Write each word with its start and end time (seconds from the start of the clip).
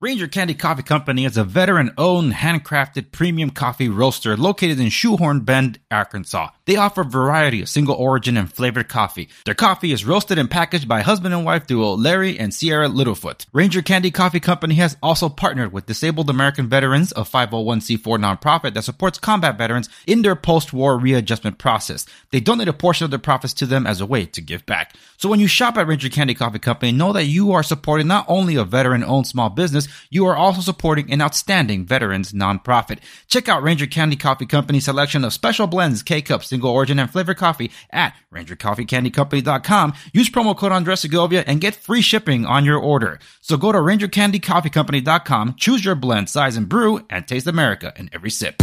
Ranger 0.00 0.28
Candy 0.28 0.54
Coffee 0.54 0.84
Company 0.84 1.24
is 1.24 1.36
a 1.36 1.42
veteran 1.42 1.90
owned, 1.98 2.34
handcrafted 2.34 3.10
premium 3.10 3.50
coffee 3.50 3.88
roaster 3.88 4.36
located 4.36 4.78
in 4.78 4.90
Shoehorn 4.90 5.40
Bend, 5.40 5.80
Arkansas. 5.90 6.50
They 6.68 6.76
offer 6.76 7.00
a 7.00 7.04
variety 7.04 7.62
of 7.62 7.68
single 7.70 7.94
origin 7.94 8.36
and 8.36 8.52
flavored 8.52 8.90
coffee. 8.90 9.30
Their 9.46 9.54
coffee 9.54 9.90
is 9.90 10.04
roasted 10.04 10.36
and 10.36 10.50
packaged 10.50 10.86
by 10.86 11.00
husband 11.00 11.32
and 11.32 11.42
wife 11.42 11.66
duo 11.66 11.96
Larry 11.96 12.38
and 12.38 12.52
Sierra 12.52 12.90
Littlefoot. 12.90 13.46
Ranger 13.54 13.80
Candy 13.80 14.10
Coffee 14.10 14.38
Company 14.38 14.74
has 14.74 14.94
also 15.02 15.30
partnered 15.30 15.72
with 15.72 15.86
Disabled 15.86 16.28
American 16.28 16.68
Veterans, 16.68 17.10
a 17.12 17.22
501c4 17.22 18.02
nonprofit 18.18 18.74
that 18.74 18.84
supports 18.84 19.18
combat 19.18 19.56
veterans 19.56 19.88
in 20.06 20.20
their 20.20 20.36
post 20.36 20.74
war 20.74 20.98
readjustment 20.98 21.56
process. 21.56 22.04
They 22.32 22.40
donate 22.40 22.68
a 22.68 22.74
portion 22.74 23.06
of 23.06 23.10
their 23.10 23.18
profits 23.18 23.54
to 23.54 23.64
them 23.64 23.86
as 23.86 24.02
a 24.02 24.06
way 24.06 24.26
to 24.26 24.42
give 24.42 24.66
back. 24.66 24.94
So 25.16 25.30
when 25.30 25.40
you 25.40 25.48
shop 25.48 25.78
at 25.78 25.86
Ranger 25.86 26.10
Candy 26.10 26.34
Coffee 26.34 26.58
Company, 26.58 26.92
know 26.92 27.14
that 27.14 27.24
you 27.24 27.52
are 27.52 27.62
supporting 27.62 28.08
not 28.08 28.26
only 28.28 28.56
a 28.56 28.64
veteran 28.64 29.02
owned 29.02 29.26
small 29.26 29.48
business, 29.48 29.88
you 30.10 30.26
are 30.26 30.36
also 30.36 30.60
supporting 30.60 31.10
an 31.10 31.22
outstanding 31.22 31.86
veterans 31.86 32.34
nonprofit. 32.34 32.98
Check 33.26 33.48
out 33.48 33.62
Ranger 33.62 33.86
Candy 33.86 34.16
Coffee 34.16 34.44
Company's 34.44 34.84
selection 34.84 35.24
of 35.24 35.32
special 35.32 35.66
blends, 35.66 36.02
K-Cup, 36.02 36.44
single 36.58 36.70
origin, 36.72 36.98
and 36.98 37.08
flavor 37.08 37.34
coffee 37.34 37.70
at 37.90 38.14
RangerCoffeeCandyCompany.com. 38.34 39.94
Use 40.12 40.28
promo 40.28 40.56
code 40.56 40.72
Andres 40.72 41.00
Segovia 41.00 41.44
and 41.46 41.60
get 41.60 41.76
free 41.76 42.02
shipping 42.02 42.44
on 42.44 42.64
your 42.64 42.78
order. 42.78 43.20
So 43.40 43.56
go 43.56 43.70
to 43.70 43.78
RangerCandyCoffeeCompany.com, 43.78 45.54
choose 45.56 45.84
your 45.84 45.94
blend, 45.94 46.28
size, 46.28 46.56
and 46.56 46.68
brew, 46.68 47.06
and 47.08 47.28
taste 47.28 47.46
America 47.46 47.92
in 47.96 48.10
every 48.12 48.30
sip. 48.30 48.56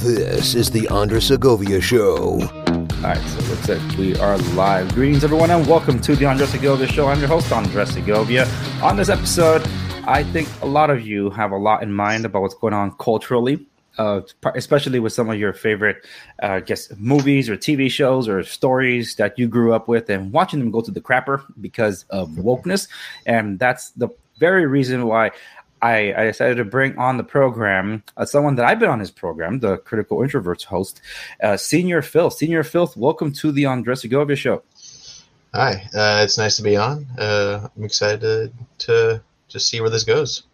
This 0.00 0.54
is 0.54 0.70
the 0.70 0.88
Andres 0.90 1.26
Segovia 1.26 1.82
Show. 1.82 2.40
All 2.40 3.04
right, 3.04 3.18
so 3.18 3.50
looks 3.50 3.68
like 3.68 3.98
we 3.98 4.16
are 4.16 4.38
live. 4.54 4.94
Greetings, 4.94 5.22
everyone, 5.22 5.50
and 5.50 5.66
welcome 5.66 6.00
to 6.00 6.16
the 6.16 6.24
Andres 6.24 6.48
Segovia 6.48 6.86
Show. 6.86 7.08
I'm 7.08 7.18
your 7.18 7.28
host, 7.28 7.52
Andres 7.52 7.90
Segovia. 7.90 8.48
On 8.82 8.96
this 8.96 9.10
episode, 9.10 9.68
I 10.08 10.24
think 10.24 10.48
a 10.62 10.66
lot 10.66 10.88
of 10.88 11.06
you 11.06 11.28
have 11.30 11.50
a 11.50 11.58
lot 11.58 11.82
in 11.82 11.92
mind 11.92 12.24
about 12.24 12.40
what's 12.40 12.54
going 12.54 12.72
on 12.72 12.92
culturally, 12.92 13.66
uh, 13.98 14.22
especially 14.54 15.00
with 15.00 15.12
some 15.12 15.28
of 15.28 15.38
your 15.38 15.52
favorite, 15.52 16.06
uh, 16.42 16.46
I 16.46 16.60
guess, 16.60 16.90
movies 16.96 17.50
or 17.50 17.58
TV 17.58 17.90
shows 17.90 18.26
or 18.26 18.42
stories 18.42 19.16
that 19.16 19.38
you 19.38 19.48
grew 19.48 19.74
up 19.74 19.86
with 19.86 20.08
and 20.08 20.32
watching 20.32 20.60
them 20.60 20.70
go 20.70 20.80
to 20.80 20.90
the 20.90 21.02
crapper 21.02 21.44
because 21.60 22.04
of 22.08 22.30
wokeness. 22.30 22.88
And 23.26 23.58
that's 23.58 23.90
the 23.90 24.08
very 24.38 24.64
reason 24.64 25.06
why 25.06 25.32
I, 25.82 26.14
I, 26.14 26.24
decided 26.24 26.56
to 26.56 26.64
bring 26.64 26.96
on 26.96 27.18
the 27.18 27.22
program 27.22 28.02
uh, 28.16 28.24
someone 28.24 28.54
that 28.54 28.64
I've 28.64 28.78
been 28.78 28.88
on 28.88 29.00
his 29.00 29.10
program, 29.10 29.60
the 29.60 29.76
Critical 29.76 30.20
Introverts 30.20 30.64
host, 30.64 31.02
uh, 31.42 31.48
Señor 31.48 32.02
Filth. 32.02 32.38
Señor 32.40 32.66
Filth, 32.66 32.96
welcome 32.96 33.30
to 33.34 33.52
the 33.52 33.66
Andres 33.66 34.00
Segovia 34.00 34.36
Show. 34.36 34.62
Hi, 35.52 35.86
uh, 35.94 36.22
it's 36.24 36.38
nice 36.38 36.56
to 36.56 36.62
be 36.62 36.78
on. 36.78 37.06
Uh, 37.18 37.68
I'm 37.76 37.84
excited 37.84 38.20
to, 38.20 38.52
to 38.86 39.22
just 39.48 39.68
see 39.68 39.80
where 39.80 39.90
this 39.90 40.04
goes. 40.04 40.44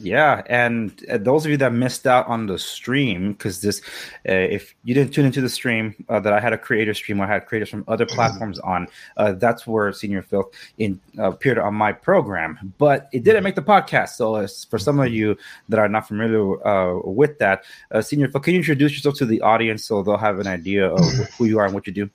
Yeah, 0.00 0.42
and 0.46 1.04
uh, 1.10 1.18
those 1.18 1.44
of 1.44 1.50
you 1.50 1.56
that 1.56 1.72
missed 1.72 2.06
out 2.06 2.28
on 2.28 2.46
the 2.46 2.56
stream, 2.56 3.32
because 3.32 3.60
this, 3.60 3.80
uh, 4.28 4.32
if 4.32 4.76
you 4.84 4.94
didn't 4.94 5.12
tune 5.12 5.26
into 5.26 5.40
the 5.40 5.48
stream 5.48 5.92
uh, 6.08 6.20
that 6.20 6.32
I 6.32 6.38
had 6.38 6.52
a 6.52 6.58
creator 6.58 6.94
stream, 6.94 7.18
where 7.18 7.28
I 7.28 7.32
had 7.32 7.46
creators 7.46 7.68
from 7.68 7.84
other 7.88 8.06
platforms 8.06 8.60
on. 8.60 8.86
Uh, 9.16 9.32
that's 9.32 9.66
where 9.66 9.90
Señor 9.90 10.24
Filth 10.24 10.52
in 10.78 11.00
uh, 11.18 11.32
appeared 11.32 11.58
on 11.58 11.74
my 11.74 11.90
program, 11.90 12.72
but 12.78 13.08
it 13.12 13.24
didn't 13.24 13.42
make 13.42 13.56
the 13.56 13.62
podcast. 13.62 14.10
So 14.10 14.46
for 14.70 14.78
some 14.78 15.00
of 15.00 15.12
you 15.12 15.36
that 15.68 15.80
are 15.80 15.88
not 15.88 16.06
familiar 16.06 16.64
uh, 16.66 17.00
with 17.04 17.38
that, 17.38 17.64
Señor 17.92 18.30
Filth, 18.30 18.44
can 18.44 18.54
you 18.54 18.60
introduce 18.60 18.92
yourself 18.92 19.16
to 19.16 19.26
the 19.26 19.40
audience 19.40 19.84
so 19.84 20.04
they'll 20.04 20.16
have 20.16 20.38
an 20.38 20.46
idea 20.46 20.88
of 20.88 21.00
who 21.38 21.46
you 21.46 21.58
are 21.58 21.64
and 21.64 21.74
what 21.74 21.88
you 21.88 21.92
do? 21.92 22.08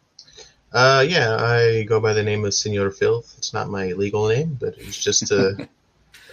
Uh, 0.72 1.06
yeah, 1.08 1.36
I 1.36 1.84
go 1.84 2.00
by 2.00 2.14
the 2.14 2.24
name 2.24 2.46
of 2.46 2.52
Señor 2.52 2.98
Filth. 2.98 3.36
It's 3.38 3.54
not 3.54 3.70
my 3.70 3.92
legal 3.92 4.30
name, 4.30 4.58
but 4.60 4.76
it's 4.78 5.04
just 5.04 5.30
a 5.32 5.68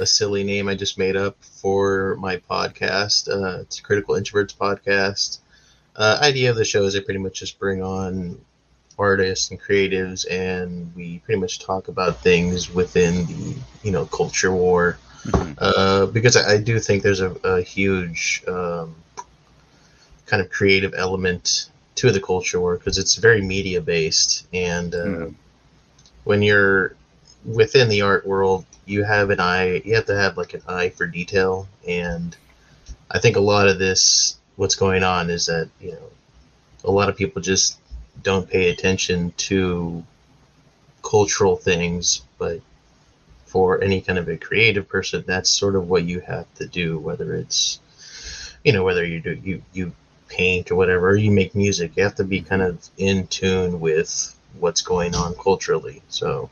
a 0.00 0.06
silly 0.06 0.42
name 0.42 0.68
I 0.68 0.74
just 0.74 0.98
made 0.98 1.16
up 1.16 1.36
for 1.42 2.16
my 2.18 2.38
podcast. 2.38 3.28
Uh, 3.28 3.60
it's 3.60 3.78
a 3.78 3.82
Critical 3.82 4.14
Introverts 4.14 4.56
podcast. 4.56 5.38
Uh, 5.94 6.18
idea 6.22 6.50
of 6.50 6.56
the 6.56 6.64
show 6.64 6.84
is 6.84 6.96
I 6.96 7.00
pretty 7.00 7.20
much 7.20 7.38
just 7.40 7.58
bring 7.58 7.82
on 7.82 8.40
artists 8.98 9.50
and 9.50 9.60
creatives, 9.60 10.26
and 10.30 10.94
we 10.96 11.18
pretty 11.20 11.40
much 11.40 11.58
talk 11.58 11.88
about 11.88 12.22
things 12.22 12.72
within 12.72 13.26
the 13.26 13.56
you 13.82 13.92
know 13.92 14.06
culture 14.06 14.52
war. 14.52 14.98
Mm-hmm. 15.24 15.52
Uh, 15.58 16.06
because 16.06 16.36
I, 16.36 16.54
I, 16.54 16.58
do 16.58 16.78
think 16.78 17.02
there's 17.02 17.20
a, 17.20 17.32
a 17.44 17.60
huge 17.60 18.42
um, 18.48 18.94
kind 20.24 20.40
of 20.40 20.48
creative 20.48 20.94
element 20.96 21.68
to 21.96 22.10
the 22.10 22.20
culture 22.20 22.58
war 22.58 22.78
because 22.78 22.96
it's 22.96 23.16
very 23.16 23.42
media 23.42 23.82
based, 23.82 24.46
and 24.54 24.94
uh, 24.94 24.98
mm. 24.98 25.34
when 26.24 26.40
you're 26.40 26.96
within 27.44 27.88
the 27.88 28.02
art 28.02 28.26
world, 28.26 28.64
you 28.86 29.04
have 29.04 29.30
an 29.30 29.40
eye. 29.40 29.82
You 29.84 29.94
have 29.94 30.06
to 30.06 30.16
have 30.16 30.36
like 30.36 30.54
an 30.54 30.62
eye 30.68 30.90
for 30.90 31.06
detail, 31.06 31.68
and 31.86 32.36
I 33.10 33.18
think 33.18 33.36
a 33.36 33.40
lot 33.40 33.68
of 33.68 33.78
this, 33.78 34.38
what's 34.56 34.74
going 34.74 35.02
on, 35.02 35.30
is 35.30 35.46
that 35.46 35.68
you 35.80 35.92
know, 35.92 36.10
a 36.84 36.90
lot 36.90 37.08
of 37.08 37.16
people 37.16 37.42
just 37.42 37.78
don't 38.22 38.48
pay 38.48 38.70
attention 38.70 39.32
to 39.36 40.04
cultural 41.02 41.56
things, 41.56 42.22
but 42.38 42.60
for 43.46 43.82
any 43.82 44.00
kind 44.00 44.18
of 44.18 44.28
a 44.28 44.36
creative 44.36 44.88
person, 44.88 45.24
that's 45.26 45.50
sort 45.50 45.74
of 45.74 45.88
what 45.88 46.04
you 46.04 46.20
have 46.20 46.52
to 46.54 46.66
do. 46.66 46.98
Whether 46.98 47.34
it's, 47.34 47.80
you 48.64 48.72
know, 48.72 48.84
whether 48.84 49.04
you 49.04 49.20
do 49.20 49.40
you 49.42 49.62
you 49.72 49.92
paint 50.28 50.70
or 50.70 50.76
whatever, 50.76 51.10
or 51.10 51.16
you 51.16 51.30
make 51.30 51.54
music, 51.54 51.96
you 51.96 52.04
have 52.04 52.14
to 52.16 52.24
be 52.24 52.40
kind 52.40 52.62
of 52.62 52.88
in 52.96 53.26
tune 53.26 53.80
with 53.80 54.34
what's 54.58 54.82
going 54.82 55.14
on 55.14 55.34
culturally. 55.34 56.02
So 56.08 56.50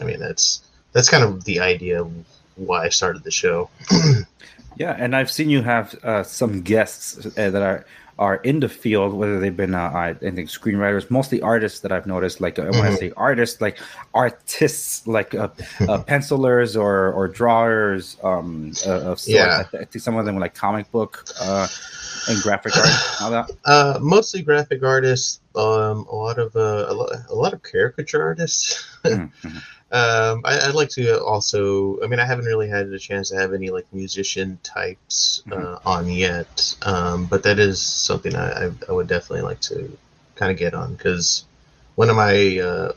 I 0.00 0.04
mean, 0.04 0.18
that's 0.18 0.62
that's 0.92 1.08
kind 1.08 1.24
of 1.24 1.44
the 1.44 1.60
idea 1.60 2.02
of 2.02 2.12
why 2.56 2.84
I 2.84 2.88
started 2.88 3.24
the 3.24 3.30
show. 3.30 3.70
yeah, 4.76 4.96
and 4.98 5.16
I've 5.16 5.30
seen 5.30 5.50
you 5.50 5.62
have 5.62 5.94
uh, 6.04 6.22
some 6.22 6.62
guests 6.62 7.26
uh, 7.26 7.50
that 7.50 7.62
are 7.62 7.86
are 8.18 8.36
in 8.36 8.60
the 8.60 8.68
field, 8.68 9.14
whether 9.14 9.40
they've 9.40 9.56
been 9.56 9.74
uh, 9.74 9.90
I 9.90 10.14
think 10.14 10.48
screenwriters, 10.48 11.10
mostly 11.10 11.40
artists 11.40 11.80
that 11.80 11.92
I've 11.92 12.06
noticed. 12.06 12.40
Like 12.40 12.58
uh, 12.58 12.64
when 12.64 12.72
mm-hmm. 12.74 12.92
I 12.92 12.96
say 12.96 13.12
artists, 13.16 13.60
like 13.60 13.78
artists, 14.14 15.06
like 15.06 15.34
uh, 15.34 15.48
uh, 15.88 16.02
pencilers 16.06 16.76
or 16.76 17.12
or 17.12 17.26
drawers 17.26 18.18
um, 18.22 18.68
of 18.86 19.18
sorts. 19.18 19.28
Yeah. 19.28 19.64
I, 19.72 19.84
think 19.84 19.92
some 19.94 20.16
of 20.16 20.26
them 20.26 20.34
were 20.34 20.40
like 20.40 20.54
comic 20.54 20.90
book 20.92 21.24
and 21.40 22.42
graphic 22.42 22.74
art. 22.76 24.00
Mostly 24.00 24.42
graphic 24.42 24.82
artists. 24.82 25.40
Um, 25.54 26.06
a 26.10 26.14
lot 26.14 26.38
of 26.38 26.54
a 26.54 26.92
lot, 26.92 27.10
a 27.28 27.34
lot 27.34 27.52
of 27.52 27.62
caricature 27.62 28.22
artists. 28.22 28.86
mm-hmm. 29.04 29.58
Um, 29.92 30.40
I, 30.46 30.66
would 30.66 30.74
like 30.74 30.88
to 30.90 31.22
also. 31.22 32.02
I 32.02 32.06
mean, 32.06 32.18
I 32.18 32.24
haven't 32.24 32.46
really 32.46 32.68
had 32.68 32.86
a 32.86 32.98
chance 32.98 33.28
to 33.28 33.36
have 33.36 33.52
any 33.52 33.68
like 33.68 33.84
musician 33.92 34.58
types 34.62 35.42
uh, 35.52 35.54
mm-hmm. 35.54 35.86
on 35.88 36.08
yet, 36.08 36.74
um, 36.80 37.26
but 37.26 37.42
that 37.42 37.58
is 37.58 37.82
something 37.82 38.34
I, 38.34 38.70
I, 38.88 38.92
would 38.92 39.06
definitely 39.06 39.42
like 39.42 39.60
to 39.62 39.94
kind 40.34 40.50
of 40.50 40.56
get 40.56 40.72
on 40.72 40.94
because 40.94 41.44
one 41.96 42.08
of 42.08 42.16
my 42.16 42.58
uh, 42.58 42.92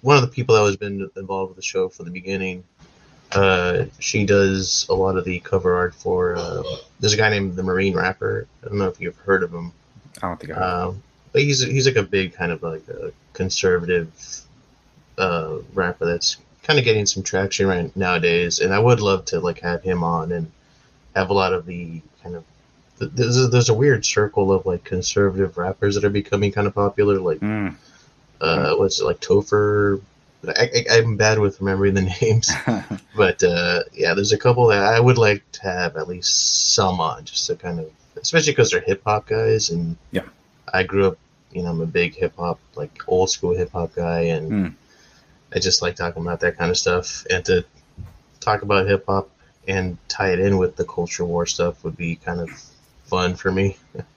one 0.00 0.16
of 0.16 0.22
the 0.22 0.28
people 0.28 0.56
that 0.56 0.64
has 0.64 0.76
been 0.76 1.08
involved 1.14 1.50
with 1.50 1.56
the 1.56 1.62
show 1.62 1.88
from 1.88 2.06
the 2.06 2.10
beginning, 2.10 2.64
uh, 3.30 3.84
she 4.00 4.26
does 4.26 4.84
a 4.88 4.94
lot 4.94 5.16
of 5.16 5.24
the 5.24 5.38
cover 5.38 5.76
art 5.76 5.94
for. 5.94 6.34
Uh, 6.34 6.64
there's 6.98 7.12
a 7.12 7.16
guy 7.16 7.30
named 7.30 7.54
the 7.54 7.62
Marine 7.62 7.94
Rapper. 7.94 8.48
I 8.64 8.68
don't 8.68 8.78
know 8.78 8.88
if 8.88 9.00
you've 9.00 9.16
heard 9.18 9.44
of 9.44 9.54
him. 9.54 9.72
I 10.20 10.26
don't 10.26 10.40
think 10.40 10.56
I. 10.56 10.60
Um, 10.60 11.04
but 11.30 11.42
he's 11.42 11.60
he's 11.60 11.86
like 11.86 11.94
a 11.94 12.02
big 12.02 12.34
kind 12.34 12.50
of 12.50 12.64
like 12.64 12.88
a 12.88 13.12
conservative 13.32 14.10
uh, 15.18 15.58
rapper 15.74 16.06
that's 16.06 16.36
kind 16.62 16.78
of 16.78 16.84
getting 16.84 17.06
some 17.06 17.22
traction 17.22 17.66
right 17.66 17.94
nowadays, 17.96 18.60
and 18.60 18.72
I 18.72 18.78
would 18.78 19.00
love 19.00 19.24
to 19.26 19.40
like 19.40 19.60
have 19.60 19.82
him 19.82 20.04
on 20.04 20.32
and 20.32 20.50
have 21.16 21.30
a 21.30 21.34
lot 21.34 21.52
of 21.52 21.66
the 21.66 22.00
kind 22.22 22.36
of 22.36 22.44
there's 22.98 23.36
a, 23.36 23.48
there's 23.48 23.68
a 23.68 23.74
weird 23.74 24.04
circle 24.04 24.52
of 24.52 24.66
like 24.66 24.84
conservative 24.84 25.56
rappers 25.56 25.94
that 25.94 26.04
are 26.04 26.10
becoming 26.10 26.52
kind 26.52 26.66
of 26.66 26.74
popular, 26.74 27.18
like 27.18 27.40
mm. 27.40 27.74
uh, 28.40 28.74
what's 28.76 29.00
it 29.00 29.04
like 29.04 29.20
Topher. 29.20 30.00
I, 30.46 30.84
am 30.90 31.16
bad 31.16 31.40
with 31.40 31.60
remembering 31.60 31.94
the 31.94 32.02
names, 32.20 32.50
but 33.16 33.42
uh, 33.42 33.82
yeah, 33.92 34.14
there's 34.14 34.32
a 34.32 34.38
couple 34.38 34.68
that 34.68 34.82
I 34.82 35.00
would 35.00 35.18
like 35.18 35.42
to 35.52 35.62
have 35.62 35.96
at 35.96 36.08
least 36.08 36.74
some 36.74 37.00
on, 37.00 37.24
just 37.24 37.46
to 37.46 37.56
kind 37.56 37.80
of, 37.80 37.90
especially 38.20 38.52
because 38.52 38.70
they're 38.70 38.80
hip 38.80 39.02
hop 39.04 39.26
guys, 39.26 39.70
and 39.70 39.96
yeah, 40.12 40.22
I 40.72 40.84
grew 40.84 41.08
up, 41.08 41.18
you 41.52 41.62
know, 41.62 41.70
I'm 41.70 41.80
a 41.80 41.86
big 41.86 42.14
hip 42.14 42.34
hop, 42.36 42.60
like 42.76 43.02
old 43.08 43.30
school 43.30 43.54
hip 43.54 43.72
hop 43.72 43.94
guy, 43.94 44.20
and 44.20 44.52
mm. 44.52 44.74
I 45.58 45.60
just 45.60 45.82
like 45.82 45.96
talking 45.96 46.22
about 46.22 46.38
that 46.40 46.56
kind 46.56 46.70
of 46.70 46.78
stuff, 46.78 47.26
and 47.30 47.44
to 47.46 47.64
talk 48.38 48.62
about 48.62 48.86
hip 48.86 49.04
hop 49.08 49.28
and 49.66 49.98
tie 50.06 50.30
it 50.30 50.38
in 50.38 50.56
with 50.56 50.76
the 50.76 50.84
culture 50.84 51.24
war 51.24 51.46
stuff 51.46 51.82
would 51.82 51.96
be 51.96 52.14
kind 52.14 52.40
of 52.40 52.48
fun 53.06 53.34
for 53.34 53.50
me. 53.50 53.76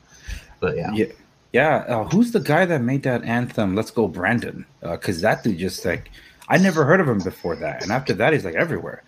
but 0.59 0.77
yeah. 0.77 0.91
Yeah. 0.93 1.05
Yeah, 1.51 1.77
uh, 1.79 2.03
who's 2.05 2.31
the 2.31 2.39
guy 2.39 2.63
that 2.65 2.81
made 2.81 3.03
that 3.03 3.25
anthem? 3.25 3.75
Let's 3.75 3.91
go, 3.91 4.07
Brandon. 4.07 4.65
Because 4.79 5.17
uh, 5.17 5.27
that 5.27 5.43
dude 5.43 5.57
just 5.57 5.83
like 5.83 6.09
I 6.47 6.57
never 6.57 6.85
heard 6.85 7.01
of 7.01 7.09
him 7.09 7.19
before 7.19 7.57
that, 7.57 7.83
and 7.83 7.91
after 7.91 8.13
that, 8.13 8.31
he's 8.31 8.45
like 8.45 8.55
everywhere. 8.55 9.03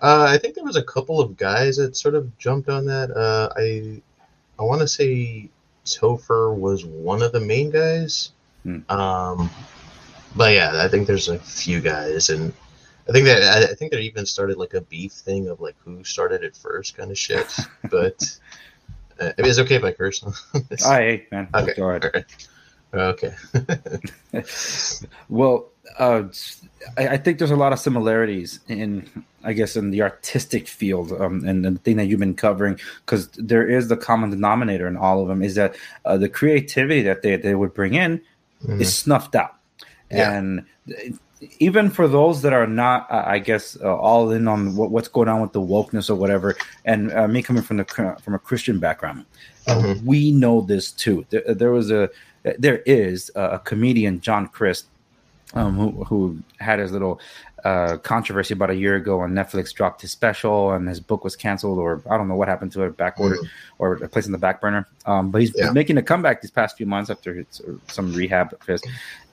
Uh, 0.00 0.26
I 0.28 0.38
think 0.38 0.54
there 0.54 0.62
was 0.62 0.76
a 0.76 0.84
couple 0.84 1.20
of 1.20 1.36
guys 1.36 1.78
that 1.78 1.96
sort 1.96 2.14
of 2.14 2.38
jumped 2.38 2.68
on 2.68 2.84
that. 2.84 3.10
Uh, 3.10 3.48
I 3.56 4.00
I 4.56 4.62
want 4.62 4.82
to 4.82 4.86
say 4.86 5.50
Topher 5.84 6.54
was 6.54 6.84
one 6.84 7.22
of 7.22 7.32
the 7.32 7.40
main 7.40 7.70
guys. 7.70 8.30
Hmm. 8.62 8.88
Um, 8.88 9.50
but 10.36 10.52
yeah, 10.54 10.82
I 10.82 10.88
think 10.88 11.06
there's 11.06 11.28
a 11.28 11.38
few 11.38 11.80
guys, 11.80 12.28
and 12.30 12.52
I 13.08 13.12
think 13.12 13.26
that 13.26 13.42
I, 13.42 13.72
I 13.72 13.74
think 13.74 13.92
they 13.92 14.02
even 14.02 14.26
started 14.26 14.56
like 14.58 14.74
a 14.74 14.80
beef 14.82 15.12
thing 15.12 15.48
of 15.48 15.60
like 15.60 15.76
who 15.84 16.02
started 16.04 16.42
it 16.44 16.56
first, 16.56 16.96
kind 16.96 17.10
of 17.10 17.18
shit. 17.18 17.46
but 17.90 18.38
uh, 19.20 19.32
it 19.38 19.46
is 19.46 19.58
okay 19.60 19.76
if 19.76 19.84
I 19.84 19.92
curse. 19.92 20.24
I 20.86 20.96
hate 21.00 21.32
man. 21.32 21.48
okay, 21.54 21.74
Go 21.74 21.90
ahead. 21.90 22.04
alright. 22.04 22.48
Okay. 22.92 23.34
Well, 25.28 25.68
uh, 25.98 26.24
I, 26.98 27.08
I 27.08 27.16
think 27.16 27.38
there's 27.38 27.50
a 27.50 27.56
lot 27.56 27.72
of 27.72 27.78
similarities 27.78 28.60
in, 28.68 29.08
I 29.44 29.52
guess, 29.52 29.76
in 29.76 29.90
the 29.90 30.02
artistic 30.02 30.66
field, 30.68 31.12
um, 31.12 31.44
and 31.46 31.64
the 31.64 31.78
thing 31.78 31.96
that 31.96 32.06
you've 32.06 32.20
been 32.20 32.34
covering, 32.34 32.78
because 33.04 33.28
there 33.36 33.66
is 33.68 33.88
the 33.88 33.96
common 33.96 34.30
denominator 34.30 34.86
in 34.88 34.96
all 34.96 35.22
of 35.22 35.28
them 35.28 35.42
is 35.42 35.54
that 35.56 35.76
uh, 36.04 36.16
the 36.16 36.28
creativity 36.28 37.02
that 37.02 37.22
they, 37.22 37.36
they 37.36 37.54
would 37.54 37.74
bring 37.74 37.94
in 37.94 38.20
Mhm. 38.66 38.78
is 38.80 38.94
snuffed 38.96 39.34
out, 39.34 39.54
Yeah. 40.10 40.32
and 40.32 40.64
even 41.58 41.88
for 41.88 42.06
those 42.06 42.42
that 42.42 42.52
are 42.52 42.66
not, 42.66 43.10
uh, 43.10 43.22
I 43.26 43.38
guess, 43.38 43.76
uh, 43.82 43.96
all 43.96 44.30
in 44.30 44.46
on 44.48 44.76
what, 44.76 44.90
what's 44.90 45.08
going 45.08 45.28
on 45.28 45.40
with 45.40 45.52
the 45.52 45.60
wokeness 45.60 46.10
or 46.10 46.14
whatever, 46.14 46.56
and 46.84 47.10
uh, 47.12 47.26
me 47.28 47.42
coming 47.42 47.62
from 47.62 47.78
the 47.78 48.16
from 48.22 48.34
a 48.34 48.38
Christian 48.38 48.78
background, 48.78 49.24
uh, 49.66 49.76
Mhm. 49.80 50.04
we 50.04 50.32
know 50.32 50.60
this 50.60 50.90
too. 50.92 51.24
There, 51.30 51.42
there 51.54 51.70
was 51.70 51.90
a, 51.90 52.10
there 52.58 52.78
is 52.86 53.30
a 53.34 53.58
comedian, 53.60 54.20
John 54.20 54.48
Crist, 54.48 54.86
um, 55.54 55.76
who 55.76 56.04
who 56.04 56.38
had 56.58 56.78
his 56.78 56.92
little 56.92 57.20
uh, 57.64 57.96
controversy 57.98 58.54
about 58.54 58.70
a 58.70 58.74
year 58.74 58.96
ago 58.96 59.20
on 59.20 59.32
Netflix 59.32 59.72
dropped 59.74 60.00
his 60.00 60.10
special 60.10 60.72
and 60.72 60.88
his 60.88 61.00
book 61.00 61.24
was 61.24 61.36
canceled 61.36 61.78
or 61.78 62.02
I 62.10 62.16
don't 62.16 62.28
know 62.28 62.36
what 62.36 62.48
happened 62.48 62.72
to 62.72 62.82
it 62.84 62.96
back 62.96 63.18
order 63.20 63.38
or 63.78 63.96
placed 64.08 64.26
in 64.26 64.32
the 64.32 64.38
back 64.38 64.60
burner. 64.60 64.86
Um, 65.06 65.30
but 65.30 65.40
he's 65.42 65.52
Yeah. 65.56 65.72
making 65.72 65.98
a 65.98 66.02
comeback 66.02 66.40
these 66.40 66.50
past 66.50 66.76
few 66.76 66.86
months 66.86 67.10
after 67.10 67.34
his, 67.34 67.60
some 67.88 68.12
rehab 68.14 68.52
of 68.52 68.66
his, 68.66 68.82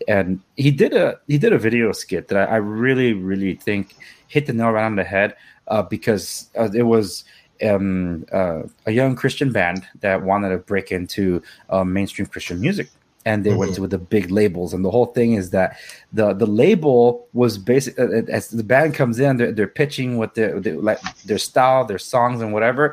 and 0.07 0.41
he 0.55 0.71
did 0.71 0.93
a 0.93 1.19
he 1.27 1.37
did 1.37 1.53
a 1.53 1.57
video 1.57 1.91
skit 1.91 2.27
that 2.29 2.49
I, 2.49 2.55
I 2.55 2.57
really 2.57 3.13
really 3.13 3.53
think 3.55 3.95
hit 4.27 4.45
the 4.47 4.53
nail 4.53 4.71
right 4.71 4.85
on 4.85 4.95
the 4.95 5.03
head 5.03 5.35
uh, 5.67 5.83
because 5.83 6.49
uh, 6.57 6.69
it 6.73 6.83
was. 6.83 7.23
Um, 7.63 8.23
uh, 8.31 8.61
a 8.85 8.91
young 8.91 9.15
Christian 9.15 9.51
band 9.51 9.83
that 10.01 10.21
wanted 10.21 10.49
to 10.49 10.59
break 10.59 10.91
into 10.91 11.41
uh, 11.71 11.83
mainstream 11.83 12.27
Christian 12.27 12.61
music, 12.61 12.87
and 13.27 13.37
they 13.45 13.53
went 13.61 13.71
Mhm. 13.71 13.75
to 13.75 13.81
with 13.83 13.93
the 13.97 14.03
big 14.15 14.25
labels. 14.39 14.69
And 14.73 14.81
the 14.87 14.93
whole 14.95 15.09
thing 15.17 15.29
is 15.41 15.45
that 15.57 15.69
the 16.17 16.27
the 16.41 16.49
label 16.63 16.99
was 17.41 17.51
basic 17.71 17.93
uh, 18.03 18.07
as 18.37 18.43
the 18.61 18.67
band 18.73 18.89
comes 18.99 19.15
in, 19.25 19.31
they're, 19.39 19.53
they're 19.55 19.75
pitching 19.81 20.09
with 20.21 20.31
their, 20.37 20.51
their 20.63 20.77
like 20.89 20.99
their 21.29 21.41
style, 21.49 21.81
their 21.91 22.03
songs, 22.13 22.37
and 22.43 22.49
whatever. 22.55 22.83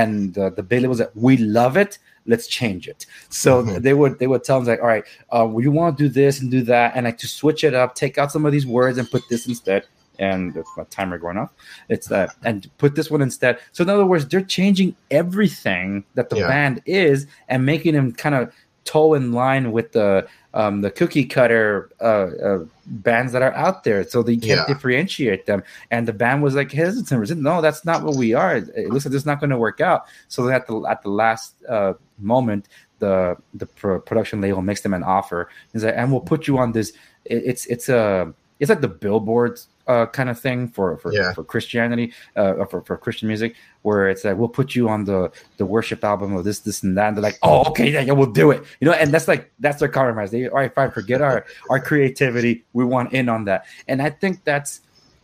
And 0.00 0.12
the 0.36 0.44
the 0.58 0.62
big 0.70 0.80
label 0.82 0.94
was 0.96 1.00
like, 1.04 1.16
"We 1.28 1.34
love 1.60 1.76
it." 1.84 1.92
Let's 2.32 2.46
change 2.60 2.82
it. 2.92 3.00
So 3.42 3.50
Mhm. 3.62 3.82
they 3.84 3.94
would 4.00 4.14
they 4.20 4.28
would 4.32 4.44
tell 4.44 4.58
them 4.60 4.68
like, 4.72 4.82
all 4.84 4.92
right, 4.96 5.06
uh, 5.34 5.44
well, 5.50 5.62
you 5.64 5.72
want 5.78 5.88
to 5.96 6.04
do 6.04 6.08
this 6.22 6.34
and 6.40 6.46
do 6.58 6.62
that, 6.74 6.88
and 6.94 7.02
like 7.08 7.18
to 7.24 7.28
switch 7.40 7.60
it 7.68 7.74
up, 7.80 7.88
take 8.04 8.14
out 8.20 8.28
some 8.34 8.44
of 8.48 8.52
these 8.56 8.66
words 8.78 8.96
and 8.98 9.06
put 9.14 9.22
this 9.30 9.42
instead. 9.52 9.82
And 10.28 10.40
that's 10.54 10.68
my 10.76 10.84
timer 10.96 11.16
going 11.24 11.38
off. 11.42 11.50
It's 11.94 12.06
that, 12.14 12.28
and 12.48 12.58
put 12.82 12.90
this 12.94 13.08
one 13.14 13.22
instead. 13.28 13.54
So 13.72 13.78
in 13.84 13.88
other 13.96 14.04
words, 14.12 14.24
they're 14.30 14.48
changing 14.58 14.90
everything 15.10 16.04
that 16.16 16.28
the 16.30 16.36
Yeah. 16.40 16.48
band 16.54 16.74
is 16.86 17.18
and 17.50 17.58
making 17.72 17.94
them 17.94 18.12
kind 18.24 18.34
of 18.38 18.52
toe 18.84 19.14
in 19.14 19.32
line 19.32 19.72
with 19.72 19.92
the 19.92 20.26
um, 20.54 20.80
the 20.80 20.90
cookie 20.90 21.24
cutter 21.24 21.90
uh, 22.00 22.04
uh, 22.42 22.64
bands 22.86 23.32
that 23.32 23.42
are 23.42 23.52
out 23.52 23.84
there, 23.84 24.02
so 24.08 24.22
they 24.22 24.36
can't 24.36 24.60
Yeah. 24.60 24.66
differentiate 24.66 25.46
them. 25.46 25.62
And 25.92 26.08
the 26.08 26.12
band 26.12 26.42
was 26.42 26.54
like 26.56 26.72
hesitant. 26.72 27.30
No, 27.38 27.60
that's 27.60 27.84
not 27.84 28.02
what 28.02 28.16
we 28.16 28.34
are. 28.34 28.56
It 28.56 28.88
looks 28.88 29.04
like 29.04 29.12
this 29.12 29.22
is 29.22 29.26
not 29.26 29.38
going 29.38 29.50
to 29.50 29.58
work 29.58 29.80
out. 29.80 30.06
So 30.28 30.48
at 30.48 30.66
the 30.66 30.82
at 30.88 31.02
the 31.02 31.10
last 31.10 31.54
uh, 31.68 31.94
moment, 32.18 32.66
the 32.98 33.36
the 33.54 33.66
pro- 33.66 34.00
production 34.00 34.40
label 34.40 34.62
makes 34.62 34.80
them 34.80 34.92
an 34.94 35.04
offer. 35.04 35.48
He's 35.72 35.84
like, 35.84 35.94
and 35.96 36.10
we'll 36.10 36.20
put 36.20 36.48
you 36.48 36.58
on 36.58 36.72
this. 36.72 36.92
It, 37.24 37.42
it's 37.44 37.66
it's 37.66 37.88
a 37.88 38.34
it's 38.58 38.68
like 38.70 38.80
the 38.80 38.88
billboards 38.88 39.68
uh, 39.90 40.06
kind 40.18 40.28
of 40.32 40.38
thing 40.46 40.68
for 40.76 40.86
for, 41.02 41.10
Yeah. 41.12 41.32
for 41.36 41.42
Christianity, 41.52 42.06
uh, 42.40 42.64
for 42.70 42.78
for 42.86 42.96
Christian 43.04 43.26
music, 43.32 43.50
where 43.86 44.02
it's 44.12 44.22
like 44.26 44.36
we'll 44.40 44.54
put 44.60 44.68
you 44.76 44.84
on 44.94 45.00
the 45.10 45.20
the 45.60 45.66
worship 45.74 46.00
album 46.12 46.30
of 46.36 46.42
this 46.44 46.58
this 46.66 46.82
and 46.84 46.96
that. 46.98 47.08
And 47.08 47.14
they're 47.16 47.28
like, 47.30 47.38
oh 47.42 47.60
okay, 47.70 47.88
yeah, 47.94 48.02
yeah, 48.08 48.14
we'll 48.18 48.34
do 48.42 48.46
it. 48.54 48.60
You 48.80 48.86
know, 48.86 48.94
and 49.02 49.08
that's 49.14 49.28
like 49.32 49.42
that's 49.64 49.78
their 49.80 49.88
compromise. 49.98 50.30
They 50.30 50.48
all 50.48 50.56
right, 50.62 50.74
fine, 50.74 50.90
forget 51.00 51.20
our 51.28 51.38
our 51.70 51.80
creativity. 51.80 52.64
We 52.78 52.84
want 52.94 53.12
in 53.12 53.28
on 53.28 53.44
that, 53.50 53.60
and 53.88 54.00
I 54.00 54.10
think 54.20 54.44
that's 54.44 54.80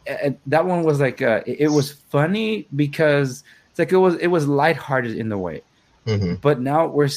and 0.07 0.37
that 0.47 0.65
one 0.73 0.83
was 0.85 0.99
like 1.01 1.23
uh, 1.23 1.43
it, 1.47 1.57
it 1.67 1.69
was 1.79 1.93
funny 2.15 2.67
because 2.75 3.45
it's 3.71 3.79
like 3.79 3.93
it 3.93 3.99
was 4.07 4.15
it 4.17 4.29
was 4.37 4.45
lighthearted 4.47 5.17
in 5.23 5.29
the 5.35 5.39
way 5.39 5.63
hmm 6.07 6.35
but 6.41 6.61
now 6.61 6.87
we're 6.87 7.11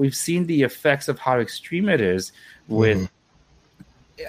we've 0.00 0.14
seen 0.26 0.44
the 0.46 0.60
effects 0.68 1.08
of 1.08 1.16
how 1.18 1.40
extreme 1.40 1.88
it 1.88 2.00
is 2.00 2.32
with 2.68 2.98
Mhm. 2.98 3.08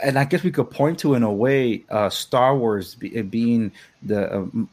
And 0.01 0.17
i 0.17 0.25
guess 0.25 0.43
we 0.43 0.51
could 0.51 0.69
point 0.71 0.97
to 0.99 1.13
in 1.13 1.23
a 1.23 1.31
way 1.31 1.83
uh 1.89 2.09
star 2.09 2.57
wars 2.57 2.95
be, 2.95 3.21
being 3.21 3.71
the 4.03 4.35
um, 4.35 4.69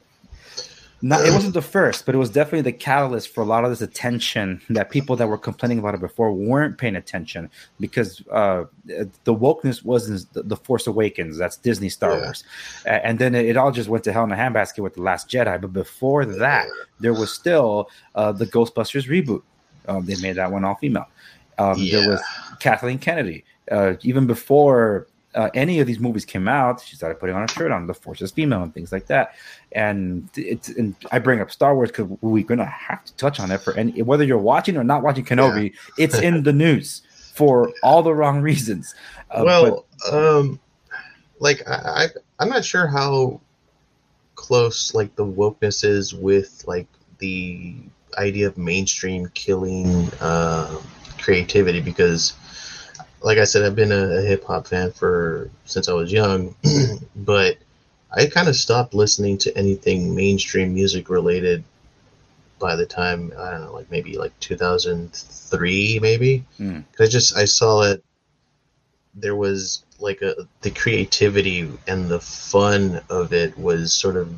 not 1.04 1.26
it 1.26 1.32
wasn't 1.32 1.52
the 1.52 1.60
first 1.60 2.06
but 2.06 2.14
it 2.14 2.18
was 2.18 2.30
definitely 2.30 2.60
the 2.60 2.72
catalyst 2.72 3.34
for 3.34 3.40
a 3.40 3.44
lot 3.44 3.64
of 3.64 3.70
this 3.70 3.80
attention 3.82 4.60
that 4.70 4.88
people 4.88 5.16
that 5.16 5.26
were 5.26 5.36
complaining 5.36 5.80
about 5.80 5.94
it 5.94 6.00
before 6.00 6.32
weren't 6.32 6.78
paying 6.78 6.94
attention 6.94 7.50
because 7.80 8.22
uh 8.30 8.64
the 8.86 9.34
wokeness 9.34 9.84
wasn't 9.84 10.32
the, 10.32 10.44
the 10.44 10.56
force 10.56 10.86
awakens 10.86 11.36
that's 11.36 11.56
disney 11.56 11.88
star 11.88 12.12
Yeah. 12.12 12.22
wars 12.22 12.44
and 12.84 13.18
then 13.18 13.34
it, 13.34 13.46
it 13.46 13.56
all 13.56 13.72
just 13.72 13.88
went 13.88 14.04
to 14.04 14.12
hell 14.12 14.22
in 14.24 14.30
a 14.32 14.36
handbasket 14.36 14.78
with 14.78 14.94
the 14.94 15.02
last 15.02 15.28
jedi 15.28 15.60
but 15.60 15.72
before 15.72 16.24
that 16.24 16.68
there 17.00 17.12
was 17.14 17.32
still 17.32 17.90
uh, 18.14 18.30
the 18.30 18.46
Ghostbusters 18.46 19.08
reboot. 19.08 19.42
Um, 19.88 20.06
they 20.06 20.14
made 20.22 20.34
that 20.36 20.52
one 20.52 20.64
all 20.64 20.76
female. 20.76 21.08
Um, 21.58 21.84
There 21.90 22.08
was 22.08 22.20
Kathleen 22.60 23.00
Kennedy. 23.00 23.44
Uh, 23.70 23.94
even 24.02 24.26
before 24.26 25.06
uh, 25.34 25.50
any 25.54 25.80
of 25.80 25.86
these 25.86 25.98
movies 25.98 26.24
came 26.24 26.48
out, 26.48 26.80
she 26.80 26.96
started 26.96 27.18
putting 27.18 27.34
on 27.34 27.44
a 27.44 27.48
shirt 27.48 27.70
on 27.70 27.86
the 27.86 27.94
Force 27.94 28.20
is 28.20 28.30
female 28.30 28.62
and 28.62 28.74
things 28.74 28.92
like 28.92 29.06
that. 29.06 29.34
And 29.72 30.28
it's 30.36 30.68
and 30.68 30.94
I 31.10 31.18
bring 31.18 31.40
up 31.40 31.50
Star 31.50 31.74
Wars 31.74 31.90
because 31.90 32.06
we're 32.20 32.44
gonna 32.44 32.64
have 32.66 33.04
to 33.04 33.14
touch 33.14 33.40
on 33.40 33.50
it 33.50 33.58
for 33.58 33.74
any 33.74 34.02
whether 34.02 34.24
you're 34.24 34.38
watching 34.38 34.76
or 34.76 34.84
not 34.84 35.02
watching 35.02 35.24
Kenobi. 35.24 35.74
It's 35.98 36.18
in 36.18 36.42
the 36.44 36.52
news 36.52 37.02
for 37.34 37.72
all 37.82 38.02
the 38.02 38.14
wrong 38.14 38.42
reasons. 38.42 38.94
Uh, 39.30 39.42
well, 39.46 39.86
um, 40.10 40.60
like 41.38 41.66
I, 41.66 41.72
I, 41.74 42.06
I'm 42.38 42.48
not 42.48 42.64
sure 42.64 42.86
how 42.86 43.40
close 44.34 44.94
like 44.94 45.14
the 45.16 45.24
wokeness 45.24 45.84
is 45.84 46.12
with 46.12 46.64
like 46.66 46.88
the 47.18 47.76
idea 48.18 48.46
of 48.46 48.58
mainstream 48.58 49.28
killing 49.34 50.10
uh, 50.20 50.78
creativity 51.18 51.80
because, 51.80 52.34
like 53.24 53.38
I 53.38 53.44
said, 53.44 53.64
I've 53.64 53.76
been 53.76 53.92
a, 53.92 54.18
a 54.18 54.22
hip 54.22 54.44
hop 54.44 54.66
fan 54.66 54.92
for 54.92 55.50
since 55.64 55.88
I 55.88 55.92
was 55.92 56.12
young, 56.12 56.54
but 57.16 57.58
I 58.10 58.26
kind 58.26 58.48
of 58.48 58.56
stopped 58.56 58.94
listening 58.94 59.38
to 59.38 59.56
anything 59.56 60.14
mainstream 60.14 60.74
music 60.74 61.08
related 61.08 61.64
by 62.58 62.76
the 62.76 62.86
time 62.86 63.32
I 63.38 63.50
don't 63.50 63.62
know, 63.62 63.72
like 63.72 63.90
maybe 63.90 64.16
like 64.18 64.38
2003, 64.40 65.98
maybe. 66.00 66.44
Mm. 66.60 66.84
I 66.98 67.06
just 67.06 67.36
I 67.36 67.44
saw 67.44 67.82
it. 67.82 68.04
There 69.14 69.36
was 69.36 69.84
like 69.98 70.22
a 70.22 70.48
the 70.62 70.70
creativity 70.70 71.70
and 71.86 72.08
the 72.08 72.20
fun 72.20 73.00
of 73.08 73.32
it 73.32 73.56
was 73.58 73.92
sort 73.92 74.16
of 74.16 74.34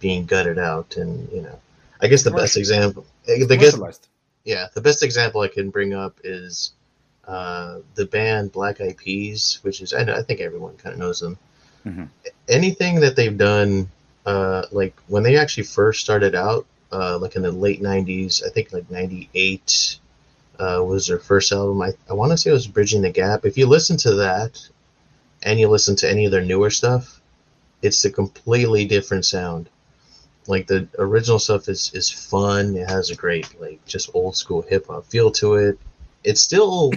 being 0.00 0.26
gutted 0.26 0.58
out, 0.58 0.96
and 0.96 1.30
you 1.32 1.42
know, 1.42 1.58
I 2.00 2.08
guess 2.08 2.22
the 2.22 2.30
best 2.30 2.56
example, 2.56 3.06
the 3.24 3.56
guess, 3.56 3.78
yeah, 4.44 4.66
the 4.74 4.80
best 4.80 5.02
example 5.02 5.40
I 5.40 5.48
can 5.48 5.70
bring 5.70 5.94
up 5.94 6.20
is 6.24 6.72
uh, 7.26 7.78
the 7.94 8.06
band 8.06 8.52
Black 8.52 8.80
Eyed 8.80 8.96
Peas, 8.96 9.58
which 9.62 9.80
is 9.80 9.92
I, 9.92 10.04
know, 10.04 10.14
I 10.14 10.22
think 10.22 10.40
everyone 10.40 10.76
kind 10.76 10.92
of 10.92 10.98
knows 10.98 11.20
them. 11.20 11.38
Mhm. 11.84 12.08
Anything 12.48 13.00
that 13.00 13.16
they've 13.16 13.36
done, 13.36 13.90
uh, 14.24 14.66
like 14.72 14.94
when 15.08 15.22
they 15.22 15.36
actually 15.36 15.64
first 15.64 16.00
started 16.00 16.34
out, 16.34 16.66
uh, 16.92 17.18
like 17.18 17.36
in 17.36 17.42
the 17.42 17.52
late 17.52 17.82
'90s, 17.82 18.44
I 18.44 18.50
think 18.50 18.72
like 18.72 18.90
'98 18.90 19.98
uh, 20.58 20.82
was 20.86 21.06
their 21.06 21.18
first 21.18 21.52
album. 21.52 21.82
I, 21.82 21.92
I 22.08 22.14
want 22.14 22.32
to 22.32 22.36
say 22.36 22.50
it 22.50 22.54
was 22.54 22.66
Bridging 22.66 23.02
the 23.02 23.10
Gap. 23.10 23.44
If 23.44 23.58
you 23.58 23.66
listen 23.66 23.96
to 23.98 24.14
that, 24.14 24.68
and 25.42 25.60
you 25.60 25.68
listen 25.68 25.96
to 25.96 26.10
any 26.10 26.24
of 26.24 26.32
their 26.32 26.44
newer 26.44 26.70
stuff, 26.70 27.20
it's 27.82 28.04
a 28.04 28.10
completely 28.10 28.84
different 28.84 29.24
sound. 29.24 29.68
Like 30.48 30.66
the 30.66 30.88
original 30.98 31.38
stuff 31.38 31.68
is 31.68 31.90
is 31.94 32.08
fun. 32.10 32.76
It 32.76 32.88
has 32.88 33.10
a 33.10 33.16
great 33.16 33.60
like 33.60 33.84
just 33.86 34.10
old 34.14 34.36
school 34.36 34.62
hip 34.62 34.86
hop 34.86 35.06
feel 35.06 35.30
to 35.32 35.54
it. 35.54 35.78
It's 36.24 36.40
still 36.40 36.92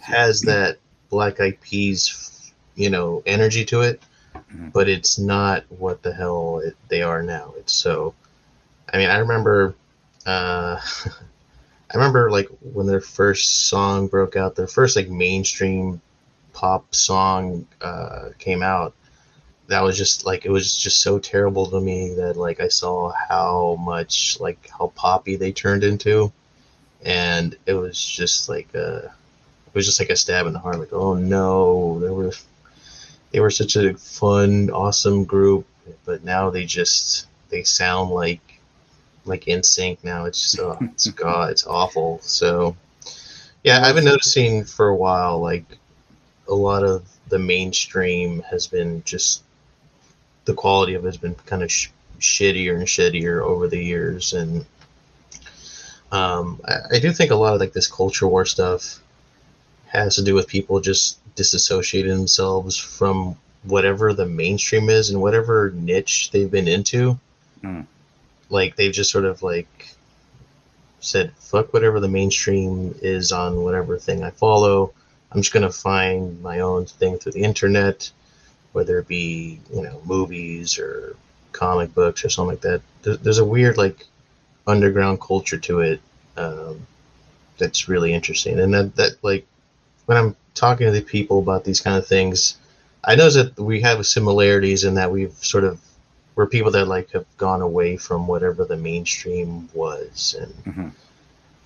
has 0.00 0.40
that 0.42 0.78
Black 1.10 1.40
Eyed 1.40 1.60
Peas, 1.60 2.52
you 2.74 2.90
know, 2.90 3.22
energy 3.26 3.64
to 3.66 3.82
it, 3.82 4.02
Mhm. 4.34 4.72
but 4.72 4.88
it's 4.88 5.18
not 5.18 5.64
what 5.68 6.02
the 6.02 6.12
hell 6.12 6.60
it, 6.64 6.76
they 6.88 7.02
are 7.02 7.22
now. 7.22 7.54
It's 7.58 7.72
so. 7.72 8.14
I 8.92 8.98
mean, 8.98 9.10
I 9.10 9.18
remember. 9.18 9.74
Uh, 10.26 10.80
I 11.90 11.96
remember 11.96 12.30
like 12.30 12.48
when 12.60 12.86
their 12.86 13.00
first 13.00 13.68
song 13.68 14.08
broke 14.08 14.36
out, 14.36 14.56
their 14.56 14.66
first 14.66 14.94
like 14.96 15.08
mainstream 15.08 16.00
pop 16.52 16.94
song 16.94 17.66
uh, 17.80 18.30
came 18.38 18.62
out. 18.62 18.94
That 19.68 19.82
was 19.82 19.96
just 19.96 20.26
like 20.26 20.44
it 20.44 20.50
was 20.50 20.76
just 20.76 21.00
so 21.00 21.18
terrible 21.18 21.66
to 21.70 21.80
me 21.80 22.14
that 22.14 22.36
like 22.36 22.60
I 22.60 22.68
saw 22.68 23.12
how 23.28 23.76
much 23.80 24.38
like 24.40 24.68
how 24.78 24.88
poppy 24.94 25.36
they 25.36 25.52
turned 25.52 25.84
into, 25.84 26.32
and 27.02 27.56
it 27.66 27.74
was 27.74 28.02
just 28.04 28.48
like 28.48 28.74
a, 28.74 29.14
it 29.68 29.74
was 29.74 29.86
just 29.86 30.00
like 30.00 30.10
a 30.10 30.16
stab 30.16 30.46
in 30.46 30.52
the 30.52 30.58
heart. 30.58 30.78
Like 30.78 30.92
oh 30.92 31.14
no, 31.14 32.00
there 32.00 32.12
were, 32.12 32.32
they 33.30 33.40
were 33.40 33.50
such 33.50 33.76
a 33.76 33.94
fun, 33.94 34.70
awesome 34.70 35.24
group, 35.24 35.66
but 36.04 36.24
now 36.24 36.50
they 36.50 36.64
just 36.64 37.26
they 37.50 37.62
sound 37.62 38.10
like 38.10 38.40
like 39.24 39.44
NSYNC 39.44 40.02
now. 40.02 40.24
It's 40.24 40.42
just 40.42 40.58
oh, 40.58 40.78
it's 40.80 41.06
god, 41.08 41.50
it's 41.50 41.66
awful. 41.66 42.18
So 42.22 42.76
yeah, 43.62 43.82
I've 43.84 43.94
been 43.94 44.04
noticing 44.04 44.64
for 44.64 44.88
a 44.88 44.96
while 44.96 45.40
like 45.40 45.64
a 46.48 46.54
lot 46.54 46.82
of 46.82 47.06
the 47.28 47.38
mainstream 47.38 48.40
has 48.50 48.66
been 48.66 49.02
just 49.04 49.42
the 50.46 50.54
quality 50.54 50.94
of 50.94 51.04
it 51.04 51.08
has 51.08 51.18
been 51.18 51.34
kind 51.44 51.62
of 51.62 51.70
sh- 51.70 51.90
shittier 52.18 52.76
and 52.76 52.86
shittier 52.86 53.42
over 53.42 53.68
the 53.68 53.82
years, 53.82 54.32
and 54.32 54.64
um, 56.10 56.60
I, 56.64 56.96
I 56.96 56.98
do 57.00 57.12
think 57.12 57.30
a 57.30 57.36
lot 57.36 57.52
of 57.52 57.60
like 57.60 57.74
this 57.74 57.86
culture 57.86 58.26
war 58.26 58.46
stuff 58.46 59.00
has 59.88 60.16
to 60.16 60.22
do 60.22 60.34
with 60.34 60.46
people 60.46 60.80
just 60.80 61.18
disassociating 61.34 62.16
themselves 62.16 62.76
from 62.76 63.36
whatever 63.64 64.12
the 64.12 64.26
mainstream 64.26 64.88
is 64.88 65.10
and 65.10 65.20
whatever 65.20 65.72
niche 65.74 66.30
they've 66.30 66.50
been 66.50 66.68
into. 66.68 67.18
Mm. 67.62 67.86
Like 68.50 68.76
they've 68.76 68.92
just 68.92 69.10
sort 69.10 69.24
of 69.24 69.42
like 69.42 69.94
said, 71.00 71.32
fuck 71.38 71.72
whatever 71.72 72.00
the 72.00 72.08
mainstream 72.08 72.94
is 73.02 73.32
on 73.32 73.62
whatever 73.62 73.98
thing 73.98 74.22
I 74.22 74.30
follow. 74.30 74.92
I'm 75.30 75.42
just 75.42 75.52
gonna 75.52 75.70
find 75.70 76.42
my 76.42 76.60
own 76.60 76.86
thing 76.86 77.18
through 77.18 77.32
the 77.32 77.42
internet, 77.42 78.10
whether 78.72 78.98
it 78.98 79.08
be 79.08 79.60
you 79.72 79.82
know 79.82 80.00
movies 80.04 80.78
or 80.78 81.16
comic 81.52 81.94
books 81.94 82.24
or 82.24 82.30
something 82.30 82.50
like 82.50 82.62
that. 82.62 82.82
There's, 83.02 83.18
there's 83.18 83.38
a 83.38 83.44
weird 83.44 83.76
like 83.76 84.06
underground 84.66 85.20
culture 85.20 85.58
to 85.58 85.80
it 85.80 86.00
um, 86.36 86.86
that's 87.58 87.88
really 87.88 88.14
interesting, 88.14 88.58
and 88.58 88.72
that 88.72 88.96
that 88.96 89.12
like 89.22 89.46
when 90.08 90.16
I'm 90.16 90.34
talking 90.54 90.86
to 90.86 90.90
the 90.90 91.02
people 91.02 91.38
about 91.38 91.64
these 91.64 91.82
kind 91.82 91.98
of 91.98 92.06
things, 92.06 92.56
I 93.04 93.14
know 93.14 93.28
that 93.28 93.60
we 93.60 93.82
have 93.82 94.06
similarities 94.06 94.82
in 94.82 94.94
that 94.94 95.12
we've 95.12 95.34
sort 95.34 95.64
of 95.64 95.78
we're 96.34 96.46
people 96.46 96.70
that 96.70 96.86
like 96.86 97.10
have 97.10 97.26
gone 97.36 97.60
away 97.60 97.98
from 97.98 98.26
whatever 98.26 98.64
the 98.64 98.76
mainstream 98.76 99.68
was, 99.74 100.34
and 100.40 100.54
Mm-hmm. 100.64 100.88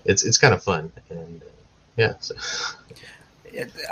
it's 0.04 0.24
it's 0.24 0.38
kind 0.38 0.52
of 0.52 0.62
fun, 0.62 0.90
and 1.08 1.40
uh, 1.40 1.46
yeah. 1.96 2.14
So. 2.18 2.34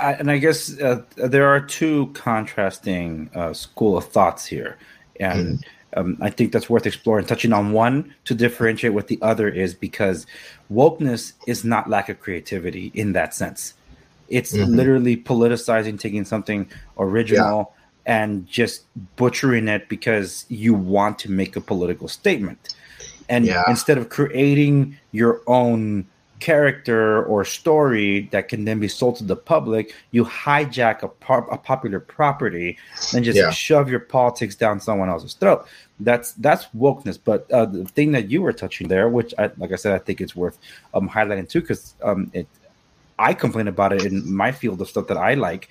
I, 0.00 0.14
and 0.14 0.30
I 0.30 0.38
guess 0.38 0.80
uh, 0.80 1.02
there 1.16 1.46
are 1.46 1.60
two 1.60 2.06
contrasting 2.14 3.30
uh, 3.34 3.52
school 3.52 3.98
of 3.98 4.06
thoughts 4.06 4.46
here, 4.46 4.78
and 5.20 5.64
um, 5.94 6.16
I 6.22 6.30
think 6.30 6.50
that's 6.50 6.70
worth 6.70 6.86
exploring. 6.86 7.26
Touching 7.26 7.52
on 7.52 7.72
one 7.72 8.14
to 8.24 8.34
differentiate 8.34 8.94
what 8.94 9.08
the 9.08 9.18
other 9.20 9.48
is, 9.48 9.74
because 9.74 10.26
wokeness 10.72 11.34
is 11.46 11.62
not 11.62 11.90
lack 11.90 12.08
of 12.08 12.18
creativity 12.20 12.90
in 12.94 13.12
that 13.12 13.34
sense. 13.34 13.74
It's 14.30 14.52
Mhm. 14.52 14.76
literally 14.76 15.16
politicizing, 15.16 15.98
taking 15.98 16.24
something 16.24 16.68
original 16.98 17.74
and 18.06 18.46
just 18.46 18.84
butchering 19.16 19.68
it 19.68 19.88
because 19.88 20.46
you 20.48 20.72
want 20.72 21.18
to 21.20 21.30
make 21.30 21.56
a 21.56 21.60
political 21.60 22.08
statement. 22.08 22.74
And 23.28 23.44
Yeah. 23.44 23.62
instead 23.68 23.98
of 23.98 24.08
creating 24.08 24.96
your 25.12 25.42
own 25.46 26.06
character 26.40 27.22
or 27.24 27.44
story 27.44 28.26
that 28.32 28.48
can 28.48 28.64
then 28.64 28.80
be 28.80 28.88
sold 28.88 29.14
to 29.16 29.24
the 29.24 29.36
public, 29.36 29.94
you 30.10 30.24
hijack 30.24 31.02
a, 31.02 31.08
par- 31.08 31.46
a 31.50 31.58
popular 31.58 32.00
property 32.00 32.78
and 33.14 33.24
just 33.24 33.36
Yeah. 33.38 33.50
shove 33.50 33.90
your 33.90 34.00
politics 34.00 34.54
down 34.54 34.80
someone 34.80 35.10
else's 35.10 35.34
throat. 35.34 35.66
That's 36.00 36.32
that's 36.32 36.66
wokeness. 36.74 37.18
But 37.22 37.50
uh, 37.52 37.66
the 37.66 37.84
thing 37.84 38.12
that 38.12 38.30
you 38.30 38.40
were 38.40 38.54
touching 38.54 38.88
there, 38.88 39.08
which 39.10 39.34
I, 39.38 39.50
like 39.58 39.70
I 39.70 39.76
said, 39.76 39.92
I 39.94 39.98
think 39.98 40.22
it's 40.22 40.34
worth 40.34 40.56
um, 40.94 41.10
highlighting 41.10 41.46
too, 41.46 41.60
because 41.60 41.94
um, 42.02 42.30
it 42.32 42.46
I 43.28 43.34
complain 43.34 43.68
about 43.68 43.92
it 43.92 44.04
in 44.04 44.16
my 44.34 44.50
field 44.52 44.80
of 44.80 44.88
stuff 44.88 45.06
that 45.08 45.16
I 45.30 45.34
like. 45.34 45.68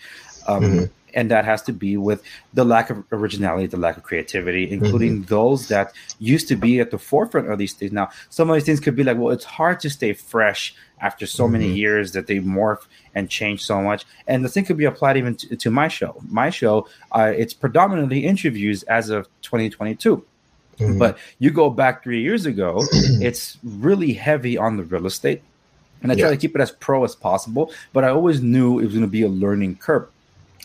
Um, 0.47 0.63
Mhm. 0.63 0.89
And 1.15 1.31
that 1.31 1.43
has 1.43 1.63
to 1.63 1.73
be 1.73 1.97
with 1.97 2.21
the 2.53 2.63
lack 2.63 2.91
of 2.91 2.97
originality, 3.11 3.65
the 3.65 3.77
lack 3.85 3.97
of 3.97 4.03
creativity, 4.03 4.69
including 4.69 5.23
those 5.23 5.67
that 5.73 5.87
used 6.19 6.47
to 6.49 6.55
be 6.55 6.79
at 6.79 6.91
the 6.91 6.99
forefront 6.99 7.49
of 7.51 7.57
these 7.57 7.73
things. 7.73 7.91
Now, 7.91 8.09
some 8.29 8.47
of 8.49 8.53
these 8.55 8.63
things 8.63 8.79
could 8.79 8.95
be 8.95 9.03
like, 9.03 9.17
well, 9.17 9.31
it's 9.33 9.43
hard 9.59 9.79
to 9.79 9.89
stay 9.89 10.13
fresh 10.13 10.75
after 11.01 11.25
so 11.25 11.47
many 11.47 11.69
Mhm. 11.71 11.77
years 11.83 12.11
that 12.11 12.27
they 12.27 12.37
morph 12.57 12.83
and 13.15 13.27
change 13.27 13.65
so 13.65 13.81
much. 13.81 14.05
And 14.27 14.45
the 14.45 14.49
thing 14.49 14.65
could 14.65 14.77
be 14.77 14.85
applied 14.85 15.17
even 15.17 15.33
to, 15.41 15.55
to 15.55 15.71
my 15.71 15.87
show. 15.87 16.13
My 16.29 16.51
show, 16.51 16.87
uh, 17.11 17.33
it's 17.35 17.55
predominantly 17.55 18.19
interviews 18.33 18.83
as 18.83 19.09
of 19.09 19.27
2022. 19.41 20.23
Mhm. 20.79 20.99
But 20.99 21.17
you 21.39 21.49
go 21.49 21.71
back 21.71 22.03
three 22.03 22.21
years 22.21 22.45
ago, 22.45 22.83
it's 23.27 23.57
really 23.63 24.13
heavy 24.13 24.59
on 24.59 24.77
the 24.77 24.83
real 24.83 25.07
estate. 25.07 25.41
And 26.01 26.11
I 26.11 26.15
try 26.15 26.29
to 26.29 26.37
keep 26.37 26.55
it 26.55 26.61
as 26.61 26.71
pro 26.71 27.03
as 27.03 27.15
possible, 27.15 27.73
but 27.93 28.03
I 28.03 28.09
always 28.09 28.41
knew 28.41 28.79
it 28.79 28.85
was 28.85 28.93
going 28.93 29.01
to 29.01 29.07
be 29.07 29.23
a 29.23 29.27
learning 29.27 29.77
curve. 29.77 30.07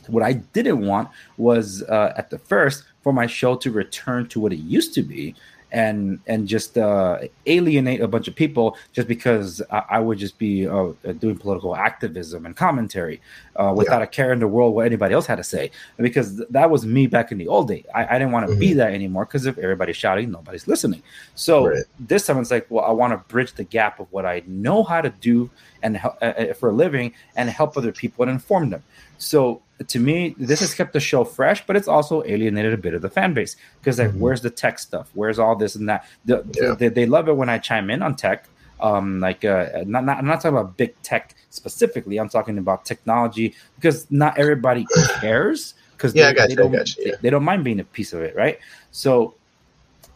What 0.06 0.22
I 0.22 0.34
didn't 0.34 0.80
want 0.86 1.08
was 1.36 1.82
uh, 1.84 2.12
at 2.16 2.30
the 2.30 2.38
first 2.38 2.84
for 3.02 3.12
my 3.12 3.26
show 3.26 3.56
to 3.56 3.70
return 3.70 4.28
to 4.28 4.40
what 4.40 4.52
it 4.52 4.58
used 4.58 4.94
to 4.94 5.02
be 5.02 5.34
and 5.74 6.20
and 6.26 6.46
just 6.46 6.78
uh, 6.78 7.18
alienate 7.46 8.00
a 8.00 8.06
bunch 8.08 8.28
of 8.28 8.34
people 8.34 8.76
just 8.92 9.08
because 9.08 9.60
I, 9.70 9.82
I 9.96 9.98
would 9.98 10.18
just 10.18 10.38
be 10.38 10.66
uh, 10.66 10.92
doing 11.18 11.36
political 11.36 11.74
activism 11.74 12.46
and 12.46 12.56
commentary 12.56 13.20
uh, 13.56 13.74
without 13.76 14.00
a 14.00 14.06
care 14.06 14.32
in 14.32 14.38
the 14.38 14.46
world 14.48 14.74
what 14.74 14.86
anybody 14.86 15.12
else 15.14 15.26
had 15.26 15.36
to 15.36 15.44
say 15.44 15.70
because 15.98 16.36
th- 16.36 16.48
that 16.50 16.70
was 16.70 16.86
me 16.86 17.06
back 17.08 17.32
in 17.32 17.38
the 17.38 17.48
old 17.48 17.66
day. 17.68 17.84
I, 17.94 18.06
I 18.06 18.18
didn't 18.18 18.32
want 18.32 18.48
to 18.48 18.56
be 18.56 18.72
that 18.74 18.92
anymore 18.94 19.24
because 19.26 19.46
if 19.46 19.58
everybody's 19.58 19.96
shouting, 19.96 20.30
nobody's 20.30 20.66
listening. 20.68 21.02
So 21.34 21.54
Right. 21.66 21.84
this 21.98 22.26
time 22.26 22.38
it's 22.38 22.50
like, 22.50 22.66
well, 22.70 22.84
I 22.84 22.92
want 22.92 23.12
to 23.12 23.18
bridge 23.32 23.52
the 23.54 23.64
gap 23.64 23.98
of 23.98 24.06
what 24.12 24.24
I 24.24 24.42
know 24.46 24.82
how 24.84 25.00
to 25.00 25.10
do 25.10 25.50
and 25.82 25.96
uh, 25.96 26.10
uh, 26.22 26.54
for 26.54 26.68
a 26.68 26.72
living 26.72 27.12
and 27.36 27.50
help 27.50 27.76
other 27.76 27.92
people 27.92 28.22
and 28.22 28.30
inform 28.30 28.70
them. 28.70 28.82
So 29.24 29.62
to 29.88 29.98
me, 29.98 30.36
this 30.38 30.60
has 30.60 30.74
kept 30.74 30.92
the 30.92 31.00
show 31.00 31.24
fresh, 31.24 31.66
but 31.66 31.76
it's 31.76 31.88
also 31.88 32.22
alienated 32.24 32.74
a 32.74 32.76
bit 32.76 32.92
of 32.94 33.00
the 33.02 33.08
fan 33.08 33.32
base 33.32 33.56
because 33.80 33.98
like, 33.98 34.10
Mhm. 34.10 34.18
where's 34.18 34.42
the 34.42 34.50
tech 34.50 34.78
stuff? 34.78 35.10
Where's 35.14 35.38
all 35.38 35.56
this 35.56 35.74
and 35.76 35.88
that? 35.88 36.04
The, 36.26 36.44
Yeah. 36.60 36.74
they, 36.74 36.88
they 36.88 37.06
love 37.06 37.28
it 37.28 37.36
when 37.36 37.48
I 37.48 37.58
chime 37.58 37.88
in 37.90 38.02
on 38.02 38.16
tech. 38.16 38.48
Um, 38.80 39.20
like 39.20 39.42
uh, 39.44 39.84
not, 39.86 40.04
not 40.04 40.18
I'm 40.18 40.26
not 40.26 40.42
talking 40.42 40.58
about 40.58 40.76
big 40.76 41.00
tech 41.02 41.34
specifically. 41.50 42.18
I'm 42.18 42.28
talking 42.28 42.58
about 42.58 42.84
technology 42.84 43.54
because 43.76 44.06
not 44.10 44.36
everybody 44.36 44.84
cares 45.20 45.74
because 45.96 46.14
Yeah, 46.14 46.28
they, 46.28 46.34
got 46.34 46.48
they 46.48 46.52
you, 46.52 46.56
don't 46.56 46.72
got 46.72 46.96
you, 46.96 47.04
they- 47.04 47.16
they 47.22 47.30
don't 47.30 47.44
mind 47.44 47.64
being 47.64 47.80
a 47.80 47.84
piece 47.84 48.12
of 48.12 48.20
it, 48.20 48.34
right? 48.36 48.58
So 48.90 49.36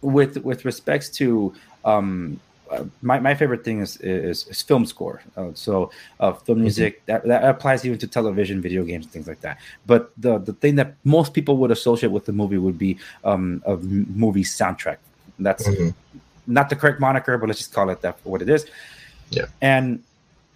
with 0.03 0.37
with 0.45 0.65
respects 0.67 1.09
to 1.21 1.55
um 1.85 2.41
my, 3.03 3.19
my 3.19 3.35
favorite 3.35 3.65
thing 3.65 3.81
is, 3.81 3.97
is, 3.99 4.47
is 4.49 4.63
film 4.63 4.85
score. 4.87 5.23
Uh, 5.37 5.51
so 5.55 5.91
uh, 6.21 6.33
Mm-hmm. 6.33 6.45
film 6.45 6.61
music 6.61 7.05
that, 7.07 7.25
that 7.25 7.45
applies 7.45 7.85
even 7.87 7.99
to 7.99 8.07
television, 8.07 8.61
video 8.61 8.85
games, 8.85 9.07
things 9.07 9.27
like 9.27 9.41
that. 9.41 9.59
But 9.87 10.11
the 10.17 10.39
the 10.39 10.53
thing 10.53 10.77
that 10.77 10.95
most 11.05 11.33
people 11.33 11.57
would 11.59 11.71
associate 11.71 12.13
with 12.13 12.25
the 12.25 12.33
movie 12.33 12.59
would 12.59 12.79
be 12.79 12.99
um, 13.25 13.63
a 13.67 13.77
movie 13.77 14.45
soundtrack. 14.45 14.99
That's 15.39 15.67
Mhm. 15.69 15.95
not 16.47 16.69
the 16.71 16.77
correct 16.77 17.01
moniker, 17.01 17.39
but 17.39 17.47
let's 17.49 17.59
just 17.61 17.73
call 17.73 17.91
it 17.91 18.01
that 18.03 18.19
for 18.21 18.31
what 18.33 18.43
it 18.43 18.49
is. 18.49 18.67
Yeah. 19.31 19.47
And 19.61 20.03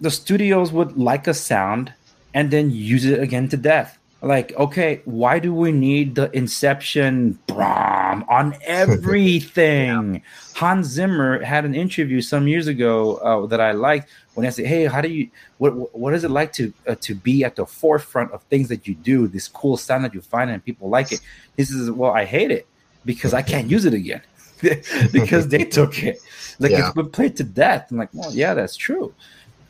the 0.00 0.10
studios 0.10 0.72
would 0.72 0.96
like 0.96 1.26
a 1.28 1.34
sound 1.34 1.92
and 2.34 2.50
then 2.50 2.70
use 2.70 3.04
it 3.04 3.20
again 3.20 3.48
to 3.50 3.56
death. 3.56 3.98
Like, 4.24 4.52
okay, 4.56 5.02
why 5.04 5.40
do 5.40 5.52
we 5.52 5.72
need 5.72 6.14
the 6.14 6.30
Inception 6.30 7.40
braam 7.48 8.24
on 8.28 8.54
everything? 8.64 10.22
Hans 10.54 10.86
Zimmer 10.86 11.42
had 11.42 11.64
an 11.64 11.74
interview 11.74 12.20
some 12.20 12.46
years 12.46 12.68
ago 12.68 13.16
uh, 13.16 13.46
that 13.46 13.60
I 13.60 13.72
liked 13.72 14.08
when 14.34 14.46
I 14.46 14.50
said, 14.50 14.66
"Hey, 14.66 14.84
how 14.86 15.00
do 15.00 15.08
you? 15.08 15.28
What 15.58 15.96
what 15.98 16.14
is 16.14 16.22
it 16.22 16.30
like 16.30 16.52
to 16.54 16.72
uh, 16.86 16.94
to 17.00 17.14
be 17.16 17.42
at 17.42 17.56
the 17.56 17.66
forefront 17.66 18.30
of 18.30 18.42
things 18.44 18.68
that 18.68 18.86
you 18.86 18.94
do? 18.94 19.26
This 19.26 19.48
cool 19.48 19.76
sound 19.76 20.04
that 20.04 20.14
you 20.14 20.20
find 20.20 20.50
and 20.50 20.64
people 20.64 20.88
like 20.88 21.10
it." 21.10 21.20
He 21.56 21.64
says, 21.64 21.90
"Well, 21.90 22.12
I 22.12 22.24
hate 22.24 22.52
it 22.52 22.66
because 23.04 23.34
I 23.34 23.42
can't 23.42 23.68
use 23.68 23.84
it 23.84 23.94
again." 23.94 24.22
because 25.12 25.48
they 25.48 25.64
took 25.78 26.00
it. 26.02 26.20
Like 26.60 26.70
Yeah. 26.70 26.86
it's 26.86 26.94
been 26.94 27.10
played 27.10 27.36
to 27.38 27.44
death. 27.44 27.90
I'm 27.90 27.96
like, 27.96 28.10
well, 28.12 28.32
yeah, 28.32 28.54
that's 28.54 28.76
true. 28.76 29.12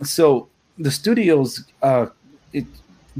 So 0.02 0.48
the 0.78 0.90
studios 0.90 1.64
uh 1.82 2.06
it 2.52 2.66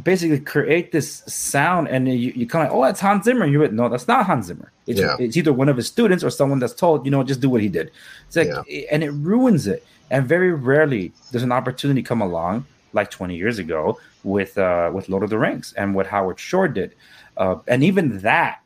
basically 0.01 0.41
create 0.41 0.93
this 0.93 1.23
sound 1.27 1.89
and 1.89 2.09
you, 2.09 2.33
you 2.35 2.47
kind 2.47 2.67
of 2.67 2.75
oh 2.75 2.83
that's 2.83 3.01
Hans 3.01 3.25
Zimmer. 3.25 3.47
You 3.47 3.61
went, 3.61 3.73
no, 3.75 3.89
that's 3.89 4.09
not 4.09 4.25
Hans 4.27 4.47
Zimmer. 4.47 4.73
It's, 4.87 5.01
Yeah. 5.01 5.17
it's 5.19 5.37
either 5.37 5.53
one 5.53 5.69
of 5.69 5.77
his 5.77 5.87
students 5.87 6.25
or 6.25 6.31
someone 6.31 6.59
that's 6.59 6.73
told, 6.75 7.05
you 7.05 7.11
know, 7.11 7.23
just 7.23 7.41
do 7.41 7.51
what 7.51 7.61
he 7.61 7.69
did. 7.69 7.91
It's 8.27 8.37
like 8.37 8.49
and 8.91 9.03
it 9.05 9.11
ruins 9.11 9.67
it. 9.67 9.85
And 10.11 10.27
very 10.27 10.53
rarely 10.53 11.13
does 11.31 11.43
an 11.43 11.53
opportunity 11.53 12.03
come 12.03 12.21
along 12.21 12.67
like 12.93 13.11
20 13.11 13.37
years 13.37 13.59
ago 13.59 13.99
with 14.25 14.57
uh 14.59 14.91
with 14.95 15.09
Lord 15.09 15.23
of 15.25 15.31
the 15.31 15.39
Rings 15.39 15.73
and 15.77 15.95
what 15.95 16.07
Howard 16.07 16.39
Shore 16.39 16.69
did. 16.69 16.95
Uh, 17.37 17.57
and 17.67 17.83
even 17.83 18.19
that 18.21 18.61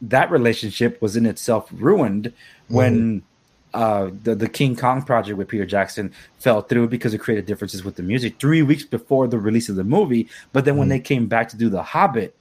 that 0.00 0.30
relationship 0.30 1.00
was 1.02 1.16
in 1.16 1.26
itself 1.26 1.68
ruined 1.72 2.32
when 2.68 3.22
uh, 3.74 4.10
the 4.24 4.34
the 4.34 4.48
King 4.48 4.74
Kong 4.76 5.02
project 5.02 5.36
with 5.38 5.48
Peter 5.48 5.66
Jackson 5.66 6.12
fell 6.38 6.62
through 6.62 6.88
because 6.88 7.12
it 7.14 7.18
created 7.18 7.46
differences 7.46 7.84
with 7.84 7.96
the 7.96 8.02
music 8.02 8.38
three 8.40 8.62
weeks 8.62 8.84
before 8.84 9.26
the 9.28 9.38
release 9.38 9.68
of 9.68 9.76
the 9.76 9.84
movie. 9.84 10.28
But 10.52 10.64
then 10.64 10.76
when 10.76 10.88
Mhm. 10.88 10.90
they 10.90 11.00
came 11.00 11.26
back 11.26 11.48
to 11.50 11.56
do 11.56 11.68
The 11.68 11.82
Hobbit, 11.82 12.34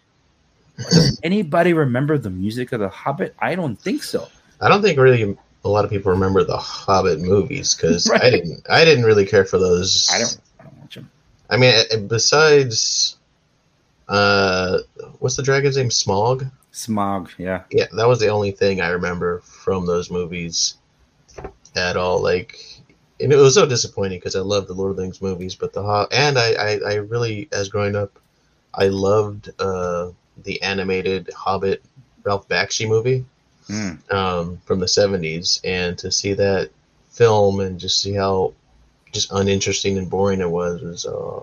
does 0.78 1.20
anybody 1.24 1.74
remember 1.74 2.18
the 2.18 2.30
music 2.30 2.72
of 2.72 2.80
The 2.80 2.90
Hobbit? 2.90 3.36
I 3.40 3.56
don't 3.56 3.76
think 3.80 4.04
so. 4.04 4.28
I 4.62 4.70
don't 4.70 4.82
think 4.82 4.98
really 5.00 5.38
a 5.66 5.70
lot 5.70 5.84
of 5.86 5.92
people 5.92 6.12
remember 6.12 6.44
the 6.44 6.58
Hobbit 6.58 7.20
movies 7.20 7.76
because 7.76 8.10
I 8.12 8.30
didn't. 8.30 8.66
I 8.70 8.86
didn't 8.86 9.04
really 9.06 9.26
care 9.26 9.44
for 9.46 9.58
those. 9.58 10.08
I 10.12 10.20
don't. 10.20 10.38
I 10.60 10.64
don't 10.64 10.78
watch 10.80 10.96
them. 10.96 11.10
I 11.50 11.58
mean, 11.58 12.08
besides 12.08 13.16
Uh, 14.08 14.80
what's 15.20 15.36
the 15.36 15.44
dragon's 15.44 15.76
name? 15.76 15.90
Smaug. 15.90 16.50
Smaug, 16.72 17.28
yeah. 17.38 17.64
Yeah, 17.72 17.88
that 17.98 18.08
was 18.08 18.20
the 18.20 18.30
only 18.30 18.52
thing 18.52 18.80
I 18.80 18.90
remember 18.90 19.40
from 19.42 19.86
those 19.86 20.10
movies 20.10 20.76
at 21.78 21.96
all. 21.98 22.22
Like, 22.22 22.60
and 23.22 23.32
it 23.32 23.38
was 23.38 23.54
so 23.56 23.66
disappointing 23.66 24.20
because 24.20 24.36
I 24.36 24.42
love 24.42 24.68
the 24.68 24.74
Lord 24.74 24.92
of 24.92 24.98
the 24.98 25.04
Rings 25.04 25.22
movies, 25.22 25.56
but 25.56 25.74
the 25.74 25.84
Hob- 25.84 26.10
and 26.12 26.38
I, 26.38 26.54
I, 26.54 26.80
I 26.86 26.94
really, 26.96 27.48
as 27.52 27.70
growing 27.70 27.96
up, 27.96 28.20
I 28.74 28.88
loved 28.88 29.50
uh, 29.60 30.10
the 30.44 30.62
animated 30.62 31.30
Hobbit 31.36 31.84
Ralph 32.24 32.48
Bakshi 32.50 32.88
movie 32.88 33.26
Mm. 33.70 34.14
um, 34.14 34.62
from 34.66 34.80
the 34.80 34.86
'70s, 34.86 35.60
and 35.66 35.98
to 35.98 36.10
see 36.10 36.34
that 36.36 36.70
film 37.10 37.60
and 37.60 37.78
just 37.78 38.00
see 38.02 38.14
how 38.14 38.54
just 39.12 39.30
uninteresting 39.34 39.98
and 39.98 40.10
boring 40.10 40.40
it 40.40 40.50
was 40.50 40.82
was 40.82 41.06
uh, 41.06 41.42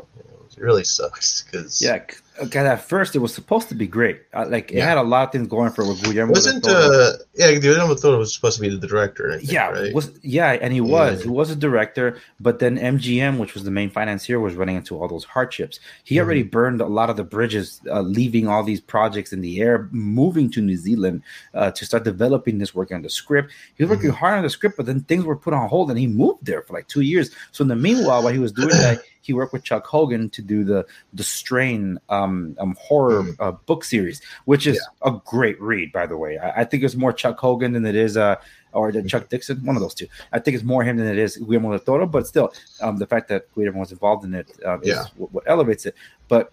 it 0.57 0.63
really 0.63 0.85
sucks 0.85 1.43
because 1.43 1.83
Yeah, 1.83 2.03
okay, 2.43 2.61
at 2.67 2.83
first 2.89 3.15
it 3.15 3.21
was 3.21 3.33
supposed 3.35 3.69
to 3.69 3.75
be 3.75 3.87
great. 3.87 4.23
Uh, 4.33 4.47
like 4.49 4.73
it 4.73 4.83
had 4.83 4.99
a 4.99 5.03
lot 5.03 5.27
of 5.27 5.33
things 5.33 5.47
going 5.47 5.71
for 5.73 5.83
it 5.83 6.01
Guillermo. 6.03 6.33
wasn't 6.33 6.67
uh 6.67 7.13
yeah 7.35 7.53
Guillermo 7.59 7.95
Toro 7.95 8.19
was 8.19 8.35
supposed 8.35 8.57
to 8.57 8.63
be 8.63 8.69
the 8.77 8.87
director 8.87 9.39
think, 9.39 9.53
yeah, 9.53 9.69
right? 9.69 9.95
was 9.95 10.11
yeah, 10.23 10.53
and 10.53 10.73
he 10.73 10.81
was 10.81 11.19
Yeah. 11.19 11.23
he 11.25 11.29
was 11.29 11.51
a 11.51 11.57
director, 11.57 12.19
but 12.41 12.59
then 12.59 12.77
MGM, 12.79 13.39
which 13.39 13.55
was 13.55 13.63
the 13.65 13.71
main 13.71 13.91
financier, 13.91 14.41
was 14.41 14.55
running 14.55 14.77
into 14.77 14.99
all 15.01 15.09
those 15.09 15.25
hardships. 15.25 15.79
He 16.03 16.17
Mm-hmm. 16.17 16.25
already 16.25 16.43
burned 16.43 16.81
a 16.81 16.87
lot 16.87 17.09
of 17.11 17.17
the 17.17 17.25
bridges, 17.25 17.81
uh, 17.91 18.01
leaving 18.01 18.49
all 18.49 18.63
these 18.65 18.81
projects 18.81 19.33
in 19.33 19.41
the 19.41 19.61
air, 19.61 19.89
moving 19.93 20.51
to 20.53 20.61
New 20.61 20.77
Zealand 20.77 21.23
uh, 21.55 21.71
to 21.73 21.83
start 21.87 22.05
developing 22.05 22.59
this, 22.59 22.75
working 22.75 22.97
on 22.97 23.03
the 23.03 23.11
script. 23.11 23.53
He 23.77 23.85
was 23.85 23.91
working 23.91 24.11
Mm-hmm. 24.11 24.19
hard 24.25 24.35
on 24.39 24.43
the 24.43 24.51
script, 24.51 24.77
but 24.77 24.87
then 24.87 25.01
things 25.03 25.25
were 25.25 25.37
put 25.37 25.55
on 25.55 25.69
hold, 25.69 25.91
and 25.91 25.99
he 25.99 26.07
moved 26.09 26.45
there 26.47 26.63
for 26.63 26.73
like 26.73 26.89
two 26.89 27.03
years. 27.13 27.31
So 27.53 27.63
in 27.63 27.69
the 27.69 27.77
meanwhile, 27.77 28.23
while 28.23 28.33
he 28.33 28.39
was 28.41 28.53
doing 28.53 28.79
that, 28.87 28.99
he 29.27 29.33
worked 29.33 29.53
with 29.55 29.63
Chuck 29.65 29.87
Hogan 29.87 30.29
to 30.37 30.43
do 30.43 30.65
the 30.65 30.81
the 31.19 31.25
Strain 31.25 31.99
um, 32.17 32.24
um 32.59 32.75
horror 32.81 33.23
Mhm. 33.23 33.37
uh, 33.41 33.53
book 33.67 33.85
series, 33.85 34.21
which 34.47 34.67
is 34.67 34.79
a 35.05 35.13
great 35.25 35.61
read, 35.61 35.93
by 35.93 36.07
the 36.07 36.17
way. 36.17 36.39
I, 36.39 36.61
I 36.63 36.65
think 36.65 36.83
it's 36.83 36.95
more 36.97 37.13
Chuck 37.13 37.39
Hogan 37.39 37.73
than 37.73 37.85
it 37.87 37.95
is 37.97 38.17
uh 38.17 38.37
or 38.73 38.91
the 38.91 39.03
Chuck 39.05 39.29
Dixon, 39.29 39.65
one 39.65 39.77
of 39.77 39.83
those 39.83 39.95
two. 39.95 40.09
I 40.33 40.39
think 40.41 40.57
it's 40.57 40.65
more 40.65 40.83
him 40.83 40.97
than 40.97 41.07
it 41.07 41.19
is 41.19 41.37
Guillermo 41.37 41.71
del 41.71 41.79
Toro, 41.79 42.07
but 42.07 42.27
still, 42.27 42.53
um, 42.81 42.97
the 42.97 43.07
fact 43.07 43.29
that 43.29 43.43
Guillermo 43.55 43.79
was 43.79 43.93
involved 43.93 44.25
in 44.25 44.35
it 44.35 44.49
um, 44.67 44.81
is 44.83 44.89
Yeah. 44.89 45.05
what, 45.17 45.33
what 45.33 45.45
elevates 45.47 45.87
it. 45.87 45.95
But 46.27 46.53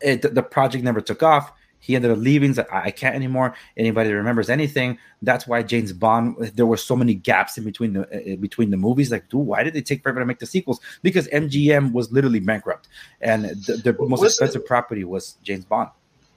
it, 0.00 0.22
the 0.34 0.42
project 0.42 0.82
never 0.82 1.00
took 1.02 1.22
off. 1.22 1.52
He 1.80 1.96
ended 1.96 2.10
up 2.10 2.18
leaving. 2.18 2.54
Like, 2.54 2.72
I, 2.72 2.90
can't 2.90 3.14
anymore. 3.14 3.54
Anybody 3.76 4.12
remembers 4.12 4.50
anything? 4.50 4.98
That's 5.22 5.46
why 5.46 5.62
James 5.62 5.92
Bond. 5.92 6.36
There 6.54 6.66
were 6.66 6.76
so 6.76 6.94
many 6.94 7.14
gaps 7.14 7.58
in 7.58 7.64
between 7.64 7.94
the 7.94 8.02
uh, 8.02 8.36
between 8.36 8.70
the 8.70 8.76
movies. 8.76 9.10
Like, 9.10 9.28
dude, 9.28 9.46
why 9.46 9.62
did 9.62 9.74
they 9.74 9.82
take 9.82 10.02
forever 10.02 10.20
to 10.20 10.26
make 10.26 10.38
the 10.38 10.46
sequels? 10.46 10.80
Because 11.02 11.26
MGM 11.28 11.92
was 11.92 12.12
literally 12.12 12.40
bankrupt, 12.40 12.88
and 13.20 13.44
the, 13.44 13.80
the 13.82 13.96
most 14.06 14.24
expensive 14.24 14.64
property 14.66 15.04
was 15.04 15.36
James 15.42 15.64
Bond. 15.64 15.90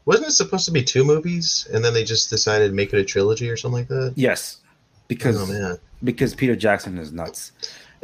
wasn't 0.05 0.27
it 0.27 0.31
supposed 0.31 0.65
to 0.65 0.71
be 0.71 0.83
two 0.83 1.03
movies 1.03 1.67
and 1.73 1.83
then 1.83 1.93
they 1.93 2.03
just 2.03 2.29
decided 2.29 2.67
to 2.67 2.73
make 2.73 2.93
it 2.93 2.99
a 2.99 3.05
trilogy 3.05 3.49
or 3.49 3.55
something 3.55 3.79
like 3.79 3.87
that 3.87 4.13
Yes, 4.15 4.57
because 5.07 5.37
oh 5.51 5.77
because 6.03 6.35
Peter 6.35 6.55
Jackson 6.55 6.97
is 6.97 7.11
nuts. 7.11 7.51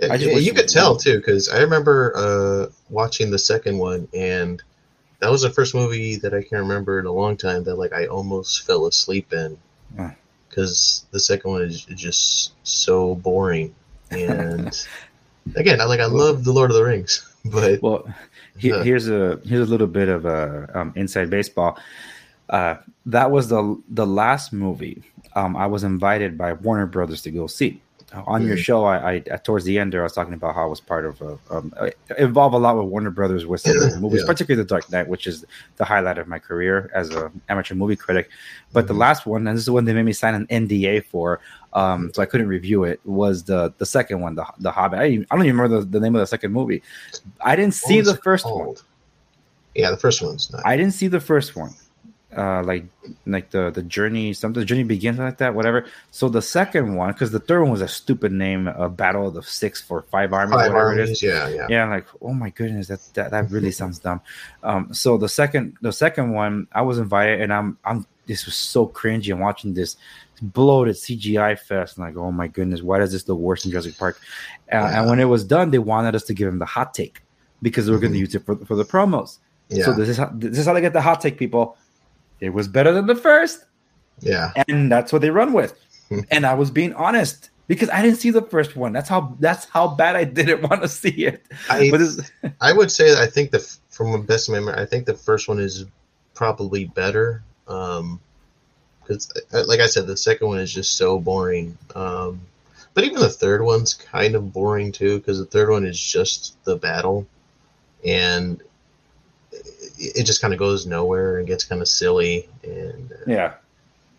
I 0.10 0.18
just 0.18 0.34
wish 0.34 0.46
you 0.46 0.54
could 0.54 0.70
tell 0.70 0.96
too 0.96 1.18
because 1.18 1.50
I 1.50 1.60
remember 1.60 2.14
uh, 2.16 2.72
watching 2.90 3.32
the 3.32 3.40
second 3.40 3.78
one, 3.78 4.08
and 4.14 4.64
that 5.20 5.30
was 5.30 5.42
the 5.42 5.50
first 5.50 5.76
movie 5.76 6.16
that 6.18 6.34
I 6.34 6.42
can 6.44 6.58
remember 6.60 7.00
in 7.00 7.06
a 7.06 7.12
long 7.12 7.36
time 7.38 7.64
that 7.66 7.76
like 7.76 7.94
I 7.94 8.08
almost 8.08 8.66
fell 8.66 8.86
asleep 8.88 9.34
in 9.34 9.58
because 10.50 11.06
the 11.12 11.20
second 11.20 11.52
one 11.52 11.62
is 11.62 11.86
just 11.86 12.54
so 12.64 13.16
boring. 13.16 13.76
And 14.12 14.86
again, 15.56 15.82
I 15.82 15.86
like 15.86 16.00
I 16.00 16.06
love 16.06 16.44
the 16.44 16.54
Lord 16.54 16.72
of 16.72 16.78
the 16.78 16.84
Rings, 16.84 17.26
but 17.46 17.82
Well, 17.82 18.12
he, 18.58 18.70
Yeah. 18.70 18.84
here's 18.84 19.10
a 19.10 19.40
here's 19.46 19.68
a 19.68 19.72
little 19.72 19.88
bit 19.88 20.10
of 20.10 20.26
a 20.26 20.70
um, 20.74 20.94
inside 20.96 21.30
baseball. 21.30 21.78
Uh, 22.50 22.78
that 23.06 23.30
was 23.30 23.50
the 23.50 23.82
the 23.90 24.08
last 24.08 24.52
movie 24.54 25.04
um, 25.36 25.56
I 25.56 25.68
was 25.68 25.84
invited 25.84 26.38
by 26.38 26.54
Warner 26.54 26.88
Brothers 26.88 27.22
to 27.24 27.32
go 27.32 27.48
see. 27.48 27.82
On 28.26 28.44
your 28.48 28.58
Mhm. 28.58 28.60
show, 28.60 28.86
I, 28.86 29.14
I 29.16 29.20
towards 29.20 29.66
the 29.66 29.78
end 29.78 29.94
there, 29.94 30.02
I 30.02 30.04
was 30.04 30.14
talking 30.14 30.34
about 30.34 30.56
how 30.56 30.64
I 30.64 30.66
was 30.66 30.80
part 30.80 31.06
of 31.06 31.22
a, 31.22 31.38
um, 31.52 31.72
I 31.80 31.92
involve 32.18 32.54
a 32.54 32.58
lot 32.58 32.76
with 32.76 32.86
Warner 32.88 33.12
Brothers 33.12 33.46
with 33.46 33.62
some 33.62 33.78
the 33.78 33.98
movies, 34.02 34.22
Yeah. 34.22 34.26
particularly 34.28 34.64
The 34.64 34.68
Dark 34.68 34.92
Knight, 34.92 35.08
which 35.08 35.28
is 35.28 35.46
the 35.78 35.86
highlight 35.86 36.18
of 36.18 36.28
my 36.28 36.40
career 36.40 36.90
as 36.96 37.10
an 37.12 37.40
amateur 37.50 37.76
movie 37.76 37.96
critic. 37.96 38.30
But 38.74 38.88
the 38.88 38.96
Mhm. 38.96 39.00
last 39.00 39.26
one, 39.28 39.46
and 39.48 39.56
this 39.56 39.62
is 39.62 39.66
the 39.68 39.74
one 39.74 39.86
they 39.86 39.94
made 39.94 40.06
me 40.06 40.14
sign 40.14 40.34
an 40.34 40.48
NDA 40.50 41.02
for, 41.02 41.40
um, 41.74 42.10
so 42.14 42.24
I 42.24 42.26
couldn't 42.26 42.48
review 42.48 42.84
it. 42.84 43.00
Was 43.06 43.44
the 43.44 43.74
the 43.78 43.86
second 43.86 44.22
one, 44.22 44.34
the 44.34 44.46
the 44.60 44.72
Hobbit? 44.72 44.98
I, 45.00 45.04
don't 45.04 45.12
even- 45.14 45.28
I 45.30 45.36
don't 45.36 45.46
even 45.46 45.58
remember 45.58 45.80
the, 45.82 45.86
the 45.86 46.00
name 46.00 46.16
of 46.16 46.22
the 46.22 46.28
second 46.28 46.52
movie. 46.52 46.82
I 47.42 47.56
didn't 47.56 47.76
see 47.76 48.02
the 48.02 48.16
first 48.18 48.46
one. 48.46 48.74
Yeah, 49.76 49.92
the 49.92 49.98
first 49.98 50.24
one's 50.24 50.52
not. 50.52 50.66
I 50.66 50.76
didn't 50.78 50.94
see 50.94 51.08
the 51.08 51.20
first 51.20 51.56
one. 51.56 51.76
Uh, 52.38 52.62
like 52.62 52.86
like 53.26 53.50
the 53.50 53.72
the 53.72 53.82
journey 53.82 54.34
something 54.34 54.60
the 54.60 54.66
journey 54.66 54.84
begins 54.84 55.18
like 55.18 55.40
that 55.40 55.56
whatever. 55.56 55.88
So 56.12 56.30
the 56.30 56.44
second 56.44 56.96
one 56.96 57.12
because 57.12 57.32
the 57.32 57.40
third 57.40 57.64
one 57.64 57.72
was 57.72 57.82
a 57.82 57.88
stupid 57.88 58.32
name 58.32 58.68
uh, 58.68 58.88
battle 58.88 59.28
of 59.28 59.34
the 59.34 59.42
six 59.42 59.82
for 59.82 60.04
five 60.04 60.32
armies 60.32 60.54
Five 60.54 60.72
whatever 60.72 60.94
it 61.00 61.10
is. 61.10 61.24
yeah, 61.24 61.48
yeah. 61.50 61.66
yeah 61.70 61.90
like 61.90 62.06
oh 62.22 62.34
my 62.34 62.52
goodness 62.52 62.88
that 62.90 63.02
that, 63.16 63.32
that 63.32 63.50
really 63.50 63.72
sounds 63.72 63.98
dumb. 63.98 64.22
Um 64.62 64.94
so 64.94 65.18
the 65.18 65.28
second 65.28 65.76
the 65.82 65.92
second 65.92 66.30
one 66.32 66.68
i 66.72 66.84
was 66.84 67.00
invited 67.00 67.42
and 67.42 67.52
i'm 67.52 67.80
i'm 67.84 68.06
this 68.28 68.46
was 68.46 68.54
so 68.54 68.86
cringy. 68.86 69.32
I'm 69.34 69.40
watching 69.40 69.74
this 69.74 69.98
bloated 70.44 70.98
cgi 70.98 71.58
fest 71.58 71.98
and 71.98 72.06
like 72.06 72.16
oh 72.16 72.32
my 72.32 72.48
goodness 72.48 72.84
why 72.84 73.02
is 73.02 73.12
this 73.12 73.24
the 73.24 73.34
worst 73.36 73.66
in 73.66 73.72
jurassic 73.72 73.98
park? 73.98 74.20
Uh, 74.72 74.76
Yeah. 74.76 75.00
and 75.02 75.10
when 75.10 75.20
it 75.20 75.26
was 75.26 75.44
done 75.44 75.72
they 75.72 75.80
wanted 75.80 76.14
us 76.14 76.26
to 76.26 76.36
give 76.36 76.46
them 76.46 76.60
the 76.60 76.66
hot 76.66 76.94
take 76.94 77.24
because 77.64 77.88
they 77.88 77.92
were 77.92 77.98
going 77.98 78.14
to 78.14 78.20
use 78.20 78.36
it 78.36 78.46
for, 78.46 78.56
for 78.68 78.76
the 78.76 78.86
promos. 78.86 79.40
Yeah, 79.70 79.86
so 79.86 79.94
this 79.94 80.10
is 80.10 80.18
how 80.18 80.30
this 80.34 80.60
is 80.60 80.68
how 80.68 80.74
they 80.74 80.82
get 80.82 80.94
the 80.94 81.02
hot 81.02 81.22
take 81.22 81.38
people 81.40 81.76
it 82.42 82.50
was 82.50 82.68
better 82.68 82.92
than 82.92 83.06
the 83.06 83.16
first 83.16 83.66
yeah. 84.20 84.52
and 84.68 84.92
that's 84.92 85.14
what 85.14 85.22
they 85.22 85.30
run 85.30 85.54
with 85.54 85.80
and 86.32 86.46
i 86.46 86.54
was 86.54 86.72
being 86.72 86.94
honest 86.94 87.50
because 87.68 87.90
i 87.90 88.02
didn't 88.02 88.18
see 88.18 88.32
the 88.32 88.42
first 88.42 88.76
one 88.76 88.92
that's 88.92 89.10
how 89.10 89.36
that's 89.40 89.66
how 89.66 89.88
bad 89.88 90.16
i 90.16 90.24
didn't 90.24 90.62
want 90.70 90.82
to 90.82 90.88
see 90.88 91.26
it 91.26 91.46
I, 91.70 91.90
but 91.90 92.02
I 92.62 92.74
would 92.74 92.92
say 92.92 93.22
I 93.22 93.28
think 93.28 93.52
the 93.52 93.60
from 94.00 94.26
best 94.26 94.50
memory, 94.50 94.76
I 94.76 94.86
think 94.86 95.06
the 95.06 95.14
first 95.14 95.50
one 95.50 95.60
is 95.60 95.84
probably 96.34 96.86
better. 96.86 97.44
Um, 97.68 98.22
because 99.02 99.30
like 99.52 99.82
I 99.82 99.88
said, 99.88 100.08
the 100.08 100.16
second 100.16 100.48
one 100.48 100.60
is 100.60 100.74
just 100.74 100.96
so 100.96 101.20
boring. 101.20 101.78
Um, 101.96 102.40
but 102.94 103.04
even 103.04 103.20
the 103.20 103.28
third 103.28 103.62
one's 103.62 103.94
kind 103.94 104.36
of 104.36 104.54
boring 104.54 104.94
too, 104.94 105.18
because 105.18 105.38
the 105.38 105.46
third 105.46 105.70
one 105.70 105.86
is 105.86 106.00
just 106.00 106.64
the 106.64 106.78
battle, 106.78 107.28
and 108.06 108.62
it, 110.00 110.24
just 110.24 110.42
kind 110.42 110.54
of 110.54 110.60
goes 110.60 110.86
nowhere 110.86 111.38
and 111.38 111.48
gets 111.48 111.64
kind 111.64 111.82
of 111.82 111.88
silly. 111.88 112.48
And 112.64 113.12
uh, 113.12 113.16
yeah. 113.28 113.54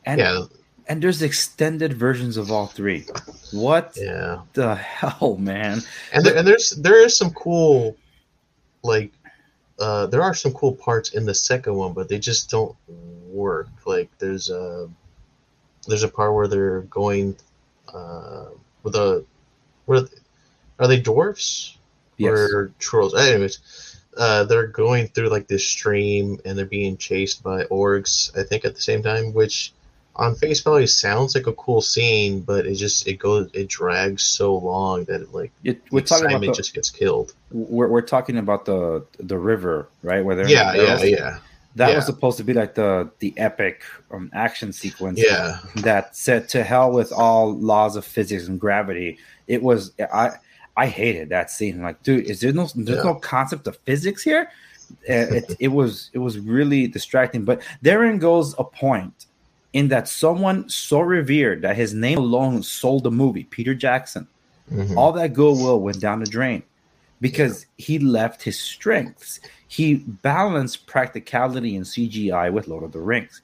And 0.05 0.19
yeah, 0.19 0.45
and 0.91 1.03
there's 1.03 1.23
extended 1.23 1.93
versions 1.93 2.37
of 2.37 2.51
all 2.51 2.67
three. 2.67 3.07
What 3.53 3.97
yeah. 3.97 4.41
the 4.55 4.75
hell 4.75 5.37
man? 5.39 5.83
And 6.13 6.25
there, 6.25 6.37
and 6.37 6.47
there's 6.47 6.71
there 6.71 7.01
is 7.05 7.17
some 7.17 7.31
cool 7.31 7.97
like 8.83 9.13
uh 9.79 10.07
there 10.07 10.23
are 10.23 10.35
some 10.35 10.53
cool 10.53 10.75
parts 10.75 11.15
in 11.15 11.27
the 11.27 11.35
second 11.35 11.75
one 11.75 11.93
but 11.93 12.09
they 12.09 12.19
just 12.19 12.51
don't 12.51 12.75
work. 13.29 13.69
Like 13.87 14.11
there's 14.19 14.51
a 14.51 14.89
there's 15.87 16.03
a 16.03 16.09
part 16.09 16.35
where 16.35 16.49
they're 16.49 16.83
going 16.83 17.37
uh 17.93 18.47
with 18.83 18.97
a 18.97 19.25
where 19.87 20.03
are 20.79 20.89
they 20.89 21.01
dwarfs? 21.01 21.77
Yes. 22.17 22.33
Or 22.33 22.73
trolls? 22.79 23.15
Anyways 23.15 23.59
uh 24.17 24.45
they're 24.45 24.67
going 24.67 25.07
through 25.09 25.29
like 25.29 25.49
this 25.49 25.67
stream 25.67 26.39
and 26.45 26.59
they're 26.59 26.67
being 26.67 26.97
chased 26.97 27.43
by 27.43 27.65
orcs 27.65 28.37
i 28.39 28.43
think 28.43 28.65
at 28.65 28.75
the 28.75 28.81
same 28.81 29.03
time 29.03 29.33
which 29.33 29.73
on 30.17 30.35
face 30.35 30.61
value 30.61 30.87
sounds 30.87 31.35
like 31.35 31.47
a 31.47 31.53
cool 31.55 31.81
scene 31.81 32.41
but 32.41 32.67
it 32.67 32.75
just 32.75 33.07
it 33.07 33.15
goes 33.15 33.49
it 33.55 33.69
drags 33.69 34.23
so 34.23 34.55
long 34.55 35.05
that 35.05 35.23
it 35.23 35.33
like 35.33 35.53
it, 35.65 35.81
we're 35.91 36.01
talking 36.01 36.27
about 36.27 36.41
the, 36.41 36.53
just 36.53 36.75
gets 36.75 36.91
killed. 36.91 37.35
we're, 37.53 37.89
we're 37.89 38.01
talking 38.01 38.37
about 38.37 38.65
the 38.65 39.05
the 39.19 39.39
river 39.39 39.89
right 40.03 40.25
where 40.25 40.35
they're 40.35 40.49
Yeah, 40.49 40.75
yeah, 40.75 41.03
yeah, 41.03 41.39
that 41.77 41.91
yeah. 41.91 41.97
was 41.97 42.07
supposed 42.07 42.37
to 42.39 42.45
be 42.45 42.53
like 42.53 42.75
the 42.75 43.11
the 43.21 43.33
epic 43.37 43.83
um, 44.11 44.31
action 44.33 44.73
sequence 44.73 45.21
yeah. 45.23 45.59
that 45.77 46.17
said 46.17 46.49
to 46.51 46.65
hell 46.65 46.91
with 46.91 47.13
all 47.13 47.57
laws 47.57 47.97
of 47.97 48.05
physics 48.05 48.49
and 48.49 48.59
gravity. 48.59 49.19
It 49.47 49.63
was 49.63 49.93
I 50.13 50.33
I 50.77 50.87
hated 50.87 51.29
that 51.31 51.51
scene. 51.51 51.83
Like, 51.83 52.03
dude, 52.03 52.25
is 52.27 52.41
there 52.41 52.53
no 52.53 52.69
there's 52.75 52.99
Yeah. 52.99 53.05
no 53.05 53.15
concept 53.17 53.67
of 53.67 53.77
physics 53.85 54.23
here? 54.23 54.51
Uh, 55.09 55.37
it, 55.39 55.57
it 55.61 55.69
was 55.69 56.11
it 56.13 56.19
was 56.19 56.39
really 56.39 56.87
distracting. 56.87 57.45
But 57.45 57.63
therein 57.83 58.19
goes 58.19 58.55
a 58.59 58.65
point 58.65 59.27
in 59.73 59.89
that 59.89 60.09
someone 60.09 60.69
so 60.69 61.01
revered 61.01 61.63
that 61.63 61.77
his 61.77 61.95
name 61.95 62.19
alone 62.19 62.63
sold 62.63 63.05
the 63.05 63.11
movie, 63.11 63.45
Peter 63.45 63.75
Jackson. 63.75 64.27
Mhm. 64.73 64.97
All 64.97 65.13
that 65.13 65.33
goodwill 65.35 65.81
went 65.81 66.01
down 66.01 66.21
the 66.21 66.27
drain 66.27 66.63
because 67.21 67.67
he 67.77 67.99
left 67.99 68.43
his 68.43 68.59
strengths. 68.59 69.41
He 69.69 69.95
balanced 70.23 70.87
practicality 70.87 71.77
and 71.77 71.85
CGI 71.87 72.51
with 72.51 72.67
Lord 72.67 72.83
of 72.85 72.93
the 72.93 73.01
Rings. 73.01 73.43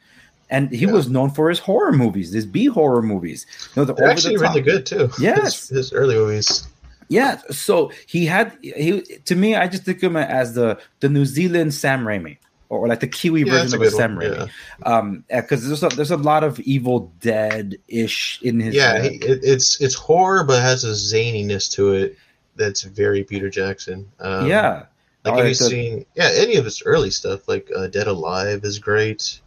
And 0.51 0.71
he 0.71 0.87
Yeah. 0.87 0.93
was 0.93 1.09
known 1.09 1.31
for 1.31 1.49
his 1.49 1.59
horror 1.59 1.93
movies, 1.93 2.33
his 2.33 2.47
B 2.47 2.67
horror 2.67 3.03
movies. 3.03 3.47
You 3.75 3.83
know, 3.83 3.85
the 3.85 3.95
They're 3.95 4.05
over 4.07 4.13
actually 4.13 4.37
the 4.37 4.43
really 4.43 4.61
good 4.63 4.87
too. 4.87 5.11
Yes. 5.21 5.69
his, 5.69 5.77
his 5.77 5.93
early 5.93 6.15
movies. 6.15 6.69
Yeah. 7.09 7.41
So 7.51 7.93
he 8.07 8.27
had 8.27 8.57
he 8.63 9.03
to 9.25 9.35
me, 9.37 9.55
I 9.55 9.69
just 9.69 9.85
took 9.85 10.01
him 10.03 10.17
as 10.17 10.55
the 10.55 10.79
the 11.01 11.09
New 11.09 11.25
Zealand 11.25 11.73
Sam 11.75 12.05
Raimi. 12.05 12.39
or 12.69 12.89
like 12.89 12.99
the 13.01 13.07
Kiwi 13.07 13.43
Yeah, 13.45 13.53
version 13.53 13.81
of 13.81 13.87
a 13.87 13.91
Sam 13.93 14.17
one, 14.17 14.25
Raimi. 14.25 14.51
Um, 14.83 15.25
because 15.29 15.67
there's 15.69 15.83
a, 15.85 15.89
there's 15.89 16.11
a 16.11 16.17
lot 16.17 16.43
of 16.43 16.59
Evil 16.61 17.13
Dead 17.21 17.77
ish 17.87 18.41
in 18.43 18.59
his. 18.59 18.75
yeah, 18.75 19.01
he, 19.03 19.17
it, 19.17 19.41
it's 19.43 19.81
it's 19.81 19.95
horror, 19.95 20.43
but 20.45 20.61
has 20.63 20.83
a 20.85 20.91
zaniness 20.91 21.71
to 21.73 21.93
it 21.93 22.17
that's 22.57 22.83
very 22.83 23.23
Peter 23.23 23.49
Jackson. 23.51 24.11
Um, 24.19 24.49
yeah. 24.49 24.87
like 25.25 25.35
Oh, 25.35 25.37
have 25.37 25.47
you 25.47 25.55
the- 25.55 25.65
seen? 25.71 26.07
Yeah, 26.17 26.31
any 26.35 26.57
of 26.57 26.65
his 26.65 26.83
early 26.85 27.11
stuff, 27.11 27.47
like 27.47 27.71
uh, 27.77 27.87
Dead 27.87 28.09
Alive, 28.09 28.65
is 28.65 28.79
great. 28.81 29.41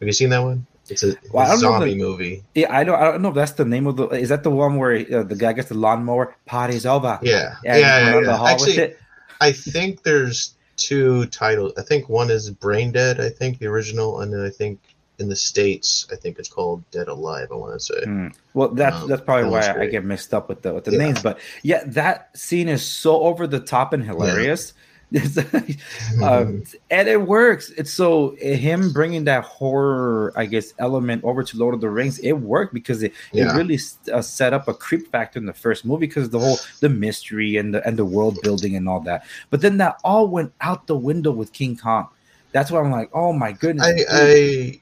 Have 0.00 0.08
you 0.08 0.12
seen 0.12 0.30
that 0.30 0.42
one? 0.42 0.66
It's 0.88 1.02
a, 1.02 1.14
Well, 1.32 1.46
I 1.46 1.54
know 1.54 1.60
zombie 1.60 1.90
the- 1.94 1.98
movie. 1.98 2.44
Yeah, 2.54 2.74
I 2.74 2.84
don't. 2.84 3.00
I 3.00 3.04
don't 3.04 3.22
know 3.22 3.30
if 3.30 3.34
that's 3.34 3.52
the 3.52 3.64
name 3.64 3.86
of 3.86 3.96
the. 3.96 4.06
Is 4.08 4.28
that 4.28 4.42
the 4.42 4.50
one 4.50 4.76
where 4.76 4.94
uh, 4.96 5.22
the 5.22 5.36
guy 5.36 5.52
gets 5.54 5.68
the 5.68 5.74
lawnmower? 5.74 6.36
Party's 6.46 6.84
over. 6.86 7.18
Yeah, 7.22 7.56
yeah, 7.64 7.76
yeah. 7.76 8.10
yeah. 8.10 8.16
with 8.16 8.28
Actually. 8.28 8.94
I 9.40 9.52
think 9.52 10.02
there's 10.02 10.54
two 10.76 11.26
titles. 11.26 11.72
I 11.78 11.82
think 11.82 12.08
one 12.08 12.30
is 12.30 12.50
Brain 12.50 12.92
Dead. 12.92 13.20
I 13.20 13.30
think 13.30 13.58
the 13.58 13.66
original, 13.66 14.20
and 14.20 14.32
then 14.32 14.40
I 14.40 14.50
think 14.50 14.78
in 15.18 15.28
the 15.28 15.36
states, 15.36 16.06
I 16.12 16.16
think 16.16 16.38
it's 16.38 16.48
called 16.48 16.82
Dead 16.90 17.08
Alive. 17.08 17.48
I 17.50 17.54
want 17.54 17.72
to 17.74 17.80
say. 17.80 18.04
Hmm. 18.04 18.28
Well, 18.52 18.68
that's 18.68 18.96
Um, 18.96 19.08
that's 19.08 19.22
probably 19.22 19.44
that 19.44 19.50
why 19.50 19.58
was 19.58 19.68
I 19.68 19.86
get 19.86 20.04
mixed 20.04 20.34
up 20.34 20.48
with 20.48 20.62
the 20.62 20.74
with 20.74 20.84
the 20.84 20.92
Yeah. 20.92 20.98
names. 20.98 21.22
But 21.22 21.38
yeah, 21.62 21.82
that 21.86 22.36
scene 22.36 22.68
is 22.68 22.82
so 22.84 23.22
over 23.22 23.46
the 23.46 23.60
top 23.60 23.92
and 23.92 24.04
hilarious. 24.04 24.72
um, 26.22 26.64
and 26.90 27.08
it 27.08 27.20
works. 27.20 27.70
It's 27.70 27.92
so 27.92 28.36
him 28.36 28.92
bringing 28.92 29.24
that 29.24 29.44
horror, 29.44 30.32
I 30.36 30.46
guess, 30.46 30.74
element 30.78 31.24
over 31.24 31.42
to 31.42 31.56
Lord 31.56 31.74
of 31.74 31.80
the 31.80 31.88
Rings. 31.90 32.18
It 32.18 32.32
worked 32.32 32.74
because 32.74 33.02
it, 33.02 33.12
Yeah. 33.32 33.52
it 33.52 33.56
really 33.56 33.78
uh, 34.12 34.22
set 34.22 34.52
up 34.52 34.68
a 34.68 34.74
creep 34.74 35.10
factor 35.10 35.38
in 35.38 35.46
the 35.46 35.52
first 35.52 35.84
movie 35.84 36.06
because 36.06 36.30
the 36.30 36.38
whole 36.40 36.58
the 36.80 36.88
mystery 36.88 37.56
and 37.56 37.74
the 37.74 37.86
and 37.86 37.96
the 37.96 38.04
world 38.04 38.38
building 38.42 38.76
and 38.76 38.88
all 38.88 39.00
that. 39.00 39.24
But 39.50 39.60
then 39.60 39.78
that 39.78 39.98
all 40.04 40.28
went 40.28 40.52
out 40.60 40.86
the 40.86 40.96
window 40.96 41.30
with 41.30 41.52
King 41.52 41.76
Kong. 41.76 42.08
That's 42.52 42.70
why 42.70 42.80
I'm 42.80 42.90
like, 42.90 43.10
oh 43.12 43.32
my 43.32 43.52
goodness. 43.52 43.86
I. 43.86 44.04
I 44.10 44.80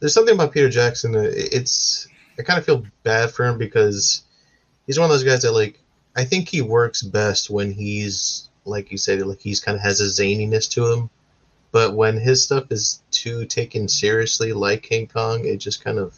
there's 0.00 0.14
something 0.14 0.34
about 0.34 0.52
Peter 0.52 0.70
Jackson. 0.70 1.12
That 1.12 1.32
it's 1.34 2.06
I 2.38 2.42
kind 2.42 2.58
of 2.58 2.64
feel 2.64 2.84
bad 3.02 3.32
for 3.32 3.44
him 3.44 3.58
because 3.58 4.22
he's 4.86 4.98
one 4.98 5.06
of 5.06 5.10
those 5.10 5.24
guys 5.24 5.42
that 5.42 5.52
like 5.52 5.80
I 6.16 6.24
think 6.24 6.48
he 6.48 6.62
works 6.62 7.02
best 7.02 7.50
when 7.50 7.72
he's 7.72 8.48
like 8.64 8.90
you 8.90 8.98
said, 8.98 9.20
like 9.22 9.40
he's 9.40 9.60
kind 9.60 9.76
of 9.76 9.82
has 9.82 10.00
a 10.00 10.04
zaniness 10.04 10.70
to 10.72 10.90
him. 10.90 11.10
But 11.72 11.94
when 11.94 12.18
his 12.18 12.44
stuff 12.44 12.70
is 12.70 13.02
too 13.10 13.46
taken 13.46 13.88
seriously, 13.88 14.52
like 14.52 14.82
King 14.82 15.08
Kong, 15.08 15.44
it 15.44 15.56
just 15.56 15.82
kind 15.82 15.98
of 15.98 16.16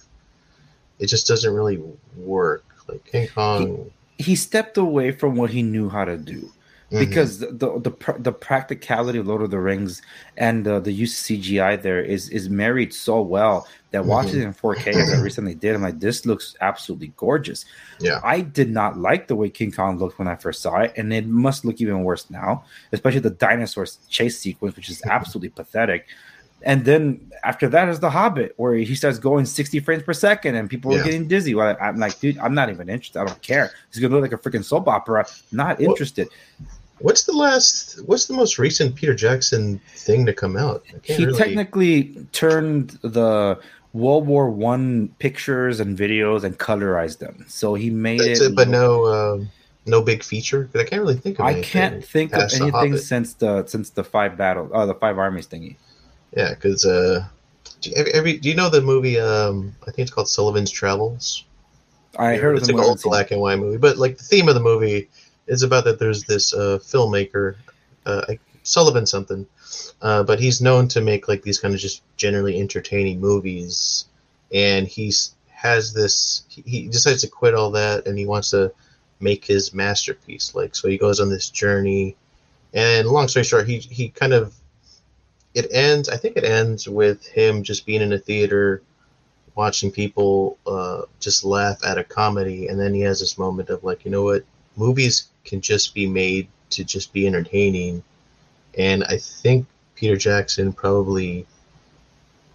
it 0.98 1.06
just 1.06 1.26
doesn't 1.26 1.52
really 1.52 1.82
work. 2.16 2.64
Like 2.88 3.04
King 3.04 3.28
Kong, 3.28 3.90
he 4.18 4.36
stepped 4.36 4.76
away 4.76 5.12
from 5.12 5.36
what 5.36 5.50
he 5.50 5.62
knew 5.62 5.88
how 5.88 6.04
to 6.04 6.16
do. 6.16 6.50
Mhm. 6.90 6.98
because 6.98 7.38
the 7.38 7.46
the 7.52 7.80
the, 7.80 7.90
pr- 7.90 8.18
the 8.18 8.32
practicality 8.32 9.18
of 9.18 9.26
Lord 9.26 9.42
of 9.42 9.50
the 9.50 9.58
Rings 9.58 10.02
and 10.36 10.66
uh, 10.66 10.80
the 10.80 10.92
use 10.92 11.18
of 11.18 11.36
CGI 11.36 11.80
there 11.80 12.02
is 12.02 12.28
is 12.30 12.48
married 12.48 12.92
so 12.94 13.20
well 13.20 13.66
that 13.92 14.04
watching 14.04 14.40
it 14.40 14.44
in 14.44 14.52
4K 14.52 14.88
as 14.88 15.12
I 15.12 15.22
recently 15.22 15.54
did, 15.54 15.74
I'm 15.74 15.80
like, 15.80 16.00
this 16.00 16.26
looks 16.26 16.54
absolutely 16.60 17.12
gorgeous. 17.16 17.64
yeah, 17.98 18.20
I 18.22 18.40
did 18.40 18.70
not 18.70 18.98
like 18.98 19.26
the 19.28 19.36
way 19.36 19.48
King 19.48 19.72
Kong 19.72 19.98
looked 19.98 20.18
when 20.18 20.28
I 20.28 20.36
first 20.36 20.60
saw 20.60 20.80
it, 20.80 20.92
and 20.96 21.12
it 21.12 21.26
must 21.26 21.64
look 21.64 21.80
even 21.80 22.02
worse 22.02 22.28
now, 22.28 22.64
especially 22.92 23.20
the 23.20 23.30
dinosaur 23.30 23.86
chase 24.08 24.38
sequence, 24.38 24.76
which 24.76 24.90
is 24.90 25.02
absolutely 25.06 25.50
pathetic. 25.50 26.06
And 26.62 26.84
then 26.84 27.30
after 27.44 27.68
that 27.68 27.88
is 27.88 28.00
the 28.00 28.10
Hobbit, 28.10 28.54
where 28.56 28.74
he 28.74 28.94
starts 28.94 29.18
going 29.18 29.44
60 29.44 29.78
frames 29.80 30.02
per 30.02 30.12
second, 30.12 30.56
and 30.56 30.68
people 30.68 30.92
are 30.94 31.04
getting 31.04 31.28
dizzy. 31.28 31.54
Well, 31.54 31.76
I'm 31.80 31.98
like, 31.98 32.18
dude, 32.18 32.38
I'm 32.38 32.54
not 32.54 32.70
even 32.70 32.88
interested. 32.88 33.20
I 33.20 33.24
don't 33.26 33.42
care. 33.42 33.72
It's 33.88 33.98
gonna 33.98 34.14
look 34.14 34.22
like 34.22 34.32
a 34.32 34.38
freaking 34.38 34.64
soap 34.64 34.88
opera. 34.88 35.26
Not 35.52 35.78
Well, 35.78 35.90
interested. 35.90 36.28
What's 36.98 37.24
the 37.24 37.32
last? 37.32 38.00
What's 38.06 38.26
the 38.26 38.34
most 38.34 38.58
recent 38.58 38.94
Peter 38.94 39.14
Jackson 39.14 39.80
thing 39.96 40.24
to 40.26 40.32
come 40.32 40.56
out? 40.56 40.82
He 41.02 41.24
really- 41.26 41.38
technically 41.38 42.26
turned 42.32 42.98
the 43.02 43.58
World 43.92 44.26
War 44.26 44.48
One 44.50 45.08
pictures 45.18 45.80
and 45.80 45.96
videos 45.98 46.42
and 46.44 46.58
colorized 46.58 47.18
them. 47.18 47.44
So 47.48 47.74
he 47.74 47.90
made 47.90 48.20
That's 48.20 48.40
it. 48.40 48.52
it, 48.52 48.54
but 48.56 48.68
no, 48.68 49.06
um, 49.06 49.50
no 49.86 50.00
big 50.02 50.22
feature. 50.22 50.68
'Cause 50.72 50.80
I 50.82 50.84
can't 50.84 51.02
really 51.02 51.16
think 51.16 51.38
of. 51.38 51.46
I 51.46 51.60
can't 51.62 52.04
think 52.04 52.32
of 52.32 52.40
past 52.40 52.58
The 52.58 52.64
anything 52.64 52.96
since 52.98 53.34
the 53.34 53.66
since 53.66 53.90
the 53.90 54.04
five 54.04 54.36
battle, 54.36 54.70
oh, 54.72 54.86
the 54.86 54.94
five 54.94 55.18
armies 55.18 55.46
thingy. 55.46 55.76
Yeah, 56.36 56.54
because 56.54 56.84
uh, 56.84 57.24
do 57.82 57.90
you, 57.90 57.96
every, 57.96 58.38
do 58.38 58.48
you 58.48 58.54
know 58.54 58.68
the 58.70 58.80
movie? 58.82 59.18
Um, 59.20 59.74
I 59.82 59.86
think 59.86 60.00
it's 60.00 60.10
called 60.10 60.28
Sullivan's 60.28 60.70
Travels. 60.70 61.44
I 62.18 62.36
heard 62.36 62.52
of 62.56 62.58
it's 62.58 62.66
the 62.68 62.72
like 62.74 62.82
an 62.84 62.88
old 62.88 63.02
black 63.02 63.30
and 63.30 63.40
white 63.40 63.58
movie, 63.58 63.76
but 63.76 63.98
like 63.98 64.16
the 64.16 64.24
theme 64.24 64.48
of 64.48 64.54
the 64.54 64.60
movie 64.60 65.08
is 65.46 65.62
about 65.62 65.84
that 65.84 65.98
there's 65.98 66.24
this 66.24 66.52
uh, 66.52 66.78
filmmaker, 66.82 67.56
uh, 68.04 68.34
Sullivan 68.62 69.06
something, 69.06 69.46
uh, 70.02 70.22
but 70.24 70.40
he's 70.40 70.60
known 70.60 70.88
to 70.88 71.00
make 71.00 71.28
like 71.28 71.42
these 71.42 71.58
kind 71.58 71.74
of 71.74 71.80
just 71.80 72.02
generally 72.16 72.60
entertaining 72.60 73.20
movies, 73.20 74.06
and 74.52 74.86
he's 74.86 75.34
has 75.48 75.92
this. 75.92 76.44
He, 76.48 76.62
he 76.66 76.88
decides 76.88 77.22
to 77.22 77.28
quit 77.28 77.54
all 77.54 77.70
that, 77.72 78.06
and 78.06 78.18
he 78.18 78.26
wants 78.26 78.50
to 78.50 78.72
make 79.20 79.44
his 79.44 79.72
masterpiece. 79.72 80.54
Like 80.54 80.74
so, 80.74 80.88
he 80.88 80.98
goes 80.98 81.20
on 81.20 81.28
this 81.28 81.48
journey, 81.50 82.16
and 82.74 83.08
long 83.08 83.28
story 83.28 83.44
short, 83.44 83.68
he 83.68 83.78
he 83.78 84.08
kind 84.08 84.32
of 84.32 84.54
it 85.54 85.68
ends. 85.72 86.08
I 86.08 86.16
think 86.16 86.36
it 86.36 86.44
ends 86.44 86.88
with 86.88 87.26
him 87.26 87.62
just 87.62 87.86
being 87.86 88.02
in 88.02 88.12
a 88.12 88.18
theater 88.18 88.82
watching 89.54 89.90
people 89.90 90.58
uh, 90.66 91.02
just 91.18 91.44
laugh 91.44 91.78
at 91.84 91.98
a 91.98 92.04
comedy, 92.04 92.68
and 92.68 92.78
then 92.78 92.92
he 92.92 93.00
has 93.00 93.20
this 93.20 93.38
moment 93.38 93.70
of 93.70 93.82
like, 93.82 94.04
you 94.04 94.10
know 94.10 94.22
what, 94.22 94.44
movies 94.76 95.28
can 95.44 95.60
just 95.60 95.94
be 95.94 96.06
made 96.06 96.48
to 96.70 96.84
just 96.84 97.12
be 97.12 97.26
entertaining, 97.26 98.02
and 98.76 99.04
I 99.04 99.18
think 99.18 99.66
Peter 99.94 100.16
Jackson 100.16 100.72
probably 100.72 101.46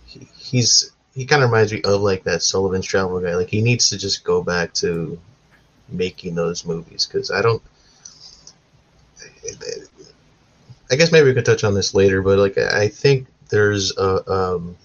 he, 0.06 0.28
he's 0.38 0.92
he 1.14 1.26
kind 1.26 1.44
of 1.44 1.50
reminds 1.50 1.74
me 1.74 1.82
of 1.84 2.02
like 2.02 2.24
that 2.24 2.44
Sullivan's 2.44 2.86
Travel 2.86 3.20
guy. 3.20 3.36
Like 3.36 3.50
he 3.50 3.62
needs 3.62 3.90
to 3.90 3.98
just 3.98 4.24
go 4.24 4.42
back 4.42 4.74
to 4.76 5.20
making 5.90 6.36
those 6.36 6.66
movies 6.66 7.06
because 7.06 7.32
I 7.32 7.42
don't. 7.42 7.62
I 10.92 10.96
guess 10.96 11.12
maybe 11.12 11.28
we 11.28 11.34
could 11.34 11.46
touch 11.46 11.64
on 11.64 11.74
this 11.74 11.94
later, 11.94 12.22
but 12.22 12.38
like 12.38 12.58
I 12.58 12.88
think 12.88 13.28
there's 13.50 13.96
a 13.98 14.32
um, 14.32 14.78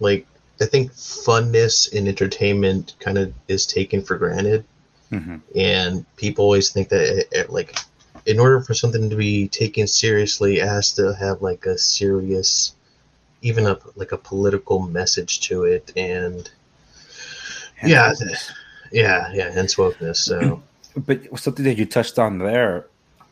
like 0.00 0.26
I 0.60 0.66
think 0.66 0.92
funness 0.92 1.92
and 1.96 2.08
entertainment 2.08 2.94
kind 2.98 3.18
of 3.18 3.32
is 3.48 3.66
taken 3.66 4.02
for 4.02 4.16
granted, 4.16 4.64
Mhm. 5.12 5.40
and 5.54 6.04
people 6.16 6.44
always 6.44 6.70
think 6.70 6.88
that 6.88 7.00
it, 7.18 7.28
it, 7.32 7.50
like 7.50 7.78
in 8.26 8.40
order 8.40 8.60
for 8.60 8.74
something 8.74 9.08
to 9.08 9.16
be 9.16 9.46
taken 9.48 9.86
seriously, 9.86 10.58
it 10.58 10.66
has 10.66 10.92
to 10.94 11.14
have 11.14 11.42
like 11.42 11.64
a 11.66 11.78
serious, 11.78 12.74
even 13.42 13.66
a 13.66 13.78
like 13.94 14.12
a 14.12 14.18
political 14.18 14.80
message 14.80 15.40
to 15.40 15.64
it, 15.64 15.92
and 15.96 16.50
Hence 17.76 17.92
yeah, 17.92 18.12
wokeness. 18.12 18.50
yeah, 18.92 19.32
yeah, 19.32 19.50
hence 19.52 19.76
wokeness. 19.76 20.16
So 20.16 20.62
But 20.96 21.38
something 21.38 21.64
that 21.66 21.76
you 21.76 21.84
touched 21.84 22.18
on 22.18 22.38
there, 22.38 22.86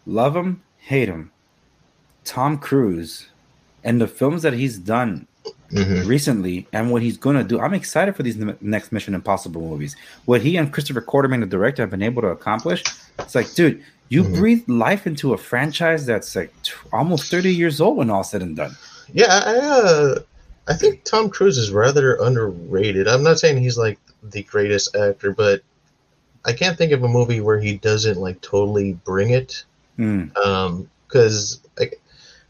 love 0.06 0.36
him, 0.36 0.62
hate 0.78 1.08
him. 1.08 1.30
Tom 2.24 2.58
Cruise 2.58 3.28
and 3.82 4.00
the 4.00 4.06
films 4.06 4.42
that 4.42 4.52
he's 4.52 4.78
done 4.78 5.26
mhm. 5.70 6.06
recently 6.06 6.66
and 6.72 6.90
what 6.90 7.02
he's 7.02 7.16
going 7.16 7.36
to 7.36 7.44
do. 7.44 7.60
I'm 7.60 7.74
excited 7.74 8.16
for 8.16 8.22
these 8.22 8.36
next 8.60 8.92
Mission 8.92 9.14
Impossible 9.14 9.60
movies. 9.60 9.96
What 10.24 10.40
he 10.42 10.56
and 10.56 10.72
Christopher 10.72 11.00
Quarterman, 11.00 11.40
the 11.40 11.46
director, 11.46 11.82
have 11.82 11.90
been 11.90 12.02
able 12.02 12.22
to 12.22 12.28
accomplish. 12.28 12.82
It's 13.18 13.34
like, 13.34 13.52
dude, 13.54 13.82
you 14.08 14.22
Mhm. 14.24 14.36
breathed 14.36 14.68
life 14.68 15.06
into 15.06 15.32
a 15.32 15.38
franchise 15.38 16.06
that's 16.06 16.36
like 16.36 16.52
t- 16.62 16.72
almost 16.92 17.30
30 17.30 17.54
years 17.54 17.80
old 17.80 17.96
when 17.96 18.10
all 18.10 18.22
said 18.24 18.42
and 18.42 18.56
done. 18.56 18.76
Yeah, 19.12 19.42
I 19.44 19.56
uh, 19.56 20.18
I 20.68 20.74
think 20.74 21.04
Tom 21.04 21.28
Cruise 21.30 21.58
is 21.58 21.70
rather 21.70 22.16
underrated. 22.22 23.08
I'm 23.08 23.22
not 23.22 23.38
saying 23.38 23.62
he's 23.62 23.78
like 23.78 23.98
the 24.22 24.42
greatest 24.42 24.94
actor, 24.96 25.32
but 25.32 25.62
I 26.44 26.52
can't 26.52 26.76
think 26.76 26.92
of 26.92 27.02
a 27.02 27.08
movie 27.08 27.40
where 27.40 27.58
he 27.58 27.76
doesn't 27.78 28.18
like 28.18 28.40
totally 28.40 28.92
bring 29.04 29.30
it. 29.30 29.64
Mm. 29.98 30.36
Um, 30.36 30.90
because 31.06 31.60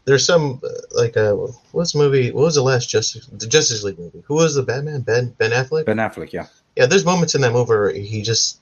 there's 0.05 0.25
some 0.25 0.61
uh, 0.63 0.69
like 0.91 1.17
uh, 1.17 1.33
what's 1.71 1.91
the 1.93 1.99
movie? 1.99 2.31
What 2.31 2.43
was 2.43 2.55
the 2.55 2.61
last 2.63 2.89
Justice 2.89 3.25
the 3.27 3.47
Justice 3.47 3.83
League 3.83 3.99
movie? 3.99 4.23
Who 4.25 4.35
was 4.35 4.55
the 4.55 4.63
Batman? 4.63 5.01
Ben 5.01 5.29
Ben 5.37 5.51
Affleck. 5.51 5.85
Ben 5.85 5.97
Affleck, 5.97 6.31
yeah. 6.31 6.47
Yeah, 6.75 6.85
there's 6.85 7.05
moments 7.05 7.35
in 7.35 7.41
that 7.41 7.53
movie 7.53 7.69
where 7.69 7.91
he 7.91 8.21
just 8.21 8.59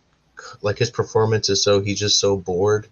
like 0.62 0.78
his 0.78 0.90
performance 0.90 1.50
is 1.50 1.62
so 1.64 1.82
he's 1.82 2.00
just 2.00 2.20
so 2.20 2.38
bored 2.38 2.88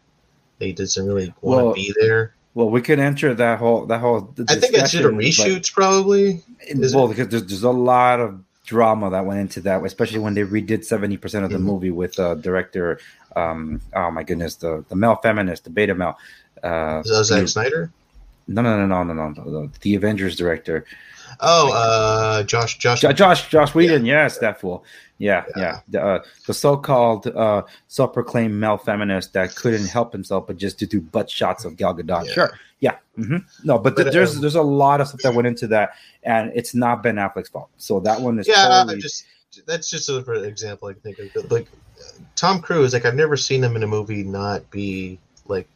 that 0.59 0.65
he 0.65 0.73
doesn't 0.73 1.05
really 1.05 1.33
want 1.41 1.59
to 1.59 1.65
Well, 1.65 1.73
be 1.73 1.93
there. 1.99 2.33
Well, 2.53 2.69
we 2.69 2.81
could 2.81 2.99
enter 2.99 3.33
that 3.33 3.59
whole 3.59 3.85
that 3.85 3.99
whole. 3.99 4.33
I 4.49 4.55
think 4.55 4.73
it's 4.73 4.91
due 4.91 5.03
to 5.03 5.09
reshoots 5.09 5.71
probably. 5.71 6.43
Is 6.67 6.93
well, 6.93 7.07
because 7.07 7.29
there's, 7.29 7.45
there's 7.45 7.63
a 7.63 7.69
lot 7.71 8.19
of 8.19 8.43
drama 8.65 9.09
that 9.09 9.25
went 9.25 9.39
into 9.39 9.61
that, 9.61 9.83
especially 9.85 10.19
when 10.19 10.33
they 10.33 10.43
redid 10.43 10.83
seventy 10.83 11.15
percent 11.17 11.45
of 11.45 11.51
the 11.51 11.57
Mhm. 11.57 11.61
movie 11.63 11.91
with 11.91 12.19
uh, 12.19 12.35
director. 12.35 12.99
Um, 13.35 13.79
oh 13.95 14.11
my 14.11 14.23
goodness, 14.23 14.55
the 14.55 14.83
the 14.89 14.95
male 14.97 15.15
feminist, 15.15 15.63
the 15.63 15.69
beta 15.69 15.95
male. 15.95 16.17
Uh, 16.61 17.01
Is 17.05 17.09
that 17.11 17.23
Zack 17.23 17.47
Snyder? 17.47 17.89
No, 18.47 18.61
no, 18.61 18.85
no, 18.85 19.03
no, 19.03 19.13
no, 19.13 19.29
no, 19.29 19.43
no, 19.43 19.71
the 19.81 19.95
Avengers 19.95 20.35
director. 20.35 20.85
Oh, 21.39 21.71
uh, 21.73 22.43
Josh, 22.43 22.77
Josh, 22.77 23.01
Jo- 23.01 23.13
Josh, 23.13 23.47
Josh 23.49 23.73
Whedon, 23.73 24.05
yes, 24.05 24.37
that 24.39 24.59
fool. 24.59 24.83
Yeah, 25.17 25.45
yeah. 25.55 25.61
Yeah. 25.61 25.79
The, 25.87 26.03
uh, 26.03 26.23
the 26.47 26.53
so-called 26.53 27.27
uh, 27.27 27.63
self-proclaimed 27.87 28.53
male 28.59 28.77
feminist 28.77 29.33
that 29.33 29.55
couldn't 29.55 29.87
help 29.87 30.11
himself 30.11 30.47
but 30.47 30.57
just 30.57 30.77
to 30.79 30.85
do 30.85 30.99
butt 30.99 31.29
shots 31.29 31.63
of 31.63 31.77
Gal 31.77 31.95
Gadot. 31.95 32.25
Yeah. 32.25 32.31
Sure, 32.33 32.59
yeah. 32.79 32.95
hmm 33.15 33.37
No, 33.63 33.77
but, 33.77 33.95
th- 33.95 34.05
But, 34.07 34.13
there's 34.13 34.35
um, 34.35 34.41
there's 34.41 34.55
a 34.55 34.61
lot 34.61 34.99
of 34.99 35.07
stuff 35.07 35.21
that 35.21 35.33
went 35.35 35.47
into 35.47 35.67
that, 35.67 35.91
and 36.23 36.51
it's 36.55 36.73
not 36.75 37.01
Ben 37.03 37.15
Affleck's 37.15 37.49
fault. 37.49 37.69
So 37.77 37.99
that 38.01 38.19
one 38.19 38.39
is 38.39 38.47
yeah, 38.47 38.67
totally 38.67 38.99
just 38.99 39.25
that's 39.65 39.89
just 39.89 40.09
a 40.09 40.23
for 40.23 40.33
example 40.33 40.87
I 40.89 40.93
can 40.93 41.01
think 41.01 41.19
of. 41.19 41.33
But, 41.33 41.51
Like 41.51 41.67
Tom 42.35 42.59
Cruise, 42.61 42.93
like 42.93 43.05
I've 43.05 43.15
never 43.15 43.37
seen 43.37 43.63
him 43.63 43.75
in 43.75 43.83
a 43.83 43.87
movie 43.87 44.23
not 44.23 44.69
be 44.71 45.19
like 45.45 45.67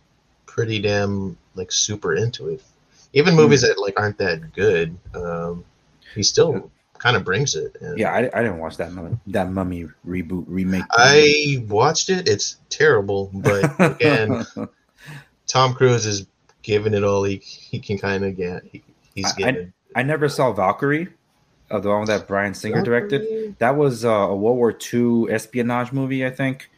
pretty 0.55 0.79
damn 0.79 1.37
like 1.55 1.69
super 1.69 2.15
into 2.15 2.47
it. 2.47 2.63
Even 3.11 3.33
Hmm. 3.33 3.41
movies 3.41 3.61
that 3.61 3.77
like 3.77 3.99
aren't 3.99 4.17
that 4.19 4.53
good, 4.53 4.97
um, 5.13 5.65
he 6.15 6.23
still 6.23 6.71
kind 6.97 7.17
of 7.17 7.25
brings 7.25 7.55
it. 7.55 7.75
And 7.81 7.99
yeah. 7.99 8.11
I, 8.13 8.19
I 8.19 8.41
didn't 8.41 8.59
watch 8.59 8.77
that 8.77 8.93
mummy, 8.93 9.17
that 9.27 9.51
mummy 9.51 9.87
reboot 10.07 10.45
remake. 10.47 10.85
I 10.91 11.65
watched 11.67 12.09
it. 12.09 12.29
It's 12.29 12.55
terrible, 12.69 13.31
but 13.33 13.69
again, 13.79 14.45
Tom 15.47 15.73
Cruise 15.73 16.05
is 16.05 16.25
giving 16.61 16.93
it 16.93 17.03
all 17.03 17.23
he 17.25 17.35
he 17.37 17.79
can 17.79 17.97
kind 17.97 18.23
of 18.23 18.37
get. 18.37 18.63
He, 18.71 18.81
he's 19.13 19.25
I- 19.25 19.29
I- 19.29 19.33
getting. 19.51 19.73
I 19.97 20.03
never 20.03 20.27
saw 20.27 20.51
Valkyrie, 20.51 21.07
uh, 21.71 21.79
the 21.79 21.87
one 21.89 22.03
that 22.05 22.27
Bryan 22.27 22.53
Singer 22.53 22.81
directed. 22.83 23.55
That 23.59 23.77
was 23.77 24.03
uh, 24.03 24.09
a 24.09 24.35
World 24.35 24.57
War 24.57 24.77
II 24.93 25.31
espionage 25.31 25.93
movie, 25.93 26.25
I 26.25 26.31
think. 26.31 26.69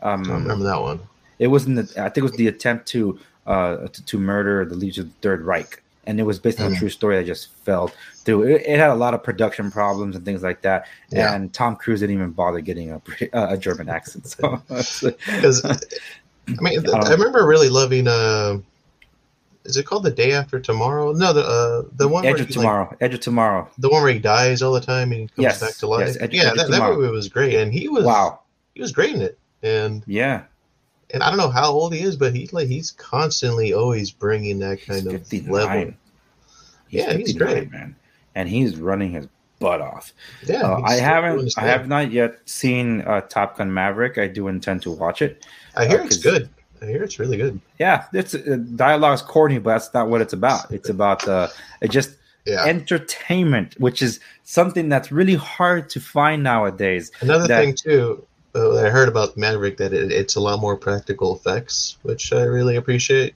Um, 0.00 0.24
I 0.30 0.34
remember 0.36 0.64
that 0.64 0.80
one. 0.80 1.00
It 1.42 1.48
was 1.48 1.66
in 1.66 1.74
the, 1.74 1.82
I 1.96 2.08
think 2.08 2.18
it 2.18 2.22
was 2.30 2.38
the 2.42 2.48
attempt 2.48 2.86
to 2.94 3.18
uh, 3.46 3.88
to, 3.94 4.04
to 4.10 4.18
murder 4.18 4.64
the 4.64 4.76
leaders 4.76 4.98
of 4.98 5.06
the 5.08 5.16
Third 5.20 5.40
Reich, 5.42 5.82
and 6.06 6.20
it 6.20 6.22
was 6.22 6.38
based 6.38 6.60
on 6.60 6.66
a 6.66 6.74
Mhm. 6.74 6.78
true 6.78 6.88
story 6.88 7.16
that 7.16 7.26
just 7.26 7.44
fell 7.64 7.88
through. 8.24 8.44
It, 8.44 8.62
it 8.72 8.78
had 8.78 8.90
a 8.90 8.94
lot 8.94 9.14
of 9.14 9.20
production 9.24 9.70
problems 9.70 10.14
and 10.16 10.24
things 10.24 10.42
like 10.42 10.62
that, 10.62 10.86
Yeah. 11.10 11.34
and 11.34 11.52
Tom 11.52 11.74
Cruise 11.76 12.00
didn't 12.00 12.14
even 12.14 12.30
bother 12.30 12.60
getting 12.60 12.92
a 12.92 13.00
a 13.54 13.56
German 13.58 13.88
accent. 13.88 14.26
So 14.28 14.62
Because 15.26 15.64
I 15.64 15.78
mean, 16.60 16.78
I 16.94 16.98
I 16.98 17.10
remember 17.12 17.44
really 17.46 17.68
loving. 17.68 18.06
Uh, 18.08 18.58
is 19.64 19.76
it 19.76 19.86
called 19.86 20.02
the 20.02 20.10
day 20.10 20.32
after 20.32 20.58
tomorrow? 20.60 21.12
No, 21.12 21.32
the 21.32 21.42
uh, 21.44 21.82
the 21.96 22.08
one 22.08 22.24
Edge 22.24 22.34
where 22.34 22.42
of 22.42 22.48
he, 22.48 22.54
like, 22.54 22.62
Tomorrow, 22.62 22.96
Edge 23.00 23.14
of 23.14 23.20
Tomorrow. 23.20 23.68
the 23.78 23.88
one 23.88 24.02
where 24.02 24.12
he 24.12 24.18
dies 24.18 24.60
all 24.62 24.72
the 24.72 24.80
time 24.80 25.12
and 25.12 25.20
he 25.22 25.26
comes 25.28 25.38
Yes, 25.44 25.60
back 25.60 25.74
to 25.76 25.86
life. 25.86 26.06
yes, 26.08 26.16
Edge- 26.20 26.34
yeah, 26.34 26.50
Edge 26.50 26.56
that, 26.58 26.70
that 26.70 26.82
movie 26.96 27.08
was 27.10 27.28
great, 27.28 27.54
and 27.54 27.72
he 27.72 27.88
was 27.88 28.04
Wow, 28.04 28.40
he 28.74 28.80
was 28.80 28.90
great 28.92 29.14
in 29.14 29.22
it. 29.22 29.38
And 29.62 30.02
yeah, 30.06 30.42
and 31.12 31.22
I 31.22 31.28
don't 31.28 31.38
know 31.38 31.50
how 31.50 31.70
old 31.70 31.92
he 31.94 32.00
is, 32.00 32.16
but 32.16 32.34
he's 32.34 32.52
like 32.52 32.68
he's 32.68 32.90
constantly 32.92 33.72
always 33.72 34.10
bringing 34.10 34.58
that 34.60 34.78
he's 34.78 34.86
kind 34.88 35.06
of 35.06 35.12
fifty 35.12 35.40
level. 35.42 35.68
nine. 35.68 35.96
Yeah, 36.90 37.14
he's 37.14 37.32
great. 37.34 37.70
man, 37.70 37.96
and 38.34 38.48
he's 38.48 38.76
running 38.76 39.12
his 39.12 39.26
butt 39.58 39.80
off. 39.80 40.12
Yeah, 40.46 40.62
Uh, 40.62 40.80
I 40.82 40.94
haven't. 40.94 41.52
I 41.56 41.62
have 41.62 41.88
not 41.88 42.10
yet 42.12 42.38
seen 42.46 43.02
uh, 43.02 43.22
Top 43.22 43.56
Gun 43.58 43.72
Maverick. 43.72 44.18
I 44.18 44.26
do 44.26 44.48
intend 44.48 44.82
to 44.82 44.90
watch 44.90 45.22
it. 45.22 45.46
I 45.76 45.86
hear 45.86 46.00
uh, 46.00 46.04
it's 46.04 46.18
good. 46.18 46.48
I 46.82 46.86
hear 46.86 47.02
it's 47.02 47.18
really 47.18 47.36
good. 47.36 47.60
Yeah, 47.78 48.04
it's 48.12 48.34
uh, 48.34 48.58
dialogue's 48.76 49.22
corny, 49.22 49.58
but 49.58 49.70
that's 49.74 49.94
not 49.94 50.08
what 50.08 50.20
it's 50.20 50.32
about. 50.32 50.70
It's 50.72 50.88
about 50.88 51.26
uh, 51.28 51.48
it 51.80 51.90
just 51.92 52.16
Yeah. 52.44 52.64
entertainment, 52.64 53.78
which 53.78 54.02
is 54.02 54.18
something 54.42 54.88
that's 54.88 55.12
really 55.12 55.36
hard 55.36 55.88
to 55.90 56.00
find 56.00 56.42
nowadays. 56.42 57.12
Another 57.20 57.46
that- 57.46 57.60
thing 57.64 57.74
too, 57.74 58.26
uh, 58.54 58.76
I 58.84 58.90
heard 58.90 59.08
about 59.08 59.36
Maverick 59.36 59.76
that 59.78 59.92
it, 59.92 60.12
it's 60.12 60.36
a 60.36 60.40
lot 60.40 60.60
more 60.60 60.76
practical 60.76 61.34
effects, 61.34 61.98
which 62.02 62.32
I 62.32 62.42
really 62.42 62.76
appreciate. 62.76 63.34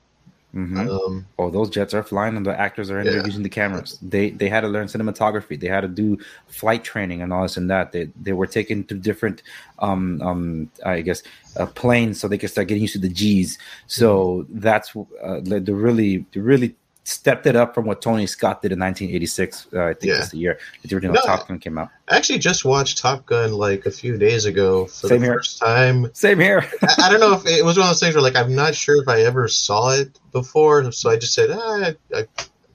Mhm. 0.55 0.89
Um, 0.89 1.27
Oh, 1.39 1.51
those 1.51 1.69
jets 1.69 1.93
are 1.93 2.03
flying, 2.03 2.37
and 2.37 2.47
the 2.47 2.59
actors 2.59 2.91
are 2.91 3.01
in 3.01 3.07
there 3.07 3.25
using 3.27 3.43
the 3.43 3.49
cameras. 3.49 3.99
They 4.01 4.31
they 4.31 4.49
had 4.49 4.63
to 4.63 4.69
learn 4.69 4.87
cinematography. 4.87 5.61
They 5.61 5.69
had 5.69 5.83
to 5.83 5.89
do 5.89 6.19
flight 6.47 6.83
training 6.83 7.21
and 7.21 7.31
all 7.33 7.43
this 7.43 7.59
and 7.59 7.69
that. 7.69 7.93
They 7.93 8.09
they 8.23 8.33
were 8.33 8.47
taken 8.47 8.85
to 8.85 8.95
different, 8.95 9.43
um, 9.81 10.23
um, 10.23 10.71
I 10.85 11.03
guess, 11.03 11.23
uh, 11.59 11.67
planes 11.67 12.21
so 12.21 12.27
they 12.29 12.39
could 12.39 12.51
start 12.51 12.69
getting 12.69 12.83
used 12.83 12.95
to 12.95 13.01
the 13.01 13.11
G's. 13.11 13.59
So 13.87 14.47
that's 14.49 14.97
uh, 14.97 15.41
they 15.43 15.61
really 15.61 16.25
they 16.33 16.41
really 16.41 16.75
stepped 17.07 17.47
it 17.47 17.55
up 17.55 17.73
from 17.73 17.85
what 17.85 18.03
Tony 18.03 18.27
Scott 18.27 18.63
did 18.63 18.73
in 18.73 18.81
1986. 18.81 19.69
Uh, 19.73 19.85
I 19.85 19.95
think 19.95 20.05
Yeah. 20.11 20.15
that's 20.19 20.31
the 20.31 20.39
year 20.39 20.59
that 20.83 20.89
the 20.89 20.97
original 20.97 21.15
No, 21.15 21.21
Top 21.23 21.47
Gun 21.47 21.61
came 21.61 21.79
out. 21.79 21.91
I 22.09 22.17
actually 22.17 22.41
just 22.41 22.65
watched 22.65 22.99
Top 22.99 23.25
Gun 23.27 23.53
like 23.53 23.87
a 23.87 23.93
few 23.93 24.19
days 24.19 24.45
ago 24.45 24.87
for 24.87 25.07
Same 25.07 25.21
the 25.21 25.27
here. 25.27 25.35
first 25.35 25.61
time. 25.61 26.11
Same 26.15 26.41
here. 26.41 26.65
I, 26.83 27.05
I 27.05 27.11
don't 27.11 27.21
know 27.21 27.33
if 27.35 27.47
it 27.47 27.65
was 27.65 27.79
one 27.79 27.87
of 27.87 27.91
those 27.91 28.01
things 28.01 28.17
where 28.17 28.23
like 28.23 28.35
I'm 28.35 28.57
not 28.57 28.75
sure 28.75 29.01
if 29.01 29.07
I 29.09 29.21
ever 29.21 29.47
saw 29.47 29.91
it 29.91 30.19
before, 30.33 30.91
so 30.91 31.09
I 31.09 31.17
just 31.17 31.33
said, 31.33 31.51
ah, 31.53 31.93
I, 32.13 32.27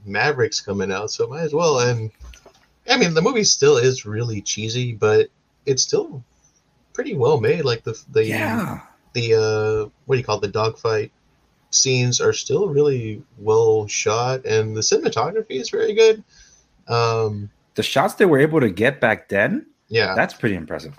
Maverick's 0.06 0.62
coming 0.62 0.94
out, 0.94 1.12
so 1.12 1.28
might 1.28 1.42
as 1.42 1.54
well. 1.54 1.80
And 1.80 2.10
I 2.90 2.96
mean, 2.98 3.14
the 3.14 3.22
movie 3.22 3.44
still 3.44 3.76
is 3.76 4.06
really 4.06 4.42
cheesy, 4.42 4.94
but 4.94 5.28
it's 5.66 5.84
still 5.84 6.24
pretty 6.94 7.16
well 7.16 7.42
made. 7.42 7.66
Like 7.66 7.84
the 7.84 8.02
the 8.12 8.26
yeah. 8.26 8.80
the 9.12 9.36
uh, 9.36 9.90
what 10.06 10.16
do 10.16 10.20
you 10.20 10.26
call 10.26 10.38
it? 10.38 10.42
The 10.42 10.48
dogfight 10.48 11.12
scenes 11.72 12.22
are 12.22 12.34
still 12.34 12.68
really 12.70 13.24
well 13.38 13.88
shot, 13.88 14.46
and 14.46 14.76
the 14.76 14.82
cinematography 14.82 15.60
is 15.60 15.70
very 15.70 15.94
good. 15.94 16.24
Um, 16.88 17.50
The 17.76 17.84
shots 17.84 18.16
they 18.16 18.26
were 18.26 18.40
able 18.40 18.60
to 18.60 18.70
get 18.70 19.00
back 19.00 19.30
then, 19.30 19.66
yeah, 19.88 20.14
that's 20.16 20.34
pretty 20.34 20.56
impressive. 20.56 20.94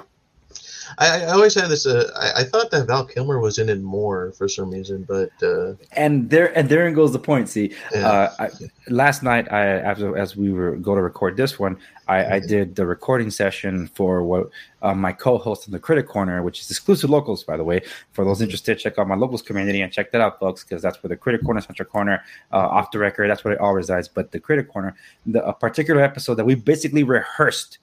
I, 0.98 1.22
I 1.22 1.26
always 1.32 1.54
had 1.54 1.68
this. 1.68 1.86
Uh, 1.86 2.10
I, 2.16 2.40
I 2.40 2.44
thought 2.44 2.70
that 2.70 2.86
Val 2.86 3.04
Kilmer 3.04 3.38
was 3.40 3.58
in 3.58 3.68
it 3.68 3.80
more 3.82 4.32
for 4.32 4.48
some 4.48 4.70
reason, 4.70 5.04
but 5.08 5.30
uh, 5.42 5.74
And 5.92 6.28
there 6.30 6.56
and 6.56 6.68
therein 6.68 6.94
goes 6.94 7.12
the 7.12 7.18
point. 7.18 7.48
See, 7.48 7.74
yeah. 7.94 8.08
uh, 8.08 8.32
I, 8.38 8.48
last 8.88 9.22
night 9.22 9.50
I 9.52 9.66
after 9.66 10.16
as 10.16 10.36
we 10.36 10.52
were 10.52 10.76
go 10.76 10.94
to 10.94 11.00
record 11.02 11.36
this 11.36 11.58
one, 11.58 11.78
I, 12.08 12.18
I 12.36 12.40
Mhm. 12.40 12.48
did 12.48 12.76
the 12.76 12.86
recording 12.86 13.30
session 13.30 13.88
for 13.94 14.22
what 14.22 14.50
uh, 14.82 14.94
my 14.94 15.12
co-host 15.12 15.66
in 15.66 15.72
the 15.72 15.78
Critic 15.78 16.08
Corner, 16.08 16.42
which 16.42 16.60
is 16.60 16.70
exclusive 16.70 17.08
locals, 17.10 17.44
by 17.44 17.56
the 17.56 17.64
way. 17.64 17.80
For 18.12 18.24
those 18.24 18.42
interested, 18.42 18.78
check 18.78 18.98
out 18.98 19.06
my 19.06 19.14
locals 19.14 19.40
community 19.42 19.80
and 19.82 19.92
check 19.92 20.10
that 20.12 20.20
out, 20.20 20.40
folks, 20.40 20.64
because 20.64 20.82
that's 20.82 21.00
where 21.02 21.08
the 21.08 21.16
Critic 21.16 21.44
Corner, 21.44 21.60
Central 21.60 21.88
Corner, 21.88 22.22
uh, 22.52 22.56
off 22.56 22.90
the 22.90 22.98
record, 22.98 23.30
that's 23.30 23.44
where 23.44 23.54
it 23.54 23.60
all 23.60 23.74
resides. 23.74 24.08
But 24.08 24.32
the 24.32 24.40
Critic 24.40 24.68
Corner, 24.72 24.94
the 25.26 25.44
a 25.46 25.52
particular 25.52 26.02
episode 26.02 26.34
that 26.34 26.44
we 26.44 26.54
basically 26.56 27.04
rehearsed 27.04 27.78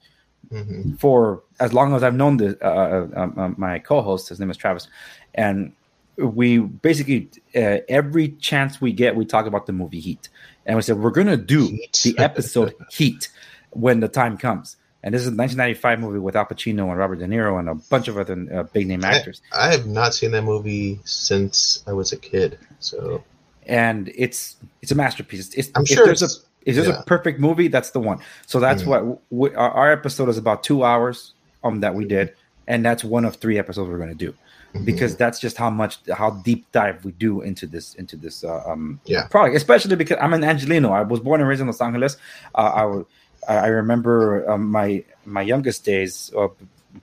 mhm. 0.52 0.98
for 0.98 1.42
as 1.58 1.72
long 1.72 1.94
as 1.94 2.02
I've 2.02 2.14
known 2.14 2.36
the 2.36 2.58
uh, 2.64 3.08
uh, 3.16 3.30
uh, 3.36 3.48
my 3.56 3.78
co-host. 3.78 4.28
His 4.28 4.40
name 4.40 4.50
is 4.50 4.56
Travis, 4.56 4.88
and 5.34 5.72
we 6.16 6.58
basically 6.58 7.30
uh, 7.54 7.78
every 7.88 8.28
chance 8.28 8.80
we 8.80 8.92
get, 8.92 9.16
we 9.16 9.24
talk 9.24 9.46
about 9.46 9.66
the 9.66 9.72
movie 9.72 10.00
Heat, 10.00 10.28
and 10.66 10.76
we 10.76 10.82
said 10.82 10.98
we're 10.98 11.10
gonna 11.10 11.36
do 11.36 11.66
Heat. 11.66 12.00
the 12.04 12.18
episode 12.18 12.74
Heat 12.90 13.28
when 13.70 14.00
the 14.00 14.08
time 14.08 14.36
comes. 14.36 14.76
And 15.02 15.14
this 15.14 15.22
is 15.22 15.28
a 15.28 15.30
1995 15.30 15.98
movie 15.98 16.18
with 16.18 16.36
Al 16.36 16.44
Pacino 16.44 16.90
and 16.90 16.98
Robert 16.98 17.20
De 17.20 17.26
Niro 17.26 17.58
and 17.58 17.70
a 17.70 17.74
bunch 17.74 18.08
of 18.08 18.18
other 18.18 18.46
uh, 18.52 18.64
big 18.64 18.86
name 18.86 19.02
actors. 19.02 19.40
I 19.50 19.70
have 19.70 19.86
not 19.86 20.12
seen 20.12 20.32
that 20.32 20.42
movie 20.42 21.00
since 21.04 21.82
I 21.86 21.94
was 21.94 22.12
a 22.12 22.18
kid. 22.18 22.58
So 22.80 23.24
and 23.66 24.10
it's 24.14 24.56
it's 24.82 24.92
a 24.92 24.94
masterpiece. 24.94 25.54
It's, 25.54 25.70
I'm 25.74 25.82
if 25.82 25.88
sure 25.88 26.04
there's 26.04 26.22
a 26.22 26.28
it's- 26.62 26.76
this 26.76 26.88
yeah. 26.88 27.00
a 27.00 27.04
perfect 27.04 27.40
movie, 27.40 27.68
that's 27.68 27.90
the 27.90 28.00
one. 28.00 28.18
So 28.46 28.60
that's 28.60 28.82
Mhm. 28.82 28.86
what 28.86 29.20
we, 29.30 29.54
our, 29.54 29.70
our 29.70 29.92
episode 29.92 30.28
is 30.28 30.38
about 30.38 30.62
two 30.62 30.84
hours 30.84 31.34
um 31.64 31.80
that 31.80 31.94
we 31.94 32.04
did, 32.04 32.32
and 32.68 32.84
that's 32.84 33.02
one 33.04 33.24
of 33.24 33.36
three 33.36 33.58
episodes 33.58 33.88
we're 33.90 33.98
going 33.98 34.16
to 34.16 34.24
do 34.26 34.34
mhm. 34.74 34.84
because 34.84 35.16
that's 35.16 35.38
just 35.40 35.56
how 35.56 35.70
much 35.70 35.98
how 36.12 36.30
deep 36.30 36.64
dive 36.72 37.04
we 37.04 37.12
do 37.12 37.40
into 37.42 37.66
this 37.66 37.94
into 37.94 38.16
this 38.16 38.44
uh, 38.44 38.62
um 38.66 39.00
Yeah. 39.04 39.26
product. 39.28 39.56
Especially 39.56 39.96
because 39.96 40.18
I'm 40.20 40.32
an 40.34 40.42
Angeleno. 40.42 40.90
I 40.92 41.02
was 41.02 41.20
born 41.20 41.40
and 41.40 41.48
raised 41.48 41.60
in 41.60 41.66
Los 41.66 41.80
Angeles. 41.80 42.16
Uh, 42.54 43.04
I 43.48 43.64
I 43.64 43.66
remember 43.68 44.48
um, 44.50 44.70
my 44.70 45.02
my 45.24 45.42
youngest 45.42 45.84
days 45.84 46.30
uh, 46.36 46.48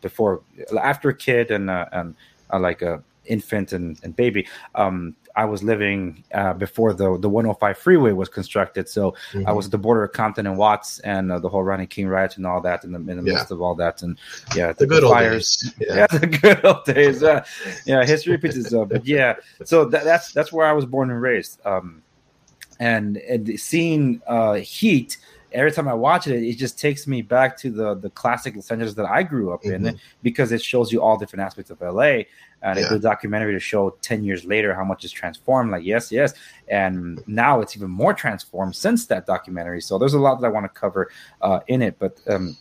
before 0.02 0.42
after 0.82 1.10
a 1.10 1.14
kid 1.16 1.50
and 1.52 1.70
uh, 1.70 1.86
and 1.92 2.16
uh, 2.54 2.60
like 2.60 2.82
a 2.82 3.02
infant 3.28 3.74
and, 3.74 4.00
and 4.04 4.16
baby. 4.16 4.48
Um, 4.76 5.16
I 5.36 5.46
was 5.46 5.62
living 5.62 6.24
uh, 6.34 6.54
before 6.54 6.94
the 6.94 7.16
the 7.20 7.30
105 7.30 7.78
freeway 7.78 8.12
was 8.12 8.28
constructed, 8.28 8.90
so 8.90 9.14
I 9.34 9.38
Mhm. 9.38 9.56
was 9.56 9.66
at 9.68 9.72
the 9.72 9.78
border 9.78 10.04
of 10.04 10.12
Compton 10.14 10.48
and 10.48 10.58
Watts, 10.58 10.98
and 11.02 11.32
uh, 11.32 11.38
the 11.38 11.48
whole 11.48 11.64
Rodney 11.64 11.86
King 11.86 12.08
riots 12.08 12.38
and 12.38 12.48
all 12.48 12.60
that, 12.62 12.84
in 12.84 12.92
the, 12.92 12.98
in 12.98 13.06
the 13.06 13.14
Yeah. 13.18 13.34
midst 13.38 13.52
of 13.52 13.62
all 13.62 13.76
that, 13.76 14.02
and 14.02 14.18
yeah, 14.56 14.72
the 14.74 14.88
good 14.88 15.04
old 15.04 15.14
fires. 15.14 15.58
days. 15.58 15.74
Yeah. 15.88 15.96
Yeah. 15.96 16.08
the 16.20 16.26
good 16.28 16.66
old 16.66 16.86
days. 16.86 17.22
Uh, 17.22 17.46
yeah, 17.86 18.04
history 18.04 18.32
repeats 18.32 18.56
itself. 18.56 18.90
But 18.90 19.06
yeah, 19.06 19.36
so 19.64 19.86
that, 19.86 20.04
that's 20.06 20.34
that's 20.34 20.52
where 20.52 20.66
I 20.66 20.74
was 20.74 20.86
born 20.86 21.12
and 21.12 21.22
raised. 21.22 21.60
Um, 21.66 22.02
and 22.80 23.18
and 23.18 23.60
seeing 23.60 24.22
uh, 24.28 24.54
Heat 24.56 25.18
every 25.52 25.72
time 25.72 25.88
I 25.88 25.94
watch 25.94 26.28
it, 26.28 26.44
it 26.44 26.56
just 26.58 26.78
takes 26.80 27.08
me 27.08 27.22
back 27.22 27.58
to 27.60 27.70
the 27.72 27.96
the 27.96 28.10
classic 28.10 28.56
Los 28.56 28.70
Angeles 28.72 28.94
that 28.96 29.06
I 29.06 29.24
grew 29.24 29.54
up 29.54 29.66
in 29.66 29.84
Mhm. 29.84 30.00
because 30.24 30.52
it 30.52 30.62
shows 30.62 30.92
you 30.92 31.02
all 31.02 31.18
different 31.18 31.44
aspects 31.44 31.72
of 31.72 31.82
LA. 31.82 32.26
And 32.64 32.80
Yeah. 32.80 32.88
the 32.90 32.98
documentary 33.00 33.54
to 33.54 33.60
show 33.60 33.92
ten 34.02 34.24
years 34.24 34.44
later 34.44 34.74
how 34.74 34.84
much 34.84 35.06
is 35.06 35.12
transformed. 35.12 35.72
Like 35.72 35.84
yes, 35.86 36.12
yes, 36.12 36.34
and 36.68 37.22
now 37.28 37.62
it's 37.62 37.76
even 37.78 37.90
more 37.92 38.14
transformed 38.14 38.76
since 38.76 39.06
that 39.08 39.26
documentary. 39.28 39.80
So 39.82 39.98
there's 40.00 40.16
a 40.16 40.20
lot 40.20 40.42
that 40.42 40.48
I 40.48 40.50
want 40.50 40.66
to 40.66 40.80
cover 40.80 41.10
uh, 41.42 41.60
in 41.68 41.82
it, 41.82 41.98
but. 42.00 42.20
Um, 42.28 42.58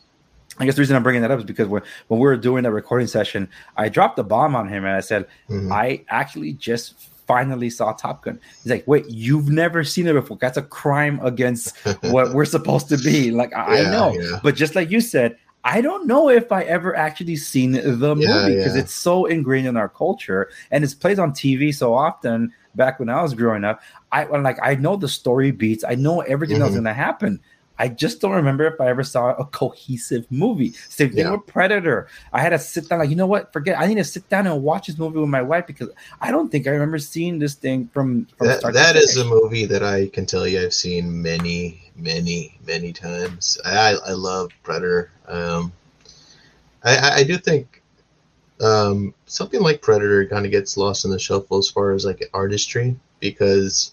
I 0.59 0.64
guess 0.64 0.77
the 0.77 0.81
reason 0.81 0.96
I'm 0.96 1.03
bringing 1.03 1.20
that 1.20 1.31
up 1.31 1.38
is 1.38 1.44
because 1.44 1.68
when, 1.68 1.83
when 2.09 2.18
we 2.18 2.25
were 2.25 2.35
doing 2.38 2.62
that 2.62 2.72
recording 2.72 3.07
session, 3.09 3.46
I 3.77 3.90
dropped 3.90 4.18
a 4.18 4.22
bomb 4.22 4.57
on 4.57 4.68
him 4.68 4.87
and 4.87 4.94
I 4.96 5.01
said, 5.01 5.27
Mhm. 5.51 5.70
I 5.70 6.03
actually 6.09 6.55
just 6.55 6.94
finally 7.26 7.70
saw 7.70 7.92
Top 7.92 8.22
Gun. 8.24 8.40
He's 8.62 8.70
like, 8.72 8.84
wait, 8.86 9.04
you've 9.08 9.48
never 9.50 9.84
seen 9.84 10.06
it 10.06 10.12
before. 10.14 10.38
That's 10.40 10.56
a 10.58 10.62
crime 10.62 11.18
against 11.22 11.76
what 12.02 12.32
we're 12.32 12.44
supposed 12.44 12.88
to 12.90 12.96
be. 12.98 13.30
Like, 13.30 13.52
I, 13.54 13.80
Yeah, 13.80 13.88
I 13.88 13.90
know. 13.90 14.20
yeah. 14.20 14.40
But 14.42 14.54
just 14.56 14.74
like 14.74 14.90
you 14.90 15.00
said, 15.00 15.36
I 15.64 15.80
don't 15.80 16.06
know 16.06 16.28
if 16.28 16.52
I 16.52 16.62
ever 16.62 16.94
actually 16.94 17.34
seen 17.36 17.72
the 17.72 17.82
Yeah, 17.82 18.28
movie 18.28 18.54
because 18.54 18.76
it's 18.76 18.94
so 18.94 19.24
ingrained 19.26 19.66
in 19.66 19.76
our 19.76 19.88
culture 19.88 20.48
and 20.70 20.84
it's 20.84 20.94
played 20.94 21.18
on 21.18 21.32
TV 21.32 21.72
so 21.74 21.92
often 21.92 22.52
back 22.76 23.00
when 23.00 23.08
I 23.08 23.20
was 23.20 23.34
growing 23.34 23.64
up. 23.64 23.80
I 24.12 24.26
I'm 24.26 24.44
like 24.44 24.58
I 24.62 24.76
know 24.76 24.94
the 24.96 25.08
story 25.08 25.50
beats, 25.50 25.82
I 25.82 25.96
know 25.96 26.20
everything 26.20 26.58
that's 26.60 26.70
Mhm. 26.70 26.76
gonna 26.76 26.94
happen. 26.94 27.40
I 27.78 27.88
just 27.88 28.20
don't 28.20 28.32
remember 28.32 28.66
if 28.66 28.80
I 28.80 28.88
ever 28.88 29.02
saw 29.02 29.30
a 29.34 29.44
cohesive 29.44 30.26
movie. 30.30 30.72
Same 30.88 31.10
thing 31.10 31.18
Yeah. 31.18 31.32
with 31.32 31.46
Predator. 31.46 32.08
I 32.32 32.40
had 32.40 32.50
to 32.50 32.58
sit 32.58 32.88
down, 32.88 33.00
like, 33.00 33.10
you 33.10 33.16
know 33.16 33.26
what? 33.26 33.52
Forget. 33.52 33.78
I 33.78 33.86
need 33.86 33.96
to 33.96 34.04
sit 34.04 34.28
down 34.28 34.46
and 34.46 34.62
watch 34.62 34.86
this 34.86 34.98
movie 34.98 35.18
with 35.18 35.28
my 35.28 35.42
wife 35.42 35.66
because 35.66 35.90
I 36.20 36.30
don't 36.30 36.50
think 36.50 36.66
I 36.66 36.70
remember 36.70 36.98
seeing 36.98 37.38
this 37.38 37.54
thing 37.54 37.88
from. 37.92 38.26
from 38.38 38.46
That, 38.48 38.72
that 38.72 38.96
is 38.96 39.16
a 39.16 39.24
movie 39.24 39.66
that 39.66 39.82
I 39.82 40.08
can 40.08 40.26
tell 40.26 40.46
you 40.46 40.62
I've 40.62 40.74
seen 40.74 41.22
many, 41.22 41.82
many, 41.96 42.58
many 42.66 42.92
times. 42.92 43.58
I, 43.64 43.96
I 44.06 44.12
love 44.12 44.50
Predator. 44.62 45.10
Um, 45.26 45.72
I, 46.82 46.96
I, 46.96 47.14
I 47.16 47.24
do 47.24 47.36
think 47.36 47.82
um, 48.60 49.14
something 49.26 49.60
like 49.60 49.82
Predator 49.82 50.26
kind 50.26 50.46
of 50.46 50.52
gets 50.52 50.76
lost 50.76 51.04
in 51.04 51.10
the 51.10 51.18
shuffle 51.18 51.58
as 51.58 51.68
far 51.68 51.92
as 51.92 52.04
like 52.04 52.28
artistry 52.32 52.96
because 53.20 53.92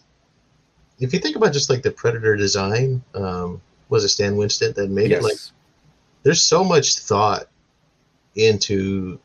if 0.99 1.13
you 1.13 1.19
think 1.19 1.35
about 1.35 1.53
just 1.53 1.69
like 1.69 1.81
the 1.81 1.91
Predator 1.91 2.35
design, 2.37 3.03
um, 3.13 3.61
was 3.93 4.03
it 4.03 4.10
Stan 4.10 4.36
Winston 4.36 4.73
that 4.73 4.89
made 4.89 5.12
Yes. 5.12 5.21
it? 5.21 5.23
Like, 5.23 5.39
there's 6.23 6.43
so 6.43 6.63
much 6.63 6.99
thought 6.99 7.43
into 8.36 9.19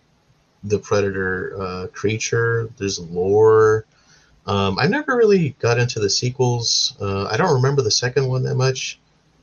the 0.65 0.79
predator 0.79 1.61
uh, 1.61 1.87
creature 1.89 2.69
there's 2.79 2.99
lore 2.99 3.87
um, 4.47 4.79
i 4.79 4.87
never 4.87 5.17
really 5.17 5.51
got 5.61 5.79
into 5.79 6.01
the 6.01 6.11
sequels 6.11 6.97
uh, 7.01 7.27
i 7.27 7.37
don't 7.37 7.55
remember 7.55 7.81
the 7.83 7.91
second 7.91 8.27
one 8.29 8.43
that 8.43 8.57
much 8.57 8.99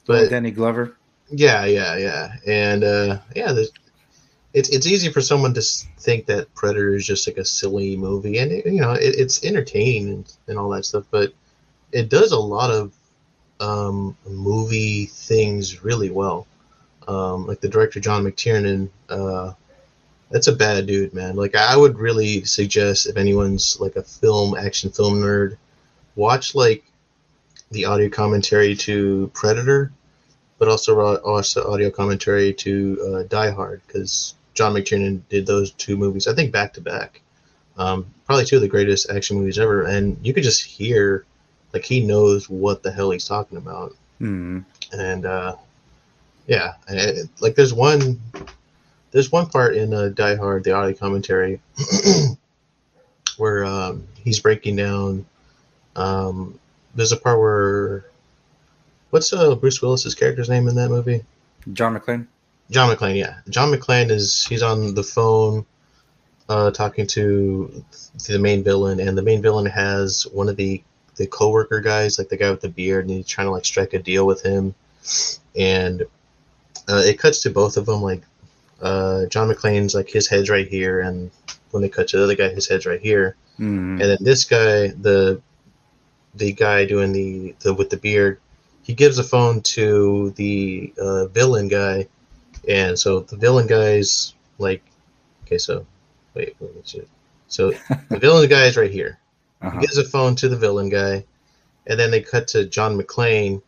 But 0.05 0.23
but 0.23 0.29
Danny 0.29 0.51
Glover. 0.51 0.97
yeah 1.31 1.65
yeah 1.65 1.97
yeah 1.97 2.33
and 2.45 2.83
uh, 2.83 3.19
yeah 3.35 3.53
it's, 4.53 4.69
it's 4.69 4.87
easy 4.87 5.11
for 5.11 5.21
someone 5.21 5.53
to 5.53 5.61
think 5.99 6.25
that 6.27 6.53
predator 6.53 6.95
is 6.95 7.05
just 7.07 7.27
like 7.27 7.37
a 7.37 7.45
silly 7.45 7.95
movie 7.97 8.37
and 8.39 8.51
it, 8.51 8.65
you 8.65 8.81
know 8.81 8.91
it, 8.93 9.15
it's 9.17 9.43
entertaining 9.43 10.09
and, 10.09 10.33
and 10.47 10.57
all 10.59 10.69
that 10.69 10.85
stuff 10.85 11.05
but 11.11 11.33
it 11.91 12.09
does 12.09 12.31
a 12.33 12.39
lot 12.39 12.71
of 12.71 12.93
um, 13.59 14.17
movie 14.27 15.05
things 15.05 15.83
really 15.83 16.09
well 16.09 16.47
um, 17.07 17.45
like 17.45 17.61
the 17.61 17.69
director 17.69 17.99
John 17.99 18.23
McTiernan, 18.23 18.89
uh, 19.09 19.53
that's 20.31 20.47
a 20.47 20.55
bad 20.55 20.87
dude, 20.87 21.13
man. 21.13 21.35
Like 21.35 21.55
I 21.55 21.75
would 21.77 21.99
really 21.99 22.43
suggest 22.45 23.07
if 23.07 23.17
anyone's 23.17 23.79
like 23.79 23.95
a 23.95 24.03
film 24.03 24.55
action 24.57 24.89
film 24.91 25.21
nerd, 25.21 25.57
watch 26.15 26.55
like 26.55 26.83
the 27.71 27.85
audio 27.85 28.09
commentary 28.09 28.75
to 28.75 29.29
Predator, 29.33 29.91
but 30.57 30.67
also 30.67 31.19
watch 31.23 31.53
the 31.53 31.65
audio 31.65 31.91
commentary 31.91 32.53
to 32.53 33.01
uh, 33.01 33.23
Die 33.23 33.51
Hard 33.51 33.81
because 33.85 34.33
John 34.53 34.73
McTiernan 34.73 35.21
did 35.29 35.45
those 35.45 35.71
two 35.71 35.97
movies, 35.97 36.27
I 36.27 36.33
think 36.33 36.51
back 36.51 36.73
to 36.73 36.81
back. 36.81 37.21
Um, 37.77 38.07
probably 38.25 38.45
two 38.45 38.55
of 38.55 38.61
the 38.61 38.69
greatest 38.69 39.09
action 39.09 39.37
movies 39.37 39.59
ever, 39.59 39.83
and 39.83 40.17
you 40.25 40.33
could 40.33 40.43
just 40.43 40.63
hear 40.63 41.25
like 41.75 41.83
he 41.83 41.99
knows 41.99 42.49
what 42.49 42.81
the 42.83 42.91
hell 42.91 43.11
he's 43.11 43.27
talking 43.27 43.57
about 43.57 43.93
Hmm. 44.19 44.59
and 44.93 45.25
uh, 45.25 45.57
yeah, 46.47 46.75
and 46.87 46.97
it, 46.97 47.29
like 47.41 47.55
there's 47.55 47.73
one, 47.73 48.21
there's 49.11 49.29
one 49.29 49.47
part 49.47 49.75
in 49.75 49.93
uh, 49.93 50.07
Die 50.07 50.35
Hard, 50.35 50.63
the 50.63 50.71
audio 50.71 50.95
commentary, 50.95 51.59
where 53.37 53.65
um, 53.65 54.07
he's 54.15 54.39
breaking 54.39 54.77
down. 54.77 55.25
Um, 55.97 56.57
there's 56.95 57.11
a 57.11 57.17
part 57.17 57.39
where, 57.39 58.05
what's 59.09 59.33
uh, 59.33 59.55
Bruce 59.55 59.81
Willis's 59.81 60.15
character's 60.15 60.49
name 60.49 60.69
in 60.69 60.75
that 60.75 60.89
movie? 60.89 61.25
John 61.73 61.97
McClane. 61.99 62.27
John 62.71 62.95
McClane, 62.95 63.17
yeah. 63.17 63.39
John 63.49 63.69
McClane 63.69 64.11
is 64.11 64.47
he's 64.47 64.63
on 64.63 64.95
the 64.95 65.03
phone 65.03 65.65
uh, 66.47 66.71
talking 66.71 67.05
to 67.07 67.83
the 68.27 68.39
main 68.39 68.63
villain, 68.63 69.01
and 69.01 69.17
the 69.17 69.21
main 69.23 69.41
villain 69.41 69.65
has 69.65 70.23
one 70.31 70.47
of 70.47 70.55
the 70.55 70.81
the 71.15 71.27
coworker 71.27 71.81
guys, 71.81 72.17
like 72.17 72.29
the 72.29 72.37
guy 72.37 72.51
with 72.51 72.61
the 72.61 72.69
beard, 72.69 73.05
and 73.05 73.15
he's 73.15 73.27
trying 73.27 73.47
to 73.47 73.51
like 73.51 73.65
strike 73.65 73.93
a 73.93 73.99
deal 73.99 74.25
with 74.25 74.43
him. 74.43 74.75
And 75.57 76.03
uh, 76.89 77.01
it 77.05 77.19
cuts 77.19 77.41
to 77.43 77.49
both 77.49 77.77
of 77.77 77.85
them, 77.85 78.01
like 78.01 78.21
uh, 78.81 79.25
John 79.27 79.49
McClane's 79.49 79.95
like 79.95 80.09
his 80.09 80.27
head's 80.27 80.49
right 80.49 80.67
here, 80.67 81.01
and 81.01 81.31
when 81.71 81.81
they 81.81 81.89
cut 81.89 82.07
to 82.09 82.17
the 82.17 82.23
other 82.23 82.35
guy, 82.35 82.49
his 82.49 82.67
head's 82.67 82.85
right 82.85 83.01
here. 83.01 83.35
Hmm. 83.57 84.01
And 84.01 84.01
then 84.01 84.17
this 84.21 84.45
guy, 84.45 84.87
the 84.89 85.41
the 86.35 86.51
guy 86.51 86.85
doing 86.85 87.13
the, 87.13 87.55
the 87.59 87.73
with 87.73 87.89
the 87.89 87.97
beard, 87.97 88.39
he 88.83 88.93
gives 88.93 89.17
a 89.17 89.23
phone 89.23 89.61
to 89.61 90.31
the 90.31 90.93
uh, 90.99 91.27
villain 91.27 91.67
guy, 91.67 92.07
and 92.67 92.99
so 92.99 93.21
the 93.21 93.37
villain 93.37 93.67
guy's 93.67 94.33
like, 94.57 94.83
okay, 95.45 95.57
so 95.57 95.85
wait, 96.33 96.55
wait, 96.59 96.71
wait, 96.75 97.07
so 97.47 97.71
the 98.09 98.19
villain 98.19 98.49
guy 98.49 98.65
is 98.65 98.77
right 98.77 98.91
here. 98.91 99.17
Uh-huh. 99.65 99.79
He 99.79 99.85
gives 99.85 99.97
a 99.97 100.03
phone 100.03 100.35
to 100.35 100.47
the 100.47 100.57
villain 100.57 100.89
guy, 100.89 101.25
and 101.87 101.99
then 101.99 102.11
they 102.11 102.21
cut 102.21 102.47
to 102.49 102.65
John 102.65 102.99
McClane. 102.99 103.61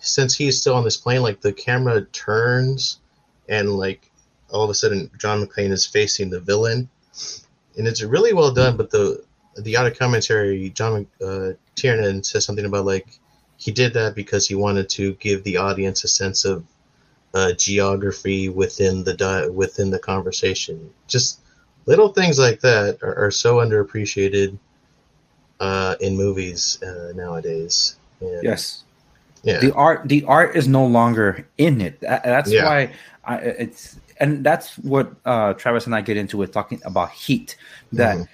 Since 0.00 0.36
he's 0.36 0.60
still 0.60 0.74
on 0.74 0.84
this 0.84 0.98
plane, 0.98 1.22
like 1.22 1.40
the 1.40 1.52
camera 1.52 2.04
turns, 2.04 3.00
and 3.48 3.70
like 3.70 4.10
all 4.50 4.64
of 4.64 4.70
a 4.70 4.74
sudden 4.74 5.10
John 5.18 5.44
McClane 5.44 5.70
is 5.70 5.86
facing 5.86 6.30
the 6.30 6.40
villain, 6.40 6.88
and 7.76 7.88
it's 7.88 8.02
really 8.02 8.34
well 8.34 8.52
done. 8.52 8.76
But 8.76 8.90
the 8.90 9.24
the 9.56 9.76
audio 9.76 9.94
commentary, 9.94 10.68
John 10.70 11.06
uh, 11.24 11.52
Tiernan 11.74 12.22
says 12.22 12.44
something 12.44 12.66
about 12.66 12.84
like 12.84 13.08
he 13.56 13.72
did 13.72 13.94
that 13.94 14.14
because 14.14 14.46
he 14.46 14.54
wanted 14.54 14.90
to 14.90 15.14
give 15.14 15.42
the 15.42 15.56
audience 15.56 16.04
a 16.04 16.08
sense 16.08 16.44
of 16.44 16.64
uh, 17.34 17.52
geography 17.54 18.48
within 18.50 19.04
the 19.04 19.14
di- 19.14 19.48
within 19.48 19.90
the 19.90 19.98
conversation. 19.98 20.90
Just 21.06 21.40
little 21.86 22.10
things 22.10 22.38
like 22.38 22.60
that 22.60 23.02
are, 23.02 23.26
are 23.26 23.30
so 23.30 23.56
underappreciated 23.56 24.58
uh, 25.60 25.96
in 26.00 26.16
movies 26.16 26.78
uh, 26.82 27.12
nowadays. 27.14 27.96
And, 28.20 28.42
Yes. 28.42 28.84
Yeah. 29.44 29.60
the 29.60 29.72
art 29.74 30.08
the 30.08 30.24
art 30.24 30.56
is 30.56 30.66
no 30.66 30.84
longer 30.84 31.46
in 31.58 31.80
it 31.80 32.00
That- 32.00 32.24
that's 32.24 32.50
Yeah. 32.50 32.64
why 32.64 32.90
I, 33.24 33.36
it's 33.38 33.96
and 34.18 34.42
that's 34.42 34.76
what 34.78 35.12
uh 35.24 35.54
travis 35.54 35.86
and 35.86 35.94
i 35.94 36.00
get 36.00 36.16
into 36.16 36.36
with 36.36 36.50
talking 36.50 36.80
about 36.84 37.12
heat 37.12 37.56
that 37.92 38.16
Mhm. 38.16 38.28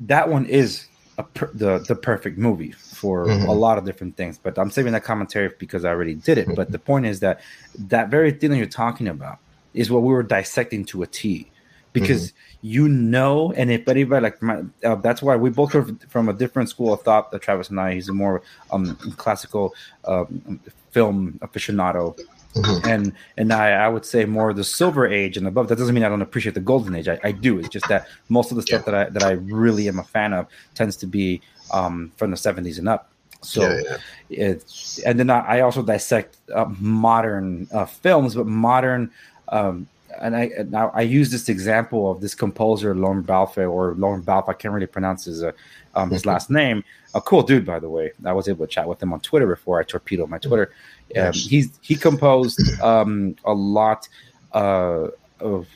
that 0.00 0.28
one 0.28 0.44
is 0.44 0.86
a 1.16 1.22
per, 1.22 1.48
the 1.54 1.78
the 1.78 1.94
perfect 1.94 2.36
movie 2.36 2.72
for 2.72 3.26
Mhm. 3.26 3.48
a 3.48 3.52
lot 3.52 3.78
of 3.78 3.84
different 3.86 4.14
things 4.18 4.36
but 4.36 4.58
i'm 4.58 4.70
saving 4.70 4.92
that 4.92 5.04
commentary 5.04 5.50
because 5.58 5.86
i 5.86 5.88
already 5.88 6.14
did 6.14 6.36
it 6.36 6.48
but 6.54 6.70
the 6.70 6.78
point 6.78 7.06
is 7.06 7.20
that 7.20 7.40
that 7.78 8.10
very 8.10 8.30
thing 8.30 8.50
that 8.50 8.58
you're 8.58 8.66
talking 8.66 9.08
about 9.08 9.38
is 9.72 9.90
what 9.90 10.02
we 10.02 10.12
were 10.12 10.22
dissecting 10.22 10.84
to 10.84 11.02
a 11.02 11.06
t 11.06 11.50
because 11.94 12.34
you 12.60 12.88
know 12.88 13.52
and 13.56 13.70
if 13.70 13.88
anybody 13.88 14.20
like 14.20 14.42
my, 14.42 14.62
uh, 14.84 14.96
that's 14.96 15.22
why 15.22 15.34
we 15.36 15.48
both 15.48 15.74
are 15.74 15.86
from 16.08 16.28
a 16.28 16.32
different 16.34 16.68
school 16.68 16.92
of 16.92 17.00
thought 17.02 17.30
that 17.30 17.40
travis 17.40 17.70
and 17.70 17.80
i 17.80 17.94
he's 17.94 18.10
a 18.10 18.12
more 18.12 18.42
um 18.72 18.96
classical 19.16 19.74
um, 20.04 20.60
film 20.90 21.38
aficionado 21.40 22.14
Mhm. 22.54 22.86
and 22.86 23.12
and 23.36 23.52
I, 23.52 23.70
I 23.72 23.88
would 23.88 24.04
say 24.04 24.24
more 24.26 24.52
the 24.54 24.62
silver 24.62 25.08
age 25.08 25.36
and 25.36 25.48
above. 25.48 25.66
That 25.66 25.76
doesn't 25.76 25.92
mean 25.92 26.04
I 26.04 26.08
don't 26.08 26.22
appreciate 26.22 26.54
the 26.54 26.60
golden 26.60 26.94
age. 26.94 27.08
I, 27.08 27.18
I 27.24 27.32
do. 27.32 27.58
It's 27.58 27.68
just 27.68 27.88
that 27.88 28.06
most 28.28 28.52
of 28.52 28.56
the 28.56 28.62
stuff 28.62 28.84
Yeah. 28.86 28.92
that 28.92 29.06
I 29.08 29.10
that 29.10 29.24
I 29.24 29.32
really 29.32 29.88
am 29.88 29.98
a 29.98 30.04
fan 30.04 30.32
of 30.32 30.46
tends 30.72 30.94
to 30.98 31.06
be 31.18 31.40
um, 31.72 32.12
from 32.16 32.30
the 32.30 32.36
seventies 32.36 32.78
and 32.78 32.88
up. 32.88 33.10
So 33.42 33.62
yeah, 33.62 33.80
yeah. 34.28 34.54
it's 34.54 35.00
and 35.00 35.18
then 35.18 35.30
I, 35.30 35.40
I 35.56 35.60
also 35.62 35.82
dissect 35.82 36.36
uh, 36.54 36.66
modern 36.78 37.66
uh, 37.72 37.86
films, 37.86 38.36
but 38.36 38.46
modern. 38.46 39.10
Um, 39.48 39.88
and 40.20 40.36
I 40.36 40.50
now 40.68 40.90
I 40.94 41.02
use 41.02 41.30
this 41.30 41.48
example 41.48 42.10
of 42.10 42.20
this 42.20 42.34
composer 42.34 42.94
Lorne 42.94 43.22
Balfe 43.22 43.58
or 43.58 43.94
Lorne 43.94 44.22
Balfe. 44.22 44.48
I 44.48 44.52
can't 44.52 44.74
really 44.74 44.86
pronounce 44.86 45.24
his 45.24 45.42
uh, 45.42 45.52
um, 45.94 46.10
his 46.10 46.26
last 46.26 46.50
name. 46.60 46.84
A 47.14 47.20
cool 47.20 47.42
dude, 47.42 47.64
by 47.64 47.78
the 47.78 47.88
way. 47.88 48.12
I 48.24 48.32
was 48.32 48.48
able 48.48 48.66
to 48.66 48.72
chat 48.72 48.88
with 48.88 49.02
him 49.02 49.12
on 49.12 49.20
Twitter 49.20 49.46
before 49.46 49.78
I 49.80 49.84
torpedoed 49.84 50.28
my 50.28 50.38
Twitter. 50.38 50.72
Um, 51.16 51.32
he's 51.32 51.78
he 51.80 51.94
composed 51.94 52.60
um, 52.80 53.36
a 53.44 53.54
lot 53.54 54.08
uh, 54.52 55.08
of. 55.40 55.68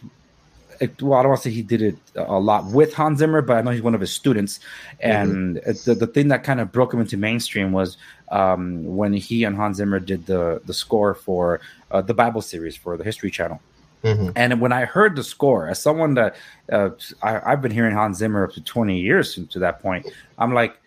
Well, 1.01 1.19
I 1.19 1.23
don't 1.23 1.31
want 1.31 1.43
to 1.43 1.49
say 1.49 1.53
he 1.53 1.63
did 1.63 1.83
it 1.83 1.97
a 2.15 2.39
lot 2.39 2.67
with 2.67 2.95
Hans 2.95 3.19
Zimmer, 3.19 3.43
but 3.43 3.57
I 3.57 3.63
know 3.63 3.73
he's 3.73 3.83
one 3.83 3.97
of 3.97 4.01
his 4.01 4.13
students. 4.13 4.61
And 5.01 5.57
it- 5.57 5.85
the, 5.85 5.97
the 5.97 6.07
thing 6.07 6.29
that 6.29 6.45
kind 6.45 6.61
of 6.61 6.71
broke 6.71 6.95
him 6.95 7.01
into 7.01 7.17
mainstream 7.17 7.73
was 7.73 7.97
um, 8.31 8.85
when 8.85 9.13
he 9.13 9.43
and 9.43 9.57
Hans 9.57 9.79
Zimmer 9.79 9.99
did 9.99 10.27
the 10.27 10.61
the 10.67 10.75
score 10.75 11.15
for 11.15 11.61
uh, 11.91 12.01
the 12.01 12.15
Bible 12.15 12.43
series 12.43 12.77
for 12.77 12.97
the 12.97 13.03
History 13.05 13.31
Channel. 13.31 13.61
Mhm. 14.05 14.33
And 14.37 14.61
when 14.61 14.73
I 14.73 14.85
heard 14.85 15.17
the 15.17 15.25
score, 15.25 15.69
as 15.69 15.81
someone 15.81 16.15
that 16.15 16.37
uh, 16.71 16.91
I, 17.23 17.53
I've 17.53 17.63
been 17.63 17.73
hearing 17.73 17.95
Hans 17.95 18.19
Zimmer 18.19 18.45
up 18.45 18.53
to 18.53 18.61
20 18.61 18.99
years 18.99 19.35
to, 19.35 19.47
to 19.47 19.59
that 19.61 19.81
point, 19.81 20.07
I'm 20.39 20.55
like, 20.55 20.79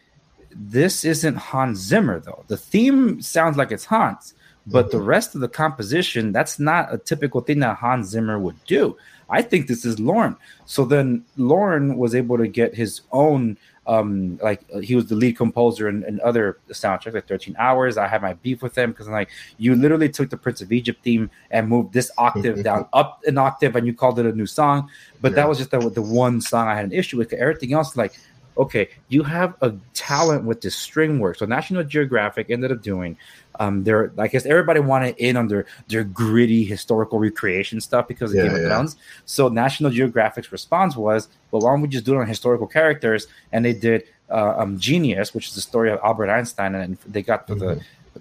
this 0.53 1.03
isn't 1.05 1.36
Hans 1.36 1.80
Zimmer 1.80 2.20
though. 2.20 2.43
The 2.47 2.57
theme 2.57 3.22
sounds 3.22 3.57
like 3.57 3.72
it's 3.72 3.86
Hans, 3.86 4.34
but 4.68 4.91
the 4.91 5.01
rest 5.01 5.36
of 5.36 5.41
the 5.41 5.47
composition, 5.47 6.32
that's 6.32 6.59
not 6.59 6.93
a 6.93 6.97
typical 6.97 7.41
thing 7.41 7.59
that 7.59 7.78
Hans 7.78 8.09
Zimmer 8.09 8.39
would 8.39 8.64
do. 8.66 8.97
I 9.30 9.41
think 9.41 9.68
this 9.68 9.86
is 9.86 9.99
Lorne. 9.99 10.36
So 10.66 10.84
then 10.86 11.24
Lorne 11.38 11.97
was 11.97 12.14
able 12.14 12.38
to 12.38 12.47
get 12.47 12.76
his 12.76 13.01
own 13.12 13.57
um, 13.88 14.38
like 14.44 14.62
uh, 14.74 14.80
he 14.80 14.96
was 14.96 15.08
the 15.08 15.16
lead 15.16 15.38
composer 15.38 15.90
in, 15.90 16.04
in 16.06 16.22
other 16.22 16.60
soundtracks, 16.70 17.14
like 17.14 17.28
13 17.28 17.56
Hours. 17.58 17.98
I 17.98 18.08
had 18.08 18.22
my 18.22 18.34
beef 18.34 18.62
with 18.62 18.78
him 18.78 18.92
because 18.92 19.08
I'm 19.08 19.14
like, 19.14 19.30
you 19.58 19.76
literally 19.76 20.10
took 20.10 20.30
the 20.30 20.38
Prince 20.38 20.62
of 20.62 20.72
Egypt 20.72 21.04
theme 21.04 21.30
and 21.50 21.68
moved 21.68 21.94
this 21.94 22.12
octave 22.18 22.64
down 22.70 22.88
up 22.94 23.22
an 23.26 23.38
octave, 23.38 23.76
and 23.76 23.88
you 23.88 23.94
called 23.94 24.20
it 24.20 24.26
a 24.26 24.34
new 24.34 24.46
song. 24.46 24.90
But 25.20 25.32
Yeah. 25.32 25.38
that 25.38 25.50
was 25.50 25.58
just 25.58 25.72
the, 25.72 25.80
the 25.90 26.02
one 26.02 26.42
song 26.42 26.68
I 26.68 26.76
had 26.76 26.86
an 26.86 26.92
issue 26.92 27.18
with. 27.18 27.34
Everything 27.34 27.74
else, 27.74 27.98
like, 27.98 28.14
okay, 28.58 28.89
you 29.08 29.24
have 29.24 29.56
a 29.62 29.74
talent 29.93 30.45
with 30.45 30.62
this 30.62 30.76
string 30.76 31.20
work. 31.20 31.38
So 31.38 31.45
National 31.45 31.84
Geographic 31.84 32.49
ended 32.49 32.72
up 32.72 32.82
doing. 32.82 33.18
Um, 33.60 33.84
they're 33.84 34.12
I 34.18 34.28
guess 34.28 34.45
everybody 34.45 34.80
wanted 34.80 35.16
in 35.18 35.38
on 35.38 35.47
their 35.47 35.66
their 35.88 36.04
gritty 36.04 36.64
historical 36.64 37.20
recreation 37.20 37.82
stuff 37.82 38.08
because 38.08 38.32
of 38.32 38.38
Yeah, 38.38 38.43
Game 38.43 38.56
of 38.56 38.62
yeah. 38.62 38.68
Thrones. 38.70 38.95
So 39.26 39.49
National 39.49 39.91
Geographic's 39.91 40.52
response 40.52 40.95
was, 40.95 41.28
well, 41.52 41.62
why 41.62 41.72
don't 41.72 41.82
we 41.82 41.88
just 41.88 42.06
do 42.06 42.16
it 42.16 42.18
on 42.18 42.28
historical 42.28 42.68
characters? 42.68 43.28
And 43.52 43.64
they 43.64 43.74
did 43.74 44.04
uh, 44.30 44.56
um, 44.58 44.80
Genius, 44.80 45.34
which 45.34 45.47
is 45.49 45.56
the 45.56 45.62
story 45.62 45.91
of 45.91 45.99
Albert 46.04 46.30
Einstein, 46.30 46.76
and 46.76 46.97
they 47.06 47.22
got 47.22 47.47
the, 47.47 47.56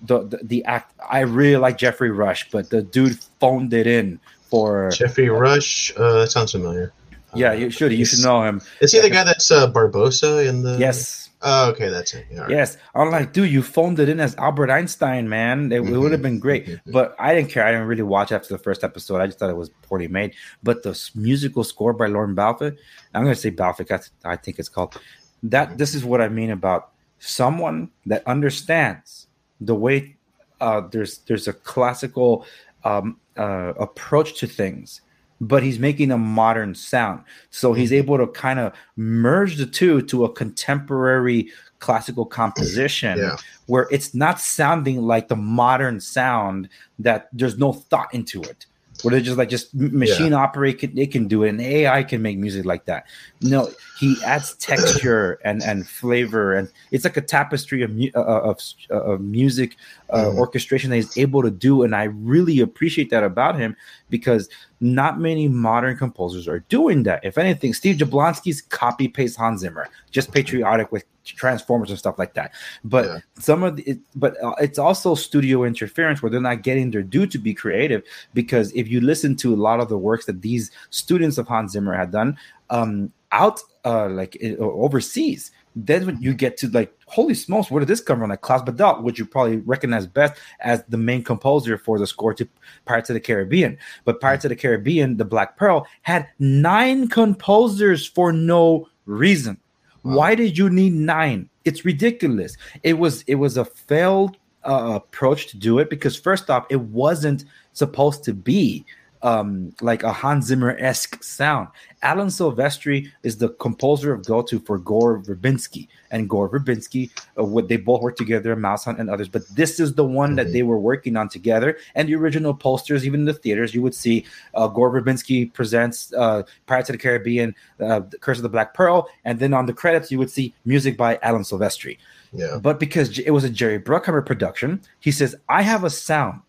the, 0.03 0.25
the 0.25 0.41
the 0.43 0.65
act. 0.65 0.93
I 1.09 1.21
really 1.21 1.57
like 1.57 1.79
Geoffrey 1.79 2.11
Rush, 2.11 2.51
but 2.51 2.71
the 2.71 2.83
dude 2.83 3.19
phoned 3.39 3.73
it 3.73 3.87
in 3.87 4.21
for. 4.51 4.91
Geoffrey 4.91 5.29
Rush. 5.29 5.93
Uh, 5.97 6.21
that 6.21 6.31
sounds 6.31 6.53
familiar. 6.53 6.93
Yeah, 7.35 7.53
you 7.53 7.71
should 7.71 7.93
you 7.93 8.05
should 8.05 8.21
know 8.25 8.43
him. 8.43 8.61
Is 8.81 8.93
he 8.93 9.01
the 9.01 9.11
guy 9.11 9.25
that's 9.25 9.51
uh, 9.51 9.71
Barbossa 9.71 10.47
in 10.49 10.63
the? 10.63 10.77
Yes. 10.79 11.29
Oh, 11.43 11.71
okay, 11.71 11.89
that's 11.89 12.13
it. 12.13 12.27
Yeah, 12.31 12.41
right. 12.41 12.51
Yes, 12.51 12.77
I'm 12.95 13.11
like, 13.11 13.33
dude, 13.33 13.51
you 13.51 13.63
phoned 13.63 13.99
it 13.99 14.11
in 14.11 14.21
as 14.21 14.37
Albert 14.37 14.69
Einstein, 14.71 15.27
man. 15.31 15.73
It, 15.73 15.81
it 15.81 15.97
would 15.97 16.13
have 16.13 16.21
been 16.21 16.39
great, 16.39 16.67
Mhm. 16.67 16.81
but 16.93 17.17
I 17.19 17.35
didn't 17.35 17.49
care. 17.49 17.65
I 17.65 17.73
didn't 17.73 17.87
really 17.87 18.03
watch 18.03 18.31
after 18.31 18.49
the 18.53 18.59
first 18.59 18.85
episode. 18.85 19.23
I 19.23 19.27
just 19.27 19.39
thought 19.39 19.49
it 19.49 19.57
was 19.57 19.71
poorly 19.81 20.07
made. 20.07 20.35
But 20.63 20.83
the 20.83 20.93
musical 21.15 21.65
score 21.65 21.95
by 21.95 22.09
Lorne 22.09 22.35
Balfe, 22.35 22.77
I'm 23.15 23.23
going 23.25 23.35
to 23.35 23.41
say 23.41 23.51
Balfe. 23.51 23.81
I 24.23 24.37
think 24.37 24.59
it's 24.59 24.69
called. 24.69 25.01
That 25.43 25.79
this 25.79 25.95
is 25.95 26.05
what 26.05 26.21
I 26.21 26.29
mean 26.29 26.51
about 26.51 26.91
someone 27.21 27.91
that 28.05 28.23
understands 28.27 29.27
the 29.63 29.75
way 29.75 30.17
uh, 30.61 30.83
there's 30.91 31.19
there's 31.27 31.49
a 31.49 31.55
classical 31.55 32.45
um, 32.85 33.17
uh, 33.39 33.73
approach 33.79 34.39
to 34.41 34.47
things, 34.47 35.01
but 35.41 35.63
he's 35.63 35.79
making 35.79 36.11
a 36.11 36.19
modern 36.19 36.75
sound. 36.75 37.23
So 37.51 37.73
he's 37.73 37.91
mm-hmm. 37.91 37.99
able 37.99 38.19
to 38.19 38.27
kind 38.29 38.59
of 38.59 38.73
merge 38.97 39.57
the 39.57 39.67
two 39.67 40.03
to 40.03 40.25
a 40.25 40.33
contemporary 40.33 41.49
classical 41.79 42.27
composition 42.27 43.19
Yeah. 43.19 43.37
where 43.67 43.89
it's 43.91 44.15
not 44.15 44.39
sounding 44.39 45.03
like 45.03 45.29
the 45.29 45.37
modern 45.37 46.01
sound 46.01 46.69
that 46.99 47.29
there's 47.33 47.59
no 47.59 47.73
thought 47.73 48.13
into 48.13 48.43
it. 48.43 48.67
Where 49.03 49.13
they're 49.13 49.21
just 49.21 49.39
like 49.39 49.49
just 49.49 49.75
machine 49.75 50.33
operate, 50.35 50.79
can, 50.79 50.97
it 50.99 51.11
can 51.11 51.29
do 51.29 51.45
it, 51.45 51.51
and 51.51 51.61
AI 51.61 52.03
can 52.03 52.23
make 52.23 52.39
music 52.39 52.65
like 52.65 52.85
that. 52.85 53.07
No, 53.41 53.71
he 53.99 54.17
adds 54.25 54.55
texture 54.57 55.39
and 55.45 55.63
and 55.63 55.89
flavor, 55.89 56.55
and 56.55 56.69
it's 56.91 57.05
like 57.05 57.17
a 57.17 57.21
tapestry 57.23 57.83
of 57.83 57.91
mu- 57.91 58.11
uh, 58.15 58.21
of, 58.21 58.61
of 58.91 59.21
music 59.21 59.77
uh, 60.11 60.25
Mhm. 60.27 60.39
orchestration 60.39 60.91
that 60.91 60.97
he's 60.97 61.17
able 61.17 61.43
to 61.43 61.51
do, 61.51 61.83
and 61.83 61.95
I 61.95 62.05
really 62.05 62.61
appreciate 62.61 63.11
that 63.11 63.23
about 63.25 63.59
him 63.59 63.77
because 64.11 64.49
not 64.81 65.21
many 65.21 65.47
modern 65.49 65.97
composers 65.97 66.49
are 66.49 66.61
doing 66.69 67.03
that. 67.05 67.25
If 67.25 67.39
anything, 67.39 67.75
Steve 67.75 67.97
Jablonsky's 67.97 68.63
copy 68.63 69.09
paste 69.09 69.37
Hans 69.37 69.61
Zimmer, 69.61 69.89
just 70.11 70.33
patriotic 70.33 70.91
with 70.91 71.05
Transformers 71.25 71.91
and 71.91 71.99
stuff 71.99 72.19
like 72.19 72.35
that. 72.35 72.53
But 72.85 73.05
Yeah. 73.05 73.19
some 73.39 73.63
of 73.63 73.77
the, 73.77 73.83
it, 73.83 73.99
but 74.17 74.43
uh, 74.43 74.55
it's 74.61 74.79
also 74.79 75.15
studio 75.15 75.65
interference 75.65 76.23
where 76.23 76.31
they're 76.31 76.41
not 76.41 76.63
getting 76.63 76.91
their 76.91 77.03
due 77.03 77.27
to 77.27 77.39
be 77.39 77.55
creative. 77.55 78.03
Because 78.35 78.73
if 78.73 78.89
you 78.89 79.01
listen 79.01 79.37
to 79.37 79.55
a 79.55 79.57
lot 79.57 79.81
of 79.81 79.89
the 79.89 79.99
works 79.99 80.27
that 80.27 80.43
these 80.43 80.71
students 80.91 81.39
of 81.39 81.47
Hans 81.47 81.73
Zimmer 81.73 81.95
had 81.95 82.11
done, 82.11 82.37
um, 82.71 83.13
out 83.33 83.61
uh, 83.85 84.09
like 84.09 84.37
overseas, 84.59 85.53
then 85.77 86.05
when 86.05 86.21
you 86.21 86.35
get 86.35 86.57
to 86.57 86.69
like, 86.71 86.93
holy 87.07 87.35
smokes, 87.35 87.71
where 87.71 87.79
did 87.81 87.87
this 87.89 88.01
come 88.01 88.19
from? 88.19 88.31
Like 88.31 88.41
Klaus 88.41 88.63
Badelt, 88.63 89.03
which 89.03 89.19
you 89.21 89.27
probably 89.27 89.59
recognize 89.59 90.07
best 90.07 90.41
as 90.61 90.83
the 90.89 90.97
main 90.97 91.23
composer 91.23 91.79
for 91.79 91.99
the 91.99 92.07
score 92.09 92.35
to 92.35 92.49
Pirates 92.87 93.09
of 93.09 93.15
the 93.15 93.21
Caribbean. 93.21 93.79
But 94.05 94.21
Pirates 94.21 94.45
of 94.45 94.49
the 94.49 94.57
Caribbean, 94.57 95.17
The 95.17 95.25
Black 95.25 95.57
Pearl, 95.57 95.87
had 96.03 96.27
nine 96.41 97.07
composers 97.09 98.05
for 98.05 98.33
no 98.33 98.89
reason. 99.07 99.59
Wow. 100.03 100.17
Why 100.17 100.35
did 100.35 100.57
you 100.57 100.71
need 100.71 100.95
nine? 100.95 101.49
It's 101.65 101.85
ridiculous. 101.85 102.57
It 102.83 102.99
was 102.99 103.23
it 103.23 103.35
was 103.37 103.57
a 103.57 103.65
failed 103.65 104.37
uh, 104.65 104.93
approach 104.97 105.49
to 105.49 105.57
do 105.57 105.79
it 105.79 105.91
because 105.91 106.17
first 106.17 106.51
off, 106.51 106.67
it 106.71 106.81
wasn't 106.81 107.45
supposed 107.73 108.25
to 108.25 108.33
be 108.33 108.85
um, 109.23 109.75
like 109.81 110.03
a 110.03 110.13
Hans 110.13 110.47
Zimmer 110.47 110.77
esque 110.79 111.23
sound. 111.23 111.69
Alan 112.03 112.29
Silvestri 112.29 113.09
is 113.23 113.37
the 113.37 113.51
composer 113.51 114.13
of 114.13 114.25
go 114.25 114.41
to 114.43 114.59
for 114.61 114.79
Gore 114.79 115.21
Verbinski, 115.21 115.89
and 116.11 116.29
Gore 116.29 116.49
Verbinski, 116.49 117.11
uh, 117.39 117.45
what 117.45 117.69
they 117.69 117.77
both 117.77 118.01
worked 118.01 118.17
together, 118.17 118.57
Mouse 118.57 118.87
Hunt 118.87 118.99
and 118.99 119.11
others. 119.11 119.29
But 119.29 119.47
this 119.49 119.79
is 119.79 119.95
the 119.95 120.05
one 120.05 120.37
that 120.37 120.47
Mhm. 120.49 120.53
they 120.53 120.63
were 120.63 120.79
working 120.79 121.17
on 121.17 121.29
together. 121.29 121.77
And 121.95 122.09
the 122.09 122.15
original 122.15 122.55
posters, 122.55 123.05
even 123.07 123.21
in 123.21 123.27
the 123.27 123.35
theaters, 123.35 123.75
you 123.75 123.83
would 123.83 123.95
see 123.95 124.25
uh, 124.55 124.67
Gore 124.69 124.91
Verbinski 124.91 125.53
presents 125.53 126.13
uh, 126.15 126.43
Pirates 126.67 126.89
of 126.89 126.95
the 126.95 126.99
Caribbean, 126.99 127.55
uh, 127.81 128.01
The 128.01 128.19
Curse 128.19 128.39
of 128.39 128.43
the 128.43 128.49
Black 128.49 128.73
Pearl, 128.75 129.09
and 129.25 129.39
then 129.39 129.53
on 129.53 129.67
the 129.67 129.75
credits 129.75 130.11
you 130.11 130.19
would 130.19 130.31
see 130.31 130.55
music 130.65 130.97
by 130.97 131.19
Alan 131.23 131.43
Silvestri. 131.43 131.99
Yeah. 132.33 132.59
But 132.63 132.81
because 132.81 133.19
it 133.19 133.31
was 133.33 133.45
a 133.45 133.51
Jerry 133.51 133.79
Bruckheimer 133.79 134.25
production, 134.25 134.81
he 135.01 135.11
says, 135.11 135.35
I 135.49 135.63
have 135.63 135.85
a 135.85 135.91
sound. 135.91 136.41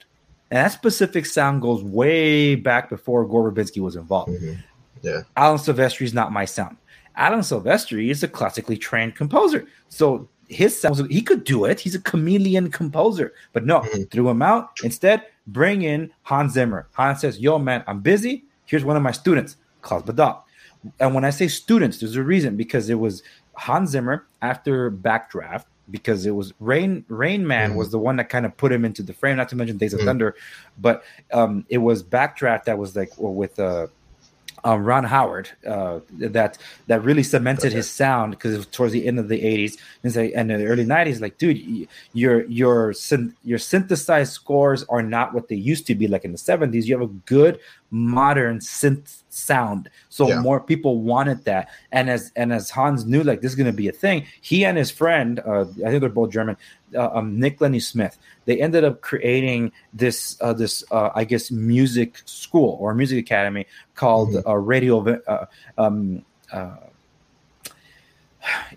And 0.52 0.58
that 0.58 0.74
specific 0.74 1.26
sound 1.26 1.62
goes 1.62 1.82
way 1.82 2.56
back 2.56 2.90
before 2.90 3.26
Gore 3.26 3.52
Verbinski 3.52 3.82
was 3.82 3.96
involved. 3.96 4.32
Mhm. 4.34 4.58
Yeah. 5.02 5.22
Alan 5.38 5.58
Silvestri 5.58 6.02
is 6.04 6.14
not 6.14 6.32
my 6.34 6.44
sound. 6.46 6.76
Alan 7.16 7.40
Silvestri 7.40 8.10
is 8.12 8.22
a 8.22 8.28
classically 8.28 8.78
trained 8.78 9.16
composer. 9.16 9.66
So 9.88 10.28
his 10.50 10.80
sound, 10.80 11.10
he 11.10 11.22
could 11.22 11.46
do 11.46 11.64
it. 11.66 11.80
He's 11.80 11.96
a 11.96 12.02
chameleon 12.02 12.70
composer. 12.70 13.34
But 13.54 13.66
no, 13.66 13.80
Mhm. 13.80 14.12
threw 14.12 14.30
him 14.30 14.42
out. 14.42 14.72
Instead, 14.84 15.24
bring 15.48 15.82
in 15.84 16.12
Hans 16.24 16.54
Zimmer. 16.54 16.88
Hans 16.92 17.22
says, 17.22 17.40
Yo, 17.40 17.58
man, 17.58 17.84
I'm 17.88 18.02
busy. 18.02 18.44
Here's 18.66 18.84
one 18.86 18.98
of 18.98 19.02
my 19.04 19.12
students, 19.12 19.56
Klaus 19.82 20.04
Badelt. 20.04 20.40
And 21.00 21.16
when 21.16 21.24
I 21.24 21.30
say 21.30 21.48
students, 21.48 22.00
there's 22.00 22.16
a 22.18 22.24
reason 22.24 22.58
because 22.58 22.90
it 22.90 23.00
was 23.00 23.24
Hans 23.56 23.92
Zimmer 23.92 24.26
after 24.42 24.92
Backdraft, 24.92 25.66
because 25.90 26.26
it 26.26 26.32
was 26.36 26.54
Rain 26.60 27.04
Rain 27.10 27.46
Man 27.48 27.72
Mhm. 27.72 27.76
was 27.76 27.90
the 27.92 28.00
one 28.00 28.16
that 28.18 28.30
kind 28.30 28.46
of 28.46 28.56
put 28.56 28.72
him 28.72 28.86
into 28.86 29.04
the 29.04 29.14
frame, 29.14 29.38
not 29.38 29.50
to 29.50 29.56
mention 29.56 29.78
Days 29.78 29.94
of 29.94 30.00
Mhm. 30.02 30.06
Thunder, 30.06 30.36
but 30.80 31.04
um, 31.34 31.66
it 31.70 31.80
was 31.80 32.04
Backdraft 32.04 32.66
that 32.66 32.78
was 32.78 32.96
like 32.96 33.10
well, 33.18 33.34
with 33.34 33.60
uh, 33.60 33.88
um, 34.64 34.84
Ron 34.84 35.04
Howard 35.06 35.50
uh, 35.66 36.02
that 36.20 36.58
that 36.86 37.04
really 37.04 37.24
cemented 37.24 37.68
Okay. 37.68 37.78
his 37.78 37.90
sound 37.90 38.32
because 38.32 38.54
it 38.54 38.58
was 38.58 38.68
towards 38.68 38.94
the 38.94 39.08
end 39.08 39.18
of 39.18 39.28
the 39.28 39.42
'80s 39.44 39.78
and, 40.04 40.14
say, 40.14 40.32
and 40.34 40.52
in 40.52 40.60
the 40.60 40.68
early 40.68 40.86
'90s. 40.86 41.20
Like, 41.20 41.40
dude, 41.40 41.88
your 42.14 42.46
your 42.46 42.94
syn- 42.94 43.34
your 43.44 43.58
synthesized 43.58 44.32
scores 44.34 44.84
are 44.88 45.02
not 45.02 45.34
what 45.34 45.48
they 45.48 45.56
used 45.56 45.88
to 45.88 45.96
be. 45.96 46.08
Like 46.08 46.26
in 46.26 46.32
the 46.32 46.38
'70s, 46.38 46.86
you 46.86 46.94
have 46.94 47.10
a 47.10 47.12
good 47.26 47.60
modern 47.92 48.60
synth 48.60 49.22
sound, 49.30 49.90
so 50.10 50.28
Yeah. 50.30 50.40
more 50.42 50.60
people 50.60 51.02
wanted 51.02 51.44
that. 51.46 51.68
And 51.92 52.10
as 52.10 52.32
and 52.36 52.52
as 52.54 52.70
Hans 52.70 53.06
knew, 53.06 53.24
like 53.24 53.42
this 53.42 53.52
is 53.52 53.56
going 53.56 53.68
to 53.72 53.74
be 53.74 53.88
a 53.90 53.92
thing, 53.92 54.26
he 54.42 54.66
and 54.66 54.78
his 54.78 54.90
friend, 54.90 55.40
uh, 55.46 55.62
I 55.86 55.90
think 55.90 56.00
they're 56.02 56.10
both 56.10 56.32
German, 56.32 56.58
uh, 56.96 57.10
um, 57.14 57.40
Nick 57.40 57.58
Glennie-Smith, 57.60 58.18
they 58.46 58.62
ended 58.62 58.84
up 58.84 59.02
creating 59.02 59.72
this 59.94 60.38
uh, 60.42 60.54
this 60.54 60.84
uh, 60.92 61.10
I 61.14 61.26
guess 61.26 61.52
music 61.52 62.22
school 62.26 62.78
or 62.80 62.94
music 62.96 63.20
academy 63.20 63.68
called 63.96 64.30
Mhm. 64.34 64.48
uh, 64.48 64.58
Radio. 64.58 65.06
Uh, 65.28 65.46
um, 65.78 66.24
uh, 66.52 66.76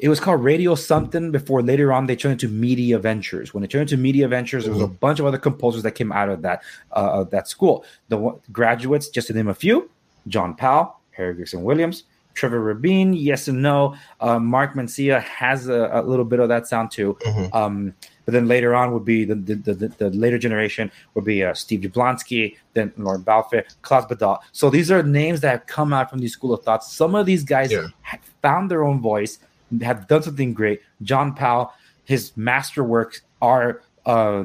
it 0.00 0.08
was 0.08 0.20
called 0.20 0.42
Radio 0.44 0.74
something 0.74 1.30
before 1.30 1.62
later 1.62 1.92
on 1.92 2.06
they 2.06 2.16
turned 2.16 2.32
into 2.32 2.48
Media 2.48 2.98
Ventures. 2.98 3.54
When 3.54 3.62
they 3.62 3.66
turned 3.68 3.82
into 3.90 3.96
Media 3.96 4.28
Ventures, 4.28 4.64
there 4.64 4.72
was 4.72 4.82
a 4.82 4.86
bunch 4.86 5.20
of 5.20 5.26
other 5.26 5.38
composers 5.38 5.82
that 5.82 5.92
came 5.92 6.12
out 6.12 6.28
of 6.28 6.42
that 6.42 6.62
uh, 6.92 7.20
of 7.20 7.30
that 7.30 7.48
school. 7.48 7.84
The 8.08 8.16
one- 8.18 8.36
graduates, 8.52 9.08
just 9.08 9.28
to 9.28 9.32
name 9.32 9.48
a 9.48 9.54
few: 9.54 9.90
John 10.28 10.54
Powell, 10.54 10.98
Harry 11.12 11.34
Gregson 11.34 11.62
Williams, 11.62 12.04
Trevor 12.34 12.60
Rabin, 12.60 13.14
Yes 13.14 13.48
and 13.48 13.62
No. 13.62 13.94
Uh, 14.20 14.38
Mark 14.38 14.74
Mancina 14.74 15.22
has 15.22 15.68
a, 15.68 15.90
a 15.92 16.02
little 16.02 16.24
bit 16.24 16.40
of 16.40 16.48
that 16.48 16.66
sound 16.66 16.90
too. 16.90 17.16
Mhm. 17.24 17.54
Um, 17.54 17.94
but 18.26 18.32
then 18.32 18.48
later 18.48 18.74
on 18.74 18.92
would 18.94 19.04
be 19.04 19.24
the 19.24 19.34
the, 19.34 19.54
the, 19.54 19.88
the 19.98 20.10
later 20.10 20.38
generation 20.38 20.90
would 21.14 21.24
be 21.26 21.44
uh, 21.44 21.52
Steve 21.54 21.80
Jablonsky, 21.80 22.56
then 22.72 22.90
Lorne 22.96 23.22
Balfe, 23.22 23.62
Klaus 23.82 24.06
Badelt. 24.06 24.38
So 24.52 24.70
these 24.70 24.90
are 24.90 25.02
names 25.02 25.40
that 25.42 25.50
have 25.50 25.66
come 25.66 25.92
out 25.92 26.08
from 26.10 26.20
these 26.20 26.32
school 26.32 26.54
of 26.54 26.62
thoughts. 26.64 26.90
Some 26.92 27.14
of 27.14 27.26
these 27.26 27.44
guys 27.44 27.70
Yeah. 27.70 27.88
have 28.00 28.20
found 28.40 28.70
their 28.70 28.82
own 28.82 29.00
voice, 29.00 29.38
have 29.82 30.06
done 30.08 30.22
something 30.22 30.54
great. 30.54 30.80
John 31.02 31.34
Powell, 31.34 31.72
his 32.04 32.32
masterworks 32.32 33.20
are 33.40 33.82
uh, 34.06 34.44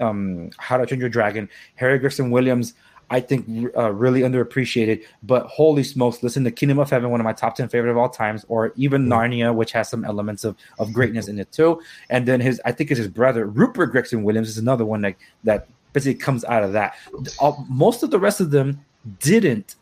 um, 0.00 0.50
How 0.58 0.76
to 0.76 0.86
Train 0.86 1.00
Your 1.00 1.08
Dragon. 1.08 1.48
Harry 1.76 1.98
Gregson 1.98 2.30
Williams, 2.30 2.74
I 3.10 3.20
think, 3.20 3.70
uh, 3.76 3.92
really 3.92 4.20
underappreciated. 4.20 5.04
But 5.22 5.46
holy 5.46 5.84
smokes, 5.84 6.22
listen 6.22 6.44
to 6.44 6.50
Kingdom 6.50 6.78
of 6.78 6.90
Heaven, 6.90 7.10
one 7.10 7.20
of 7.20 7.24
my 7.24 7.32
top 7.32 7.56
ten 7.56 7.68
favorite 7.68 7.90
of 7.90 7.96
all 7.96 8.08
times, 8.08 8.44
or 8.48 8.72
even 8.76 9.06
Narnia, 9.06 9.54
which 9.54 9.72
has 9.72 9.88
some 9.88 10.04
elements 10.04 10.44
of, 10.44 10.56
of 10.78 10.92
greatness 10.92 11.28
in 11.28 11.38
it 11.38 11.52
too. 11.52 11.80
And 12.10 12.26
then 12.26 12.40
his, 12.40 12.60
I 12.64 12.72
think 12.72 12.90
it's 12.90 12.98
his 12.98 13.08
brother 13.08 13.46
Rupert 13.46 13.92
Gregson 13.92 14.22
Williams 14.22 14.48
is 14.48 14.58
another 14.58 14.84
one 14.84 15.02
that 15.02 15.16
that 15.44 15.68
basically 15.92 16.18
comes 16.18 16.44
out 16.44 16.62
of 16.62 16.72
that. 16.72 16.96
All, 17.38 17.64
most 17.68 18.02
of 18.02 18.10
the 18.10 18.18
rest 18.18 18.40
of 18.40 18.50
them 18.50 18.84
didn't 19.20 19.76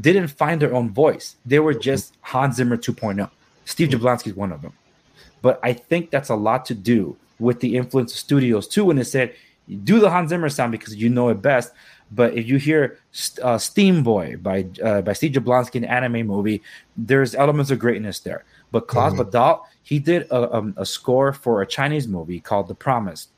didn't 0.00 0.28
find 0.28 0.60
their 0.60 0.74
own 0.74 0.90
voice. 0.92 1.36
They 1.46 1.58
were 1.58 1.74
just 1.74 2.16
Hans 2.20 2.56
Zimmer 2.56 2.76
2.0. 2.76 3.30
Steve 3.66 3.88
Jablonsky 3.90 4.28
is 4.28 4.34
one 4.34 4.52
of 4.52 4.62
them. 4.62 4.72
But 5.42 5.60
I 5.62 5.74
think 5.74 6.10
that's 6.10 6.30
a 6.30 6.34
lot 6.34 6.64
to 6.66 6.74
do 6.74 7.16
with 7.38 7.60
the 7.60 7.76
influence 7.76 8.12
of 8.12 8.18
studios 8.18 8.66
too. 8.66 8.86
When 8.86 8.96
they 8.96 9.04
said, 9.04 9.34
do 9.84 10.00
the 10.00 10.08
Hans 10.08 10.30
Zimmer 10.30 10.48
sound 10.48 10.72
because 10.72 10.96
you 10.96 11.10
know 11.10 11.28
it 11.28 11.42
best. 11.42 11.72
But 12.12 12.34
if 12.34 12.46
you 12.46 12.56
hear 12.56 12.98
uh, 13.42 13.56
Steamboy 13.56 14.40
by 14.40 14.66
uh, 14.82 15.02
by 15.02 15.12
Steve 15.12 15.32
Jablonsky, 15.32 15.74
an 15.74 15.84
anime 15.84 16.26
movie, 16.26 16.62
there's 16.96 17.34
elements 17.34 17.72
of 17.72 17.80
greatness 17.80 18.20
there. 18.20 18.44
But 18.70 18.86
Klaus 18.86 19.12
mm-hmm. 19.12 19.22
Badelt, 19.22 19.62
he 19.82 19.98
did 19.98 20.22
a, 20.30 20.54
um, 20.54 20.74
a 20.76 20.86
score 20.86 21.32
for 21.32 21.62
a 21.62 21.66
Chinese 21.66 22.06
movie 22.06 22.38
called 22.38 22.68
The 22.68 22.76
Promise, 22.76 23.28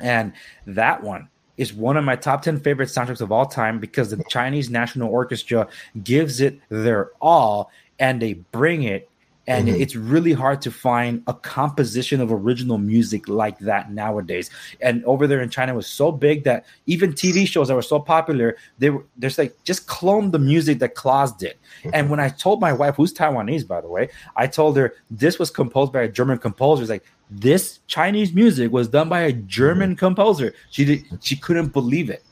and 0.00 0.32
that 0.66 1.02
one 1.02 1.28
is 1.58 1.74
one 1.74 1.96
of 1.96 2.04
my 2.04 2.16
top 2.16 2.40
10 2.40 2.60
favorite 2.60 2.88
soundtracks 2.88 3.20
of 3.20 3.32
all 3.32 3.44
time 3.44 3.78
because 3.78 4.10
the 4.10 4.22
Chinese 4.28 4.70
National 4.70 5.10
Orchestra 5.10 5.68
gives 6.02 6.40
it 6.40 6.60
their 6.70 7.10
all 7.20 7.70
and 7.98 8.22
they 8.22 8.34
bring 8.34 8.84
it 8.84 9.10
and 9.48 9.66
mm-hmm. 9.66 9.80
it's 9.80 9.96
really 9.96 10.32
hard 10.32 10.60
to 10.62 10.70
find 10.70 11.22
a 11.26 11.34
composition 11.34 12.20
of 12.20 12.30
original 12.30 12.78
music 12.78 13.28
like 13.28 13.58
that 13.58 13.90
nowadays 13.90 14.50
and 14.80 15.04
over 15.04 15.26
there 15.26 15.40
in 15.40 15.50
china 15.50 15.74
was 15.74 15.86
so 15.86 16.12
big 16.12 16.44
that 16.44 16.64
even 16.86 17.12
tv 17.12 17.48
shows 17.48 17.66
that 17.68 17.74
were 17.74 17.82
so 17.82 17.98
popular 17.98 18.56
they 18.78 18.90
were 18.90 19.04
there's 19.16 19.38
like 19.38 19.56
just 19.64 19.86
clone 19.88 20.30
the 20.30 20.38
music 20.38 20.78
that 20.78 20.94
Klaus 20.94 21.32
did 21.32 21.56
mm-hmm. 21.80 21.90
and 21.94 22.10
when 22.10 22.20
i 22.20 22.28
told 22.28 22.60
my 22.60 22.72
wife 22.72 22.94
who's 22.94 23.12
taiwanese 23.12 23.66
by 23.66 23.80
the 23.80 23.88
way 23.88 24.08
i 24.36 24.46
told 24.46 24.76
her 24.76 24.94
this 25.10 25.38
was 25.38 25.50
composed 25.50 25.92
by 25.92 26.02
a 26.02 26.08
german 26.08 26.38
composer 26.38 26.82
it's 26.82 26.90
like 26.90 27.04
this 27.30 27.80
chinese 27.86 28.32
music 28.32 28.70
was 28.70 28.88
done 28.88 29.08
by 29.08 29.20
a 29.20 29.32
german 29.32 29.90
mm-hmm. 29.90 29.98
composer 29.98 30.54
she 30.70 30.84
did 30.84 31.04
she 31.22 31.34
couldn't 31.34 31.68
believe 31.68 32.10
it 32.10 32.22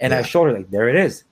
and 0.00 0.12
yeah. 0.12 0.18
i 0.18 0.22
showed 0.22 0.46
her 0.46 0.52
like 0.52 0.70
there 0.70 0.88
it 0.88 0.96
is 0.96 1.24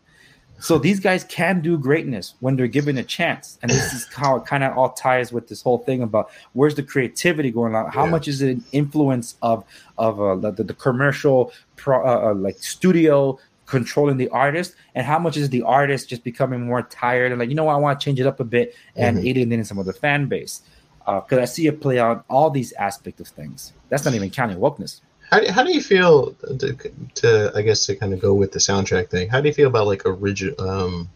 so 0.60 0.78
these 0.78 1.00
guys 1.00 1.24
can 1.24 1.60
do 1.60 1.78
greatness 1.78 2.34
when 2.40 2.56
they're 2.56 2.66
given 2.66 2.98
a 2.98 3.02
chance, 3.02 3.58
and 3.62 3.70
this 3.70 3.92
is 3.92 4.06
how 4.14 4.36
it 4.36 4.44
kind 4.44 4.62
of 4.62 4.76
all 4.76 4.90
ties 4.90 5.32
with 5.32 5.48
this 5.48 5.62
whole 5.62 5.78
thing 5.78 6.02
about 6.02 6.30
where's 6.52 6.74
the 6.74 6.82
creativity 6.82 7.50
going 7.50 7.74
on? 7.74 7.90
How 7.90 8.04
yeah. 8.04 8.10
much 8.10 8.28
is 8.28 8.42
it 8.42 8.50
an 8.50 8.64
influence 8.72 9.36
of 9.42 9.64
of 9.98 10.20
uh, 10.20 10.36
the, 10.36 10.62
the 10.62 10.74
commercial 10.74 11.52
pro, 11.76 12.04
uh, 12.04 12.30
uh, 12.30 12.34
like 12.34 12.58
studio 12.58 13.38
controlling 13.66 14.18
the 14.18 14.28
artist, 14.28 14.74
and 14.94 15.06
how 15.06 15.18
much 15.18 15.36
is 15.36 15.48
the 15.48 15.62
artist 15.62 16.08
just 16.08 16.24
becoming 16.24 16.66
more 16.66 16.82
tired 16.82 17.32
and 17.32 17.38
like 17.38 17.48
you 17.48 17.54
know 17.54 17.64
what, 17.64 17.74
I 17.74 17.78
want 17.78 17.98
to 17.98 18.04
change 18.04 18.20
it 18.20 18.26
up 18.26 18.38
a 18.40 18.44
bit 18.44 18.74
and 18.96 19.16
mm-hmm. 19.16 19.26
alienating 19.26 19.64
some 19.64 19.78
of 19.78 19.86
the 19.86 19.92
fan 19.92 20.26
base? 20.26 20.62
Because 21.06 21.38
uh, 21.38 21.42
I 21.42 21.46
see 21.46 21.66
it 21.66 21.80
play 21.80 21.98
out 21.98 22.24
all 22.28 22.50
these 22.50 22.72
aspects 22.72 23.20
of 23.20 23.28
things. 23.28 23.72
That's 23.88 24.04
not 24.04 24.14
even 24.14 24.30
counting 24.30 24.58
wokeness. 24.58 25.00
How 25.30 25.40
do, 25.40 25.52
how 25.52 25.62
do 25.62 25.72
you 25.72 25.80
feel 25.80 26.32
to, 26.32 26.76
to 27.16 27.52
I 27.54 27.62
guess 27.62 27.86
to 27.86 27.94
kind 27.94 28.12
of 28.12 28.20
go 28.20 28.34
with 28.34 28.52
the 28.52 28.58
soundtrack 28.58 29.10
thing? 29.10 29.28
How 29.28 29.40
do 29.40 29.48
you 29.48 29.54
feel 29.54 29.68
about 29.68 29.86
like 29.86 30.02
original? 30.04 30.60
Um, 30.60 31.08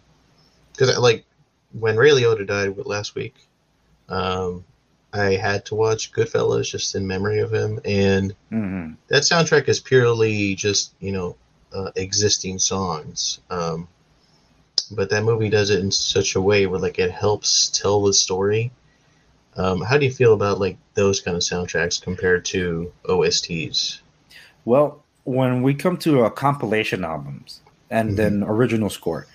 because 0.72 0.96
like 0.98 1.24
when 1.72 1.96
Ray 1.96 2.10
Liotta 2.10 2.46
died 2.46 2.76
last 2.86 3.14
week, 3.14 3.34
um, 4.08 4.64
I 5.12 5.34
had 5.34 5.66
to 5.66 5.74
watch 5.74 6.12
Goodfellas 6.12 6.70
just 6.70 6.94
in 6.94 7.06
memory 7.06 7.40
of 7.40 7.52
him, 7.52 7.80
and 7.84 8.34
mm-hmm. 8.52 8.92
that 9.08 9.22
soundtrack 9.22 9.68
is 9.68 9.80
purely 9.80 10.54
just 10.54 10.94
you 11.00 11.12
know 11.12 11.36
uh, 11.72 11.90
existing 11.96 12.58
songs. 12.58 13.40
Um, 13.50 13.88
but 14.90 15.10
that 15.10 15.24
movie 15.24 15.48
does 15.48 15.70
it 15.70 15.80
in 15.80 15.90
such 15.90 16.34
a 16.34 16.40
way 16.40 16.66
where 16.66 16.80
like 16.80 16.98
it 16.98 17.10
helps 17.10 17.68
tell 17.70 18.02
the 18.04 18.14
story. 18.14 18.70
Um, 19.56 19.80
how 19.80 19.98
do 19.98 20.04
you 20.04 20.12
feel 20.12 20.34
about 20.34 20.58
like 20.58 20.78
those 20.94 21.20
kind 21.20 21.36
of 21.36 21.42
soundtracks 21.42 22.00
compared 22.00 22.44
to 22.46 22.92
OSTs? 23.04 24.00
Well, 24.64 25.04
when 25.24 25.62
we 25.62 25.74
come 25.74 25.96
to 25.98 26.24
uh, 26.24 26.30
compilation 26.30 27.04
albums 27.04 27.60
and 27.90 28.10
mm-hmm. 28.10 28.16
then 28.16 28.42
original 28.44 28.90
score, 28.90 29.26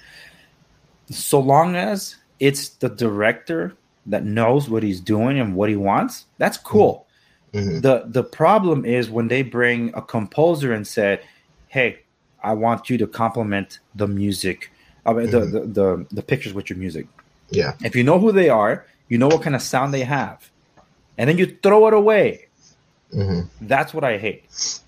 so 1.09 1.39
long 1.39 1.75
as 1.75 2.15
it's 2.39 2.69
the 2.69 2.89
director 2.89 3.75
that 4.05 4.23
knows 4.23 4.69
what 4.69 4.83
he's 4.83 5.01
doing 5.01 5.39
and 5.39 5.55
what 5.55 5.69
he 5.69 5.75
wants, 5.75 6.25
that's 6.37 6.57
cool. 6.57 7.07
Mm-hmm. 7.53 7.81
The 7.81 8.03
the 8.05 8.23
problem 8.23 8.85
is 8.85 9.09
when 9.09 9.27
they 9.27 9.41
bring 9.41 9.91
a 9.95 10.01
composer 10.01 10.71
and 10.71 10.85
said, 10.85 11.21
"Hey, 11.67 11.99
I 12.43 12.53
want 12.53 12.89
you 12.89 12.97
to 12.99 13.07
complement 13.07 13.79
the 13.95 14.07
music, 14.07 14.71
I 15.05 15.13
mean, 15.13 15.27
mm-hmm. 15.27 15.51
the, 15.51 15.59
the, 15.61 15.67
the 15.67 16.05
the 16.11 16.21
pictures 16.21 16.53
with 16.53 16.69
your 16.69 16.77
music." 16.77 17.07
Yeah. 17.49 17.73
If 17.83 17.95
you 17.95 18.03
know 18.03 18.19
who 18.19 18.31
they 18.31 18.49
are, 18.49 18.85
you 19.07 19.17
know 19.17 19.27
what 19.27 19.41
kind 19.41 19.55
of 19.55 19.63
sound 19.63 19.95
they 19.95 20.03
have, 20.03 20.51
and 21.17 21.27
then 21.27 21.39
you 21.39 21.57
throw 21.63 21.87
it 21.87 21.95
away 21.95 22.48
Mm-hmm. 23.13 23.65
That's 23.67 23.93
what 23.93 24.03
I 24.03 24.17
hate. 24.17 24.43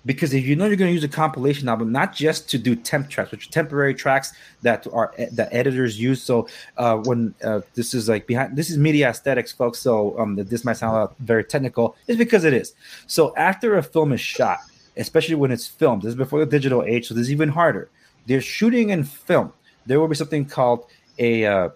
Because 0.06 0.32
if 0.32 0.44
you 0.44 0.54
know 0.54 0.66
you're 0.66 0.76
going 0.76 0.90
to 0.90 0.94
use 0.94 1.02
a 1.02 1.08
compilation 1.08 1.68
album, 1.68 1.90
not 1.90 2.14
just 2.14 2.48
to 2.50 2.58
do 2.58 2.76
temp 2.76 3.10
tracks, 3.10 3.32
which 3.32 3.48
are 3.48 3.50
temporary 3.50 3.94
tracks 3.94 4.32
that 4.62 4.86
are 4.92 5.12
that 5.32 5.48
editors 5.50 5.98
use. 5.98 6.22
So 6.22 6.48
uh, 6.76 6.98
when 6.98 7.34
uh, 7.42 7.62
this 7.74 7.94
is 7.94 8.08
like 8.08 8.26
behind, 8.28 8.56
this 8.56 8.70
is 8.70 8.78
media 8.78 9.08
aesthetics, 9.08 9.50
folks. 9.50 9.80
So 9.80 10.16
um, 10.18 10.36
this 10.36 10.64
might 10.64 10.76
sound 10.76 11.10
very 11.18 11.42
technical, 11.42 11.96
is 12.06 12.16
because 12.16 12.44
it 12.44 12.54
is. 12.54 12.74
So 13.08 13.34
after 13.36 13.76
a 13.76 13.82
film 13.82 14.12
is 14.12 14.20
shot, 14.20 14.58
especially 14.96 15.34
when 15.34 15.50
it's 15.50 15.66
filmed, 15.66 16.02
this 16.02 16.10
is 16.10 16.14
before 16.14 16.38
the 16.40 16.46
digital 16.46 16.84
age, 16.84 17.08
so 17.08 17.14
this 17.14 17.22
is 17.22 17.32
even 17.32 17.48
harder. 17.48 17.88
They're 18.26 18.40
shooting 18.40 18.90
in 18.90 19.02
film. 19.02 19.52
There 19.86 19.98
will 19.98 20.08
be 20.08 20.14
something 20.14 20.44
called 20.44 20.86
a 21.18 21.44
uh, 21.44 21.68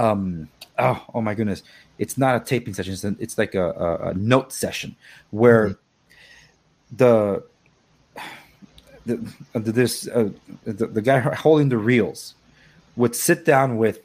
um, 0.00 0.48
oh, 0.76 1.04
oh 1.14 1.20
my 1.20 1.34
goodness 1.34 1.62
it's 1.98 2.18
not 2.18 2.36
a 2.36 2.40
taping 2.40 2.74
session. 2.74 2.92
It's, 2.92 3.04
it's 3.04 3.38
like 3.38 3.54
a, 3.54 3.70
a, 3.70 4.08
a, 4.10 4.14
note 4.14 4.52
session 4.52 4.96
where 5.30 5.70
mm-hmm. 5.70 6.96
the, 6.96 7.42
the, 9.06 9.34
the 9.52 9.72
this 9.72 10.08
uh, 10.08 10.30
the, 10.64 10.86
the 10.86 11.02
guy 11.02 11.20
holding 11.20 11.68
the 11.68 11.78
reels 11.78 12.34
would 12.96 13.14
sit 13.14 13.44
down 13.44 13.76
with 13.76 14.00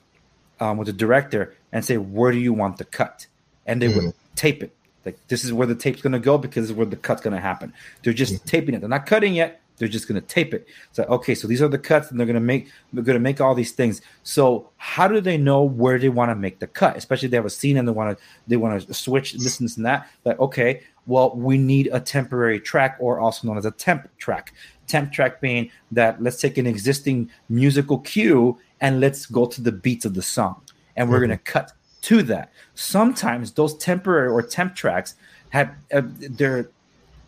um, 0.59 0.77
with 0.77 0.87
the 0.87 0.93
director 0.93 1.55
and 1.71 1.83
say, 1.83 1.97
"Where 1.97 2.31
do 2.31 2.37
you 2.37 2.53
want 2.53 2.77
the 2.77 2.85
cut?" 2.85 3.27
And 3.65 3.81
they 3.81 3.87
mm-hmm. 3.87 4.07
would 4.07 4.15
tape 4.35 4.63
it. 4.63 4.73
Like 5.05 5.17
this 5.27 5.45
is 5.45 5.53
where 5.53 5.67
the 5.67 5.75
tape's 5.75 6.01
going 6.01 6.13
to 6.13 6.19
go 6.19 6.37
because 6.37 6.63
this 6.63 6.71
is 6.71 6.75
where 6.75 6.85
the 6.85 6.97
cut's 6.97 7.21
going 7.21 7.35
to 7.35 7.39
happen. 7.39 7.73
They're 8.03 8.13
just 8.13 8.33
mm-hmm. 8.33 8.47
taping 8.47 8.75
it. 8.75 8.79
They're 8.79 8.89
not 8.89 9.05
cutting 9.05 9.35
yet. 9.35 9.61
They're 9.77 9.87
just 9.87 10.07
going 10.07 10.19
to 10.19 10.27
tape 10.27 10.53
it. 10.53 10.67
So 10.91 11.03
okay, 11.03 11.35
so 11.35 11.47
these 11.47 11.61
are 11.61 11.67
the 11.67 11.77
cuts, 11.77 12.09
and 12.09 12.19
they're 12.19 12.25
going 12.25 12.35
to 12.35 12.39
make 12.39 12.71
they're 12.91 13.03
going 13.03 13.15
to 13.15 13.19
make 13.19 13.39
all 13.39 13.55
these 13.55 13.71
things. 13.71 14.01
So 14.23 14.69
how 14.77 15.07
do 15.07 15.21
they 15.21 15.37
know 15.37 15.63
where 15.63 15.99
they 15.99 16.09
want 16.09 16.31
to 16.31 16.35
make 16.35 16.59
the 16.59 16.67
cut? 16.67 16.97
Especially 16.97 17.27
if 17.27 17.31
they 17.31 17.37
have 17.37 17.45
a 17.45 17.49
scene 17.49 17.77
and 17.77 17.87
they 17.87 17.91
want 17.91 18.17
to 18.17 18.23
they 18.47 18.57
want 18.57 18.87
to 18.87 18.93
switch 18.93 19.33
this 19.33 19.59
and 19.59 19.69
this 19.69 19.77
and 19.77 19.85
that. 19.85 20.09
Like 20.25 20.39
okay, 20.39 20.81
well 21.05 21.35
we 21.35 21.57
need 21.57 21.89
a 21.91 21.99
temporary 21.99 22.59
track, 22.59 22.97
or 22.99 23.19
also 23.19 23.47
known 23.47 23.57
as 23.57 23.65
a 23.65 23.71
temp 23.71 24.09
track. 24.17 24.53
Temp 24.87 25.11
track 25.11 25.41
being 25.41 25.69
that 25.91 26.21
let's 26.21 26.41
take 26.41 26.57
an 26.57 26.65
existing 26.65 27.29
musical 27.49 27.99
cue 27.99 28.57
and 28.81 28.99
let's 28.99 29.25
go 29.25 29.45
to 29.45 29.61
the 29.61 29.71
beats 29.71 30.05
of 30.05 30.13
the 30.13 30.21
song, 30.21 30.61
and 30.95 31.09
we're 31.09 31.17
mm-hmm. 31.17 31.27
going 31.27 31.37
to 31.37 31.43
cut 31.43 31.73
to 32.03 32.23
that. 32.23 32.51
Sometimes 32.73 33.51
those 33.51 33.77
temporary 33.77 34.29
or 34.29 34.41
temp 34.41 34.75
tracks 34.75 35.15
have 35.49 35.71
uh, 35.93 36.01
they're 36.05 36.69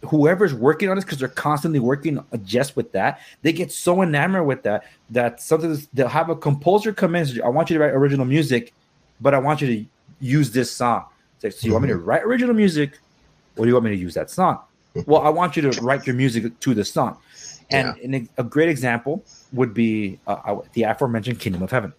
whoever's 0.05 0.53
working 0.53 0.89
on 0.89 0.95
this 0.95 1.03
because 1.03 1.17
they're 1.17 1.27
constantly 1.27 1.79
working 1.79 2.23
just 2.43 2.75
with 2.75 2.91
that 2.93 3.19
they 3.41 3.51
get 3.51 3.71
so 3.71 4.01
enamored 4.01 4.45
with 4.45 4.63
that 4.63 4.85
that 5.09 5.41
sometimes 5.41 5.87
they'll 5.93 6.07
have 6.07 6.29
a 6.29 6.35
composer 6.35 6.93
come 6.93 7.15
in 7.15 7.21
and 7.21 7.29
say, 7.29 7.41
i 7.41 7.49
want 7.49 7.69
you 7.69 7.77
to 7.77 7.83
write 7.83 7.93
original 7.93 8.25
music 8.25 8.73
but 9.19 9.33
i 9.33 9.37
want 9.37 9.61
you 9.61 9.67
to 9.67 9.85
use 10.21 10.51
this 10.51 10.71
song 10.71 11.05
so, 11.39 11.49
so 11.49 11.67
you 11.67 11.73
want 11.73 11.83
me 11.83 11.89
to 11.89 11.95
mm-hmm. 11.95 12.05
write 12.05 12.23
original 12.23 12.55
music 12.55 12.99
or 13.57 13.65
do 13.65 13.67
you 13.67 13.73
want 13.73 13.85
me 13.85 13.91
to 13.91 13.97
use 13.97 14.13
that 14.13 14.29
song 14.29 14.59
well 15.05 15.21
i 15.21 15.29
want 15.29 15.57
you 15.57 15.69
to 15.69 15.81
write 15.81 16.07
your 16.07 16.15
music 16.15 16.57
to 16.59 16.73
the 16.73 16.85
song 16.85 17.17
and, 17.71 17.95
yeah. 18.01 18.21
a 18.37 18.43
great 18.43 18.67
example 18.67 19.23
would 19.53 19.75
be 19.75 20.17
uh, 20.25 20.37
uh, 20.45 20.61
the 20.73 20.83
aforementioned 20.83 21.39
kingdom 21.39 21.61
of 21.61 21.69
heaven 21.69 21.93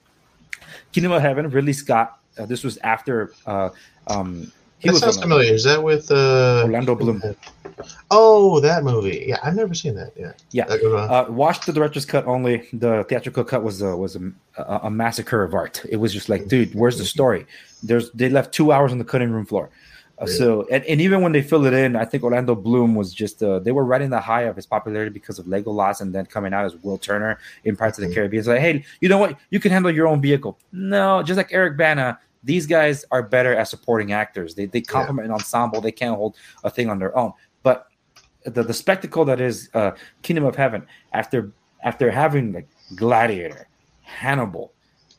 kingdom 0.92 1.12
of 1.12 1.20
heaven 1.20 1.48
ridley 1.50 1.74
scott 1.74 2.18
uh, 2.38 2.46
this 2.46 2.64
was 2.64 2.78
after 2.78 3.32
uh, 3.46 3.68
um, 4.06 4.50
he 4.80 4.88
that 4.88 4.96
sounds 4.96 5.18
familiar. 5.18 5.52
Is 5.52 5.64
that 5.64 5.82
with 5.82 6.10
uh, 6.10 6.62
Orlando 6.64 6.94
Bloom? 6.94 7.22
Oh, 8.10 8.60
that 8.60 8.82
movie. 8.82 9.24
Yeah, 9.28 9.38
I've 9.42 9.54
never 9.54 9.74
seen 9.74 9.94
that. 9.94 10.12
Yeah, 10.16 10.32
yeah. 10.50 10.64
Uh, 10.64 11.26
watch 11.28 11.66
the 11.66 11.72
director's 11.72 12.06
cut 12.06 12.26
only. 12.26 12.68
The 12.72 13.04
theatrical 13.08 13.44
cut 13.44 13.62
was 13.62 13.82
a, 13.82 13.96
was 13.96 14.16
a, 14.16 14.32
a, 14.56 14.90
massacre 14.90 15.42
of 15.42 15.54
art. 15.54 15.84
It 15.88 15.96
was 15.96 16.12
just 16.12 16.28
like, 16.28 16.48
dude, 16.48 16.74
where's 16.74 16.98
the 16.98 17.04
story? 17.04 17.46
There's 17.82 18.10
they 18.12 18.28
left 18.28 18.52
two 18.52 18.72
hours 18.72 18.92
on 18.92 18.98
the 18.98 19.04
cutting 19.04 19.30
room 19.30 19.44
floor. 19.46 19.70
Uh, 20.18 20.24
really? 20.24 20.36
So 20.36 20.66
and, 20.70 20.84
and 20.84 21.00
even 21.00 21.20
when 21.20 21.32
they 21.32 21.42
fill 21.42 21.66
it 21.66 21.74
in, 21.74 21.94
I 21.94 22.06
think 22.06 22.22
Orlando 22.22 22.54
Bloom 22.54 22.94
was 22.94 23.12
just 23.12 23.42
uh, 23.42 23.58
they 23.58 23.72
were 23.72 23.84
riding 23.84 24.10
the 24.10 24.20
high 24.20 24.42
of 24.42 24.56
his 24.56 24.66
popularity 24.66 25.10
because 25.10 25.38
of 25.38 25.46
Lego 25.46 25.72
Legolas 25.72 26.00
and 26.00 26.14
then 26.14 26.26
coming 26.26 26.54
out 26.54 26.64
as 26.64 26.74
Will 26.76 26.98
Turner 26.98 27.38
in 27.64 27.76
Pirates 27.76 27.96
mm-hmm. 27.96 28.04
of 28.04 28.08
the 28.08 28.14
mm-hmm. 28.14 28.20
Caribbean. 28.20 28.38
It's 28.40 28.48
like, 28.48 28.60
hey, 28.60 28.84
you 29.00 29.08
know 29.08 29.18
what? 29.18 29.38
You 29.50 29.60
can 29.60 29.72
handle 29.72 29.90
your 29.90 30.08
own 30.08 30.20
vehicle. 30.20 30.58
No, 30.72 31.22
just 31.22 31.36
like 31.36 31.52
Eric 31.52 31.76
Bana, 31.76 32.18
these 32.42 32.66
guys 32.66 33.04
are 33.10 33.22
better 33.22 33.54
as 33.54 33.70
supporting 33.70 34.12
actors. 34.12 34.54
They 34.54 34.66
they 34.66 34.80
complement 34.80 35.26
yeah. 35.26 35.34
an 35.34 35.40
ensemble. 35.40 35.80
They 35.80 35.92
can't 35.92 36.16
hold 36.16 36.36
a 36.64 36.70
thing 36.70 36.88
on 36.88 36.98
their 36.98 37.16
own. 37.16 37.32
But 37.62 37.88
the, 38.44 38.62
the 38.62 38.74
spectacle 38.74 39.24
that 39.26 39.40
is 39.40 39.68
uh, 39.74 39.92
Kingdom 40.22 40.44
of 40.44 40.56
Heaven 40.56 40.86
after 41.12 41.52
after 41.84 42.10
having 42.10 42.52
like 42.52 42.68
Gladiator, 42.96 43.68
Hannibal, 44.02 44.72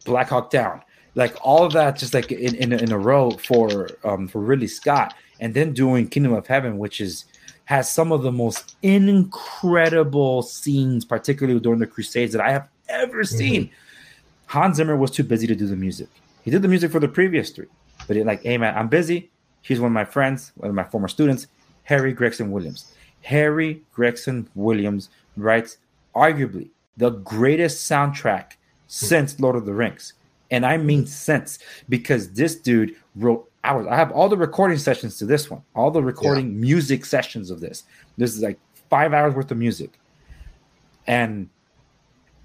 Black 0.06 0.30
Hawk 0.30 0.50
Down, 0.50 0.82
like 1.16 1.36
all 1.42 1.64
of 1.64 1.74
that 1.74 1.98
just 1.98 2.14
like 2.14 2.32
in, 2.32 2.56
in, 2.56 2.74
in 2.74 2.92
a 2.92 2.98
row 2.98 3.32
for 3.32 3.90
um, 4.04 4.28
for 4.28 4.42
Ridley 4.42 4.68
Scott, 4.68 5.14
and 5.40 5.54
then 5.54 5.74
doing 5.74 6.08
Kingdom 6.08 6.34
of 6.34 6.48
Heaven, 6.48 6.78
which 6.78 7.02
is 7.02 7.26
has 7.66 7.90
some 7.90 8.12
of 8.12 8.24
the 8.24 8.32
most 8.32 8.76
incredible 8.82 10.42
scenes, 10.42 11.06
particularly 11.06 11.60
during 11.60 11.80
the 11.80 11.88
Crusades 11.88 12.34
that 12.34 12.42
I 12.42 12.52
have 12.52 12.68
ever 12.90 13.24
mm-hmm. 13.24 13.38
seen. 13.38 13.64
Mm-hmm. 13.66 13.74
Hans 14.48 14.78
Zimmer 14.78 14.98
was 14.98 15.12
too 15.12 15.24
busy 15.24 15.48
to 15.48 15.56
do 15.56 15.66
the 15.66 15.78
music. 15.78 16.10
He 16.44 16.52
did 16.52 16.62
the 16.62 16.68
music 16.68 16.92
for 16.92 17.00
the 17.00 17.08
previous 17.08 17.52
three, 17.52 17.68
But 18.08 18.18
it, 18.18 18.26
like, 18.26 18.44
hey 18.44 18.58
man, 18.58 18.78
I'm 18.78 18.88
busy. 18.88 19.32
He's 19.62 19.80
one 19.80 19.92
of 19.92 19.94
my 19.94 20.06
friends, 20.06 20.52
one 20.56 20.70
of 20.70 20.76
my 20.76 20.84
former 20.84 21.08
students, 21.08 21.48
Harry 21.84 22.14
Gregson 22.14 22.52
Williams. 22.52 22.94
Harry 23.22 23.84
Gregson 23.94 24.50
Williams 24.56 25.10
writes 25.38 25.78
arguably 26.16 26.70
the 26.98 27.12
greatest 27.12 27.90
soundtrack 27.90 28.54
since 28.88 29.40
Lord 29.40 29.56
of 29.56 29.66
the 29.66 29.74
Rings. 29.74 30.14
And 30.50 30.66
I 30.66 30.78
mean 30.78 31.06
since 31.06 31.60
because 31.88 32.34
this 32.34 32.56
dude 32.56 32.96
wrote 33.16 33.50
hours. 33.64 33.88
I 33.88 33.96
have 33.96 34.12
all 34.12 34.28
the 34.28 34.38
recording 34.38 34.78
sessions 34.78 35.18
to 35.18 35.26
this 35.26 35.50
one, 35.50 35.62
all 35.76 35.92
the 35.92 36.04
recording 36.04 36.48
yeah. 36.48 36.60
music 36.60 37.06
sessions 37.06 37.52
of 37.52 37.60
this. 37.60 37.84
This 38.18 38.36
is 38.36 38.42
like 38.42 38.60
five 38.90 39.14
hours 39.14 39.34
worth 39.34 39.52
of 39.52 39.58
music. 39.58 39.92
And 41.08 41.50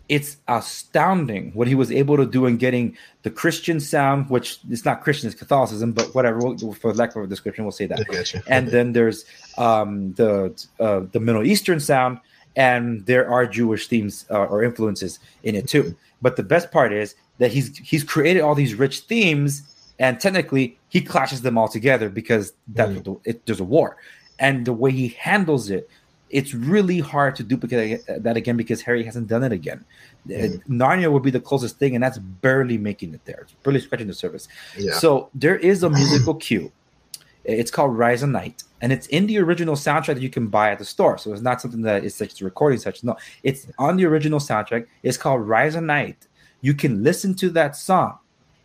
it's 0.08 0.36
astounding 0.46 1.50
what 1.52 1.66
he 1.66 1.74
was 1.74 1.90
able 1.90 2.16
to 2.16 2.26
do 2.26 2.46
in 2.46 2.56
getting 2.56 2.96
the 3.22 3.30
Christian 3.30 3.80
sound, 3.80 4.30
which 4.30 4.60
it's 4.70 4.84
not 4.84 5.02
Christian, 5.02 5.28
it's 5.28 5.38
Catholicism, 5.38 5.92
but 5.92 6.14
whatever. 6.14 6.38
We'll, 6.38 6.72
for 6.74 6.94
lack 6.94 7.16
of 7.16 7.24
a 7.24 7.26
description, 7.26 7.64
we'll 7.64 7.72
say 7.72 7.86
that. 7.86 8.42
and 8.48 8.68
then 8.68 8.92
there's 8.92 9.24
um, 9.58 10.12
the 10.14 10.54
uh, 10.78 11.00
the 11.10 11.18
Middle 11.18 11.44
Eastern 11.44 11.80
sound, 11.80 12.20
and 12.54 13.04
there 13.06 13.28
are 13.28 13.46
Jewish 13.46 13.88
themes 13.88 14.26
uh, 14.30 14.44
or 14.44 14.62
influences 14.62 15.18
in 15.42 15.56
it 15.56 15.66
too. 15.68 15.96
But 16.22 16.36
the 16.36 16.44
best 16.44 16.70
part 16.70 16.92
is 16.92 17.16
that 17.38 17.50
he's 17.50 17.76
he's 17.78 18.04
created 18.04 18.42
all 18.42 18.54
these 18.54 18.74
rich 18.74 19.00
themes, 19.00 19.62
and 19.98 20.20
technically 20.20 20.78
he 20.88 21.00
clashes 21.00 21.42
them 21.42 21.58
all 21.58 21.68
together 21.68 22.08
because 22.08 22.52
that 22.68 22.90
mm. 22.90 23.20
it, 23.24 23.44
there's 23.46 23.60
a 23.60 23.64
war, 23.64 23.96
and 24.38 24.66
the 24.66 24.72
way 24.72 24.92
he 24.92 25.08
handles 25.18 25.68
it 25.68 25.90
it's 26.30 26.54
really 26.54 26.98
hard 26.98 27.36
to 27.36 27.42
duplicate 27.42 28.02
that 28.06 28.36
again 28.36 28.56
because 28.56 28.82
Harry 28.82 29.04
hasn't 29.04 29.28
done 29.28 29.44
it 29.44 29.52
again. 29.52 29.84
Mm. 30.26 30.64
Narnia 30.66 31.10
would 31.10 31.22
be 31.22 31.30
the 31.30 31.40
closest 31.40 31.78
thing, 31.78 31.94
and 31.94 32.02
that's 32.02 32.18
barely 32.18 32.78
making 32.78 33.14
it 33.14 33.24
there. 33.24 33.40
It's 33.42 33.52
barely 33.62 33.80
scratching 33.80 34.08
the 34.08 34.14
surface. 34.14 34.48
Yeah. 34.76 34.94
So 34.94 35.30
there 35.34 35.56
is 35.56 35.82
a 35.82 35.90
musical 35.90 36.34
cue. 36.46 36.72
It's 37.44 37.70
called 37.70 37.96
Rise 37.96 38.24
of 38.24 38.30
Night, 38.30 38.64
and 38.80 38.92
it's 38.92 39.06
in 39.06 39.26
the 39.28 39.38
original 39.38 39.76
soundtrack 39.76 40.14
that 40.14 40.20
you 40.20 40.30
can 40.30 40.48
buy 40.48 40.72
at 40.72 40.80
the 40.80 40.84
store. 40.84 41.16
So 41.16 41.32
it's 41.32 41.42
not 41.42 41.60
something 41.60 41.82
that 41.82 42.04
is 42.04 42.14
such 42.14 42.40
a 42.40 42.44
recording 42.44 42.80
such. 42.80 43.04
No, 43.04 43.16
it's 43.44 43.68
on 43.78 43.96
the 43.96 44.04
original 44.04 44.40
soundtrack. 44.40 44.86
It's 45.04 45.16
called 45.16 45.46
Rise 45.46 45.76
of 45.76 45.84
Night. 45.84 46.26
You 46.60 46.74
can 46.74 47.04
listen 47.04 47.34
to 47.36 47.50
that 47.50 47.76
song, 47.76 48.18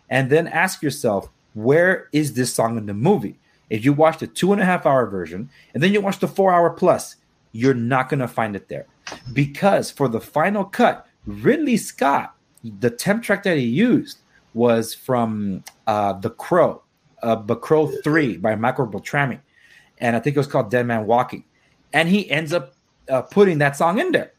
and 0.09 0.31
then 0.31 0.47
ask 0.47 0.81
yourself, 0.81 1.29
where 1.53 2.09
is 2.11 2.33
this 2.33 2.51
song 2.51 2.77
in 2.77 2.87
the 2.87 2.93
movie? 2.95 3.37
If 3.69 3.85
you 3.85 3.93
watch 3.93 4.17
the 4.17 4.27
two 4.27 4.51
and 4.51 4.61
a 4.61 4.65
half 4.65 4.85
hour 4.87 5.05
version, 5.05 5.49
and 5.73 5.83
then 5.83 5.93
you 5.93 6.01
watch 6.01 6.19
the 6.19 6.27
four 6.27 6.51
hour 6.51 6.71
plus, 6.71 7.17
you're 7.51 7.73
not 7.73 8.09
going 8.09 8.19
to 8.19 8.27
find 8.27 8.55
it 8.55 8.67
there. 8.67 8.87
Because 9.33 9.91
for 9.91 10.07
the 10.07 10.21
final 10.21 10.63
cut, 10.63 11.07
Ridley 11.25 11.77
Scott, 11.77 12.35
the 12.63 12.89
temp 12.89 13.23
track 13.23 13.43
that 13.43 13.57
he 13.57 13.65
used 13.65 14.19
was 14.53 14.93
from 14.93 15.63
uh, 15.87 16.13
The 16.13 16.29
Crow, 16.29 16.81
uh, 17.23 17.35
The 17.35 17.55
Crow 17.55 17.87
3 17.87 18.37
by 18.37 18.55
Michael 18.55 18.85
Beltrami. 18.85 19.39
And 19.97 20.15
I 20.15 20.19
think 20.19 20.35
it 20.35 20.39
was 20.39 20.47
called 20.47 20.71
Dead 20.71 20.85
Man 20.85 21.05
Walking. 21.05 21.43
And 21.93 22.09
he 22.09 22.29
ends 22.29 22.53
up 22.53 22.73
uh, 23.09 23.21
putting 23.21 23.59
that 23.59 23.75
song 23.75 23.99
in 23.99 24.11
there. 24.11 24.31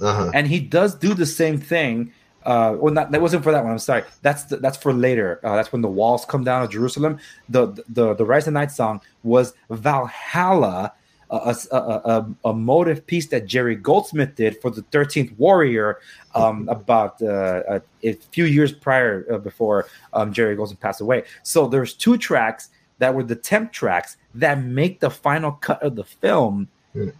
Uh-huh. 0.00 0.30
And 0.34 0.46
he 0.46 0.60
does 0.60 0.94
do 0.94 1.14
the 1.14 1.26
same 1.26 1.58
thing. 1.58 2.12
Uh, 2.44 2.76
well, 2.78 2.92
not 2.92 3.10
that 3.10 3.20
wasn't 3.20 3.42
for 3.42 3.50
that 3.50 3.64
one. 3.64 3.72
I'm 3.72 3.78
sorry. 3.78 4.04
That's 4.22 4.44
the, 4.44 4.58
that's 4.58 4.76
for 4.76 4.92
later. 4.92 5.40
Uh, 5.42 5.56
that's 5.56 5.72
when 5.72 5.82
the 5.82 5.88
walls 5.88 6.24
come 6.24 6.44
down 6.44 6.62
of 6.62 6.70
Jerusalem. 6.70 7.18
The 7.48 7.82
the 7.88 8.14
the 8.14 8.24
Rise 8.24 8.46
of 8.46 8.52
Night 8.52 8.70
song 8.70 9.00
was 9.24 9.54
Valhalla 9.70 10.92
a, 11.30 11.56
a, 11.72 11.76
a, 11.76 12.26
a, 12.46 12.52
motive 12.54 13.06
piece 13.06 13.26
that 13.28 13.46
Jerry 13.46 13.74
Goldsmith 13.74 14.34
did 14.36 14.60
for 14.60 14.70
the 14.70 14.82
13th 14.82 15.36
Warrior 15.38 15.98
um, 16.34 16.68
about 16.70 17.20
uh, 17.22 17.80
a, 18.02 18.12
few 18.30 18.44
years 18.44 18.72
prior 18.72 19.26
uh, 19.32 19.38
before 19.38 19.86
um, 20.12 20.32
Jerry 20.32 20.56
Goldsmith 20.56 20.80
passed 20.80 21.00
away. 21.00 21.24
So 21.42 21.66
there's 21.66 21.94
two 21.94 22.16
tracks 22.16 22.70
that 22.98 23.14
were 23.14 23.24
the 23.24 23.36
temp 23.36 23.72
tracks 23.72 24.16
that 24.34 24.62
make 24.62 25.00
the 25.00 25.10
final 25.10 25.52
cut 25.52 25.82
of 25.82 25.96
the 25.96 26.04
film. 26.04 26.68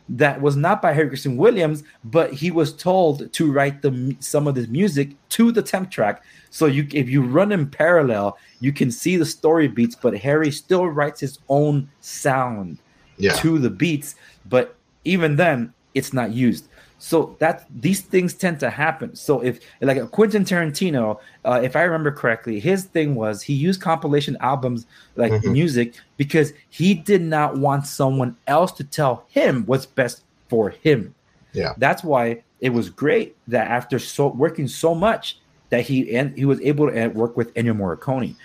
That 0.08 0.40
was 0.40 0.56
not 0.56 0.80
by 0.80 0.94
Harry 0.94 1.08
Gregson 1.08 1.36
Williams, 1.36 1.82
but 2.02 2.32
he 2.32 2.50
was 2.50 2.72
told 2.72 3.30
to 3.30 3.52
write 3.52 3.82
the 3.82 4.16
some 4.20 4.48
of 4.48 4.54
this 4.54 4.68
music 4.68 5.10
to 5.30 5.52
the 5.52 5.60
temp 5.60 5.90
track. 5.90 6.24
So 6.48 6.64
you, 6.64 6.88
if 6.94 7.10
you 7.10 7.22
run 7.22 7.52
in 7.52 7.68
parallel, 7.68 8.38
you 8.60 8.72
can 8.72 8.90
see 8.90 9.18
the 9.18 9.26
story 9.26 9.68
beats, 9.68 9.94
but 9.94 10.16
Harry 10.16 10.50
still 10.50 10.86
writes 10.86 11.20
his 11.20 11.40
own 11.50 11.90
sound 12.00 12.78
yeah. 13.18 13.32
to 13.34 13.58
the 13.58 13.70
beats, 13.70 14.14
but 14.46 14.76
even 15.04 15.36
then, 15.36 15.72
it's 15.94 16.12
not 16.12 16.32
used. 16.32 16.68
So 16.98 17.36
that 17.40 17.66
these 17.80 18.00
things 18.00 18.32
tend 18.32 18.58
to 18.60 18.70
happen. 18.70 19.14
So 19.14 19.42
if 19.42 19.60
like 19.80 20.10
Quentin 20.12 20.44
Tarantino, 20.44 21.18
uh, 21.44 21.60
if 21.62 21.76
I 21.76 21.82
remember 21.82 22.10
correctly, 22.10 22.58
his 22.58 22.84
thing 22.84 23.14
was 23.14 23.42
he 23.42 23.52
used 23.52 23.82
compilation 23.82 24.36
albums 24.40 24.86
like 25.14 25.32
mm-hmm. 25.32 25.52
music 25.52 25.94
because 26.16 26.52
he 26.70 26.94
did 26.94 27.20
not 27.20 27.58
want 27.58 27.86
someone 27.86 28.36
else 28.46 28.72
to 28.72 28.84
tell 28.84 29.26
him 29.28 29.64
what's 29.66 29.84
best 29.84 30.24
for 30.48 30.70
him. 30.70 31.14
Yeah, 31.52 31.74
that's 31.76 32.02
why 32.02 32.42
it 32.60 32.70
was 32.70 32.88
great 32.88 33.36
that 33.48 33.68
after 33.68 33.98
so 33.98 34.28
working 34.28 34.66
so 34.66 34.94
much 34.94 35.38
that 35.68 35.82
he 35.82 36.16
and 36.16 36.36
he 36.36 36.46
was 36.46 36.60
able 36.62 36.90
to 36.90 37.08
work 37.08 37.36
with 37.36 37.52
Ennio 37.54 37.76
Morricone 37.76 38.36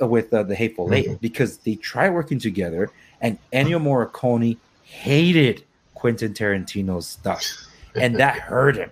with 0.00 0.32
uh, 0.32 0.42
the 0.42 0.54
Hateful 0.54 0.86
mm-hmm. 0.86 1.12
Eight 1.12 1.20
because 1.20 1.58
they 1.58 1.76
tried 1.76 2.10
working 2.10 2.38
together 2.38 2.90
and 3.20 3.38
Ennio 3.52 3.80
Morricone 3.80 4.56
hated 4.82 5.64
Quentin 5.94 6.32
Tarantino's 6.32 7.06
stuff, 7.06 7.44
and 7.94 8.16
that 8.16 8.38
hurt 8.38 8.76
him. 8.76 8.90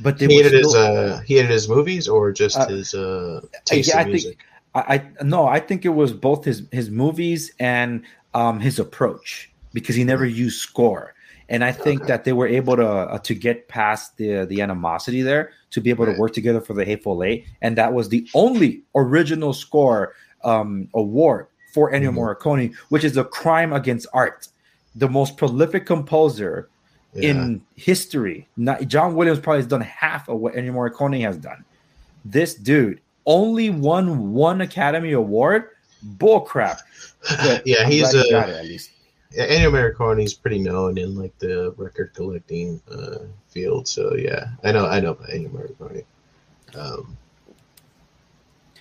But 0.00 0.18
they 0.18 0.26
he 0.26 0.36
hated 0.36 0.64
still, 0.64 0.64
his 0.64 0.74
uh, 0.74 1.22
he 1.26 1.36
hated 1.36 1.50
his 1.50 1.68
movies 1.68 2.08
or 2.08 2.32
just 2.32 2.58
uh, 2.58 2.68
his 2.68 2.94
uh, 2.94 3.40
taste 3.64 3.90
yeah, 3.90 4.02
in 4.02 4.08
music. 4.08 4.38
I 4.74 4.82
think 4.82 5.10
I, 5.18 5.22
I 5.22 5.24
no, 5.24 5.46
I 5.46 5.60
think 5.60 5.84
it 5.84 5.90
was 5.90 6.12
both 6.12 6.44
his 6.44 6.64
his 6.72 6.90
movies 6.90 7.52
and 7.58 8.02
um, 8.34 8.60
his 8.60 8.78
approach 8.78 9.50
because 9.72 9.94
he 9.94 10.04
never 10.04 10.26
used 10.26 10.60
score. 10.60 11.14
And 11.48 11.64
I 11.64 11.72
think 11.72 12.02
okay. 12.02 12.08
that 12.08 12.24
they 12.24 12.32
were 12.32 12.46
able 12.46 12.76
to 12.76 12.86
uh, 12.86 13.18
to 13.18 13.34
get 13.34 13.68
past 13.68 14.16
the 14.16 14.44
the 14.46 14.62
animosity 14.62 15.22
there 15.22 15.50
to 15.70 15.80
be 15.80 15.90
able 15.90 16.06
right. 16.06 16.14
to 16.14 16.20
work 16.20 16.32
together 16.32 16.60
for 16.60 16.74
the 16.74 16.84
Hateful 16.84 17.22
Eight, 17.24 17.46
and 17.60 17.76
that 17.76 17.92
was 17.92 18.08
the 18.08 18.28
only 18.34 18.82
original 18.94 19.52
score 19.52 20.14
um, 20.44 20.88
award 20.94 21.46
for 21.72 21.92
Ennio 21.92 22.08
mm-hmm. 22.08 22.18
Morricone, 22.18 22.74
which 22.88 23.04
is 23.04 23.16
a 23.16 23.24
crime 23.24 23.72
against 23.72 24.06
art. 24.12 24.48
The 24.96 25.08
most 25.08 25.36
prolific 25.36 25.86
composer 25.86 26.68
yeah. 27.14 27.30
in 27.30 27.62
history. 27.76 28.48
Not, 28.56 28.86
John 28.88 29.14
Williams 29.14 29.40
probably 29.40 29.60
has 29.60 29.66
done 29.66 29.80
half 29.80 30.28
of 30.28 30.38
what 30.38 30.54
Ennio 30.54 30.72
Morricone 30.72 31.20
has 31.22 31.36
done. 31.36 31.64
This 32.24 32.54
dude 32.54 33.00
only 33.26 33.70
won 33.70 34.32
one 34.32 34.60
Academy 34.60 35.12
Award. 35.12 35.68
Bullcrap. 36.16 36.80
yeah, 37.64 37.82
I'm 37.82 37.90
he's 37.90 38.14
a. 38.14 38.20
It, 38.20 38.32
at 38.32 38.64
least. 38.64 38.90
Yeah, 39.32 39.46
Ennio 39.46 39.70
Morricone 39.70 40.24
is 40.24 40.34
pretty 40.34 40.58
known 40.58 40.98
in 40.98 41.16
like 41.16 41.38
the 41.38 41.72
record 41.76 42.14
collecting 42.14 42.80
uh, 42.90 43.18
field. 43.48 43.86
So 43.86 44.16
yeah, 44.16 44.48
I 44.64 44.72
know 44.72 44.86
I 44.86 45.00
know 45.00 45.14
Ennio 45.14 45.50
Morricone. 45.50 46.04
Um, 46.74 47.16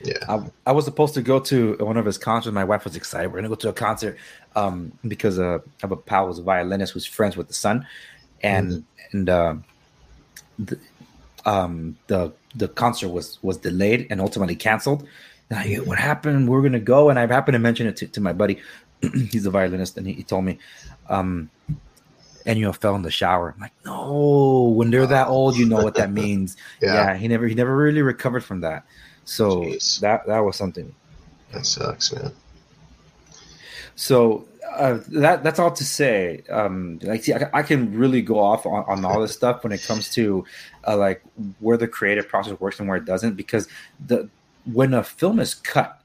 yeah. 0.03 0.17
I, 0.27 0.43
I, 0.67 0.71
was 0.71 0.85
supposed 0.85 1.13
to 1.15 1.21
go 1.21 1.39
to 1.41 1.75
one 1.79 1.97
of 1.97 2.05
his 2.05 2.17
concerts. 2.17 2.53
My 2.53 2.63
wife 2.63 2.83
was 2.83 2.95
excited. 2.95 3.29
We're 3.29 3.39
gonna 3.39 3.49
go 3.49 3.55
to 3.55 3.69
a 3.69 3.73
concert 3.73 4.17
um, 4.55 4.91
because 5.07 5.39
uh, 5.39 5.59
I 5.59 5.69
have 5.81 5.91
a 5.91 5.97
pal 5.97 6.27
who's 6.27 6.39
a 6.39 6.43
violinist 6.43 6.93
who's 6.93 7.05
friends 7.05 7.35
with 7.35 7.47
the 7.47 7.53
son, 7.53 7.85
and 8.41 8.71
mm-hmm. 8.71 9.17
and 9.17 9.29
uh, 9.29 9.55
the, 10.57 10.79
um, 11.45 11.97
the 12.07 12.31
the 12.55 12.67
concert 12.67 13.09
was 13.09 13.39
was 13.41 13.57
delayed 13.57 14.07
and 14.09 14.21
ultimately 14.21 14.55
canceled. 14.55 15.07
And 15.49 15.59
I, 15.59 15.75
what 15.77 15.97
happened? 15.97 16.47
We 16.47 16.57
are 16.57 16.61
gonna 16.61 16.79
go, 16.79 17.09
and 17.09 17.19
I 17.19 17.27
happened 17.27 17.55
to 17.55 17.59
mention 17.59 17.87
it 17.87 17.97
to, 17.97 18.07
to 18.07 18.21
my 18.21 18.33
buddy. 18.33 18.59
He's 19.01 19.45
a 19.45 19.51
violinist, 19.51 19.97
and 19.97 20.07
he, 20.07 20.13
he 20.13 20.23
told 20.23 20.45
me, 20.45 20.59
um, 21.09 21.49
Ennio 22.45 22.75
fell 22.75 22.95
in 22.95 23.01
the 23.01 23.11
shower. 23.11 23.53
I'm 23.55 23.61
like, 23.61 23.73
no, 23.85 24.73
when 24.75 24.91
they're 24.91 25.07
that 25.07 25.27
old, 25.27 25.57
you 25.57 25.65
know 25.65 25.83
what 25.83 25.95
that 25.95 26.11
means. 26.23 26.57
yeah. 26.81 26.93
yeah, 26.93 27.17
he 27.17 27.27
never 27.27 27.47
he 27.47 27.55
never 27.55 27.75
really 27.75 28.01
recovered 28.01 28.43
from 28.43 28.61
that. 28.61 28.85
So 29.29 29.61
Jeez. 29.61 29.99
that 29.99 30.25
that 30.25 30.39
was 30.39 30.55
something. 30.55 30.93
That 31.51 31.63
sucks, 31.63 32.11
man. 32.11 32.31
So 33.95 34.47
uh, 34.75 34.99
that 35.09 35.43
that's 35.43 35.59
all 35.59 35.71
to 35.71 35.83
say. 35.83 36.43
Um, 36.49 36.99
like, 37.03 37.23
see, 37.23 37.33
I, 37.33 37.47
I, 37.53 37.61
can 37.61 37.95
really 37.95 38.23
go 38.23 38.39
off 38.39 38.65
on, 38.65 38.83
on 38.87 39.05
all 39.05 39.21
this 39.21 39.33
stuff 39.33 39.63
when 39.63 39.71
it 39.71 39.83
comes 39.83 40.09
to 40.15 40.45
uh, 40.87 40.97
like 40.97 41.21
where 41.59 41.77
the 41.77 41.87
creative 41.87 42.27
process 42.27 42.59
works 42.59 42.79
and 42.79 42.89
where 42.89 42.97
it 42.97 43.05
doesn't, 43.05 43.35
because 43.35 43.67
the 44.03 44.29
when 44.65 44.95
a 44.95 45.03
film 45.03 45.39
is 45.39 45.53
cut, 45.53 45.98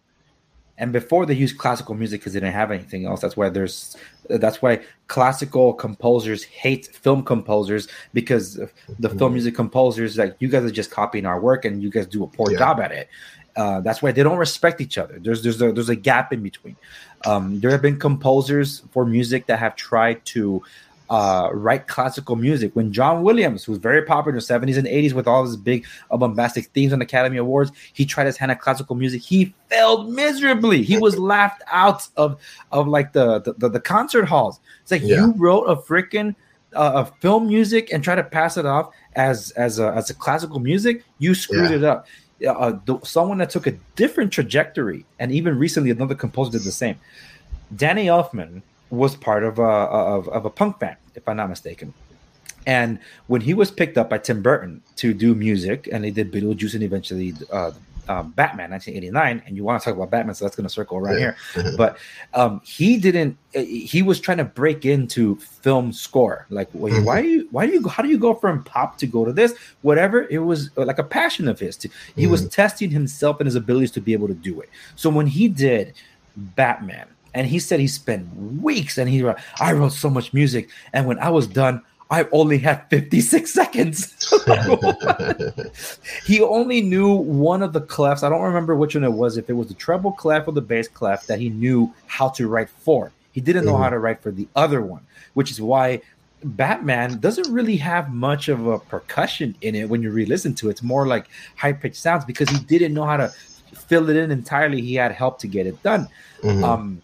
and 0.79 0.93
before 0.93 1.25
they 1.27 1.35
used 1.35 1.59
classical 1.59 1.95
music 1.95 2.21
because 2.21 2.33
they 2.33 2.41
didn't 2.41 2.53
have 2.53 2.71
anything 2.71 3.07
else 3.07 3.21
that's 3.21 3.37
why 3.37 3.49
there's 3.49 3.97
that's 4.29 4.61
why 4.61 4.81
classical 5.09 5.73
composers 5.73 6.43
hate 6.43 6.87
film 6.87 7.23
composers 7.23 7.89
because 8.13 8.55
the 8.55 8.69
mm-hmm. 9.09 9.19
film 9.19 9.33
music 9.33 9.55
composers 9.55 10.19
like 10.19 10.35
you 10.39 10.49
guys 10.49 10.65
are 10.65 10.71
just 10.71 10.91
copying 10.91 11.27
our 11.27 11.41
work 11.41 11.65
and 11.65 11.83
you 11.83 11.91
guys 11.91 12.07
do 12.07 12.25
a 12.25 12.27
poor 12.27 12.51
yeah. 12.51 12.59
job 12.59 12.81
at 12.81 12.93
it 12.93 13.09
uh, 13.57 13.81
that's 13.83 14.03
why 14.03 14.11
they 14.11 14.23
don't 14.23 14.39
respect 14.39 14.81
each 14.81 14.99
other 14.99 15.19
there's 15.21 15.43
there's 15.43 15.63
a, 15.63 15.73
there's 15.73 15.89
a 15.89 15.97
gap 15.97 16.33
in 16.33 16.43
between 16.43 16.77
um, 17.25 17.61
there 17.61 17.71
have 17.71 17.83
been 17.83 17.99
composers 17.99 18.83
for 18.91 19.07
music 19.07 19.47
that 19.47 19.59
have 19.59 19.77
tried 19.77 20.25
to 20.25 20.63
uh, 21.11 21.51
write 21.53 21.87
classical 21.87 22.37
music. 22.37 22.75
When 22.75 22.93
John 22.93 23.23
Williams, 23.23 23.65
who's 23.65 23.79
very 23.79 24.03
popular 24.03 24.31
in 24.31 24.35
the 24.37 24.41
70s 24.41 24.79
and 24.79 24.87
80s 24.87 25.13
with 25.13 25.27
all 25.29 25.45
his 25.45 25.57
big 25.57 25.85
uh, 26.11 26.17
bombastic 26.17 26.67
themes 26.69 26.93
on 26.93 27.03
Academy 27.03 27.37
Awards, 27.37 27.73
he 27.93 28.07
tried 28.07 28.25
his 28.27 28.37
hand 28.37 28.51
at 28.51 28.61
classical 28.61 28.97
music. 28.97 29.21
He 29.23 29.55
failed 29.69 30.11
miserably. 30.11 30.83
He 30.83 30.99
was 30.99 31.19
laughed 31.35 31.63
out 31.71 32.09
of 32.17 32.41
of 32.73 32.89
like 32.89 33.13
the 33.13 33.41
the, 33.41 33.53
the, 33.55 33.69
the 33.69 33.81
concert 33.81 34.25
halls. 34.25 34.61
It's 34.83 34.91
like 34.91 35.03
Yeah. 35.03 35.17
you 35.27 35.35
wrote 35.37 35.65
a 35.65 35.77
freaking 35.77 36.35
uh, 36.75 37.05
a 37.07 37.21
film 37.21 37.47
music 37.49 37.93
and 37.93 38.03
try 38.03 38.15
to 38.15 38.25
pass 38.25 38.57
it 38.57 38.67
off 38.67 38.93
as 39.15 39.51
as 39.53 39.79
a, 39.79 39.89
as 39.93 40.11
a 40.11 40.15
classical 40.15 40.59
music. 40.59 41.05
You 41.19 41.35
screwed 41.35 41.71
Yeah. 41.71 41.77
it 41.77 41.85
up. 41.85 42.07
Uh, 42.47 42.73
the, 42.85 42.99
someone 43.05 43.39
that 43.39 43.49
took 43.49 43.67
a 43.67 43.73
different 43.95 44.33
trajectory, 44.33 45.07
and 45.19 45.31
even 45.33 45.57
recently 45.57 45.91
another 45.91 46.15
composer 46.17 46.51
did 46.51 46.63
the 46.63 46.73
same. 46.73 46.99
Danny 47.77 48.07
Elfman 48.07 48.61
was 48.91 49.17
part 49.17 49.45
of 49.45 49.59
a 49.59 49.63
of, 49.63 50.29
of 50.29 50.45
a 50.45 50.51
punk 50.51 50.79
band, 50.79 50.97
if 51.15 51.29
I'm 51.29 51.37
not 51.37 51.49
mistaken. 51.49 51.93
And 52.67 52.99
when 53.27 53.43
he 53.43 53.53
was 53.53 53.71
picked 53.71 53.99
up 53.99 54.09
by 54.09 54.19
Tim 54.19 54.41
Burton 54.41 54.81
to 54.97 55.13
do 55.13 55.35
music, 55.35 55.89
and 55.93 56.03
they 56.03 56.11
did 56.11 56.33
Beetlejuice 56.33 56.73
and 56.75 56.83
eventually 56.83 57.35
uh, 57.53 57.73
um, 58.09 58.31
Batman, 58.33 58.71
1989, 58.71 59.43
and 59.47 59.57
you 59.57 59.65
want 59.65 59.81
to 59.83 59.85
talk 59.85 59.95
about 59.97 60.11
Batman, 60.11 60.35
so 60.35 60.45
that's 60.47 60.57
going 60.57 60.67
to 60.67 60.73
circle 60.73 60.97
around 60.99 61.19
Yeah. 61.19 61.35
here. 61.55 61.75
But 61.77 61.99
um, 62.33 62.61
he 62.65 62.97
didn't. 62.99 63.37
uh, 63.57 63.61
He 63.61 64.03
was 64.03 64.19
trying 64.21 64.39
to 64.39 64.45
break 64.45 64.85
into 64.87 65.37
film 65.37 65.93
score. 65.93 66.47
Like, 66.51 66.71
Mhm. 66.73 67.05
why 67.05 67.23
do 67.23 67.29
you? 67.29 67.49
Why 67.51 67.67
do 67.67 67.73
you? 67.73 67.89
How 67.89 68.03
do 68.03 68.09
you 68.09 68.19
go 68.19 68.33
from 68.35 68.63
pop 68.65 68.97
to 68.99 69.07
go 69.07 69.25
to 69.27 69.33
this? 69.33 69.55
Whatever. 69.83 70.27
It 70.31 70.39
was 70.39 70.71
uh, 70.79 70.85
like 70.87 70.99
a 70.99 71.05
passion 71.05 71.49
of 71.49 71.59
his. 71.61 71.77
To, 71.79 71.89
he 72.17 72.27
was 72.27 72.47
testing 72.49 72.91
himself 72.91 73.41
and 73.41 73.47
his 73.47 73.57
abilities 73.57 73.91
to 73.93 74.01
be 74.01 74.13
able 74.15 74.29
to 74.29 74.35
do 74.35 74.61
it. 74.61 74.69
So 74.97 75.09
when 75.11 75.27
he 75.27 75.49
did 75.49 75.95
Batman, 76.37 77.07
and 77.35 77.47
he 77.47 77.59
said 77.59 77.81
he 77.81 77.87
spent 77.89 78.27
weeks, 78.63 78.97
and 78.99 79.09
he 79.11 79.23
wrote, 79.23 79.37
I 79.61 79.73
wrote 79.73 79.93
so 79.93 80.09
much 80.09 80.33
music, 80.33 80.69
and 80.93 81.07
when 81.07 81.19
I 81.19 81.31
was 81.31 81.47
done. 81.47 81.83
I 82.11 82.29
only 82.33 82.59
had 82.59 82.89
56 82.91 83.51
seconds. 83.53 84.15
he 86.27 86.43
only 86.43 86.83
knew 86.83 87.13
one 87.13 87.63
of 87.63 87.73
the 87.73 87.81
clefs. 87.81 88.23
I 88.23 88.29
don't 88.29 88.43
remember 88.43 88.77
which 88.77 88.95
one 88.95 89.05
it 89.05 89.13
was, 89.13 89.37
if 89.39 89.49
it 89.49 89.55
was 89.55 89.69
the 89.69 89.75
treble 89.75 90.13
clef 90.13 90.47
or 90.47 90.53
the 90.53 90.61
bass 90.61 90.87
clef 90.87 91.27
that 91.27 91.39
he 91.39 91.49
knew 91.49 91.93
how 92.07 92.29
to 92.29 92.47
write 92.47 92.69
for. 92.69 93.11
He 93.33 93.41
didn't 93.41 93.65
know 93.65 93.73
Mhm. 93.73 93.83
how 93.83 93.89
to 93.89 93.99
write 93.99 94.21
for 94.23 94.31
the 94.31 94.47
other 94.55 94.83
one, 94.83 95.01
which 95.33 95.51
is 95.51 95.61
why 95.63 96.03
Batman 96.45 97.19
doesn't 97.21 97.51
really 97.51 97.77
have 97.79 98.13
much 98.13 98.49
of 98.49 98.67
a 98.67 98.79
percussion 98.79 99.57
in 99.63 99.75
it 99.75 99.89
when 99.89 100.03
you 100.03 100.11
re-listen 100.11 100.55
to 100.57 100.69
it. 100.69 100.73
It's 100.73 100.83
more 100.83 101.07
like 101.07 101.27
high-pitched 101.57 101.97
sounds 101.97 102.27
because 102.27 102.51
he 102.51 102.59
didn't 102.59 102.93
know 102.93 103.05
how 103.07 103.17
to 103.17 103.33
fill 103.89 104.11
it 104.11 104.17
in 104.17 104.31
entirely. 104.31 104.83
He 104.83 104.95
had 104.95 105.11
help 105.11 105.39
to 105.41 105.49
get 105.49 105.67
it 105.67 105.83
done. 105.83 106.07
Mhm. 106.43 106.63
Um, 106.63 107.03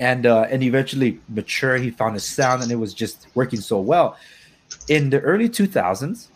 and 0.00 0.26
uh, 0.26 0.46
and 0.50 0.62
eventually 0.62 1.20
mature, 1.28 1.76
he 1.76 1.90
found 1.90 2.14
his 2.14 2.24
sound, 2.24 2.62
and 2.62 2.72
it 2.72 2.76
was 2.76 2.92
just 2.94 3.26
working 3.34 3.60
so 3.60 3.78
well. 3.78 4.16
In 4.88 5.10
the 5.10 5.20
early 5.20 5.48
2000s, 5.48 6.28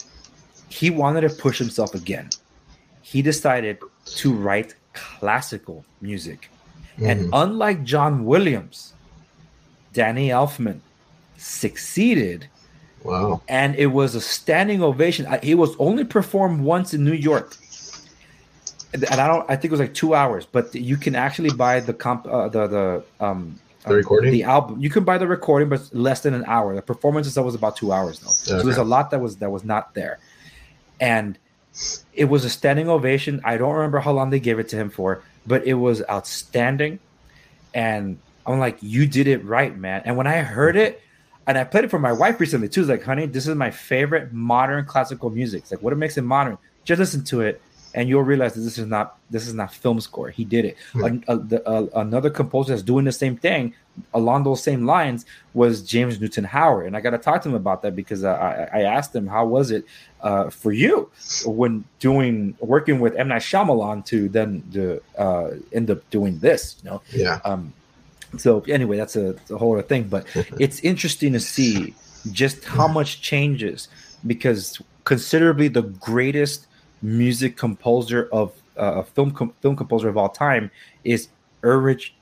he 0.68 0.90
wanted 0.90 1.22
to 1.22 1.30
push 1.30 1.58
himself 1.58 1.94
again. 1.94 2.28
He 3.02 3.22
decided 3.22 3.78
to 4.20 4.32
write 4.32 4.74
classical 4.92 5.84
music, 6.00 6.50
and 7.02 7.18
Mhm. 7.22 7.30
unlike 7.32 7.84
John 7.84 8.24
Williams, 8.24 8.92
Danny 9.92 10.28
Elfman 10.28 10.80
succeeded, 11.38 12.46
wow. 13.02 13.40
and 13.48 13.74
it 13.76 13.86
was 13.88 14.14
a 14.14 14.20
standing 14.20 14.82
ovation. 14.82 15.26
It 15.42 15.56
was 15.56 15.74
only 15.78 16.04
performed 16.04 16.60
once 16.62 16.92
in 16.94 17.04
New 17.04 17.14
York. 17.30 17.56
And 18.94 19.04
I 19.20 19.26
don't. 19.26 19.44
I 19.50 19.56
think 19.56 19.66
it 19.66 19.70
was 19.72 19.80
like 19.80 19.94
two 19.94 20.14
hours, 20.14 20.46
but 20.46 20.74
you 20.74 20.96
can 20.96 21.14
actually 21.16 21.50
buy 21.50 21.80
the 21.80 21.92
comp, 21.92 22.26
uh, 22.26 22.48
the 22.48 22.66
the 22.68 23.04
um, 23.24 23.58
The 23.82 23.90
um, 23.90 23.96
recording? 23.96 24.32
the 24.32 24.44
album. 24.44 24.80
You 24.80 24.88
can 24.88 25.04
buy 25.04 25.18
the 25.18 25.26
recording, 25.26 25.68
but 25.68 25.82
less 25.92 26.20
than 26.20 26.32
an 26.32 26.44
hour. 26.46 26.74
The 26.74 26.82
performance 26.82 27.26
itself 27.26 27.44
was 27.44 27.54
about 27.56 27.76
two 27.76 27.92
hours 27.92 28.20
though, 28.20 28.30
so 28.30 28.62
there's 28.62 28.78
a 28.78 28.84
lot 28.84 29.10
that 29.10 29.20
was 29.20 29.36
that 29.38 29.50
was 29.50 29.64
not 29.64 29.94
there, 29.94 30.18
and 31.00 31.36
it 32.14 32.26
was 32.26 32.44
a 32.44 32.50
standing 32.50 32.88
ovation. 32.88 33.40
I 33.44 33.56
don't 33.56 33.74
remember 33.74 33.98
how 33.98 34.12
long 34.12 34.30
they 34.30 34.40
gave 34.40 34.58
it 34.60 34.68
to 34.68 34.76
him 34.76 34.90
for, 34.90 35.22
but 35.44 35.66
it 35.66 35.74
was 35.74 36.02
outstanding, 36.08 37.00
and 37.74 38.18
I'm 38.46 38.60
like, 38.60 38.78
you 38.80 39.06
did 39.06 39.26
it 39.26 39.44
right, 39.44 39.76
man. 39.76 40.02
And 40.04 40.16
when 40.16 40.28
I 40.28 40.38
heard 40.42 40.76
it, 40.76 41.02
and 41.48 41.58
I 41.58 41.64
played 41.64 41.84
it 41.84 41.90
for 41.90 41.98
my 41.98 42.12
wife 42.12 42.38
recently 42.38 42.68
too. 42.68 42.82
It's 42.82 42.90
like, 42.90 43.02
honey, 43.02 43.26
this 43.26 43.48
is 43.48 43.56
my 43.56 43.70
favorite 43.72 44.32
modern 44.32 44.84
classical 44.84 45.30
music. 45.30 45.62
It's 45.62 45.72
like, 45.72 45.82
what 45.82 45.96
makes 45.96 46.16
it 46.16 46.22
modern? 46.22 46.58
Just 46.84 47.00
listen 47.00 47.24
to 47.24 47.40
it, 47.40 47.60
and 47.94 48.08
you'll 48.08 48.22
realize 48.22 48.54
that 48.54 48.60
this 48.62 48.76
is 48.78 48.86
not 48.86 49.18
this 49.30 49.46
is 49.46 49.54
not 49.54 49.72
film 49.72 50.00
score. 50.00 50.28
He 50.30 50.44
did 50.44 50.64
it. 50.64 50.76
Hmm. 50.92 51.04
An- 51.04 51.24
a- 51.28 51.36
the- 51.36 51.70
a- 51.70 52.00
another 52.00 52.30
composer 52.30 52.72
that's 52.72 52.82
doing 52.82 53.04
the 53.04 53.12
same 53.12 53.36
thing 53.36 53.74
along 54.12 54.42
those 54.42 54.60
same 54.62 54.84
lines 54.86 55.24
was 55.54 55.80
James 55.82 56.20
Newton 56.20 56.42
Howard, 56.44 56.86
and 56.86 56.96
I 56.96 57.00
got 57.00 57.10
to 57.10 57.18
talk 57.18 57.42
to 57.42 57.48
him 57.48 57.54
about 57.54 57.82
that 57.82 57.94
because 57.94 58.24
I, 58.24 58.34
I 58.74 58.80
I 58.80 58.82
asked 58.82 59.14
him 59.14 59.26
how 59.28 59.46
was 59.46 59.70
it 59.70 59.84
uh, 60.20 60.50
for 60.50 60.72
you 60.72 61.10
when 61.46 61.84
doing 62.00 62.56
working 62.60 62.98
with 63.00 63.14
M 63.14 63.28
Night 63.28 63.42
Shyamalan 63.42 64.04
to 64.06 64.28
then 64.28 64.64
the 64.72 65.00
uh, 65.16 65.50
end 65.72 65.90
up 65.90 66.00
doing 66.10 66.38
this, 66.40 66.76
you 66.82 66.90
know. 66.90 67.02
Yeah. 67.12 67.40
Um, 67.44 67.72
so 68.36 68.60
anyway, 68.66 68.96
that's 68.96 69.14
a, 69.14 69.34
that's 69.34 69.50
a 69.52 69.58
whole 69.58 69.74
other 69.74 69.82
thing. 69.86 70.04
But 70.04 70.26
it's 70.58 70.80
interesting 70.80 71.32
to 71.34 71.40
see 71.40 71.94
just 72.32 72.64
how 72.64 72.88
much 72.88 73.20
changes 73.22 73.86
because 74.26 74.80
considerably 75.04 75.68
the 75.68 75.82
greatest 75.82 76.66
music 77.02 77.56
composer 77.56 78.28
of 78.32 78.52
uh, 78.78 78.94
a 78.96 79.04
film 79.04 79.30
com- 79.30 79.52
film 79.60 79.76
composer 79.76 80.08
of 80.08 80.16
all 80.16 80.28
time 80.28 80.70
is 81.04 81.28
Erich 81.62 82.12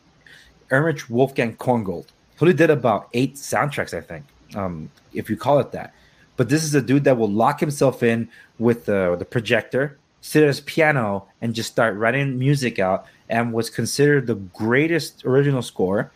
Erich 0.70 1.08
Wolfgang 1.08 1.54
Korngold. 1.56 2.06
He 2.38 2.52
did 2.52 2.70
about 2.70 3.08
eight 3.14 3.36
soundtracks, 3.36 3.96
I 3.96 4.00
think, 4.00 4.24
um, 4.56 4.90
if 5.14 5.30
you 5.30 5.36
call 5.36 5.60
it 5.60 5.70
that. 5.72 5.94
But 6.36 6.48
this 6.48 6.64
is 6.64 6.74
a 6.74 6.82
dude 6.82 7.04
that 7.04 7.16
will 7.16 7.30
lock 7.30 7.60
himself 7.60 8.02
in 8.02 8.28
with 8.58 8.86
the, 8.86 9.14
the 9.16 9.24
projector, 9.24 9.96
sit 10.22 10.42
at 10.42 10.48
his 10.48 10.60
piano, 10.60 11.28
and 11.40 11.54
just 11.54 11.70
start 11.70 11.96
writing 11.96 12.38
music 12.38 12.80
out. 12.80 13.06
And 13.28 13.52
was 13.52 13.70
considered 13.70 14.26
the 14.26 14.34
greatest 14.34 15.24
original 15.24 15.62
score, 15.62 16.10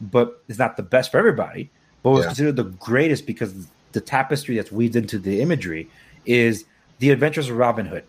but 0.00 0.42
it's 0.48 0.58
not 0.58 0.76
the 0.76 0.82
best 0.82 1.10
for 1.10 1.18
everybody. 1.18 1.68
But 2.02 2.10
was 2.10 2.20
Yeah. 2.20 2.26
considered 2.28 2.56
the 2.56 2.64
greatest 2.64 3.26
because 3.26 3.66
the 3.92 4.00
tapestry 4.00 4.56
that's 4.56 4.72
weaved 4.72 4.96
into 4.96 5.18
the 5.18 5.40
imagery 5.40 5.88
is 6.24 6.64
the 7.02 7.10
Adventures 7.10 7.50
of 7.50 7.56
Robin 7.56 7.84
Hood, 7.84 8.04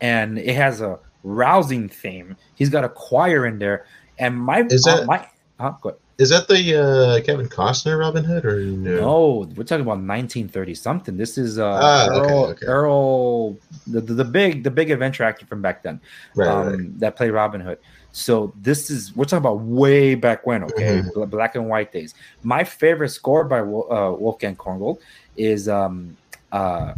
and 0.00 0.36
it 0.36 0.56
has 0.56 0.80
a 0.80 0.98
rousing 1.22 1.88
theme. 1.88 2.36
He's 2.56 2.68
got 2.68 2.82
a 2.82 2.88
choir 2.88 3.46
in 3.46 3.60
there, 3.60 3.86
and 4.18 4.36
my 4.36 4.62
Is 4.68 4.84
uh, 4.84 4.96
that- 4.96 5.06
my 5.06 5.26
huh. 5.60 5.74
Is 6.18 6.28
that 6.30 6.48
the 6.48 6.60
uh, 6.76 7.24
Kevin 7.24 7.48
Costner 7.48 7.98
Robin 7.98 8.24
Hood 8.24 8.44
or 8.44 8.60
no? 8.60 8.90
No, 9.00 9.48
we're 9.54 9.62
talking 9.62 9.82
about 9.86 10.00
1930 10.02 10.74
something. 10.74 11.16
This 11.16 11.38
is 11.38 11.58
uh, 11.58 11.78
Ah, 11.80 12.06
Errol, 12.08 12.44
okay. 12.46 12.66
Errol 12.66 13.58
the, 13.86 14.00
the, 14.02 14.14
the 14.14 14.24
big 14.24 14.64
the 14.64 14.70
big 14.72 14.90
adventure 14.90 15.22
actor 15.22 15.46
from 15.46 15.62
back 15.62 15.82
then 15.84 15.98
Right, 16.34 16.48
um, 16.48 16.66
right. 16.68 17.00
that 17.00 17.16
played 17.16 17.30
Robin 17.30 17.60
Hood. 17.60 17.78
So 18.12 18.52
this 18.60 18.90
is 18.90 19.14
we're 19.16 19.24
talking 19.24 19.38
about 19.38 19.60
way 19.60 20.14
back 20.16 20.44
when, 20.46 20.64
okay, 20.64 21.00
Mhm. 21.00 21.30
Black 21.30 21.54
and 21.54 21.68
white 21.68 21.90
days. 21.92 22.12
My 22.42 22.64
favorite 22.64 23.10
score 23.10 23.44
by 23.44 23.60
uh, 23.60 24.10
Wolfgang 24.18 24.56
Korngold 24.56 24.98
is 25.36 25.68
um 25.68 26.16
uh, 26.52 26.92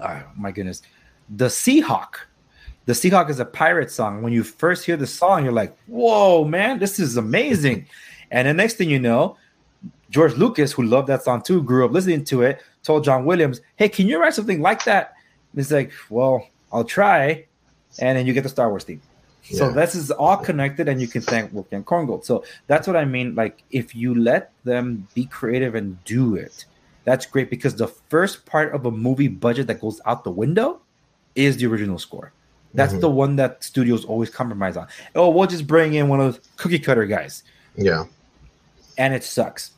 uh 0.00 0.22
my 0.36 0.50
goodness, 0.50 0.82
the 1.28 1.46
Seahawk. 1.46 2.14
The 2.84 2.94
Seahawk 2.94 3.30
is 3.30 3.38
a 3.38 3.44
pirate 3.44 3.92
song. 3.92 4.22
When 4.22 4.32
you 4.32 4.42
first 4.42 4.84
hear 4.84 4.96
the 4.96 5.06
song, 5.06 5.44
you're 5.44 5.52
like, 5.52 5.76
"Whoa, 5.86 6.44
man, 6.44 6.78
this 6.78 6.98
is 6.98 7.16
amazing!" 7.16 7.86
and 8.30 8.48
the 8.48 8.54
next 8.54 8.74
thing 8.74 8.90
you 8.90 8.98
know, 8.98 9.36
George 10.10 10.34
Lucas, 10.34 10.72
who 10.72 10.82
loved 10.82 11.08
that 11.08 11.22
song 11.22 11.42
too, 11.42 11.62
grew 11.62 11.84
up 11.84 11.92
listening 11.92 12.24
to 12.24 12.42
it, 12.42 12.62
told 12.82 13.04
John 13.04 13.24
Williams, 13.24 13.60
Hey, 13.76 13.88
can 13.88 14.06
you 14.06 14.20
write 14.20 14.34
something 14.34 14.60
like 14.60 14.84
that? 14.84 15.14
And 15.52 15.60
he's 15.60 15.72
like, 15.72 15.92
Well, 16.10 16.46
I'll 16.72 16.84
try. 16.84 17.46
And 17.98 18.16
then 18.16 18.26
you 18.26 18.32
get 18.32 18.42
the 18.42 18.48
Star 18.48 18.68
Wars 18.68 18.84
theme. 18.84 19.02
So 19.42 19.72
this 19.72 19.94
is 19.96 20.10
all 20.10 20.36
connected, 20.36 20.88
and 20.88 21.00
you 21.00 21.08
can 21.08 21.20
thank 21.20 21.52
Wolfgang 21.52 21.82
Korngold. 21.82 22.24
So 22.24 22.44
that's 22.68 22.86
what 22.86 22.96
I 22.96 23.04
mean. 23.04 23.34
Like, 23.34 23.62
if 23.70 23.94
you 23.94 24.14
let 24.14 24.52
them 24.64 25.08
be 25.14 25.24
creative 25.24 25.74
and 25.74 26.02
do 26.04 26.36
it, 26.36 26.64
that's 27.04 27.26
great 27.26 27.50
because 27.50 27.74
the 27.76 27.88
first 27.88 28.46
part 28.46 28.74
of 28.74 28.86
a 28.86 28.90
movie 28.90 29.28
budget 29.28 29.66
that 29.68 29.80
goes 29.80 30.00
out 30.06 30.24
the 30.24 30.30
window 30.30 30.80
is 31.34 31.56
the 31.56 31.66
original 31.66 31.98
score. 31.98 32.32
That's 32.74 32.94
Mhm. 32.94 33.00
the 33.00 33.10
one 33.10 33.36
that 33.36 33.62
studios 33.64 34.04
always 34.04 34.30
compromise 34.30 34.76
on. 34.76 34.86
Oh, 35.14 35.28
we'll 35.30 35.46
just 35.46 35.66
bring 35.66 35.94
in 35.94 36.08
one 36.08 36.20
of 36.20 36.34
those 36.34 36.40
cookie 36.56 36.78
cutter 36.78 37.04
guys, 37.06 37.42
Yeah. 37.76 38.04
and 38.96 39.12
it 39.14 39.24
sucks. 39.24 39.72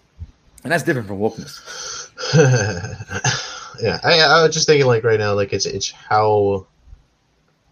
And 0.63 0.73
that's 0.73 0.83
different 0.85 1.09
from 1.09 1.19
wokeness. 1.19 1.61
yeah, 3.83 3.99
I, 4.05 4.21
I 4.21 4.43
was 4.45 4.55
just 4.55 4.67
thinking 4.67 4.87
like 4.87 5.05
right 5.05 5.19
now, 5.19 5.35
like 5.35 5.53
it's 5.53 5.67
it's 5.67 5.91
how 5.91 6.67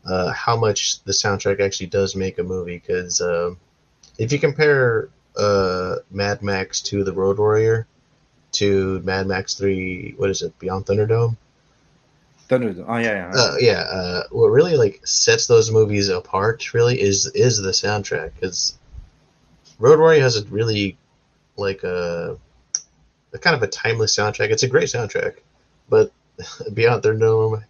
uh, 0.04 0.32
how 0.32 0.56
much 0.56 1.02
the 1.04 1.12
soundtrack 1.12 1.60
actually 1.60 1.86
does 1.86 2.16
make 2.16 2.38
a 2.38 2.42
movie. 2.42 2.78
Because 2.84 3.20
um 3.20 3.58
if 4.18 4.32
you 4.32 4.38
compare 4.38 5.08
uh, 5.38 5.96
Mad 6.10 6.42
Max 6.42 6.80
to 6.82 7.02
The 7.04 7.12
Road 7.12 7.38
Warrior 7.38 7.86
to 8.52 9.00
Mad 9.00 9.26
Max 9.26 9.54
Three, 9.54 10.14
what 10.16 10.30
is 10.30 10.42
it, 10.42 10.58
Beyond 10.58 10.86
Thunderdome? 10.86 11.36
Thunderdome. 12.48 12.84
Oh 12.86 12.96
yeah, 12.96 13.12
yeah. 13.12 13.32
Uh, 13.34 13.56
yeah, 13.58 13.80
uh, 13.80 14.22
what 14.30 14.48
really 14.48 14.76
like 14.76 15.06
sets 15.06 15.46
those 15.46 15.70
movies 15.70 16.08
apart 16.08 16.74
really 16.74 17.00
is 17.00 17.26
is 17.26 17.58
the 17.58 17.70
soundtrack 17.70 18.32
because 18.34 18.78
Road 19.78 19.98
Warrior 19.98 20.22
has 20.22 20.36
a 20.36 20.44
really 20.46 20.96
like 21.56 21.82
a 21.82 22.38
a 23.32 23.38
kind 23.38 23.56
of 23.56 23.62
a 23.62 23.68
timeless 23.68 24.16
soundtrack. 24.16 24.50
It's 24.50 24.62
a 24.62 24.68
great 24.68 24.88
soundtrack, 24.88 25.36
but 25.88 26.12
Beyond 26.74 27.02
Thunderdome 27.02 27.64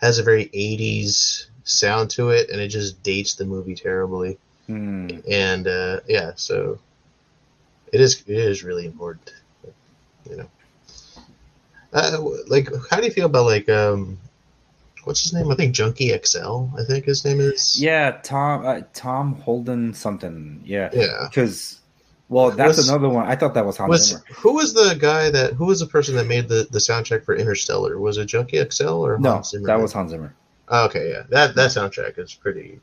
has 0.00 0.18
a 0.18 0.22
very 0.22 0.46
80s 0.46 1.46
sound 1.64 2.10
to 2.10 2.30
it, 2.30 2.50
and 2.50 2.60
it 2.60 2.68
just 2.68 3.02
dates 3.02 3.34
the 3.34 3.44
movie 3.44 3.74
terribly. 3.74 4.38
Hmm. 4.66 5.08
And 5.28 5.66
uh, 5.66 6.00
yeah, 6.08 6.32
so 6.36 6.78
it 7.92 8.00
is 8.00 8.22
it 8.26 8.36
is 8.36 8.62
really 8.62 8.86
important, 8.86 9.32
you 10.30 10.36
know. 10.36 10.48
Uh, 11.92 12.18
like, 12.46 12.68
how 12.90 12.98
do 12.98 13.04
you 13.04 13.10
feel 13.10 13.26
about 13.26 13.46
like 13.46 13.68
um, 13.68 14.18
what's 15.04 15.22
his 15.22 15.32
name? 15.32 15.50
I 15.50 15.56
think 15.56 15.74
Junkie 15.74 16.16
XL. 16.24 16.66
I 16.78 16.84
think 16.86 17.04
his 17.04 17.24
name 17.24 17.40
is. 17.40 17.80
Yeah, 17.80 18.18
Tom 18.22 18.64
uh, 18.64 18.80
Tom 18.94 19.34
Holden 19.34 19.92
something. 19.92 20.62
Yeah, 20.64 20.88
Yeah. 20.92 21.26
because 21.28 21.80
well, 22.28 22.52
that's 22.52 22.76
Was- 22.76 22.88
another 22.88 23.08
one. 23.08 23.26
I 23.26 23.34
thought 23.34 23.54
that 23.54 23.66
was 23.66 23.76
Hans 23.76 23.88
Was 23.90 24.08
Zimmer. 24.10 24.22
who 24.36 24.54
was 24.54 24.72
the 24.72 24.94
guy 25.00 25.30
that 25.30 25.54
who 25.54 25.66
was 25.66 25.80
the 25.80 25.86
person 25.86 26.14
that 26.14 26.26
made 26.26 26.48
the, 26.48 26.68
the 26.70 26.78
soundtrack 26.78 27.24
for 27.24 27.34
Interstellar? 27.34 27.98
Was 27.98 28.18
it 28.18 28.26
Junkie 28.26 28.62
XL 28.70 28.88
or 28.88 29.18
No, 29.18 29.32
Hans 29.32 29.50
Zimmer? 29.50 29.66
that 29.66 29.80
was 29.80 29.92
Hans 29.92 30.12
Zimmer. 30.12 30.34
Oh, 30.68 30.84
okay, 30.86 31.10
yeah. 31.10 31.22
That 31.28 31.56
that 31.56 31.70
soundtrack 31.70 32.18
is 32.20 32.32
pretty 32.34 32.78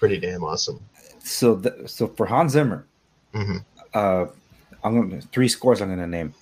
pretty 0.00 0.18
damn 0.18 0.42
awesome. 0.42 0.80
So, 1.20 1.54
th- 1.60 1.88
so 1.88 2.08
for 2.08 2.26
Hans 2.26 2.50
Zimmer, 2.54 2.84
hmm 3.32 3.58
uh, 3.94 4.26
I'm 4.82 5.00
gonna 5.08 5.20
three 5.30 5.46
scores 5.46 5.80
I'm 5.80 5.90
gonna 5.90 6.08
name, 6.08 6.34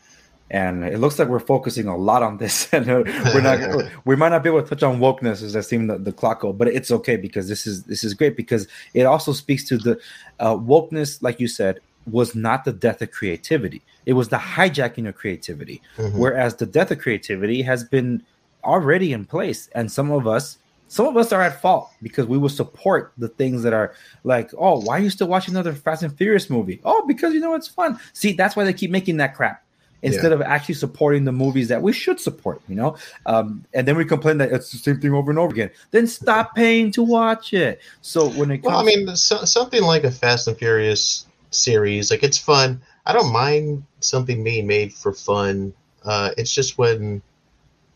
and 0.50 0.84
it 0.84 0.98
looks 0.98 1.18
like 1.18 1.28
we're 1.28 1.38
focusing 1.38 1.86
a 1.86 1.96
lot 1.96 2.22
on 2.22 2.38
this, 2.38 2.68
and 2.72 2.86
we're 2.86 3.40
not. 3.40 3.90
we 4.04 4.16
might 4.16 4.30
not 4.30 4.42
be 4.42 4.48
able 4.48 4.62
to 4.62 4.68
touch 4.68 4.82
on 4.82 4.98
wokeness 4.98 5.42
as 5.42 5.54
I 5.54 5.60
seen 5.60 5.86
the, 5.86 5.98
the 5.98 6.12
clock 6.12 6.40
go, 6.40 6.52
but 6.52 6.68
it's 6.68 6.90
okay 6.90 7.16
because 7.16 7.48
this 7.48 7.66
is 7.66 7.84
this 7.84 8.02
is 8.02 8.14
great 8.14 8.36
because 8.36 8.66
it 8.92 9.04
also 9.04 9.32
speaks 9.32 9.64
to 9.68 9.78
the 9.78 10.00
uh, 10.40 10.56
wokeness, 10.56 11.22
like 11.22 11.38
you 11.38 11.48
said, 11.48 11.80
was 12.10 12.34
not 12.34 12.64
the 12.64 12.72
death 12.72 13.00
of 13.00 13.12
creativity; 13.12 13.82
it 14.06 14.14
was 14.14 14.28
the 14.28 14.38
hijacking 14.38 15.08
of 15.08 15.14
creativity. 15.14 15.80
Mhm. 15.96 16.14
Whereas 16.14 16.56
the 16.56 16.66
death 16.66 16.90
of 16.90 16.98
creativity 16.98 17.62
has 17.62 17.84
been 17.84 18.22
already 18.64 19.12
in 19.12 19.24
place, 19.24 19.68
and 19.74 19.90
some 19.90 20.10
of 20.10 20.26
us. 20.26 20.58
Some 20.92 21.06
of 21.06 21.16
us 21.16 21.30
are 21.30 21.40
at 21.40 21.62
fault 21.62 21.88
because 22.02 22.26
we 22.26 22.36
will 22.36 22.48
support 22.48 23.12
the 23.16 23.28
things 23.28 23.62
that 23.62 23.72
are 23.72 23.94
like, 24.24 24.50
oh, 24.58 24.80
why 24.80 24.98
are 24.98 25.00
you 25.00 25.08
still 25.08 25.28
watching 25.28 25.54
another 25.54 25.72
Fast 25.72 26.02
and 26.02 26.12
Furious 26.12 26.50
movie? 26.50 26.80
Oh, 26.84 27.06
because 27.06 27.32
you 27.32 27.38
know 27.38 27.54
it's 27.54 27.68
fun. 27.68 28.00
See, 28.12 28.32
that's 28.32 28.56
why 28.56 28.64
they 28.64 28.72
keep 28.72 28.90
making 28.90 29.18
that 29.18 29.36
crap 29.36 29.62
instead 30.02 30.32
of 30.32 30.42
actually 30.42 30.74
supporting 30.74 31.24
the 31.24 31.32
movies 31.32 31.68
that 31.68 31.80
we 31.80 31.92
should 31.92 32.20
support. 32.20 32.60
You 32.68 32.76
know, 32.76 32.96
um, 33.26 33.64
and 33.74 33.86
then 33.86 33.96
we 33.96 34.04
complain 34.04 34.38
that 34.38 34.52
it's 34.52 34.72
the 34.72 34.78
same 34.78 35.00
thing 35.00 35.12
over 35.12 35.30
and 35.30 35.38
over 35.38 35.52
again. 35.52 35.70
Then 35.90 36.06
stop 36.06 36.54
paying 36.54 36.90
to 36.92 37.02
watch 37.02 37.52
it. 37.52 37.80
So 38.02 38.28
when 38.30 38.50
it 38.50 38.58
comes, 38.58 38.72
Well, 38.72 38.78
I 38.78 38.84
mean, 38.84 39.16
so, 39.16 39.44
something 39.44 39.82
like 39.82 40.04
a 40.04 40.10
Fast 40.10 40.48
and 40.48 40.56
Furious 40.56 41.26
series, 41.50 42.10
like 42.10 42.22
it's 42.22 42.38
fun. 42.38 42.80
I 43.06 43.12
don't 43.12 43.32
mind 43.32 43.84
something 44.00 44.44
being 44.44 44.66
made 44.66 44.92
for 44.92 45.12
fun. 45.12 45.72
Uh, 46.04 46.30
it's 46.36 46.54
just 46.54 46.78
when 46.78 47.22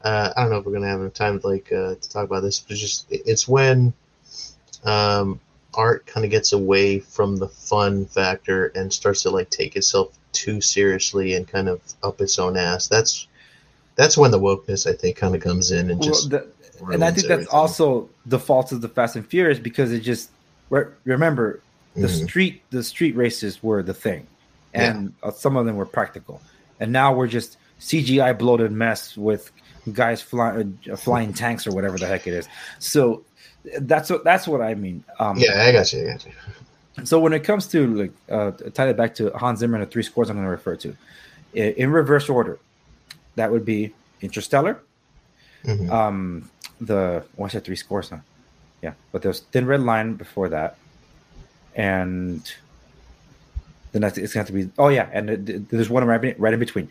uh, 0.03 0.33
I 0.37 0.43
don't 0.43 0.51
know 0.51 0.59
if 0.59 0.67
we're 0.67 0.73
gonna 0.73 0.89
have 0.89 1.01
enough 1.01 1.15
time 1.15 1.41
like 1.45 1.73
uh, 1.73 1.95
to 1.95 2.09
talk 2.09 2.25
about 2.25 2.41
this, 2.41 2.61
but 2.61 2.73
it's 2.73 2.81
just 2.81 3.07
it's 3.11 3.49
when 3.49 3.93
um, 4.85 5.41
art 5.75 6.07
kind 6.07 6.25
of 6.25 6.31
gets 6.31 6.53
away 6.53 6.99
from 7.01 7.37
the 7.37 7.49
fun 7.49 8.07
factor 8.07 8.67
and 8.75 8.93
starts 8.93 9.23
to 9.23 9.31
like 9.31 9.51
take 9.51 9.77
itself 9.77 10.19
too 10.35 10.61
seriously 10.61 11.35
and 11.35 11.47
kind 11.49 11.69
of 11.69 11.81
up 12.03 12.21
its 12.21 12.39
own 12.39 12.57
ass. 12.57 12.89
That's 12.89 13.27
that's 13.97 14.19
when 14.19 14.31
the 14.33 14.41
wokeness 14.41 14.87
I 14.87 14.93
think 14.95 15.17
kind 15.17 15.35
of 15.35 15.41
comes 15.41 15.71
in 15.71 15.91
and 15.91 16.01
well, 16.01 16.09
just 16.09 16.31
the- 16.31 16.47
and 16.93 17.05
I 17.05 17.13
think 17.13 17.29
that's 17.29 17.31
everything. 17.31 17.49
also 17.53 18.09
the 18.27 18.39
fault 18.39 18.73
of 18.73 18.81
the 18.81 18.89
Fast 18.89 19.15
and 19.17 19.25
Furious 19.27 19.59
because 19.61 19.93
it 19.93 20.01
just 20.01 20.31
re- 20.71 20.87
remember 21.05 21.61
the 21.95 22.09
Mhm. 22.09 22.25
street 22.27 22.63
the 22.71 22.83
street 22.83 23.15
races 23.17 23.63
were 23.63 23.83
the 23.83 23.95
thing, 23.95 24.27
and 24.75 25.15
uh, 25.23 25.31
some 25.31 25.57
of 25.57 25.65
them 25.67 25.77
were 25.77 25.87
practical, 25.87 26.41
and 26.81 26.91
now 26.93 27.15
we're 27.15 27.29
just 27.29 27.57
CGI 27.81 28.33
bloated 28.37 28.73
mess 28.73 29.17
with 29.17 29.53
guys 29.93 30.21
flying 30.21 30.77
uh, 30.93 30.97
flying 30.97 31.33
tanks 31.33 31.67
or 31.67 31.71
whatever 31.73 31.97
the 31.99 32.07
heck 32.07 32.27
it 32.27 32.35
is. 32.35 32.49
So 32.81 33.23
that's 33.81 34.11
what 34.11 34.25
that's 34.25 34.49
what 34.49 34.61
I 34.61 34.75
mean. 34.75 35.05
Um, 35.21 35.37
yeah, 35.39 35.63
I 35.63 35.71
got 35.71 35.93
you. 35.93 36.03
I 36.09 36.13
got 36.13 36.27
you. 36.27 36.33
So 37.03 37.19
when 37.19 37.33
it 37.33 37.41
comes 37.43 37.67
to 37.69 37.87
like 37.95 38.13
uh, 38.31 38.53
tie 38.73 38.89
it 38.89 38.97
back 38.97 39.17
to 39.17 39.31
Hans 39.31 39.59
Zimmer 39.59 39.77
and 39.79 39.87
the 39.87 39.91
three 39.91 40.05
scores 40.05 40.31
I'm 40.31 40.37
going 40.37 40.47
to 40.47 40.51
refer 40.51 40.77
to, 40.77 40.97
i- 41.57 41.59
in 41.77 41.91
reverse 41.91 42.29
order, 42.29 42.59
that 43.35 43.51
would 43.51 43.65
be 43.65 43.93
Interstellar. 44.23 44.81
Mhm. 45.65 45.91
Um, 45.91 46.51
the 46.81 47.25
oh, 47.39 47.45
I 47.45 47.49
said 47.49 47.65
three 47.65 47.75
scores, 47.77 48.11
huh? 48.11 48.19
Yeah, 48.83 48.93
but 49.13 49.23
there's 49.23 49.41
Thin 49.41 49.67
Red 49.67 49.81
Line 49.81 50.15
before 50.15 50.49
that, 50.51 50.77
and 51.75 52.43
then 53.93 54.05
I 54.05 54.11
think 54.11 54.25
it's 54.25 54.35
going 54.35 54.47
to 54.47 54.53
have 54.53 54.61
to 54.61 54.67
be. 54.69 54.73
Oh 54.79 54.89
yeah, 54.89 55.09
and 55.13 55.47
th- 55.47 55.63
there's 55.71 55.91
one 55.91 56.05
right 56.05 56.23
in, 56.25 56.35
right 56.39 56.53
in 56.53 56.61
between. 56.61 56.91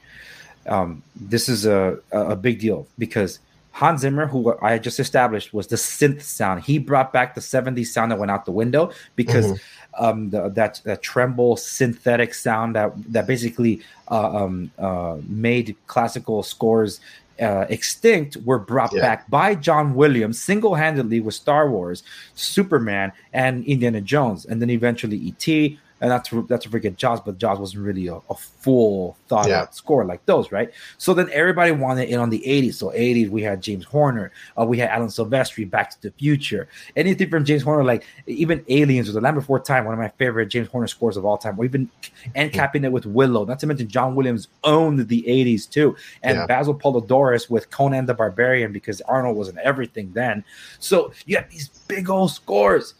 Um, 0.67 1.03
this 1.15 1.49
is 1.49 1.65
a, 1.65 1.99
a 2.11 2.35
big 2.35 2.59
deal 2.59 2.87
because 2.97 3.39
Hans 3.71 4.01
Zimmer, 4.01 4.25
who 4.27 4.55
I 4.61 4.77
just 4.79 4.99
established, 4.99 5.53
was 5.53 5.67
the 5.67 5.75
synth 5.75 6.21
sound. 6.21 6.63
He 6.63 6.77
brought 6.79 7.11
back 7.13 7.35
the 7.35 7.41
'70s 7.41 7.87
sound 7.87 8.11
that 8.11 8.19
went 8.19 8.31
out 8.31 8.45
the 8.45 8.51
window 8.51 8.91
because 9.15 9.45
Mhm. 9.47 9.59
Um, 9.97 10.29
the, 10.29 10.49
that 10.49 10.81
that 10.83 11.01
tremble 11.01 11.55
synthetic 11.57 12.33
sound 12.33 12.75
that 12.75 12.91
that 13.11 13.27
basically 13.27 13.81
uh, 14.09 14.43
um, 14.43 14.71
uh, 14.79 15.17
made 15.27 15.75
classical 15.87 16.43
scores 16.43 16.99
uh, 17.41 17.65
extinct 17.69 18.37
were 18.45 18.59
brought 18.59 18.93
Yeah. 18.93 19.01
back 19.01 19.29
by 19.29 19.55
John 19.55 19.95
Williams 19.95 20.41
single 20.41 20.75
handedly 20.75 21.19
with 21.19 21.33
Star 21.33 21.69
Wars, 21.69 22.03
Superman, 22.35 23.11
and 23.33 23.65
Indiana 23.65 24.01
Jones, 24.01 24.45
and 24.45 24.61
then 24.61 24.69
eventually 24.69 25.17
E.T. 25.17 25.79
And 26.03 26.09
not 26.09 26.25
to, 26.25 26.45
not 26.49 26.59
to 26.59 26.69
forget 26.69 26.97
Jaws, 26.97 27.21
but 27.21 27.37
Jaws 27.37 27.59
wasn't 27.59 27.85
really 27.85 28.07
a, 28.07 28.15
a 28.29 28.35
full 28.35 29.15
thought 29.29 29.47
Yeah. 29.47 29.61
out 29.61 29.73
score 29.73 30.03
like 30.03 30.25
those, 30.25 30.51
right? 30.51 30.69
So 30.97 31.13
then 31.13 31.29
everybody 31.31 31.71
wanted 31.71 32.09
it 32.09 32.15
on 32.15 32.29
the 32.29 32.43
80s. 32.45 32.73
So 32.73 32.89
80s, 32.89 33.29
we 33.29 33.41
had 33.41 33.61
James 33.61 33.85
Horner, 33.85 34.33
uh, 34.59 34.65
we 34.65 34.77
had 34.77 34.89
Alan 34.89 35.07
Silvestri, 35.07 35.63
Back 35.69 35.91
to 35.91 36.01
the 36.01 36.11
Future, 36.11 36.67
anything 36.97 37.29
from 37.29 37.45
James 37.45 37.61
Horner, 37.63 37.85
like 37.85 38.03
even 38.27 38.65
Aliens 38.67 39.07
or 39.07 39.13
The 39.13 39.21
Land 39.21 39.35
Before 39.37 39.61
Time, 39.61 39.85
one 39.85 39.93
of 39.93 39.99
my 40.01 40.09
favorite 40.17 40.47
James 40.47 40.67
Horner 40.67 40.87
scores 40.87 41.15
of 41.15 41.23
all 41.23 41.37
time. 41.37 41.55
We've 41.55 41.71
been 41.71 41.89
end 42.35 42.51
capping 42.51 42.83
it 42.83 42.91
with 42.91 43.05
Willow, 43.05 43.45
not 43.45 43.59
to 43.59 43.67
mention 43.67 43.87
John 43.87 44.13
Williams 44.13 44.49
owned 44.65 45.07
the 45.07 45.23
80s 45.25 45.69
too, 45.69 45.95
and 46.21 46.35
Yeah. 46.39 46.45
Basil 46.47 46.75
Poledouris 46.75 47.49
with 47.49 47.69
Conan 47.71 48.07
the 48.07 48.13
Barbarian 48.13 48.73
because 48.73 48.99
Arnold 49.01 49.37
was 49.37 49.47
in 49.47 49.57
everything 49.59 50.11
then. 50.13 50.43
So 50.79 51.13
you 51.25 51.37
have 51.37 51.49
these 51.49 51.69
big 51.87 52.09
old 52.09 52.31
scores. 52.31 52.95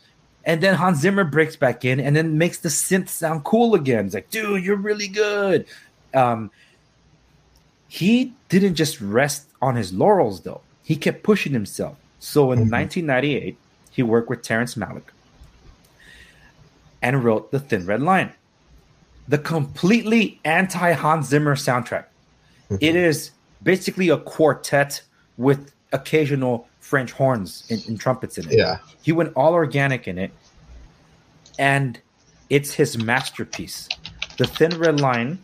And 0.46 0.62
then 0.62 0.76
Hans 0.76 1.00
Zimmer 1.00 1.24
breaks 1.24 1.56
back 1.56 1.86
in 1.86 2.00
and 2.00 2.16
then 2.16 2.38
makes 2.38 2.58
the 2.58 2.70
synth 2.70 3.08
sound 3.08 3.44
cool 3.46 3.76
again. 3.76 4.06
It's 4.06 4.14
like, 4.14 4.30
dude, 4.30 4.64
you're 4.64 4.76
really 4.76 5.08
good. 5.08 5.66
Um, 6.14 6.52
he 7.88 8.34
didn't 8.50 8.76
just 8.76 9.00
rest 9.00 9.48
on 9.62 9.76
his 9.76 9.94
laurels, 9.94 10.42
though. 10.42 10.62
He 10.84 10.96
kept 10.96 11.24
pushing 11.24 11.54
himself. 11.54 11.96
So 12.20 12.52
in 12.52 12.66
Mhm. 12.66 12.72
1998, 12.72 13.58
he 13.92 14.04
worked 14.04 14.30
with 14.30 14.42
Terrence 14.42 14.76
Malick 14.76 15.04
and 17.02 17.24
wrote 17.24 17.52
The 17.52 17.60
Thin 17.60 17.86
Red 17.86 18.02
Line, 18.02 18.32
the 19.28 19.38
completely 19.38 20.40
anti 20.44 20.92
Hans 20.94 21.28
Zimmer 21.28 21.56
soundtrack. 21.56 22.06
It 22.80 22.96
is 22.96 23.32
basically 23.62 24.10
a 24.10 24.18
quartet 24.18 25.02
with 25.38 25.72
occasional 25.92 26.68
French 26.94 27.12
horns 27.12 27.64
and, 27.72 27.84
and 27.88 28.00
trumpets 28.00 28.38
in 28.38 28.48
it. 28.52 28.56
Yeah. 28.56 28.78
He 29.02 29.12
went 29.12 29.34
all 29.36 29.54
organic 29.54 30.08
in 30.08 30.20
it, 30.20 30.30
and 31.58 32.00
it's 32.52 32.72
his 32.72 33.00
masterpiece. 33.00 33.90
The 34.38 34.46
Thin 34.46 34.78
Red 34.78 35.00
Line 35.00 35.40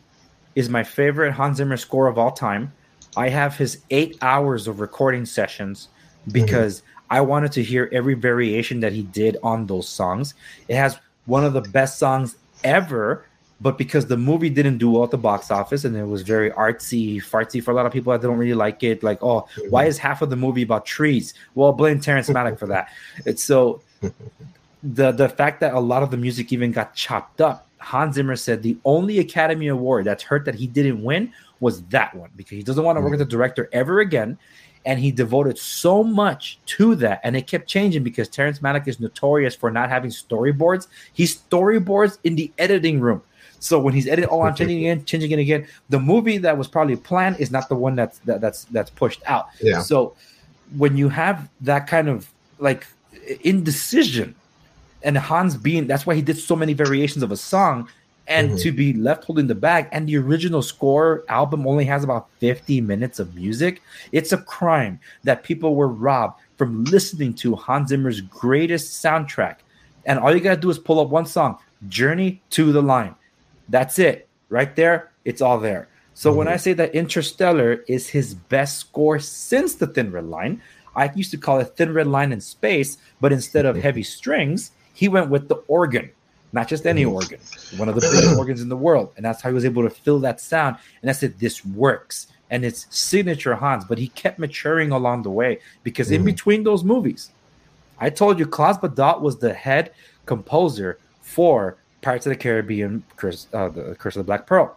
is 0.53 0.69
my 0.69 0.83
favorite 0.83 1.31
Hans 1.31 1.57
Zimmer 1.57 1.75
score 1.77 2.05
of 2.05 2.19
all 2.19 2.29
time. 2.29 2.71
I 3.17 3.29
have 3.29 3.57
his 3.57 3.81
eight 3.89 4.15
hours 4.21 4.67
of 4.67 4.79
recording 4.79 5.25
sessions 5.25 5.87
mm-hmm. 6.21 6.33
because 6.33 6.83
I 7.09 7.21
wanted 7.21 7.51
to 7.53 7.63
hear 7.63 7.89
every 7.91 8.13
variation 8.13 8.81
that 8.81 8.93
he 8.93 9.01
did 9.01 9.35
on 9.41 9.65
those 9.65 9.89
songs. 9.89 10.35
It 10.67 10.75
has 10.75 10.99
one 11.25 11.45
of 11.45 11.53
the 11.53 11.61
best 11.61 11.97
songs 11.97 12.37
ever, 12.63 13.25
but 13.61 13.77
because 13.77 14.05
the 14.05 14.17
movie 14.17 14.49
didn't 14.49 14.77
do 14.77 14.91
well 14.91 15.03
at 15.03 15.11
the 15.11 15.17
box 15.17 15.51
office 15.51 15.83
and 15.83 15.95
it 15.95 16.05
was 16.05 16.21
very 16.21 16.51
artsy, 16.51 17.17
fartsy 17.17 17.61
for 17.61 17.71
a 17.71 17.73
lot 17.73 17.85
of 17.85 17.91
people 17.91 18.13
that 18.13 18.21
don't 18.21 18.37
really 18.37 18.53
like 18.53 18.83
it, 18.83 19.03
like, 19.03 19.21
oh, 19.21 19.47
why 19.69 19.83
mm-hmm. 19.83 19.89
is 19.89 19.97
half 19.97 20.21
of 20.21 20.29
the 20.29 20.35
movie 20.35 20.61
about 20.61 20.85
trees? 20.85 21.33
Well, 21.55 21.73
blame 21.73 21.99
Terrence 21.99 22.29
Malick 22.29 22.57
for 22.57 22.67
that. 22.67 22.89
It's 23.25 23.43
so 23.43 23.81
the 24.83 25.11
the 25.11 25.27
fact 25.27 25.59
that 25.59 25.73
a 25.73 25.79
lot 25.79 26.03
of 26.03 26.11
the 26.11 26.17
music 26.17 26.53
even 26.53 26.71
got 26.71 26.95
chopped 26.95 27.41
up. 27.41 27.67
Hans 27.79 28.15
Zimmer 28.15 28.35
said 28.35 28.61
the 28.61 28.77
only 28.85 29.19
Academy 29.19 29.67
Award 29.67 30.05
that's 30.05 30.23
hurt 30.23 30.45
that 30.45 30.55
he 30.55 30.67
didn't 30.67 31.01
win 31.01 31.31
was 31.59 31.81
that 31.83 32.13
one 32.15 32.29
because 32.35 32.57
he 32.57 32.63
doesn't 32.63 32.83
want 32.83 32.97
to 32.97 33.01
work 33.01 33.11
with 33.11 33.19
the 33.19 33.25
mm-hmm. 33.25 33.31
director 33.31 33.69
ever 33.73 33.99
again. 33.99 34.37
And 34.85 34.97
he 34.97 35.11
devoted 35.11 35.57
so 35.57 36.05
much 36.05 36.57
to 36.67 36.95
that, 36.95 37.19
and 37.25 37.35
it 37.35 37.47
kept 37.47 37.67
changing 37.67 38.01
because 38.01 38.29
Terrence 38.29 38.59
Malick 38.59 38.87
is 38.87 39.01
notorious 39.01 39.53
for 39.53 39.69
not 39.69 39.89
having 39.89 40.09
storyboards. 40.09 40.87
He 41.11 41.25
storyboards 41.25 42.17
in 42.23 42.37
the 42.37 42.49
editing 42.57 43.01
room. 43.01 43.21
So 43.59 43.79
when 43.79 43.93
he's 43.93 44.07
editing, 44.07 44.29
oh, 44.31 44.41
I'm 44.41 44.55
changing 44.55 44.77
it 44.77 44.81
again, 44.81 45.05
changing 45.05 45.31
it 45.31 45.39
again. 45.39 45.67
The 45.89 45.99
movie 45.99 46.37
that 46.39 46.57
was 46.57 46.67
probably 46.67 46.95
planned 46.95 47.39
is 47.39 47.51
not 47.51 47.69
the 47.69 47.75
one 47.75 47.95
that's 47.95 48.19
that, 48.19 48.41
that's 48.41 48.63
that's 48.65 48.89
pushed 48.89 49.21
out. 49.25 49.47
Yeah. 49.61 49.81
So 49.81 50.15
when 50.77 50.95
you 50.97 51.09
have 51.09 51.49
that 51.61 51.87
kind 51.87 52.07
of 52.07 52.29
like 52.59 52.87
indecision, 53.41 54.35
and 55.03 55.17
Hans 55.17 55.55
being 55.57 55.87
that's 55.87 56.05
why 56.05 56.15
he 56.15 56.21
did 56.21 56.37
so 56.37 56.55
many 56.55 56.73
variations 56.73 57.23
of 57.23 57.31
a 57.31 57.37
song, 57.37 57.89
and 58.27 58.51
Mhm. 58.51 58.61
to 58.61 58.71
be 58.71 58.93
left 58.93 59.23
holding 59.25 59.47
the 59.47 59.55
bag. 59.55 59.87
And 59.91 60.07
the 60.07 60.17
original 60.17 60.61
score 60.61 61.23
album 61.27 61.67
only 61.67 61.85
has 61.85 62.03
about 62.03 62.27
50 62.39 62.79
minutes 62.79 63.19
of 63.19 63.35
music. 63.35 63.81
It's 64.11 64.31
a 64.31 64.37
crime 64.37 64.99
that 65.23 65.43
people 65.43 65.75
were 65.75 65.87
robbed 65.87 66.39
from 66.57 66.83
listening 66.85 67.33
to 67.35 67.55
Hans 67.55 67.89
Zimmer's 67.89 68.21
greatest 68.21 69.03
soundtrack. 69.03 69.55
And 70.05 70.19
all 70.19 70.33
you 70.33 70.39
got 70.41 70.55
to 70.55 70.61
do 70.61 70.69
is 70.69 70.77
pull 70.77 70.99
up 70.99 71.09
one 71.09 71.25
song, 71.25 71.57
Journey 71.87 72.41
to 72.51 72.71
the 72.71 72.81
Line. 72.81 73.15
That's 73.69 73.99
it. 73.99 74.27
Right 74.49 74.75
there, 74.75 75.11
it's 75.25 75.41
all 75.41 75.59
there. 75.59 75.89
So 76.13 76.33
when 76.33 76.47
Mhm. 76.47 76.51
I 76.51 76.57
say 76.57 76.73
that 76.73 76.95
Interstellar 76.95 77.83
is 77.87 78.09
his 78.09 78.33
best 78.33 78.77
score 78.79 79.19
since 79.19 79.75
the 79.75 79.87
Thin 79.87 80.11
Red 80.11 80.25
Line, 80.25 80.61
I 80.95 81.11
used 81.15 81.31
to 81.31 81.37
call 81.37 81.59
it 81.59 81.77
Thin 81.77 81.93
Red 81.93 82.07
Line 82.07 82.31
in 82.33 82.41
space, 82.41 82.97
but 83.21 83.31
instead 83.31 83.65
of 83.65 83.77
heavy 83.77 84.03
strings, 84.03 84.71
he 84.93 85.07
went 85.07 85.29
with 85.29 85.47
the 85.47 85.57
organ, 85.67 86.09
not 86.51 86.67
just 86.67 86.85
any 86.85 87.05
Mhm. 87.05 87.13
organ, 87.13 87.39
one 87.69 87.87
of 87.87 87.95
the 87.95 88.01
biggest 88.01 88.33
organs 88.37 88.61
in 88.61 88.69
the 88.69 88.75
world. 88.75 89.13
And 89.15 89.23
that's 89.23 89.41
how 89.41 89.49
he 89.49 89.53
was 89.53 89.65
able 89.65 89.83
to 89.83 89.89
fill 89.89 90.19
that 90.21 90.41
sound. 90.41 90.77
And 91.01 91.09
I 91.09 91.13
said, 91.13 91.39
this 91.39 91.63
works. 91.63 92.27
And 92.49 92.65
it's 92.65 92.87
signature 92.89 93.53
Hans, 93.55 93.85
but 93.85 93.99
he 93.99 94.07
kept 94.09 94.39
maturing 94.39 94.91
along 94.91 95.21
the 95.21 95.29
way 95.29 95.59
because 95.83 96.09
in 96.09 96.23
Mhm. 96.23 96.25
between 96.25 96.63
those 96.63 96.83
movies, 96.83 97.29
I 97.99 98.09
told 98.09 98.39
you 98.39 98.47
Klaus 98.47 98.77
Badelt 98.79 99.21
was 99.21 99.37
the 99.37 99.53
head 99.53 99.91
composer 100.25 100.99
for 101.21 101.77
Pirates 102.01 102.25
of 102.25 102.31
the 102.31 102.35
Caribbean, 102.37 103.03
Curse, 103.17 103.47
uh, 103.53 103.69
the 103.69 103.95
Curse 103.95 104.15
of 104.15 104.21
the 104.21 104.23
Black 104.27 104.45
Pearl. 104.47 104.75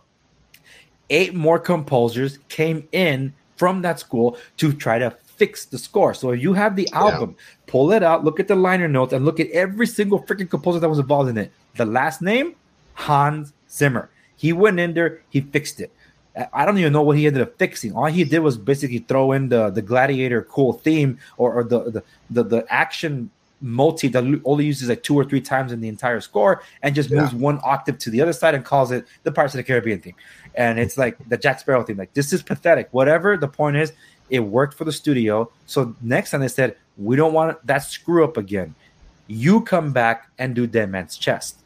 Eight 1.11 1.35
more 1.35 1.59
composers 1.59 2.39
came 2.49 2.89
in 2.93 3.33
from 3.57 3.83
that 3.83 4.01
school 4.01 4.37
to 4.57 4.73
try 4.73 4.99
to 4.99 5.11
fix 5.37 5.64
the 5.66 5.79
score. 5.79 6.14
So 6.14 6.31
if 6.31 6.43
you 6.43 6.53
have 6.55 6.75
the 6.77 6.89
album, 6.93 7.37
pull 7.66 7.93
it 7.93 8.03
out, 8.03 8.25
look 8.25 8.41
at 8.41 8.49
the 8.49 8.57
liner 8.57 8.89
notes, 8.89 9.12
and 9.12 9.25
look 9.25 9.39
at 9.41 9.51
every 9.51 9.87
single 9.87 10.23
freaking 10.23 10.49
composer 10.49 10.79
that 10.81 10.89
was 10.89 10.99
involved 10.99 11.29
in 11.31 11.37
it. 11.39 11.53
The 11.77 11.85
last 11.87 12.23
name, 12.23 12.55
Hans 12.95 13.53
Zimmer. 13.70 14.11
He 14.37 14.53
went 14.53 14.81
in 14.81 14.95
there, 14.95 15.20
he 15.31 15.41
fixed 15.41 15.81
it. 15.81 15.91
I- 16.37 16.49
I 16.53 16.64
don't 16.64 16.79
even 16.79 16.93
know 16.93 17.03
what 17.03 17.18
he 17.18 17.27
ended 17.27 17.43
up 17.43 17.59
fixing. 17.59 17.93
All 17.95 18.07
he 18.07 18.25
did 18.25 18.39
was 18.41 18.57
basically 18.57 18.99
throw 18.99 19.33
in 19.33 19.49
the 19.51 19.68
the 19.70 19.83
gladiator 19.83 20.43
cool 20.43 20.73
theme 20.73 21.18
or, 21.37 21.53
or 21.53 21.64
the, 21.64 21.91
the 21.91 22.03
the 22.31 22.43
the 22.43 22.66
action 22.73 23.31
multi 23.62 24.08
that 24.08 24.40
only 24.44 24.64
uses 24.66 24.88
like 24.88 25.02
two 25.02 25.14
or 25.14 25.24
three 25.24 25.40
times 25.40 25.72
in 25.72 25.80
the 25.80 25.88
entire 25.88 26.20
score 26.20 26.62
and 26.82 26.94
just 26.94 27.08
Yeah. 27.10 27.20
moves 27.20 27.32
one 27.34 27.60
octave 27.62 27.98
to 27.98 28.10
the 28.10 28.20
other 28.20 28.32
side 28.32 28.54
and 28.54 28.64
calls 28.64 28.90
it 28.90 29.06
the 29.22 29.32
Pirates 29.32 29.54
of 29.54 29.58
the 29.58 29.62
Caribbean 29.64 30.00
theme. 30.00 30.14
And 30.54 30.78
it's 30.78 30.98
like 30.98 31.16
the 31.28 31.36
Jack 31.36 31.60
Sparrow 31.60 31.82
theme. 31.84 31.96
Like 31.96 32.12
this 32.14 32.32
is 32.32 32.42
pathetic. 32.42 32.88
Whatever 32.90 33.36
the 33.36 33.48
point 33.48 33.76
is, 33.76 33.92
it 34.30 34.40
worked 34.40 34.74
for 34.74 34.84
the 34.84 34.92
studio. 34.92 35.50
So 35.66 35.94
next 36.02 36.30
time 36.32 36.40
they 36.40 36.48
said 36.48 36.76
we 36.98 37.16
don't 37.16 37.32
want 37.32 37.64
that 37.66 37.78
screw 37.78 38.24
up 38.24 38.36
again. 38.36 38.74
You 39.28 39.62
come 39.62 39.92
back 39.92 40.28
and 40.38 40.54
do 40.54 40.66
Dead 40.66 40.90
Man's 40.90 41.16
Chest. 41.16 41.58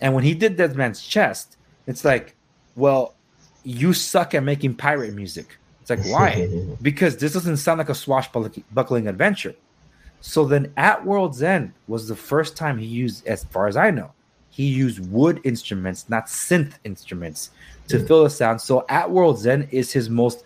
And 0.00 0.14
when 0.14 0.24
he 0.24 0.34
did 0.34 0.56
Dead 0.56 0.74
Man's 0.76 1.02
Chest, 1.02 1.56
it's 1.86 2.04
like, 2.04 2.34
well, 2.76 3.14
you 3.62 3.92
suck 3.92 4.34
at 4.34 4.42
making 4.42 4.74
pirate 4.76 5.14
music. 5.14 5.58
It's 5.80 5.90
like, 5.90 6.04
why? 6.06 6.48
because 6.82 7.16
this 7.18 7.32
doesn't 7.34 7.58
sound 7.58 7.78
like 7.78 7.88
a 7.90 7.94
swashbuckling 7.94 9.06
adventure. 9.06 9.54
So 10.26 10.46
then 10.46 10.72
at 10.78 11.04
World's 11.04 11.42
End 11.42 11.74
was 11.86 12.08
the 12.08 12.16
first 12.16 12.56
time 12.56 12.78
he 12.78 12.86
used, 12.86 13.26
as 13.26 13.44
far 13.44 13.68
as 13.68 13.76
I 13.76 13.90
know, 13.90 14.12
he 14.48 14.64
used 14.64 15.12
wood 15.12 15.38
instruments, 15.44 16.06
not 16.08 16.28
synth 16.28 16.72
instruments, 16.82 17.50
to 17.88 17.98
Mm. 17.98 18.06
fill 18.06 18.24
the 18.24 18.30
sound. 18.30 18.62
So 18.62 18.86
at 18.88 19.10
World's 19.10 19.46
End 19.46 19.68
is 19.70 19.92
his 19.92 20.08
most 20.08 20.42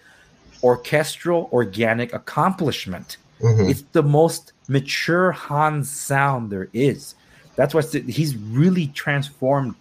orchestral, 0.64 1.48
organic 1.52 2.12
accomplishment. 2.12 3.18
Mhm. 3.40 3.70
It's 3.70 3.84
the 3.92 4.02
most 4.02 4.52
mature 4.66 5.30
Hans 5.30 5.88
sound 5.88 6.50
there 6.50 6.68
is. 6.72 7.14
That's 7.54 7.72
why 7.72 7.82
he's 7.82 8.34
really 8.36 8.88
transformed 8.88 9.76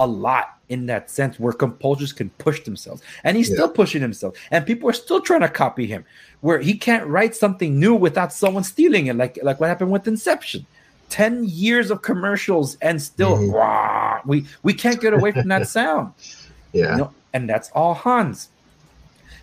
a 0.00 0.06
lot 0.06 0.56
in 0.70 0.86
that 0.86 1.10
sense 1.10 1.38
where 1.38 1.52
composers 1.52 2.12
can 2.12 2.30
push 2.38 2.62
themselves. 2.64 3.02
And 3.22 3.36
he's 3.36 3.48
Yeah. 3.50 3.56
still 3.56 3.68
pushing 3.68 4.00
himself. 4.00 4.34
And 4.50 4.64
people 4.66 4.88
are 4.88 4.94
still 4.94 5.20
trying 5.20 5.42
to 5.42 5.48
copy 5.48 5.86
him 5.86 6.04
where 6.40 6.58
he 6.58 6.74
can't 6.74 7.06
write 7.06 7.36
something 7.36 7.78
new 7.78 7.94
without 7.94 8.32
someone 8.32 8.64
stealing 8.64 9.06
it, 9.06 9.16
like, 9.16 9.38
like 9.42 9.60
what 9.60 9.68
happened 9.68 9.90
with 9.92 10.08
Inception. 10.08 10.66
10 11.10 11.44
years 11.44 11.90
of 11.90 12.02
commercials 12.02 12.76
and 12.80 13.02
still 13.02 13.36
Mhm. 13.36 13.52
wah, 13.52 14.20
we 14.24 14.46
we 14.62 14.72
can't 14.72 15.00
get 15.00 15.12
away 15.12 15.32
from 15.32 15.48
that 15.48 15.68
sound. 15.68 16.12
yeah. 16.72 16.92
You 16.92 16.96
know, 16.98 17.10
and 17.34 17.48
that's 17.50 17.68
all 17.74 17.94
Hans. 17.94 18.48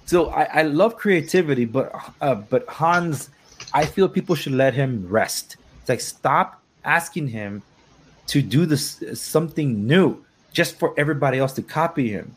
So 0.05 0.30
I, 0.30 0.43
I 0.60 0.62
love 0.64 0.95
creativity, 0.95 1.66
but 1.66 1.91
uh, 2.22 2.36
but 2.36 2.66
Hans, 2.70 3.30
I 3.74 3.86
feel 3.86 4.08
people 4.08 4.34
should 4.34 4.53
let 4.53 4.74
him 4.74 5.05
rest. 5.10 5.58
It's 5.82 5.89
like 5.89 5.99
stop 6.01 6.62
asking 6.86 7.28
him 7.28 7.62
to 8.28 8.41
do 8.41 8.66
this 8.66 9.03
something 9.14 9.86
new 9.86 10.24
just 10.52 10.78
for 10.78 10.93
everybody 10.98 11.38
else 11.38 11.54
to 11.54 11.62
copy 11.62 12.10
him. 12.10 12.36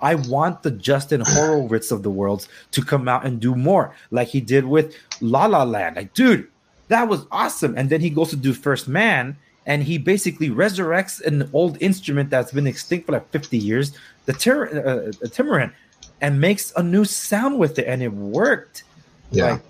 I 0.00 0.16
want 0.16 0.62
the 0.62 0.70
Justin 0.70 1.20
Hurwitz 1.22 1.92
of 1.92 2.02
the 2.02 2.10
world 2.10 2.48
to 2.72 2.84
come 2.84 3.08
out 3.08 3.24
and 3.24 3.40
do 3.40 3.54
more, 3.54 3.94
like 4.10 4.28
he 4.28 4.40
did 4.40 4.64
with 4.64 4.96
La 5.20 5.46
La 5.46 5.62
Land. 5.62 5.96
Like, 5.96 6.12
dude, 6.14 6.48
that 6.88 7.08
was 7.08 7.24
awesome. 7.30 7.76
And 7.76 7.88
then 7.88 8.00
he 8.00 8.10
goes 8.10 8.30
to 8.30 8.36
do 8.36 8.52
First 8.52 8.88
Man, 8.88 9.36
and 9.64 9.82
he 9.82 9.96
basically 9.96 10.50
resurrects 10.50 11.20
an 11.22 11.48
old 11.52 11.80
instrument 11.80 12.30
that's 12.30 12.52
been 12.52 12.66
extinct 12.66 13.06
for 13.06 13.12
like 13.12 13.30
50 13.30 13.56
years, 13.56 13.92
the 14.26 14.32
ter- 14.32 14.66
uh, 14.66 15.08
uh, 15.08 15.28
theremin, 15.28 15.72
and 16.20 16.40
makes 16.40 16.72
a 16.76 16.82
new 16.82 17.04
sound 17.04 17.58
with 17.58 17.78
it, 17.78 17.86
and 17.86 18.02
it 18.02 18.12
worked. 18.12 18.82
Yeah. 19.30 19.52
Like, 19.52 19.62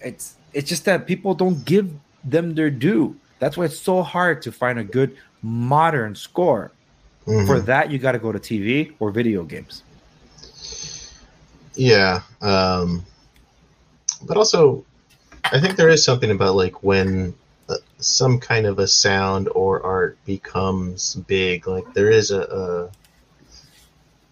it's 0.00 0.36
it's 0.52 0.68
just 0.68 0.84
that 0.84 1.06
people 1.06 1.34
don't 1.34 1.64
give 1.64 1.90
them 2.24 2.54
their 2.54 2.70
due. 2.70 3.16
That's 3.38 3.56
why 3.56 3.64
it's 3.66 3.78
so 3.78 4.02
hard 4.02 4.42
to 4.42 4.52
find 4.52 4.78
a 4.78 4.84
good 4.84 5.16
modern 5.42 6.14
score. 6.14 6.72
Mhm. 7.26 7.46
For 7.46 7.60
that, 7.60 7.90
you 7.90 7.98
got 7.98 8.12
to 8.12 8.18
go 8.18 8.32
to 8.32 8.38
TV 8.38 8.92
or 8.98 9.10
video 9.10 9.42
games. 9.44 9.82
Yeah. 11.74 12.20
Um, 12.40 13.04
but 14.22 14.36
also, 14.36 14.84
I 15.44 15.60
think 15.60 15.76
there 15.76 15.88
is 15.88 16.04
something 16.04 16.30
about 16.30 16.54
like 16.54 16.82
when 16.82 17.34
uh, 17.68 17.76
some 17.98 18.38
kind 18.38 18.66
of 18.66 18.78
a 18.78 18.86
sound 18.86 19.48
or 19.54 19.82
art 19.82 20.18
becomes 20.26 21.14
big. 21.14 21.66
Like 21.66 21.92
there 21.94 22.10
is 22.10 22.30
a, 22.30 22.42
a 22.42 22.90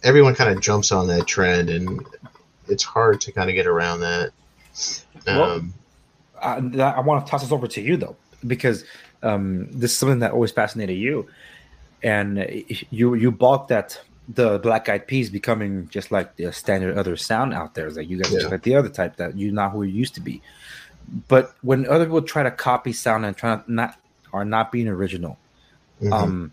everyone 0.06 0.34
kind 0.34 0.54
of 0.54 0.60
jumps 0.62 0.92
on 0.92 1.08
that 1.08 1.26
trend, 1.26 1.70
and 1.70 2.04
it's 2.68 2.84
hard 2.84 3.20
to 3.22 3.32
kind 3.32 3.48
of 3.50 3.54
get 3.54 3.66
around 3.66 4.00
that. 4.00 4.30
Well, 5.26 5.42
Um, 5.50 5.74
uh, 6.40 6.60
that- 6.62 6.96
I 6.96 7.00
want 7.00 7.24
to 7.26 7.30
toss 7.30 7.42
this 7.42 7.52
over 7.52 7.66
to 7.66 7.80
you 7.80 7.96
though, 7.96 8.16
because 8.46 8.84
um, 9.22 9.68
this 9.70 9.92
is 9.92 9.96
something 9.98 10.18
that 10.20 10.32
always 10.32 10.50
fascinated 10.50 10.96
you, 10.96 11.28
and 12.02 12.64
you 12.90 13.14
you 13.14 13.30
balked 13.30 13.70
at 13.70 14.00
the 14.28 14.58
Black 14.58 14.88
Eyed 14.88 15.06
Peas 15.06 15.30
becoming 15.30 15.88
just 15.88 16.10
like 16.10 16.36
the 16.36 16.52
standard 16.52 16.96
other 16.96 17.16
sound 17.16 17.52
out 17.52 17.74
there. 17.74 17.86
It's 17.86 17.96
like 17.96 18.08
you 18.08 18.16
guys 18.16 18.32
are 18.34 18.40
just 18.40 18.50
like 18.50 18.62
the 18.62 18.74
other 18.74 18.88
type 18.88 19.16
that 19.16 19.36
you're 19.36 19.52
not 19.52 19.72
who 19.72 19.82
you 19.82 19.92
used 19.92 20.14
to 20.14 20.20
be. 20.20 20.40
But 21.28 21.54
when 21.62 21.86
other 21.88 22.04
people 22.04 22.22
try 22.22 22.42
to 22.42 22.50
copy 22.50 22.92
sound 22.92 23.26
and 23.26 23.36
try 23.36 23.60
not 23.66 23.98
are 24.32 24.44
not 24.44 24.72
being 24.72 24.88
original, 24.88 25.38
mhm. 26.00 26.12
um, 26.12 26.52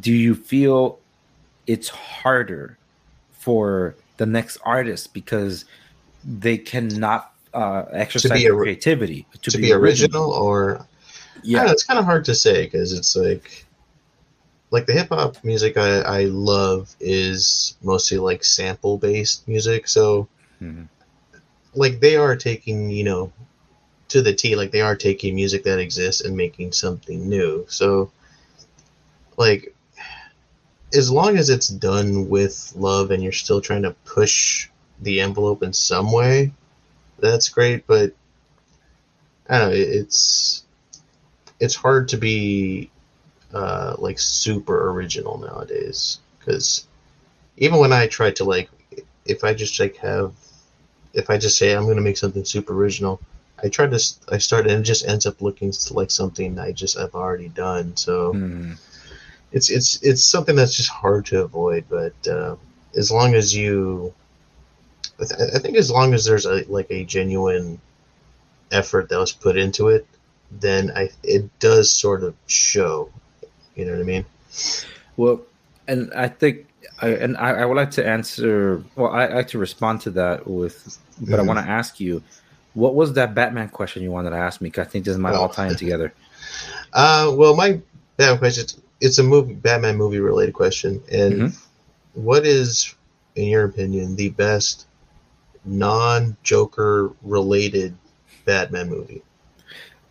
do 0.00 0.12
you 0.12 0.34
feel 0.34 0.98
it's 1.66 1.88
harder 1.88 2.78
for 3.32 3.94
the 4.16 4.26
next 4.26 4.58
artist 4.64 5.14
because 5.14 5.64
they 6.24 6.58
cannot 6.58 7.32
uh, 7.54 7.84
exercise 7.92 8.32
be 8.32 8.44
their 8.44 8.56
creativity 8.56 9.26
to, 9.42 9.58
be 9.58 9.72
original 9.72 10.30
or 10.30 10.86
Yeah, 11.42 11.64
know, 11.64 11.72
it's 11.72 11.84
kind 11.84 11.98
of 11.98 12.04
hard 12.04 12.24
to 12.26 12.34
say 12.34 12.64
because 12.64 12.92
it's 12.92 13.16
like 13.16 13.66
like 14.70 14.86
the 14.86 14.92
hip 14.92 15.08
hop 15.08 15.42
music 15.44 15.76
I, 15.76 16.00
I 16.00 16.24
love 16.24 16.94
is 17.00 17.76
mostly 17.82 18.18
like 18.18 18.44
sample 18.44 18.98
based 18.98 19.46
music 19.48 19.88
so 19.88 20.28
Mhm. 20.62 20.88
like 21.74 22.00
they 22.00 22.16
are 22.16 22.36
taking 22.36 22.90
you 22.90 23.04
know 23.04 23.32
to 24.08 24.20
the 24.20 24.32
T 24.32 24.56
like 24.56 24.70
they 24.72 24.80
are 24.80 24.96
taking 24.96 25.34
music 25.34 25.64
that 25.64 25.78
exists 25.78 26.20
and 26.20 26.36
making 26.36 26.72
something 26.72 27.28
new 27.28 27.64
so 27.68 28.10
like 29.36 29.74
as 30.92 31.10
long 31.10 31.36
as 31.36 31.48
it's 31.50 31.68
done 31.68 32.28
with 32.28 32.72
love 32.76 33.10
and 33.10 33.22
you're 33.22 33.32
still 33.32 33.60
trying 33.60 33.82
to 33.82 33.92
push 34.04 34.68
the 35.00 35.20
envelope 35.20 35.62
in 35.62 35.72
some 35.72 36.12
way 36.12 36.52
that's 37.18 37.48
great 37.48 37.86
but 37.86 38.12
I 39.48 39.58
don't 39.58 39.70
know 39.70 39.76
it's 39.76 40.64
it's 41.58 41.74
hard 41.74 42.08
to 42.08 42.16
be 42.16 42.90
uh, 43.54 43.94
like 43.98 44.18
super 44.18 44.90
original 44.90 45.38
nowadays 45.38 46.18
because 46.38 46.86
even 47.56 47.78
when 47.78 47.92
I 47.92 48.06
try 48.06 48.30
to 48.32 48.44
like 48.44 48.70
if 49.24 49.44
I 49.44 49.54
just 49.54 49.78
like 49.80 49.96
have 49.96 50.32
if 51.12 51.30
I 51.30 51.38
just 51.38 51.58
say 51.58 51.72
I'm 51.74 51.84
going 51.84 51.96
to 51.96 52.02
make 52.02 52.16
something 52.16 52.44
super 52.44 52.72
original 52.74 53.20
I 53.62 53.68
try 53.68 53.86
to 53.86 54.00
I 54.28 54.38
start 54.38 54.66
and 54.66 54.80
it 54.80 54.84
just 54.84 55.06
ends 55.06 55.26
up 55.26 55.42
looking 55.42 55.72
like 55.90 56.10
something 56.10 56.58
I 56.58 56.72
just 56.72 56.96
I've 56.98 57.14
already 57.14 57.48
done 57.48 57.96
so 57.96 58.34
Mhm. 58.34 58.78
it's 59.52 59.68
it's 59.70 60.02
it's 60.02 60.22
something 60.22 60.56
that's 60.56 60.74
just 60.76 60.90
hard 60.90 61.26
to 61.26 61.42
avoid 61.42 61.84
but 61.88 62.14
uh, 62.28 62.56
as 62.96 63.10
long 63.10 63.34
as 63.34 63.54
you 63.54 64.14
I, 65.20 65.24
th- 65.24 65.50
I 65.54 65.58
think 65.58 65.76
as 65.76 65.90
long 65.90 66.14
as 66.14 66.24
there's 66.24 66.46
a 66.46 66.64
like 66.68 66.86
a 66.90 67.04
genuine 67.04 67.80
effort 68.70 69.08
that 69.08 69.18
was 69.18 69.32
put 69.32 69.56
into 69.56 69.88
it 69.88 70.06
then 70.50 70.92
I 70.94 71.10
it 71.22 71.58
does 71.58 71.92
sort 71.92 72.22
of 72.22 72.34
show 72.46 73.10
you 73.80 73.86
know 73.86 73.92
what 73.92 74.00
I 74.00 74.04
mean 74.04 74.24
Well, 75.16 75.40
and 75.88 76.12
I 76.14 76.28
think, 76.28 76.66
I, 77.02 77.08
and 77.08 77.36
I, 77.36 77.50
I 77.62 77.64
would 77.64 77.76
like 77.76 77.90
to 77.92 78.06
answer. 78.06 78.82
Well, 78.96 79.10
I, 79.10 79.24
I 79.26 79.34
like 79.36 79.48
to 79.48 79.58
respond 79.58 80.00
to 80.02 80.10
that 80.12 80.46
with, 80.46 80.98
but 81.20 81.40
I 81.40 81.42
Mhm. 81.42 81.46
want 81.46 81.58
to 81.58 81.68
ask 81.70 81.98
you, 81.98 82.22
what 82.74 82.94
was 82.94 83.14
that 83.14 83.34
Batman 83.34 83.68
question 83.70 84.02
you 84.02 84.10
wanted 84.12 84.30
to 84.30 84.36
ask 84.36 84.60
me? 84.60 84.68
Because 84.68 84.86
I 84.86 84.90
think 84.90 85.04
this 85.04 85.16
might 85.16 85.34
Oh. 85.34 85.42
all 85.42 85.48
tie 85.48 85.68
in 85.68 85.76
together. 85.76 86.12
Uh, 86.92 87.32
well, 87.34 87.56
my 87.56 87.80
Batman 88.16 88.38
question. 88.38 88.66
It's 89.00 89.18
a 89.18 89.22
movie, 89.22 89.54
Batman 89.54 89.96
movie 89.96 90.20
related 90.20 90.52
question, 90.52 91.02
and 91.10 91.34
Mhm. 91.34 91.50
what 92.14 92.44
is, 92.46 92.94
in 93.34 93.46
your 93.48 93.64
opinion, 93.64 94.14
the 94.16 94.28
best 94.30 94.86
non-Joker 95.64 97.10
related 97.22 97.96
Batman 98.44 98.88
movie? 98.88 99.22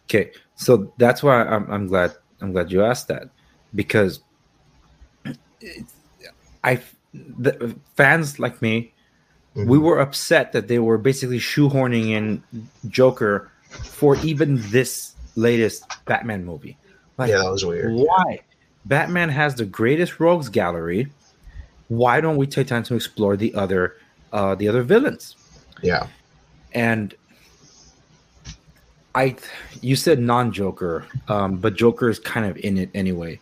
Okay, 0.05 0.31
so 0.55 0.91
that's 0.97 1.21
why 1.23 1.43
I'm, 1.43 1.69
I'm 1.71 1.87
glad 1.87 2.15
I'm 2.41 2.51
glad 2.51 2.71
you 2.71 2.83
asked 2.83 3.07
that 3.09 3.29
because 3.75 4.19
I 6.63 6.81
the 7.13 7.75
fans 7.95 8.39
like 8.39 8.61
me 8.61 8.93
we 9.55 9.77
Mhm. 9.77 9.81
were 9.81 9.99
upset 9.99 10.51
that 10.53 10.67
they 10.67 10.79
were 10.79 10.97
basically 10.97 11.39
shoehorning 11.39 12.11
in 12.11 12.43
Joker 12.87 13.49
for 13.69 14.15
even 14.17 14.61
this 14.69 15.13
latest 15.35 15.85
Batman 16.05 16.45
movie. 16.45 16.77
Like, 17.17 17.29
yeah, 17.29 17.39
that 17.39 17.51
was 17.51 17.65
weird. 17.65 17.91
why? 17.93 18.41
Batman 18.85 19.29
has 19.29 19.55
the 19.55 19.65
greatest 19.65 20.19
rogues 20.19 20.49
gallery. 20.49 21.11
Why 21.89 22.21
don't 22.21 22.37
we 22.37 22.45
take 22.47 22.67
time 22.67 22.83
to 22.83 22.95
explore 22.95 23.35
the 23.35 23.53
other 23.55 23.95
uh, 24.31 24.53
the 24.55 24.67
other 24.67 24.83
villains? 24.83 25.35
Yeah, 25.81 26.07
and 26.73 27.15
I, 29.15 29.35
you 29.81 29.95
said 29.95 30.19
non-Joker, 30.19 31.05
um, 31.27 31.57
but 31.57 31.75
Joker 31.75 32.09
is 32.09 32.19
kind 32.19 32.45
of 32.45 32.55
in 32.57 32.77
it 32.77 32.91
anyway. 32.93 33.39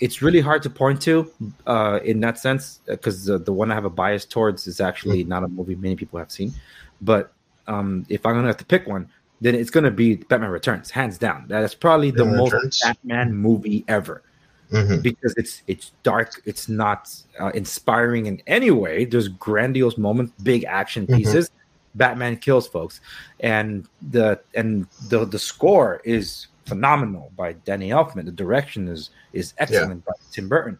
It's 0.00 0.22
really 0.22 0.40
hard 0.40 0.62
to 0.62 0.70
point 0.70 1.00
to 1.02 1.30
uh, 1.66 2.00
in 2.04 2.20
that 2.20 2.38
sense 2.38 2.80
because 2.86 3.26
the, 3.26 3.38
the 3.38 3.52
one 3.52 3.70
I 3.70 3.74
have 3.74 3.84
a 3.84 3.90
bias 3.90 4.24
towards 4.24 4.66
is 4.66 4.80
actually 4.80 5.24
not 5.24 5.44
a 5.44 5.48
movie 5.48 5.76
many 5.76 5.94
people 5.96 6.18
have 6.18 6.32
seen. 6.32 6.54
But 7.02 7.32
um, 7.66 8.06
if 8.08 8.24
I'm 8.26 8.34
gonna 8.34 8.46
have 8.48 8.56
to 8.58 8.64
pick 8.64 8.86
one, 8.86 9.08
then 9.40 9.54
it's 9.54 9.70
gonna 9.70 9.90
be 9.90 10.16
Batman 10.16 10.50
Returns, 10.50 10.90
hands 10.90 11.18
down. 11.18 11.46
That's 11.48 11.74
probably 11.74 12.10
the 12.10 12.24
Batman 12.24 12.36
most 12.36 12.52
Returns? 12.54 12.80
Batman 12.82 13.34
movie 13.34 13.84
ever 13.88 14.22
hmm 14.70 15.00
because 15.02 15.34
it's 15.36 15.62
it's 15.66 15.90
dark 16.04 16.40
it's 16.44 16.68
not 16.68 17.12
uh, 17.40 17.50
inspiring 17.54 18.26
in 18.26 18.40
any 18.46 18.70
way 18.70 19.04
there's 19.04 19.26
grandiose 19.28 19.98
moments 19.98 20.32
big 20.42 20.62
action 20.64 21.06
Mhm. 21.08 21.16
pieces 21.16 21.50
batman 21.96 22.36
kills 22.36 22.68
folks 22.68 23.00
and 23.40 23.88
the 24.12 24.38
and 24.54 24.86
the 25.08 25.24
the 25.24 25.38
score 25.40 26.00
is 26.04 26.46
phenomenal 26.70 27.32
by 27.36 27.52
danny 27.52 27.90
elfman. 27.90 28.24
The 28.24 28.32
direction 28.32 28.88
is 28.88 29.10
is 29.32 29.54
excellent 29.58 30.04
by 30.04 30.12
tim 30.32 30.48
burton. 30.48 30.78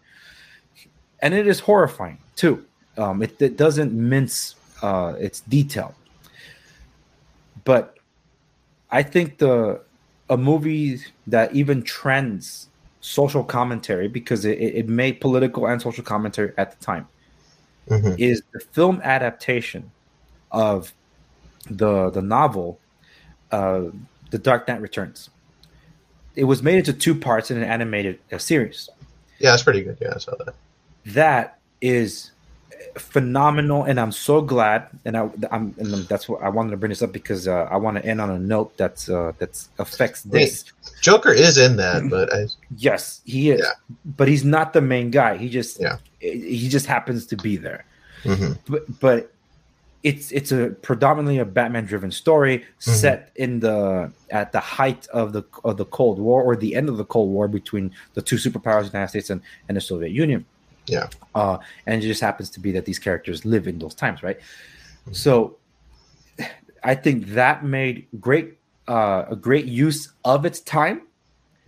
And 1.23 1.35
it 1.35 1.47
is 1.47 1.61
horrifying 1.61 2.19
too. 2.37 2.65
Um 2.97 3.23
it, 3.23 3.41
it 3.43 3.57
doesn't 3.57 3.93
mince 3.93 4.57
uh 4.83 5.15
its 5.19 5.41
detail. 5.41 5.95
But 7.65 7.97
i 8.91 9.03
think 9.03 9.39
the 9.39 9.81
a 10.31 10.37
movie 10.37 11.01
that 11.27 11.55
even 11.55 11.83
trends 11.83 12.69
social 13.01 13.43
commentary 13.45 14.09
because 14.09 14.45
it, 14.45 14.59
it 14.59 14.89
made 14.89 15.21
political 15.21 15.67
and 15.67 15.83
social 15.83 16.05
commentary 16.05 16.53
at 16.59 16.71
the 16.79 16.85
time 16.85 17.09
hmm 17.89 18.15
is 18.19 18.43
the 18.53 18.61
film 18.61 19.01
adaptation 19.03 19.91
of 20.53 20.93
the 21.71 22.11
the 22.11 22.23
novel 22.23 22.79
uh, 23.53 23.83
the 24.31 24.39
dark 24.39 24.69
knight 24.69 24.81
returns 24.81 25.31
it 26.37 26.45
was 26.45 26.63
made 26.63 26.79
into 26.79 26.93
two 26.93 27.15
parts 27.15 27.51
in 27.51 27.57
an 27.57 27.65
animated 27.65 28.19
uh, 28.33 28.39
series 28.39 28.89
Yeah, 29.39 29.55
it's 29.55 29.63
pretty 29.63 29.83
good. 29.83 29.99
Yeah, 30.01 30.13
I 30.15 30.19
saw 30.19 30.35
that. 30.37 30.55
that 31.07 31.59
is 31.81 32.31
phenomenal 32.99 33.85
and 33.85 34.01
i'm 34.01 34.11
so 34.11 34.41
glad 34.41 34.89
and 35.05 35.17
i 35.17 35.29
i'm 35.53 35.75
and 35.79 35.95
that's 36.09 36.29
what 36.29 36.43
i 36.43 36.49
wanted 36.49 36.71
to 36.71 36.77
bring 36.77 36.91
this 36.91 37.03
up 37.03 37.13
because 37.13 37.47
uh, 37.47 37.69
i 37.71 37.77
want 37.77 37.97
to 37.97 38.05
end 38.05 38.21
on 38.21 38.31
a 38.31 38.39
note 38.39 38.77
that's 38.77 39.09
uh 39.09 39.33
that 39.39 39.65
affects 39.79 40.23
this 40.23 40.65
Joker 41.01 41.33
is 41.33 41.57
in 41.57 41.77
that, 41.77 42.11
but 42.11 42.31
I, 42.31 42.45
Yes, 42.77 43.23
he 43.25 43.53
is. 43.53 43.61
Yeah. 43.61 43.73
But 44.05 44.29
he's 44.29 44.45
not 44.45 44.75
the 44.75 44.83
main 44.83 45.11
guy. 45.11 45.39
He 45.39 45.49
just 45.49 45.81
Yeah. 45.81 45.97
he 46.21 46.69
just 46.69 46.85
happens 46.85 47.25
to 47.27 47.37
be 47.37 47.57
there. 47.57 47.87
mhm. 48.25 48.59
But 48.69 48.83
but 49.01 49.33
it's 50.03 50.33
it's 50.33 50.51
a 50.51 50.71
predominantly 50.83 51.39
a 51.39 51.45
Batman 51.45 51.85
driven 51.85 52.11
story 52.11 52.59
Mm-hmm. 52.59 52.91
set 52.93 53.31
in 53.37 53.61
the 53.61 54.11
at 54.31 54.53
the 54.53 54.61
height 54.61 55.07
of 55.09 55.33
the 55.33 55.45
of 55.65 55.77
the 55.77 55.85
Cold 55.85 56.19
War 56.19 56.43
or 56.43 56.57
the 56.57 56.75
end 56.75 56.89
of 56.89 56.97
the 56.97 57.05
Cold 57.05 57.31
War 57.31 57.49
between 57.49 57.93
the 58.15 58.23
two 58.23 58.37
superpowers, 58.37 58.83
the 58.91 58.99
United 58.99 59.09
States 59.11 59.31
and, 59.31 59.43
and 59.69 59.77
the 59.77 59.81
Soviet 59.81 60.11
Union. 60.13 60.45
Yeah. 60.87 61.09
Uh, 61.35 61.59
and 61.87 62.03
it 62.03 62.07
just 62.07 62.21
happens 62.23 62.49
to 62.51 62.61
be 62.61 62.73
that 62.73 62.85
these 62.87 62.99
characters 62.99 63.45
live 63.45 63.69
in 63.69 63.79
those 63.79 63.95
times, 63.95 64.23
right? 64.23 64.41
So 65.13 65.59
I 66.83 66.95
think 66.95 67.27
that 67.29 67.65
made 67.65 68.07
great 68.21 68.57
uh, 68.89 69.27
a 69.31 69.37
great 69.37 69.67
use 69.67 70.13
of 70.25 70.45
its 70.47 70.61
time 70.61 71.03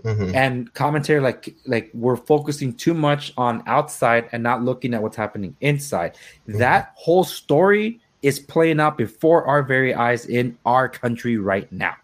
Mhm. 0.04 0.34
and 0.34 0.74
commentary 0.74 1.20
like 1.20 1.54
like 1.64 1.88
we're 1.94 2.16
focusing 2.16 2.74
too 2.74 2.92
much 2.94 3.32
on 3.36 3.62
outside 3.68 4.28
and 4.32 4.42
not 4.42 4.60
looking 4.64 4.94
at 4.94 5.02
what's 5.02 5.14
happening 5.16 5.54
inside 5.60 6.16
Mm-hmm. 6.48 6.58
that 6.58 6.90
whole 6.96 7.22
story 7.22 8.00
is 8.22 8.38
playing 8.38 8.80
out 8.80 8.96
before 8.96 9.44
our 9.46 9.62
very 9.62 9.94
eyes 9.94 10.26
in 10.26 10.56
our 10.64 10.88
country 10.88 11.36
right 11.36 11.70
now 11.72 11.94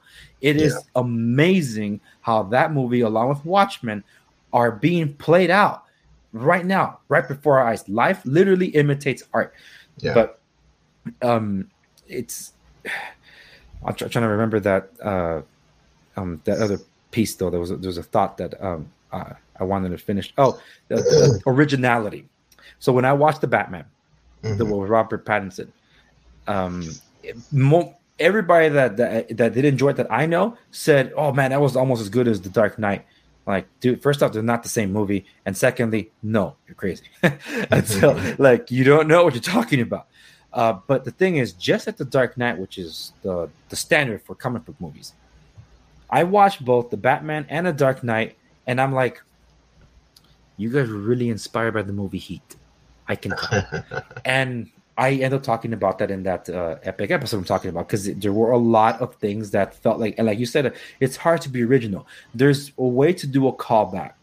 It 0.40 0.56
is 0.56 0.74
Yeah. 0.74 0.80
amazing 1.02 2.00
how 2.20 2.42
that 2.44 2.72
movie 2.72 3.00
along 3.02 3.28
with 3.30 3.44
watchmen 3.44 4.04
are 4.52 4.72
being 4.72 5.14
played 5.14 5.50
out 5.50 5.84
right 6.32 6.66
now 6.66 7.00
right 7.08 7.26
before 7.26 7.58
our 7.58 7.66
eyes 7.68 7.88
life 7.88 8.20
literally 8.24 8.66
imitates 8.68 9.22
art 9.32 9.54
Yeah. 10.00 10.14
but 10.14 10.42
um 11.22 11.70
it's 12.06 12.52
i'm 13.84 13.94
trying 13.94 14.10
to 14.10 14.28
remember 14.28 14.60
that 14.60 14.90
uh 15.02 15.42
um 16.16 16.40
that 16.44 16.60
other 16.60 16.80
piece 17.10 17.34
though 17.36 17.50
there 17.50 17.60
was 17.60 17.70
a, 17.70 17.76
there 17.76 17.88
was 17.88 17.98
a 17.98 18.02
thought 18.02 18.36
that 18.36 18.60
um 18.62 18.90
uh, 19.12 19.32
i 19.58 19.64
wanted 19.64 19.88
to 19.90 19.98
finish 19.98 20.32
oh 20.38 20.58
the, 20.88 20.96
the 20.96 21.40
originality 21.46 22.28
so 22.78 22.92
when 22.92 23.04
i 23.04 23.12
watched 23.12 23.40
the 23.40 23.46
batman 23.46 23.84
the 24.42 24.64
Mhm. 24.64 24.68
one 24.68 24.80
with 24.80 24.90
robert 24.90 25.24
pattinson 25.24 25.72
um 26.48 26.82
mo- 27.52 27.94
everybody 28.18 28.68
that, 28.68 28.96
that 28.96 29.36
that 29.36 29.54
did 29.54 29.64
enjoy 29.64 29.90
it 29.90 29.96
that 29.96 30.10
i 30.10 30.26
know 30.26 30.56
said 30.70 31.12
oh 31.16 31.32
man 31.32 31.50
that 31.50 31.60
was 31.60 31.76
almost 31.76 32.02
as 32.02 32.08
good 32.08 32.26
as 32.28 32.40
the 32.40 32.48
dark 32.48 32.78
knight. 32.78 33.04
Like 33.46 33.66
dude 33.80 34.02
first 34.02 34.22
off 34.22 34.32
they're 34.32 34.42
not 34.42 34.62
the 34.62 34.68
same 34.68 34.92
movie 34.92 35.24
and 35.46 35.56
secondly 35.56 36.10
no 36.22 36.56
you're 36.66 36.74
crazy. 36.74 37.04
And 37.70 37.86
so 37.86 38.34
like 38.38 38.70
you 38.70 38.84
don't 38.84 39.08
know 39.08 39.24
what 39.24 39.34
you're 39.34 39.40
talking 39.40 39.80
about. 39.80 40.06
Uh, 40.52 40.78
but 40.86 41.04
the 41.04 41.10
thing 41.10 41.36
is 41.36 41.52
just 41.52 41.88
at 41.88 41.96
the 41.96 42.04
dark 42.04 42.36
knight 42.36 42.58
which 42.58 42.76
is 42.76 43.12
the 43.22 43.48
the 43.68 43.76
standard 43.76 44.20
for 44.22 44.34
comic 44.34 44.64
book 44.64 44.76
movies 44.80 45.12
i 46.08 46.24
watched 46.24 46.64
both 46.64 46.88
the 46.88 46.96
batman 46.96 47.44
and 47.50 47.66
the 47.66 47.72
dark 47.72 48.02
knight 48.02 48.34
and 48.66 48.80
i'm 48.80 48.94
like 48.94 49.20
you 50.58 50.70
guys 50.70 50.90
were 50.90 50.98
really 50.98 51.30
inspired 51.30 51.72
by 51.72 51.82
the 51.82 51.92
movie 51.92 52.18
heat. 52.18 52.56
I 53.06 53.16
can 53.16 53.32
tell. 53.34 53.84
And 54.24 54.70
I 54.98 55.12
end 55.12 55.32
up 55.32 55.44
talking 55.44 55.72
about 55.72 55.98
that 55.98 56.10
in 56.10 56.24
that 56.24 56.50
uh, 56.50 56.76
epic 56.82 57.12
episode 57.12 57.38
I'm 57.38 57.44
talking 57.44 57.70
about 57.70 57.86
because 57.86 58.12
there 58.16 58.32
were 58.32 58.50
a 58.50 58.58
lot 58.58 59.00
of 59.00 59.14
things 59.14 59.52
that 59.52 59.72
felt 59.74 60.00
like, 60.00 60.16
and 60.18 60.26
like 60.26 60.40
you 60.40 60.46
said, 60.46 60.74
it's 60.98 61.16
hard 61.16 61.40
to 61.42 61.48
be 61.48 61.62
original. 61.62 62.06
There's 62.34 62.72
a 62.76 62.84
way 62.84 63.12
to 63.12 63.26
do 63.26 63.46
a 63.46 63.52
callback 63.52 64.14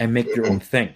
and 0.00 0.14
make 0.14 0.34
your 0.34 0.46
own 0.46 0.58
thing, 0.58 0.94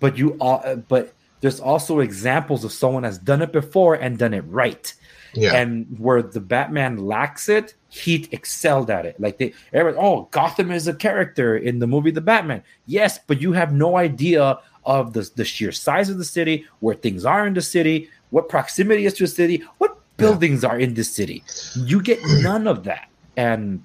but 0.00 0.18
you 0.18 0.32
all, 0.38 0.60
uh, 0.64 0.76
but 0.76 1.14
there's 1.40 1.60
also 1.60 2.00
examples 2.00 2.62
of 2.62 2.72
someone 2.72 3.04
has 3.04 3.18
done 3.18 3.40
it 3.40 3.52
before 3.52 3.94
and 3.94 4.18
done 4.18 4.34
it 4.34 4.42
right. 4.42 4.92
yeah. 5.32 5.54
And 5.54 5.98
where 5.98 6.22
the 6.22 6.40
Batman 6.40 6.98
lacks 6.98 7.48
it, 7.48 7.74
Heat 7.88 8.28
excelled 8.32 8.90
at 8.90 9.06
it. 9.06 9.18
Like 9.18 9.38
they, 9.38 9.54
everyone, 9.72 10.04
oh, 10.04 10.28
Gotham 10.30 10.70
is 10.70 10.88
a 10.88 10.94
character 10.94 11.56
in 11.56 11.78
the 11.78 11.86
movie 11.86 12.10
The 12.10 12.20
Batman. 12.20 12.62
Yes, 12.86 13.18
but 13.26 13.40
you 13.40 13.52
have 13.52 13.72
no 13.72 13.96
idea 13.96 14.58
of 14.84 15.14
the 15.14 15.30
the 15.36 15.44
sheer 15.44 15.72
size 15.72 16.10
of 16.10 16.18
the 16.18 16.24
city, 16.24 16.66
where 16.80 16.94
things 16.94 17.24
are 17.24 17.46
in 17.46 17.54
the 17.54 17.62
city, 17.62 18.10
what 18.34 18.48
proximity 18.48 19.06
is 19.06 19.14
to 19.14 19.22
a 19.24 19.28
city, 19.28 19.62
what 19.78 19.96
buildings 20.16 20.64
are 20.64 20.78
in 20.78 20.94
this 20.94 21.10
city. 21.18 21.44
You 21.76 22.02
get 22.02 22.18
none 22.50 22.66
of 22.66 22.82
that, 22.84 23.08
and 23.36 23.84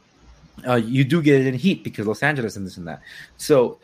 uh, 0.68 0.76
you 0.76 1.04
do 1.04 1.22
get 1.22 1.40
it 1.42 1.46
in 1.48 1.54
Heat 1.54 1.84
because 1.84 2.08
Los 2.08 2.24
Angeles 2.24 2.56
and 2.56 2.66
this 2.66 2.76
and 2.78 2.88
that. 2.88 3.00
So, 3.38 3.78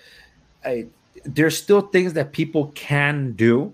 I, 0.66 0.88
there's 1.24 1.56
still 1.56 1.82
things 1.82 2.14
that 2.14 2.32
people 2.34 2.72
can 2.76 3.34
do 3.34 3.74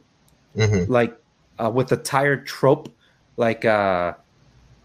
Mhm. 0.58 0.90
like 0.90 1.18
uh, 1.64 1.72
with 1.74 1.88
the 1.88 1.96
tired 1.96 2.46
trope, 2.46 2.90
like 3.38 3.64
uh, 3.64 4.14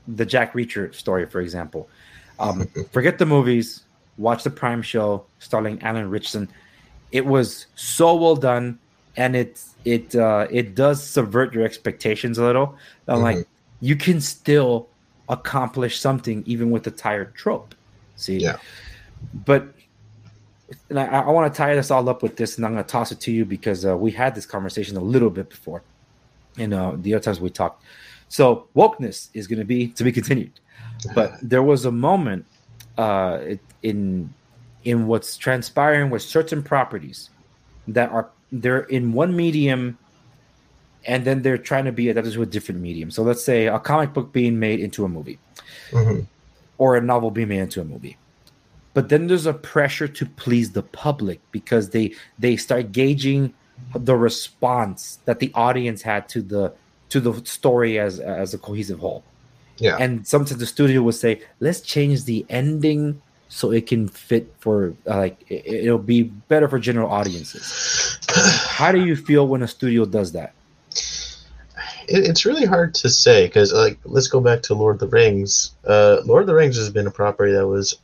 the 0.07 0.24
Jack 0.24 0.53
Reacher 0.55 0.95
story, 0.95 1.27
for 1.27 1.41
example. 1.41 1.89
Um, 2.39 2.69
forget 2.93 3.19
the 3.19 3.27
movies, 3.27 3.83
watch 4.16 4.45
the 4.45 4.51
Prime 4.51 4.81
show 4.83 5.24
starring 5.41 5.83
Alan 5.83 6.09
Ritchson. 6.09 6.49
It 7.11 7.27
was 7.27 7.66
so 7.74 8.15
well 8.15 8.37
done, 8.37 8.78
and 9.16 9.34
it 9.36 9.62
it 9.84 10.14
uh, 10.14 10.47
it 10.51 10.74
does 10.74 11.02
subvert 11.02 11.52
your 11.55 11.64
expectations 11.64 12.38
a 12.38 12.43
little. 12.44 12.76
I'm 13.09 13.22
like, 13.22 13.47
you 13.80 13.97
can 13.97 14.20
still 14.20 14.88
accomplish 15.28 15.98
something 15.98 16.43
even 16.47 16.70
with 16.70 16.84
the 16.84 16.90
tired 16.90 17.34
trope. 17.34 17.74
See, 18.16 18.38
Yeah. 18.38 18.56
but 19.44 19.68
and 20.90 20.98
I, 20.98 21.06
I 21.06 21.30
want 21.30 21.52
to 21.52 21.56
tie 21.56 21.74
this 21.74 21.90
all 21.90 22.09
up 22.09 22.22
with 22.22 22.36
this, 22.36 22.56
and 22.56 22.66
I'm 22.66 22.72
going 22.72 22.84
to 22.84 22.90
toss 22.90 23.12
it 23.12 23.20
to 23.20 23.32
you 23.32 23.44
because 23.44 23.86
uh, 23.86 23.97
we 23.97 24.10
had 24.10 24.34
this 24.34 24.47
conversation 24.47 24.97
a 24.97 25.01
little 25.01 25.30
bit 25.30 25.48
before, 25.48 25.82
and 26.59 26.74
uh, 26.74 26.93
the 26.97 27.14
other 27.14 27.22
times 27.22 27.40
we 27.40 27.51
talked. 27.51 27.84
So 28.28 28.66
wokeness 28.74 29.28
is 29.34 29.47
going 29.47 29.60
to 29.60 29.64
be 29.64 29.88
to 29.88 30.05
be 30.05 30.12
continued, 30.12 30.59
but 31.14 31.34
there 31.43 31.62
was 31.62 31.84
a 31.84 31.93
moment 31.93 32.47
uh, 32.98 33.40
in 33.82 34.32
in 34.84 35.06
what's 35.06 35.36
transpiring 35.36 36.10
with 36.10 36.22
certain 36.22 36.62
properties 36.62 37.30
that 37.88 38.10
are 38.10 38.30
they're 38.52 38.81
in 38.81 39.12
one 39.12 39.36
medium 39.36 39.98
and 41.06 41.24
then 41.24 41.43
they're 41.43 41.59
trying 41.59 41.85
to 41.85 41.93
be 41.93 42.09
adapted 42.09 42.35
to 42.35 42.43
a 42.43 42.47
different 42.47 42.81
medium. 42.81 43.10
So 43.10 43.23
let's 43.23 43.44
say 43.44 43.66
a 43.66 43.78
comic 43.78 44.12
book 44.12 44.32
being 44.32 44.59
made 44.59 44.81
into 44.81 45.05
a 45.05 45.09
movie, 45.09 45.39
hmm 45.90 46.20
or 46.78 46.94
a 46.94 47.01
novel 47.01 47.31
being 47.31 47.48
made 47.48 47.60
into 47.60 47.81
a 47.81 47.85
movie. 47.85 48.18
But 48.93 49.09
then 49.09 49.28
there's 49.28 49.47
a 49.47 49.55
pressure 49.55 50.09
to 50.09 50.27
please 50.27 50.73
the 50.73 50.82
public 50.82 51.40
because 51.51 51.90
they 51.90 52.14
they 52.39 52.56
start 52.56 52.93
gauging 52.93 53.55
the 53.94 54.16
response 54.16 55.18
that 55.24 55.39
the 55.39 55.51
audience 55.55 56.02
had 56.02 56.28
to 56.31 56.43
the 56.43 56.73
to 57.10 57.20
the 57.20 57.44
story 57.44 57.98
as 57.98 58.20
as 58.20 58.52
a 58.55 58.59
cohesive 58.59 58.98
whole. 58.98 59.23
Yeah. 59.78 59.97
And 59.98 60.27
sometimes 60.27 60.59
the 60.59 60.66
studio 60.66 61.02
will 61.02 61.12
say, 61.12 61.43
"Let's 61.60 61.81
change 61.81 62.24
the 62.24 62.47
ending 62.48 63.20
so 63.48 63.70
it 63.70 63.86
can 63.86 64.09
fit 64.09 64.52
for 64.59 64.94
uh, 65.06 65.16
like 65.18 65.44
it, 65.51 65.66
it'll 65.66 65.98
be 65.98 66.24
better 66.24 66.68
for 66.68 66.78
general 66.78 67.10
audiences." 67.10 68.18
How 68.68 68.93
do 68.93 69.05
you 69.05 69.16
feel 69.16 69.47
when 69.47 69.62
a 69.62 69.68
studio 69.68 70.05
does 70.05 70.32
that? 70.32 70.52
it, 72.09 72.24
it's 72.24 72.44
really 72.47 72.64
hard 72.64 72.94
to 72.94 73.09
say 73.09 73.47
because 73.47 73.73
like 73.73 73.98
let's 74.05 74.28
go 74.28 74.40
back 74.40 74.62
to 74.62 74.74
lord 74.74 74.97
of 74.97 75.01
the 75.01 75.09
rings 75.09 75.73
uh, 75.86 76.20
lord 76.24 76.43
of 76.43 76.47
the 76.47 76.55
rings 76.55 76.77
has 76.77 76.90
been 76.90 77.06
a 77.06 77.10
property 77.10 77.52
that 77.52 77.66
was 77.66 77.98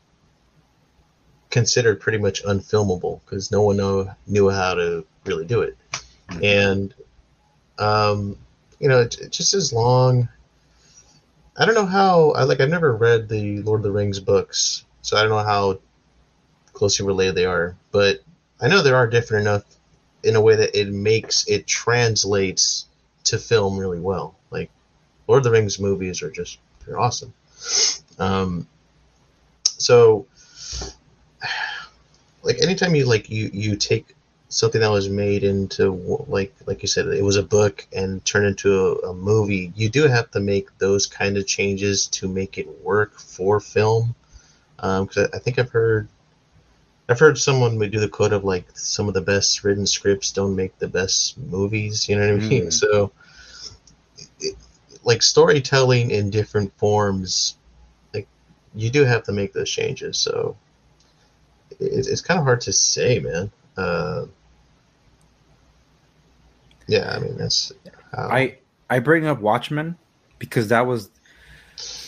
considered 1.51 2.01
pretty 2.01 2.19
much 2.19 2.43
unfilmable 2.45 3.21
because 3.25 3.51
no 3.51 3.63
one 3.63 3.77
know, 3.77 4.11
knew 4.27 4.49
how 4.49 4.75
to 4.75 5.05
really 5.27 5.45
do 5.45 5.63
it 5.63 5.77
and 6.43 6.95
um, 7.79 8.37
you 8.79 8.89
know 8.89 9.01
it, 9.01 9.19
it 9.21 9.33
just 9.33 9.55
as 9.55 9.73
long 9.73 10.29
i 11.59 11.65
don't 11.65 11.75
know 11.75 11.87
how 11.87 12.31
i 12.33 12.43
like 12.43 12.61
i've 12.61 12.69
never 12.69 12.97
read 12.97 13.29
the 13.29 13.61
lord 13.63 13.81
of 13.81 13.85
the 13.85 13.93
rings 13.93 14.19
books 14.19 14.85
so 15.03 15.17
i 15.17 15.21
don't 15.21 15.31
know 15.31 15.39
how 15.39 15.79
closely 16.73 17.07
related 17.07 17.35
they 17.35 17.45
are 17.45 17.77
but 17.91 18.21
i 18.61 18.69
know 18.69 18.83
they 18.83 18.91
are 18.91 19.07
different 19.07 19.47
enough 19.47 19.65
in 20.23 20.37
a 20.37 20.41
way 20.41 20.57
that 20.57 20.79
it 20.79 20.89
makes 20.89 21.47
it 21.49 21.67
translates 21.67 22.87
to 23.25 23.39
film 23.39 23.79
really 23.79 24.01
well. 24.01 24.37
Like 24.51 24.71
Lord 25.27 25.39
of 25.39 25.45
the 25.45 25.51
Rings 25.51 25.79
movies 25.79 26.23
are 26.23 26.31
just 26.31 26.59
they're 26.85 26.99
awesome. 26.99 27.33
Um, 28.19 28.67
so 29.65 30.27
like 32.43 32.61
anytime 32.61 32.95
you 32.95 33.07
like 33.07 33.31
you 33.31 33.51
you 33.53 33.77
take 33.77 34.15
something 34.49 34.81
that 34.81 34.91
was 34.91 35.09
made 35.09 35.45
into 35.45 35.93
like 36.29 36.55
like 36.67 36.83
you 36.83 36.89
said 36.89 37.07
it 37.07 37.25
was 37.25 37.37
a 37.37 37.43
book 37.43 37.87
and 37.93 38.25
turn 38.25 38.45
into 38.45 38.75
a, 38.75 39.11
a 39.11 39.15
movie 39.15 39.73
you 39.75 39.89
do 39.89 40.07
have 40.07 40.31
to 40.31 40.41
make 40.41 40.77
those 40.79 41.07
kind 41.07 41.39
of 41.39 41.47
changes 41.47 42.07
to 42.07 42.29
make 42.29 42.59
it 42.59 42.69
work 42.83 43.19
for 43.19 43.61
film 43.61 44.15
because 44.83 45.29
I, 45.33 45.37
I 45.37 45.39
think 45.39 45.59
i've 45.59 45.71
heard 45.71 46.09
I've 47.09 47.19
heard 47.19 47.37
someone 47.37 47.79
would 47.79 47.91
do 47.91 48.01
the 48.01 48.09
quote 48.09 48.33
of 48.33 48.45
like 48.45 48.67
some 48.75 49.09
of 49.09 49.15
the 49.15 49.21
best 49.21 49.65
written 49.65 49.87
scripts 49.87 50.31
don't 50.31 50.55
make 50.55 50.79
the 50.79 50.89
best 50.89 51.37
movies. 51.37 52.09
You 52.09 52.17
know 52.17 52.35
what 52.35 52.43
I 52.43 52.49
mean? 52.49 52.67
Mm. 52.67 52.73
So, 52.73 53.13
it, 54.41 54.57
like 55.05 55.23
storytelling 55.23 56.11
in 56.11 56.31
different 56.31 56.77
forms, 56.79 57.59
like 58.15 58.29
you 58.75 58.89
do 58.89 59.05
have 59.05 59.25
to 59.25 59.33
make 59.33 59.53
those 59.53 59.69
changes. 59.71 60.17
So, 60.17 60.57
it, 61.71 62.07
it's 62.07 62.23
kind 62.23 62.39
of 62.39 62.45
hard 62.45 62.61
to 62.63 62.73
say, 62.73 63.19
man. 63.19 63.51
Uh, 63.77 64.27
yeah, 66.87 67.13
I 67.15 67.19
mean 67.19 67.37
that's 67.37 67.73
how, 68.13 68.29
I 68.29 68.59
I 68.89 69.01
bring 69.01 69.27
up 69.27 69.41
Watchmen 69.41 69.97
because 70.39 70.69
that 70.69 70.87
was 70.87 71.11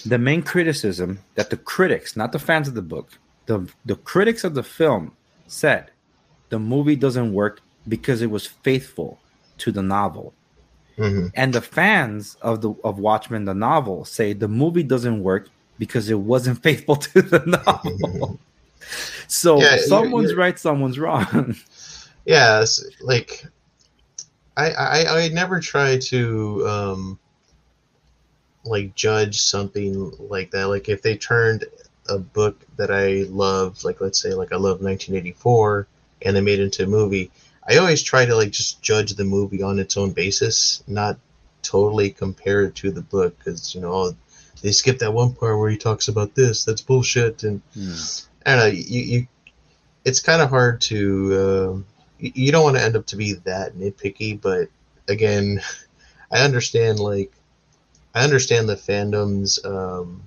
the 0.07 0.19
main 0.19 0.43
criticism 0.43 1.21
that 1.35 1.51
the 1.51 1.57
critics, 1.57 2.17
not 2.17 2.33
the 2.33 2.39
fans 2.39 2.69
of 2.69 2.75
the 2.75 2.83
book, 2.83 3.11
the 3.47 3.69
the 3.85 3.97
critics 3.97 4.45
of 4.45 4.55
the 4.55 4.63
film 4.63 5.13
said 5.47 5.91
the 6.51 6.59
movie 6.59 6.97
doesn't 6.97 7.33
work 7.33 7.61
because 7.89 8.23
it 8.23 8.31
was 8.31 8.47
faithful 8.47 9.19
to 9.59 9.71
the 9.73 9.83
novel. 9.83 10.33
Mhm. 10.99 11.31
And 11.35 11.53
the 11.53 11.61
fans 11.61 12.37
of 12.43 12.61
the 12.61 12.73
of 12.85 12.99
Watchmen 12.99 13.45
the 13.45 13.55
novel 13.55 14.05
say 14.05 14.33
the 14.33 14.49
movie 14.49 14.83
doesn't 14.85 15.23
work 15.23 15.49
because 15.79 16.09
it 16.09 16.19
wasn't 16.21 16.63
faithful 16.69 16.97
to 16.97 17.21
the 17.23 17.41
novel. 17.67 18.39
so 19.27 19.59
Yeah, 19.61 19.75
you're- 19.77 19.79
someone's 19.89 20.31
you're- 20.31 20.41
right, 20.43 20.59
someone's 20.59 20.99
wrong. 20.99 21.57
yeah, 22.27 22.65
like 23.03 23.45
I, 24.57 24.71
I 24.71 25.19
I 25.25 25.29
never 25.29 25.59
try 25.61 25.99
to 25.99 26.67
um 26.69 27.19
like 28.65 28.95
judge 28.95 29.41
something 29.41 30.13
like 30.19 30.51
that. 30.53 30.69
Like 30.69 30.89
if 30.89 31.03
they 31.03 31.17
turned 31.17 31.65
a 32.09 32.19
book 32.19 32.65
that 32.77 32.91
I 32.91 33.25
love, 33.29 33.83
like 33.85 34.01
let's 34.01 34.21
say 34.21 34.35
like 34.35 34.53
I 34.53 34.57
love 34.57 34.81
1984, 34.81 35.87
and 36.23 36.37
they 36.37 36.41
made 36.41 36.61
it 36.61 36.65
into 36.65 36.85
a 36.85 36.87
movie, 36.87 37.31
I 37.69 37.77
always 37.77 38.03
try 38.03 38.25
to 38.25 38.37
like 38.37 38.51
just 38.51 38.83
judge 38.83 39.13
the 39.13 39.25
movie 39.25 39.63
on 39.63 39.79
its 39.79 39.97
own 39.97 40.13
basis, 40.13 40.83
not 40.87 41.19
totally 41.63 42.11
compare 42.11 42.65
it 42.65 42.75
to 42.77 42.91
the 42.91 43.03
book 43.03 43.39
because 43.39 43.75
you 43.75 43.81
know 43.81 43.93
oh, 43.93 44.17
they 44.63 44.73
skipped 44.73 45.01
that 45.01 45.13
one 45.13 45.35
part 45.35 45.59
where 45.59 45.71
he 45.71 45.77
talks 45.77 46.09
about 46.09 46.35
this. 46.35 46.65
That's 46.65 46.81
bullshit 46.83 47.43
and. 47.45 47.63
I 48.47 48.57
don't 48.57 48.59
know. 48.59 48.67
You, 48.67 49.01
you 49.01 49.27
it's 50.05 50.21
kind 50.21 50.43
of 50.43 50.51
hard 50.51 50.81
to. 50.83 51.73
Um, 51.73 51.87
you 52.19 52.33
you 52.35 52.53
don't 52.53 52.65
want 52.65 52.77
to 52.77 52.83
end 52.83 52.97
up 52.97 53.07
to 53.07 53.17
be 53.17 53.35
that 53.45 53.75
nitpicky, 53.75 54.41
but 54.41 54.69
again, 55.09 55.61
I 56.31 56.41
understand. 56.41 56.99
Like, 56.99 57.33
I 58.15 58.23
understand 58.23 58.69
the 58.69 58.77
fandom's 58.77 59.65
um, 59.65 60.23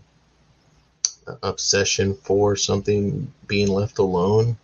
obsession 1.42 2.16
for 2.16 2.56
something 2.56 3.32
being 3.48 3.70
left 3.70 3.98
alone. 3.98 4.58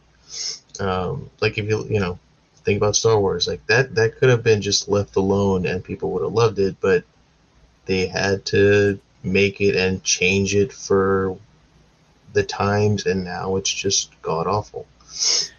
Um, 0.80 1.30
like 1.40 1.58
if 1.58 1.66
you 1.68 1.86
you 1.90 2.00
know 2.00 2.20
think 2.64 2.78
about 2.78 2.95
Star 2.95 3.20
Wars, 3.20 3.48
like 3.48 3.66
that 3.68 3.95
that 3.95 4.18
could 4.18 4.30
have 4.30 4.44
been 4.44 4.62
just 4.62 4.90
left 4.90 5.16
alone 5.16 5.66
and 5.66 5.84
people 5.84 6.12
would 6.12 6.24
have 6.24 6.34
loved 6.34 6.60
it, 6.60 6.76
but 6.82 7.04
they 7.86 8.08
had 8.08 8.45
to 8.48 9.00
make 9.24 9.62
it 9.62 9.76
and 9.76 10.04
change 10.04 10.56
it 10.56 10.74
for 10.74 11.38
the 12.34 12.44
times, 12.44 13.06
and 13.06 13.24
now 13.24 13.56
it's 13.56 13.72
just 13.72 14.10
god 14.22 14.48
awful. 14.48 14.86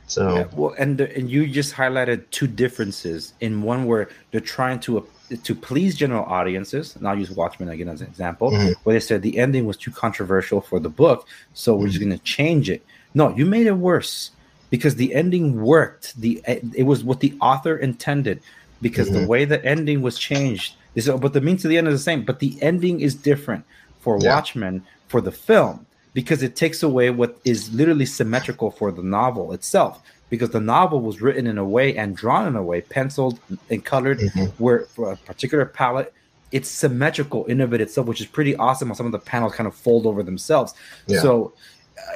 So 0.06 0.34
Yeah, 0.34 0.46
well, 0.52 0.74
and 0.76 0.98
the, 0.98 1.16
and 1.16 1.30
you 1.30 1.46
just 1.46 1.74
highlighted 1.74 2.30
two 2.30 2.46
differences 2.46 3.32
in 3.40 3.62
one 3.62 3.86
where 3.86 4.08
they're 4.30 4.40
trying 4.40 4.80
to 4.80 5.06
to 5.42 5.54
please 5.54 5.94
general 5.96 6.24
audiences. 6.24 6.96
And 6.96 7.08
I'll 7.08 7.18
use 7.18 7.30
Watchmen 7.30 7.68
again 7.68 7.88
as 7.88 8.00
an 8.00 8.06
example, 8.08 8.50
Mhm. 8.50 8.74
where 8.84 8.94
they 8.94 9.00
said 9.00 9.22
the 9.22 9.38
ending 9.38 9.64
was 9.64 9.76
too 9.76 9.90
controversial 9.90 10.60
for 10.60 10.78
the 10.78 10.90
book, 10.90 11.26
so 11.54 11.74
we're 11.74 11.86
just 11.86 12.00
Mm-hmm. 12.00 12.08
going 12.10 12.18
to 12.18 12.24
change 12.24 12.70
it. 12.70 12.84
No, 13.14 13.34
you 13.36 13.46
made 13.46 13.66
it 13.66 13.76
worse 13.78 14.30
because 14.70 14.96
the 14.96 15.14
ending 15.14 15.62
worked. 15.62 16.20
The 16.20 16.42
it 16.74 16.84
was 16.84 17.04
what 17.04 17.20
the 17.20 17.34
author 17.40 17.76
intended 17.76 18.40
because 18.82 19.10
the 19.10 19.20
Mhm. 19.20 19.26
way 19.28 19.44
the 19.44 19.64
ending 19.64 20.02
was 20.02 20.18
changed. 20.18 20.74
Is, 20.94 21.08
but 21.08 21.32
the 21.32 21.40
means 21.40 21.62
to 21.62 21.68
the 21.68 21.78
end 21.78 21.88
is 21.88 21.94
the 21.94 22.04
same, 22.10 22.22
but 22.22 22.38
the 22.40 22.56
ending 22.60 23.00
is 23.00 23.14
different 23.14 23.64
for 24.00 24.18
Yeah. 24.20 24.34
Watchmen 24.34 24.82
for 25.08 25.20
the 25.20 25.32
film 25.32 25.86
because 26.12 26.42
it 26.42 26.54
takes 26.54 26.82
away 26.82 27.10
what 27.10 27.38
is 27.44 27.72
literally 27.74 28.06
symmetrical 28.06 28.70
for 28.70 28.92
the 28.92 29.02
novel 29.02 29.52
itself 29.52 30.00
because 30.30 30.50
the 30.50 30.60
novel 30.60 31.00
was 31.00 31.20
written 31.20 31.46
in 31.46 31.58
a 31.58 31.64
way 31.64 31.96
and 31.96 32.16
drawn 32.16 32.46
in 32.46 32.56
a 32.56 32.62
way 32.62 32.80
penciled 32.80 33.38
and 33.70 33.84
colored 33.84 34.18
Mhm. 34.20 34.52
where 34.58 34.80
for 34.94 35.12
a 35.12 35.16
particular 35.16 35.64
palette 35.64 36.12
it's 36.52 36.68
symmetrical 36.68 37.44
in 37.46 37.60
of 37.60 37.72
it 37.74 37.80
itself 37.80 38.06
which 38.06 38.20
is 38.20 38.26
pretty 38.26 38.54
awesome 38.56 38.88
how 38.88 38.94
some 38.94 39.06
of 39.06 39.12
the 39.12 39.18
panels 39.18 39.54
kind 39.54 39.66
of 39.66 39.74
fold 39.74 40.06
over 40.06 40.22
themselves. 40.22 40.74
Yeah. 41.06 41.20
so 41.20 41.52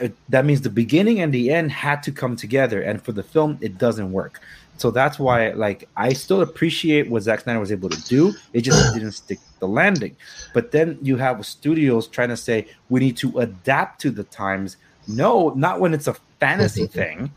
uh, 0.02 0.08
that 0.28 0.44
means 0.44 0.60
the 0.62 0.70
beginning 0.70 1.20
and 1.20 1.32
the 1.32 1.50
end 1.50 1.70
had 1.70 2.02
to 2.02 2.12
come 2.12 2.34
together 2.36 2.80
and 2.82 3.00
for 3.02 3.12
the 3.12 3.22
film 3.22 3.58
it 3.60 3.78
doesn't 3.78 4.10
work. 4.12 4.40
So 4.76 4.90
that's 4.92 5.18
why 5.18 5.50
like 5.50 5.88
i 5.96 6.12
still 6.12 6.40
appreciate 6.40 7.10
what 7.10 7.22
Zack 7.24 7.40
Snyder 7.40 7.58
was 7.60 7.72
able 7.72 7.88
to 7.88 8.00
do. 8.04 8.32
It 8.52 8.60
just 8.62 8.94
didn't 8.94 9.12
stick 9.12 9.38
the 9.58 9.66
landing. 9.68 10.14
But 10.54 10.70
then 10.70 10.98
you 11.02 11.16
have 11.16 11.44
studios 11.44 12.06
trying 12.06 12.28
to 12.28 12.36
say 12.36 12.66
we 12.88 13.00
need 13.00 13.16
to 13.18 13.38
adapt 13.40 14.00
to 14.02 14.10
the 14.10 14.24
times. 14.24 14.76
No 15.08 15.50
not 15.56 15.80
when 15.80 15.94
it's 15.94 16.06
a 16.06 16.14
fantasy 16.38 16.86
thing 17.00 17.32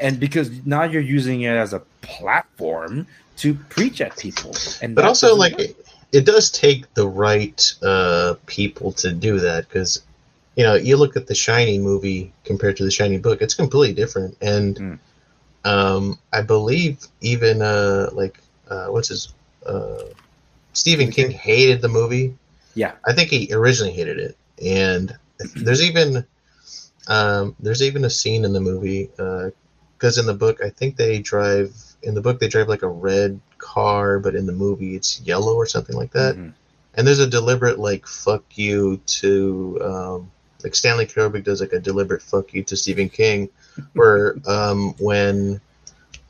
and 0.00 0.20
because 0.20 0.50
now 0.66 0.82
you're 0.84 1.02
using 1.02 1.42
it 1.42 1.54
as 1.56 1.72
a 1.72 1.80
platform 2.02 3.06
to 3.36 3.54
preach 3.54 4.00
at 4.00 4.16
people 4.18 4.54
and 4.82 4.94
but 4.94 5.04
also 5.04 5.34
like 5.34 5.58
it, 5.58 5.76
it 6.12 6.26
does 6.26 6.50
take 6.50 6.92
the 6.94 7.06
right 7.06 7.72
uh, 7.82 8.34
people 8.46 8.92
to 8.92 9.12
do 9.12 9.38
that 9.40 9.68
because 9.68 10.02
you 10.56 10.64
know 10.64 10.74
you 10.74 10.96
look 10.96 11.16
at 11.16 11.26
the 11.26 11.34
Shining 11.34 11.82
movie 11.82 12.32
compared 12.44 12.76
to 12.78 12.84
the 12.84 12.90
Shining 12.90 13.20
book, 13.20 13.40
it's 13.40 13.54
completely 13.54 13.94
different, 13.94 14.36
and 14.40 14.76
Mm. 14.76 14.98
um, 15.64 16.18
I 16.32 16.42
believe 16.42 17.06
even 17.20 17.62
uh, 17.62 18.10
like 18.12 18.40
uh, 18.68 18.86
what's 18.86 19.08
his 19.08 19.32
uh, 19.66 20.04
Stephen 20.72 21.10
King 21.10 21.30
hated 21.30 21.80
the 21.82 21.88
movie. 21.88 22.34
yeah 22.74 22.92
I 23.06 23.12
think 23.12 23.30
he 23.30 23.48
originally 23.52 23.92
hated 23.92 24.18
it, 24.18 24.36
and 24.64 25.16
there's 25.56 25.82
even 25.82 26.24
um, 27.08 27.56
there's 27.60 27.82
even 27.82 28.04
a 28.04 28.10
scene 28.10 28.44
in 28.44 28.52
the 28.52 28.60
movie. 28.60 29.10
Uh, 29.18 29.50
because 30.00 30.16
in 30.16 30.24
the 30.24 30.34
book, 30.34 30.60
I 30.64 30.70
think 30.70 30.96
they 30.96 31.18
drive 31.18 31.74
in 32.02 32.14
the 32.14 32.22
book 32.22 32.40
they 32.40 32.48
drive 32.48 32.68
like 32.68 32.82
a 32.82 32.88
red 32.88 33.38
car, 33.58 34.18
but 34.18 34.34
in 34.34 34.46
the 34.46 34.52
movie 34.52 34.96
it's 34.96 35.20
yellow 35.20 35.54
or 35.54 35.66
something 35.66 35.94
like 35.94 36.12
that. 36.12 36.36
Mhm. 36.36 36.54
And 36.94 37.06
there's 37.06 37.18
a 37.18 37.26
deliberate 37.26 37.78
like 37.78 38.06
fuck 38.06 38.42
you 38.54 38.96
to 38.96 39.78
um, 39.82 40.30
like 40.64 40.74
Stanley 40.74 41.06
Kubrick 41.06 41.44
does 41.44 41.60
like 41.60 41.74
a 41.74 41.78
deliberate 41.78 42.22
fuck 42.22 42.54
you 42.54 42.64
to 42.64 42.76
Stephen 42.76 43.10
King, 43.10 43.50
where 43.92 44.36
um, 44.46 44.94
when 44.98 45.60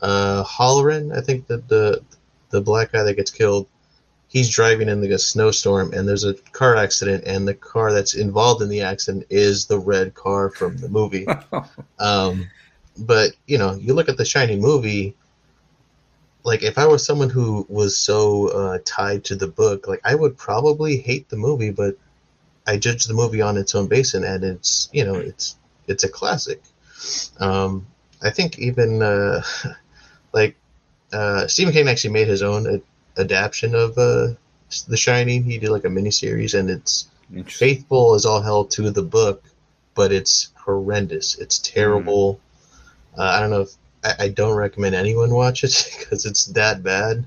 uh, 0.01 0.43
Halloran, 0.43 1.13
I 1.13 1.21
think 1.21 1.47
that 1.47 1.69
the 1.69 2.03
the 2.49 2.59
black 2.59 2.91
guy 2.91 3.03
that 3.03 3.15
gets 3.15 3.31
killed, 3.31 3.67
he's 4.27 4.49
driving 4.49 4.89
in 4.89 5.01
like 5.01 5.11
a 5.11 5.17
snowstorm 5.17 5.93
and 5.93 6.05
there's 6.05 6.25
a 6.25 6.33
car 6.33 6.75
accident 6.75 7.23
and 7.25 7.47
the 7.47 7.53
car 7.53 7.93
that's 7.93 8.15
involved 8.15 8.61
in 8.61 8.67
the 8.67 8.81
accident 8.81 9.25
is 9.29 9.67
the 9.67 9.79
red 9.79 10.13
car 10.13 10.49
from 10.49 10.75
the 10.77 10.89
movie. 10.89 11.25
um, 11.99 12.49
but 12.97 13.31
you 13.47 13.57
know, 13.57 13.73
you 13.75 13.93
look 13.93 14.09
at 14.09 14.17
the 14.17 14.25
Shining 14.25 14.61
movie. 14.61 15.15
Like 16.43 16.63
if 16.63 16.77
I 16.77 16.87
was 16.87 17.05
someone 17.05 17.29
who 17.29 17.65
was 17.69 17.95
so 17.95 18.47
uh, 18.47 18.79
tied 18.83 19.25
to 19.25 19.35
the 19.35 19.47
book, 19.47 19.87
like 19.87 20.01
I 20.03 20.15
would 20.15 20.37
probably 20.37 20.97
hate 20.97 21.29
the 21.29 21.37
movie, 21.37 21.69
but 21.69 21.95
I 22.65 22.77
judge 22.77 23.05
the 23.05 23.13
movie 23.13 23.41
on 23.41 23.57
its 23.57 23.75
own 23.75 23.87
basis, 23.87 24.23
and 24.23 24.43
it's 24.43 24.89
you 24.91 25.05
know 25.05 25.15
it's 25.15 25.55
it's 25.87 26.03
a 26.03 26.09
classic. 26.09 26.61
Um, 27.39 27.87
I 28.21 28.29
think 28.29 28.59
even 28.59 29.01
uh, 29.01 29.41
like 30.33 30.55
uh, 31.13 31.47
Stephen 31.47 31.73
King 31.73 31.89
actually 31.89 32.13
made 32.13 32.27
his 32.27 32.41
own 32.41 32.67
ad- 32.67 32.81
adaptation 33.17 33.75
of 33.75 33.97
uh, 33.97 34.29
The 34.87 34.97
Shining. 34.97 35.43
He 35.43 35.57
did 35.57 35.69
like 35.69 35.85
a 35.85 35.89
miniseries, 35.89 36.57
and 36.57 36.69
it's 36.69 37.07
faithful 37.47 38.15
as 38.15 38.25
all 38.25 38.41
hell 38.41 38.65
to 38.65 38.91
the 38.91 39.03
book, 39.03 39.43
but 39.95 40.11
it's 40.11 40.49
horrendous. 40.55 41.37
It's 41.37 41.59
terrible. 41.59 42.39
Uh, 43.17 43.23
I 43.23 43.39
don't 43.39 43.49
know 43.49 43.61
if 43.61 43.71
I, 44.03 44.25
I 44.25 44.27
don't 44.29 44.55
recommend 44.55 44.95
anyone 44.95 45.33
watch 45.33 45.63
it 45.63 45.95
because 45.99 46.25
it's 46.25 46.45
that 46.47 46.83
bad. 46.83 47.25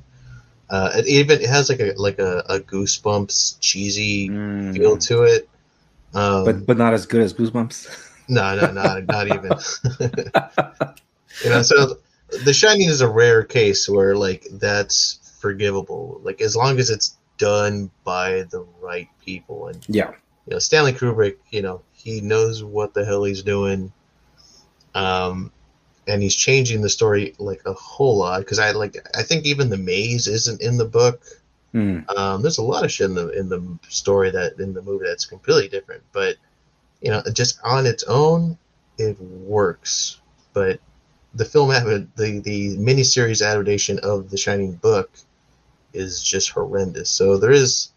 Uh, 0.70 0.90
it 0.94 1.06
even 1.06 1.40
it 1.40 1.48
has 1.48 1.68
like 1.68 1.80
a 1.80 1.92
like 1.96 2.18
a, 2.18 2.38
a 2.48 2.60
goosebumps 2.60 3.58
cheesy 3.60 4.28
Mm. 4.30 4.74
feel 4.74 4.96
to 4.98 5.22
it. 5.22 5.48
Um, 6.14 6.44
but 6.44 6.66
but 6.66 6.76
not 6.78 6.94
as 6.94 7.06
good 7.06 7.22
as 7.22 7.34
Goosebumps. 7.34 8.10
no, 8.28 8.56
no, 8.56 8.70
not 8.70 9.06
not 9.06 9.26
even. 9.26 9.50
you 11.44 11.50
know, 11.50 11.62
so 11.62 11.98
The 12.44 12.52
Shining 12.52 12.88
is 12.88 13.00
a 13.00 13.08
rare 13.08 13.42
case 13.42 13.88
where 13.88 14.16
like 14.16 14.46
that's 14.52 15.36
forgivable. 15.40 16.20
Like 16.22 16.40
as 16.40 16.56
long 16.56 16.78
as 16.78 16.88
it's 16.88 17.16
done 17.36 17.90
by 18.04 18.44
the 18.50 18.64
right 18.80 19.08
people 19.24 19.66
and 19.66 19.84
yeah. 19.88 20.10
you 20.46 20.52
know 20.52 20.58
Stanley 20.60 20.92
Kubrick, 20.92 21.36
you 21.50 21.62
know, 21.62 21.82
he 21.92 22.20
knows 22.20 22.62
what 22.62 22.94
the 22.94 23.04
hell 23.04 23.24
he's 23.24 23.42
doing. 23.42 23.92
Um 24.94 25.50
and 26.06 26.22
he's 26.22 26.34
changing 26.34 26.82
the 26.82 26.90
story 26.90 27.34
like 27.38 27.62
a 27.66 27.72
whole 27.72 28.18
lot 28.18 28.40
because 28.40 28.58
I 28.58 28.72
like 28.72 28.96
I 29.16 29.22
think 29.22 29.44
even 29.44 29.70
the 29.70 29.78
maze 29.78 30.26
isn't 30.26 30.60
in 30.60 30.76
the 30.76 30.84
book. 30.84 31.22
Mm. 31.72 32.08
Um, 32.16 32.42
there's 32.42 32.58
a 32.58 32.62
lot 32.62 32.84
of 32.84 32.92
shit 32.92 33.06
in 33.06 33.14
the 33.14 33.28
in 33.30 33.48
the 33.48 33.78
story 33.88 34.30
that 34.30 34.58
in 34.60 34.74
the 34.74 34.82
movie 34.82 35.06
that's 35.06 35.26
completely 35.26 35.68
different, 35.68 36.02
but 36.12 36.36
you 37.00 37.10
know, 37.10 37.22
just 37.32 37.58
on 37.64 37.86
its 37.86 38.04
own, 38.04 38.56
it 38.98 39.20
works. 39.20 40.20
But 40.52 40.80
the 41.34 41.44
film, 41.44 41.68
the 41.68 42.06
the 42.16 42.76
miniseries 42.76 43.44
adaptation 43.44 43.98
of 44.00 44.30
the 44.30 44.36
Shining 44.36 44.74
book, 44.74 45.10
is 45.92 46.22
just 46.22 46.50
horrendous. 46.50 47.10
So 47.10 47.38
there 47.38 47.50
is 47.50 47.90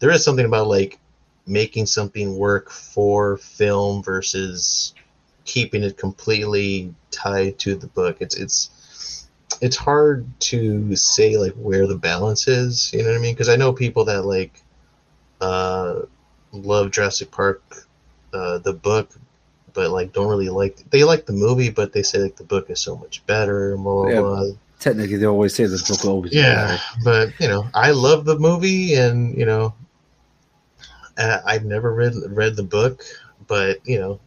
there 0.00 0.10
is 0.10 0.24
something 0.24 0.46
about 0.46 0.68
like 0.68 0.98
making 1.46 1.86
something 1.86 2.36
work 2.36 2.70
for 2.70 3.38
film 3.38 4.02
versus 4.02 4.94
keeping 5.48 5.82
it 5.82 5.96
completely 5.96 6.94
tied 7.10 7.58
to 7.60 7.74
the 7.74 7.86
book. 7.88 8.18
It's 8.20 8.36
it's 8.36 9.26
it's 9.60 9.76
hard 9.76 10.26
to 10.40 10.94
say 10.94 11.36
like 11.38 11.54
where 11.54 11.86
the 11.86 11.96
balance 11.96 12.46
is. 12.46 12.92
You 12.92 13.02
know 13.02 13.08
what 13.10 13.18
I 13.18 13.20
mean? 13.22 13.34
Because 13.34 13.48
I 13.48 13.56
know 13.56 13.72
people 13.72 14.04
that 14.04 14.22
like 14.24 14.62
uh, 15.40 16.02
love 16.52 16.90
Jurassic 16.92 17.30
Park, 17.30 17.62
uh, 18.32 18.58
the 18.58 18.74
book, 18.74 19.10
but 19.72 19.90
like 19.90 20.12
don't 20.12 20.28
really 20.28 20.50
like. 20.50 20.76
They 20.90 21.02
like 21.02 21.24
the 21.26 21.32
movie, 21.32 21.70
but 21.70 21.92
they 21.92 22.02
say 22.02 22.18
like 22.18 22.36
the 22.36 22.44
book 22.44 22.68
is 22.70 22.80
so 22.80 22.96
much 22.96 23.24
better. 23.26 23.76
Blah 23.76 23.94
blah. 23.94 24.10
Yeah. 24.10 24.20
blah. 24.20 24.44
Technically, 24.78 25.16
they 25.16 25.26
always 25.26 25.54
say 25.54 25.66
the 25.66 25.84
book 25.88 26.04
always 26.04 26.32
Yeah, 26.32 26.66
better. 26.66 26.82
but 27.02 27.40
you 27.40 27.48
know, 27.48 27.66
I 27.74 27.90
love 27.90 28.26
the 28.26 28.38
movie, 28.38 28.94
and 28.94 29.36
you 29.36 29.46
know, 29.46 29.74
I've 31.18 31.64
never 31.64 31.92
read 31.92 32.14
read 32.28 32.54
the 32.54 32.62
book, 32.62 33.02
but 33.48 33.80
you 33.84 33.98
know, 33.98 34.20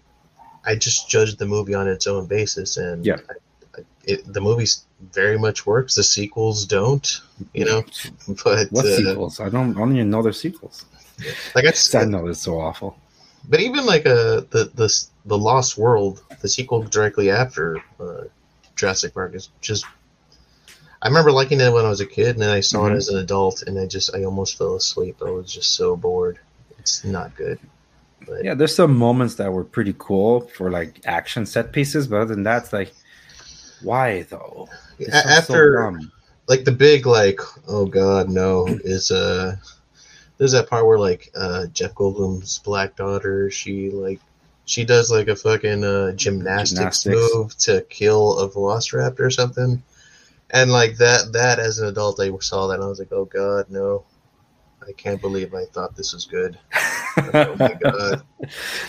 I 0.65 0.75
just 0.75 1.09
judge 1.09 1.35
the 1.38 1.45
movie 1.45 1.73
on 1.73 1.88
its 1.88 2.07
own 2.07 2.27
basis, 2.27 2.77
and 2.77 3.05
Yeah. 3.05 3.17
I, 3.29 3.79
I, 3.79 3.81
it, 4.03 4.31
the 4.31 4.41
movie 4.41 4.67
very 5.13 5.38
much 5.39 5.65
works. 5.65 5.95
The 5.95 6.03
sequels 6.03 6.65
don't, 6.65 7.07
you 7.53 7.65
know, 7.65 7.83
but 8.43 8.71
What 8.71 8.85
uh, 8.85 8.95
sequels? 8.95 9.39
I 9.39 9.49
don't. 9.49 9.75
I 9.75 9.79
don't 9.79 9.95
even 9.95 10.09
know 10.09 10.21
their 10.21 10.33
sequels. 10.33 10.85
like 11.55 11.65
I, 11.65 11.73
I 11.99 12.05
know 12.05 12.27
it's 12.27 12.41
so 12.41 12.59
awful. 12.59 12.97
but 13.49 13.59
even 13.59 13.85
like 13.85 14.05
uh 14.05 14.41
the 14.51 14.71
the 14.75 14.88
the 15.25 15.38
Lost 15.38 15.77
World, 15.77 16.23
the 16.41 16.47
sequel 16.49 16.83
directly 16.83 17.29
after 17.31 17.77
uh, 17.99 18.23
Jurassic 18.75 19.13
Park 19.13 19.33
is 19.35 19.49
just. 19.61 19.85
I 21.03 21.07
remember 21.07 21.31
liking 21.31 21.59
it 21.59 21.73
when 21.73 21.83
I 21.85 21.89
was 21.89 22.01
a 22.01 22.05
kid, 22.05 22.35
and 22.35 22.41
then 22.43 22.51
I 22.51 22.59
saw 22.59 22.81
Mhm. 22.83 22.91
it 22.91 22.97
as 22.97 23.09
an 23.09 23.17
adult, 23.17 23.63
and 23.63 23.79
I 23.79 23.88
just 23.88 24.13
I 24.15 24.23
almost 24.23 24.57
fell 24.57 24.75
asleep. 24.75 25.17
I 25.25 25.31
was 25.31 25.51
just 25.51 25.71
so 25.73 25.95
bored. 25.95 26.38
It's 26.77 27.03
not 27.03 27.35
good. 27.35 27.57
But 28.26 28.43
Yeah, 28.43 28.53
there's 28.53 28.76
some 28.76 28.95
moments 28.98 29.35
that 29.35 29.52
were 29.52 29.64
pretty 29.64 29.95
cool 29.98 30.41
for 30.41 30.69
like 30.72 31.02
action 31.06 31.45
set 31.45 31.72
pieces, 31.72 32.07
but 32.07 32.18
other 32.22 32.35
than 32.35 32.43
that, 32.43 32.64
it's 32.64 32.73
like, 32.73 32.93
why 33.81 34.23
though? 34.23 34.69
A- 34.99 35.11
sounds 35.11 35.48
so 35.48 35.53
after 35.53 35.99
like 36.48 36.65
the 36.65 36.72
big 36.72 37.06
like 37.06 37.39
oh 37.68 37.85
god 37.85 38.30
no 38.30 38.68
is 38.84 39.10
uh 39.11 39.56
there's 40.38 40.52
that 40.52 40.69
part 40.69 40.85
where 40.85 40.99
like 40.99 41.31
uh 41.35 41.68
Jeff 41.68 41.93
Goldblum's 41.93 42.60
black 42.60 42.95
daughter 42.95 43.49
she 43.49 43.89
like 43.89 44.19
she 44.65 44.84
does 44.84 45.11
like 45.11 45.27
a 45.27 45.35
fucking 45.35 45.84
uh 45.84 46.11
gymnastics, 46.11 47.03
Gymnastics. 47.03 47.34
move 47.34 47.57
to 47.60 47.81
kill 47.89 48.39
a 48.39 48.49
velociraptor 48.49 49.22
or 49.22 49.30
something 49.30 49.81
and 50.49 50.72
like 50.72 50.98
that 50.98 51.31
that 51.34 51.60
as 51.60 51.80
an 51.80 51.88
adult 51.88 52.19
I 52.19 52.31
saw 52.39 52.68
that 52.68 52.76
and 52.76 52.84
I 52.84 52.88
was 52.88 52.99
like 52.99 53.11
oh 53.11 53.26
god 53.26 53.68
no 53.69 54.03
I 54.87 54.91
can't 54.93 55.21
believe 55.21 55.53
I 55.53 55.65
thought 55.65 55.95
this 55.95 56.13
was 56.13 56.25
good 56.25 56.57
oh 57.33 57.55
my 57.59 57.73
god 57.73 58.23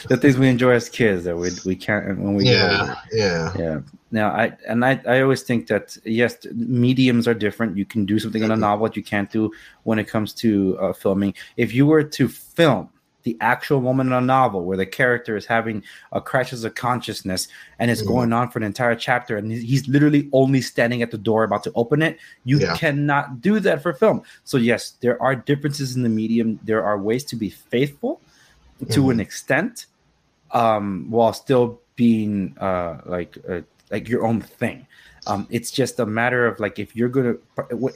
the 0.09 0.17
things 0.17 0.39
we 0.39 0.49
enjoy 0.49 0.73
as 0.73 0.89
kids 0.89 1.25
that 1.25 1.37
we 1.37 1.51
we 1.65 1.77
can't 1.77 2.19
when 2.19 2.35
we 2.35 2.45
yeah 2.45 2.95
yeah 3.13 3.53
Yeah. 3.59 3.81
Now 4.13 4.29
I 4.29 4.53
and 4.69 4.85
I 4.85 5.01
I 5.07 5.23
always 5.23 5.43
think 5.43 5.69
that 5.69 5.97
yes, 6.05 6.37
mediums 6.53 7.27
are 7.27 7.35
different. 7.35 7.79
You 7.79 7.87
can 7.87 8.05
do 8.05 8.19
something 8.19 8.43
in 8.43 8.51
a 8.51 8.57
novel 8.57 8.87
that 8.87 8.97
you 8.97 9.03
can't 9.03 9.31
do 9.33 9.51
when 9.85 9.99
it 9.99 10.07
comes 10.07 10.35
to 10.35 10.79
uh, 10.79 10.93
filming. 10.93 11.35
If 11.57 11.73
you 11.75 11.87
were 11.87 12.05
to 12.05 12.29
film 12.29 12.91
the 13.23 13.37
actual 13.41 13.81
moment 13.81 14.09
in 14.09 14.13
a 14.13 14.21
novel 14.21 14.65
where 14.65 14.77
the 14.77 14.87
character 14.87 15.37
is 15.37 15.47
having 15.47 15.83
a 16.13 16.21
crisis 16.21 16.65
of 16.65 16.75
consciousness 16.75 17.49
and 17.79 17.91
it's 17.91 18.03
Mhm. 18.03 18.07
going 18.09 18.33
on 18.33 18.51
for 18.51 18.59
an 18.59 18.65
entire 18.65 18.95
chapter 18.95 19.37
and 19.37 19.53
he's- 19.53 19.87
literally 19.89 20.29
only 20.33 20.61
standing 20.61 21.03
at 21.03 21.11
the 21.11 21.19
door 21.19 21.45
about 21.45 21.63
to 21.65 21.73
open 21.75 22.03
it, 22.03 22.19
you 22.45 22.59
Yeah. 22.59 22.77
cannot 22.77 23.41
do 23.41 23.61
that 23.61 23.83
for 23.83 23.93
film. 23.93 24.23
So 24.45 24.57
yes, 24.57 24.95
there 25.01 25.21
are 25.23 25.35
differences 25.35 25.95
in 25.97 26.03
the 26.03 26.09
medium. 26.09 26.59
There 26.65 26.83
are 26.85 26.99
ways 26.99 27.25
to 27.25 27.37
be 27.37 27.51
faithful 27.51 28.21
to 28.91 29.03
Mhm. 29.05 29.11
an 29.13 29.21
extent 29.21 29.87
um, 30.55 31.07
while 31.09 31.33
still 31.33 31.81
being 31.97 32.55
uh, 32.61 32.99
like 33.07 33.39
uh, 33.49 33.61
like 33.91 34.09
your 34.09 34.27
own 34.27 34.41
thing. 34.41 34.87
Um, 35.27 35.47
it's 35.51 35.71
just 35.71 36.01
a 36.01 36.07
matter 36.07 36.47
of 36.47 36.59
like 36.59 36.79
if 36.79 36.97
you're 36.97 37.09
gonna. 37.09 37.35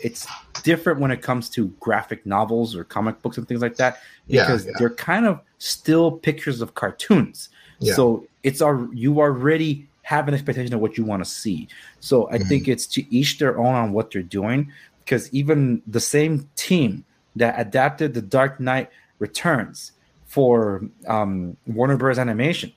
It's 0.02 0.26
different 0.62 1.00
when 1.00 1.10
it 1.10 1.22
comes 1.22 1.48
to 1.50 1.68
graphic 1.80 2.24
novels 2.24 2.76
or 2.76 2.84
comic 2.84 3.20
books 3.22 3.36
and 3.38 3.46
things 3.48 3.60
like 3.60 3.76
that 3.76 3.98
Yeah, 4.26 4.42
because 4.42 4.66
yeah. 4.66 4.72
they're 4.78 4.94
kind 4.94 5.26
of 5.26 5.40
still 5.58 6.12
pictures 6.12 6.60
of 6.60 6.74
cartoons. 6.74 7.48
Yeah. 7.80 7.94
So 7.94 8.26
it's 8.42 8.62
our 8.62 8.88
you 8.92 9.20
already 9.20 9.88
have 10.02 10.28
an 10.28 10.34
expectation 10.34 10.72
of 10.72 10.80
what 10.80 10.96
you 10.96 11.04
want 11.04 11.24
to 11.24 11.28
see. 11.28 11.68
So 12.00 12.28
I 12.30 12.38
Mm-hmm. 12.38 12.48
think 12.48 12.68
it's 12.68 12.86
to 12.88 13.14
each 13.14 13.38
their 13.38 13.58
own 13.58 13.74
on 13.74 13.92
what 13.92 14.12
they're 14.12 14.22
doing 14.22 14.70
because 15.00 15.32
even 15.34 15.82
the 15.86 16.00
same 16.00 16.48
team 16.54 17.04
that 17.34 17.58
adapted 17.58 18.14
the 18.14 18.22
Dark 18.22 18.60
Knight 18.60 18.88
Returns 19.18 19.92
for 20.26 20.82
um, 21.08 21.56
Warner 21.66 21.96
Bros. 21.96 22.18
Animation, 22.18 22.72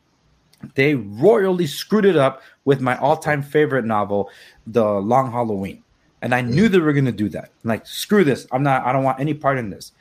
they 0.75 0.95
royally 0.95 1.67
screwed 1.67 2.05
it 2.05 2.15
up 2.15 2.41
with 2.65 2.81
my 2.81 2.97
all-time 2.97 3.41
favorite 3.41 3.85
novel, 3.85 4.29
The 4.67 4.83
Long 4.83 5.31
Halloween. 5.31 5.83
And 6.21 6.35
I 6.35 6.41
knew 6.41 6.67
they 6.67 6.79
were 6.79 6.93
going 6.93 7.05
to 7.05 7.11
do 7.11 7.29
that. 7.29 7.51
Like, 7.63 7.87
screw 7.87 8.23
this! 8.23 8.45
I'm 8.51 8.63
not. 8.63 8.85
I 8.85 8.91
don't 8.91 9.03
want 9.03 9.19
any 9.19 9.33
part 9.33 9.57
in 9.57 9.69
this. 9.69 9.93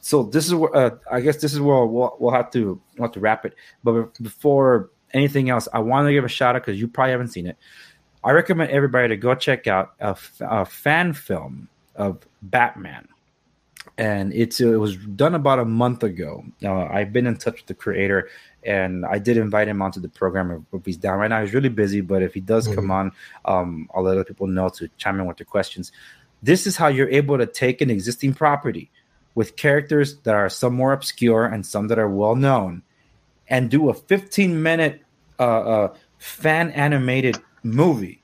So 0.00 0.22
this 0.22 0.46
is 0.46 0.54
where 0.54 0.74
uh, 0.76 0.90
I 1.10 1.20
guess 1.20 1.38
this 1.38 1.54
is 1.54 1.60
where 1.60 1.86
we'll, 1.86 2.14
we'll 2.18 2.32
have 2.32 2.50
to 2.52 2.80
we'll 2.96 3.08
have 3.08 3.12
to 3.12 3.20
wrap 3.20 3.46
it. 3.46 3.54
But 3.82 4.12
before 4.22 4.90
anything 5.14 5.48
else, 5.48 5.66
I 5.72 5.78
want 5.78 6.06
to 6.06 6.12
give 6.12 6.24
a 6.24 6.28
shout 6.28 6.56
out 6.56 6.62
because 6.62 6.78
you 6.78 6.88
probably 6.88 7.12
haven't 7.12 7.28
seen 7.28 7.46
it. 7.46 7.56
I 8.22 8.32
recommend 8.32 8.70
everybody 8.70 9.08
to 9.08 9.16
go 9.16 9.34
check 9.34 9.66
out 9.66 9.94
a 10.00 10.64
fan 10.66 11.12
film 11.14 11.68
of 11.94 12.18
Batman, 12.42 13.08
and 13.96 14.32
it's 14.34 14.60
it 14.60 14.76
was 14.76 14.96
done 14.96 15.34
about 15.34 15.58
a 15.58 15.64
month 15.64 16.02
ago. 16.02 16.44
Uh, 16.62 16.84
I've 16.84 17.12
been 17.12 17.26
in 17.26 17.36
touch 17.36 17.56
with 17.56 17.66
the 17.66 17.74
creator, 17.74 18.28
and 18.64 19.04
I 19.04 19.18
did 19.18 19.36
invite 19.36 19.68
him 19.68 19.82
onto 19.82 20.00
the 20.00 20.08
program 20.08 20.66
if 20.72 20.84
he's 20.84 20.96
down 20.96 21.18
right 21.18 21.28
now. 21.28 21.40
He's 21.42 21.54
really 21.54 21.68
busy, 21.68 22.00
but 22.00 22.22
if 22.22 22.34
he 22.34 22.40
does 22.40 22.66
mm-hmm. 22.66 22.74
come 22.74 22.90
on, 22.90 23.12
um, 23.44 23.88
I'll 23.94 24.02
let 24.02 24.12
other 24.12 24.24
people 24.24 24.46
know 24.46 24.68
to 24.70 24.88
chime 24.96 25.20
in 25.20 25.26
with 25.26 25.36
their 25.36 25.44
questions. 25.44 25.92
This 26.42 26.66
is 26.66 26.76
how 26.76 26.88
you're 26.88 27.08
able 27.08 27.38
to 27.38 27.46
take 27.46 27.80
an 27.80 27.90
existing 27.90 28.34
property 28.34 28.90
with 29.34 29.56
characters 29.56 30.18
that 30.20 30.34
are 30.34 30.48
some 30.48 30.74
more 30.74 30.92
obscure 30.92 31.46
and 31.46 31.66
some 31.66 31.88
that 31.88 31.98
are 31.98 32.08
well 32.08 32.36
known, 32.36 32.82
and 33.48 33.70
do 33.70 33.88
a 33.88 33.94
15 33.94 34.62
minute 34.62 35.02
uh, 35.38 35.42
uh, 35.42 35.94
fan 36.18 36.70
animated 36.70 37.38
movie. 37.62 38.20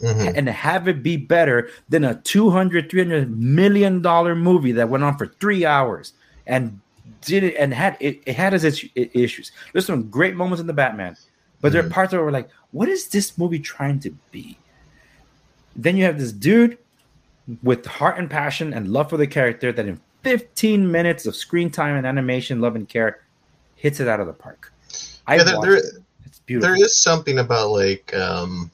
Mm-hmm. 0.00 0.36
And 0.36 0.48
have 0.48 0.88
it 0.88 1.02
be 1.02 1.16
better 1.16 1.70
than 1.88 2.04
a 2.04 2.16
200 2.16 2.90
300 2.90 3.30
million 3.38 4.02
dollar 4.02 4.34
movie 4.34 4.72
that 4.72 4.88
went 4.88 5.04
on 5.04 5.16
for 5.16 5.26
three 5.26 5.64
hours 5.64 6.12
and 6.46 6.80
did 7.20 7.44
it 7.44 7.56
and 7.56 7.72
had 7.72 7.96
it, 8.00 8.22
it 8.26 8.36
had 8.36 8.54
its 8.54 8.64
issues. 8.94 9.52
There's 9.72 9.86
some 9.86 10.08
great 10.10 10.36
moments 10.36 10.60
in 10.60 10.66
the 10.66 10.72
Batman, 10.72 11.16
but 11.60 11.72
there 11.72 11.80
are 11.80 11.84
mm-hmm. 11.84 11.92
parts 11.92 12.12
where 12.12 12.24
we're 12.24 12.30
like, 12.30 12.48
what 12.72 12.88
is 12.88 13.08
this 13.08 13.38
movie 13.38 13.58
trying 13.58 14.00
to 14.00 14.10
be? 14.30 14.58
Then 15.76 15.96
you 15.96 16.04
have 16.04 16.18
this 16.18 16.32
dude 16.32 16.78
with 17.62 17.84
heart 17.84 18.18
and 18.18 18.30
passion 18.30 18.72
and 18.72 18.88
love 18.88 19.10
for 19.10 19.16
the 19.16 19.26
character 19.26 19.72
that 19.72 19.86
in 19.86 20.00
15 20.22 20.90
minutes 20.90 21.26
of 21.26 21.36
screen 21.36 21.70
time 21.70 21.96
and 21.96 22.06
animation, 22.06 22.60
love 22.60 22.76
and 22.76 22.88
care, 22.88 23.20
hits 23.76 24.00
it 24.00 24.08
out 24.08 24.20
of 24.20 24.26
the 24.26 24.32
park. 24.32 24.72
I 25.26 25.36
yeah, 25.36 25.44
there, 25.44 25.60
there, 25.60 25.74
it. 25.76 25.84
It's 26.24 26.38
beautiful. 26.40 26.74
There 26.74 26.84
is 26.84 26.96
something 26.96 27.38
about 27.38 27.70
like 27.70 28.14
um, 28.14 28.70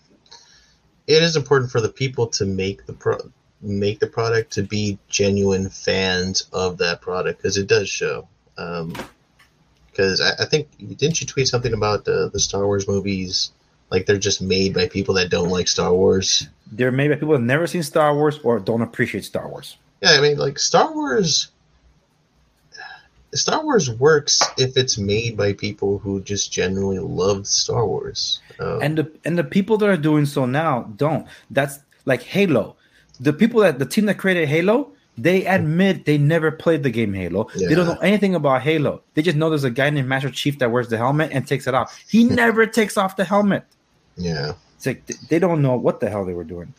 it 1.07 1.23
is 1.23 1.36
important 1.36 1.70
for 1.70 1.81
the 1.81 1.89
people 1.89 2.27
to 2.28 2.44
make 2.44 2.86
the 2.86 2.93
pro 2.93 3.19
make 3.62 4.01
the 4.01 4.07
product 4.07 4.53
to 4.53 4.62
be 4.62 4.99
genuine 5.09 5.69
fans 5.69 6.49
of 6.53 6.78
that 6.78 7.01
product 7.01 7.39
because 7.39 7.57
it 7.57 7.66
does 7.66 7.89
show. 7.89 8.27
Because 8.55 10.20
um, 10.20 10.27
I, 10.27 10.43
I, 10.43 10.47
think 10.47 10.69
didn't 10.78 11.20
you 11.20 11.27
tweet 11.27 11.49
something 11.49 11.73
about 11.73 12.05
the, 12.05 12.31
the 12.32 12.41
Star 12.41 12.65
Wars 12.65 12.89
movies? 12.89 13.53
Like 13.91 14.07
they're 14.07 14.19
just 14.19 14.41
made 14.41 14.74
by 14.74 14.89
people 14.89 15.15
that 15.15 15.31
don't 15.31 15.49
like 15.49 15.69
Star 15.69 15.93
Wars. 15.93 16.49
They're 16.70 16.93
made 16.93 17.09
by 17.09 17.16
people 17.16 17.32
that 17.32 17.41
never 17.41 17.66
seen 17.66 17.82
Star 17.82 18.15
Wars 18.15 18.39
or 18.45 18.61
don't 18.61 18.82
appreciate 18.82 19.24
Star 19.24 19.49
Wars. 19.49 19.77
Yeah, 20.01 20.12
I 20.12 20.20
mean, 20.20 20.39
like 20.39 20.59
Star 20.59 20.93
Wars. 20.95 21.49
Star 23.32 23.62
Wars 23.62 23.91
works 23.91 24.43
if 24.59 24.77
it's 24.77 24.99
made 24.99 25.37
by 25.37 25.53
people 25.53 25.99
who 25.99 26.20
just 26.20 26.51
genuinely 26.51 26.99
love 26.99 27.47
Star 27.47 27.87
Wars. 27.87 28.41
Um, 28.59 28.82
and 28.82 28.99
the 28.99 29.12
and 29.24 29.39
the 29.39 29.45
people 29.45 29.77
that 29.78 29.89
are 29.89 29.97
doing 29.97 30.27
so 30.27 30.47
now 30.47 30.82
don't. 30.97 31.27
That's 31.51 31.81
like 32.07 32.23
Halo 32.23 32.77
the 33.20 33.32
people 33.32 33.60
that 33.60 33.78
the 33.78 33.86
team 33.86 34.06
that 34.06 34.18
created 34.18 34.48
Halo, 34.48 34.92
they 35.16 35.44
admit 35.44 36.06
they 36.06 36.18
never 36.18 36.51
played 36.51 36.82
the 36.82 36.90
game 36.90 37.12
Halo. 37.12 37.48
Yeah. 37.55 37.68
They 37.68 37.74
don't 37.74 37.86
know 37.86 37.98
anything 37.98 38.34
about 38.34 38.62
Halo. 38.62 39.02
They 39.14 39.22
just 39.22 39.36
know 39.36 39.51
there's 39.51 39.64
a 39.64 39.70
guy 39.70 39.90
named 39.90 40.09
Master 40.09 40.30
Chief 40.30 40.59
that 40.59 40.70
wears 40.72 40.88
the 40.88 40.97
helmet 40.97 41.30
and 41.32 41.47
takes 41.47 41.66
it 41.66 41.74
off. 41.74 41.97
He 42.09 42.24
never 42.42 42.66
takes 42.66 42.97
off 42.97 43.16
the 43.16 43.24
helmet. 43.24 43.64
Yeah. 44.16 44.55
It's 44.76 44.86
like 44.86 45.06
they 45.06 45.38
don't 45.38 45.60
know 45.60 45.76
what 45.76 46.01
the 46.01 46.09
hell 46.09 46.24
they 46.24 46.32
were 46.32 46.44
doing. 46.44 46.72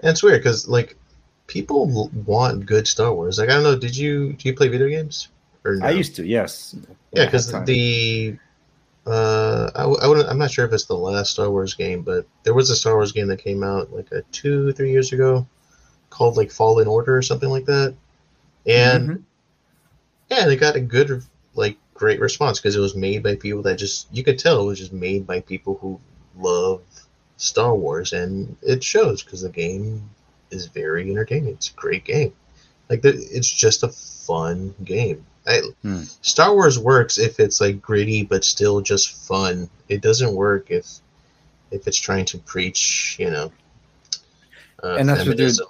And 0.00 0.10
it's 0.10 0.22
weird 0.22 0.40
because 0.40 0.68
like 0.68 0.96
people 1.48 2.10
want 2.26 2.66
good 2.66 2.86
Star 2.86 3.12
Wars. 3.12 3.38
Like 3.38 3.48
I 3.48 3.54
don't 3.54 3.64
know, 3.64 3.76
did 3.76 3.96
you 3.96 4.34
do 4.34 4.48
you 4.48 4.54
play 4.54 4.68
video 4.68 4.88
games? 4.88 5.28
Or 5.64 5.76
no? 5.76 5.86
I 5.86 5.90
used 5.90 6.14
to, 6.16 6.26
yes. 6.26 6.76
Yeah, 7.12 7.24
because 7.24 7.50
the 7.64 8.36
uh, 9.06 9.70
I, 9.74 9.84
I 9.84 10.30
I'm 10.30 10.38
not 10.38 10.50
sure 10.50 10.64
if 10.64 10.72
it's 10.72 10.84
the 10.84 10.96
last 10.96 11.32
Star 11.32 11.50
Wars 11.50 11.74
game, 11.74 12.02
but 12.02 12.26
there 12.44 12.54
was 12.54 12.70
a 12.70 12.76
Star 12.76 12.94
Wars 12.94 13.12
game 13.12 13.26
that 13.28 13.42
came 13.42 13.64
out 13.64 13.92
like 13.92 14.12
a 14.12 14.22
two, 14.30 14.72
three 14.72 14.92
years 14.92 15.12
ago 15.12 15.46
called 16.14 16.36
like 16.36 16.52
Fallen 16.52 16.86
Order 16.86 17.16
or 17.16 17.22
something 17.22 17.48
like 17.48 17.66
that, 17.66 17.94
and 18.66 19.08
mm-hmm. 19.08 19.22
yeah, 20.30 20.46
they 20.46 20.56
got 20.56 20.76
a 20.76 20.80
good 20.80 21.24
like 21.54 21.76
great 21.92 22.20
response 22.20 22.60
because 22.60 22.76
it 22.76 22.80
was 22.80 22.94
made 22.94 23.22
by 23.22 23.34
people 23.34 23.62
that 23.62 23.76
just 23.76 24.06
you 24.12 24.22
could 24.22 24.38
tell 24.38 24.62
it 24.62 24.66
was 24.66 24.78
just 24.78 24.92
made 24.92 25.26
by 25.26 25.40
people 25.40 25.76
who 25.80 26.00
love 26.38 26.82
Star 27.36 27.74
Wars, 27.74 28.12
and 28.12 28.56
it 28.62 28.82
shows 28.82 29.24
because 29.24 29.42
the 29.42 29.48
game 29.48 30.08
is 30.50 30.66
very 30.66 31.10
entertaining. 31.10 31.54
It's 31.54 31.70
a 31.70 31.74
great 31.74 32.04
game. 32.04 32.32
Like 32.88 33.02
the, 33.02 33.10
it's 33.10 33.50
just 33.50 33.82
a 33.82 33.88
fun 33.88 34.74
game. 34.84 35.26
I, 35.46 35.60
hmm. 35.82 36.02
Star 36.22 36.54
Wars 36.54 36.78
works 36.78 37.18
if 37.18 37.40
it's 37.40 37.60
like 37.60 37.82
gritty 37.82 38.22
but 38.22 38.44
still 38.44 38.80
just 38.80 39.26
fun. 39.26 39.68
It 39.88 40.00
doesn't 40.00 40.34
work 40.34 40.70
if 40.70 40.86
if 41.72 41.88
it's 41.88 41.98
trying 41.98 42.24
to 42.26 42.38
preach, 42.38 43.16
you 43.18 43.30
know. 43.30 43.52
Uh, 44.82 44.96
and 44.96 45.08
that's 45.08 45.24
feminism. 45.24 45.66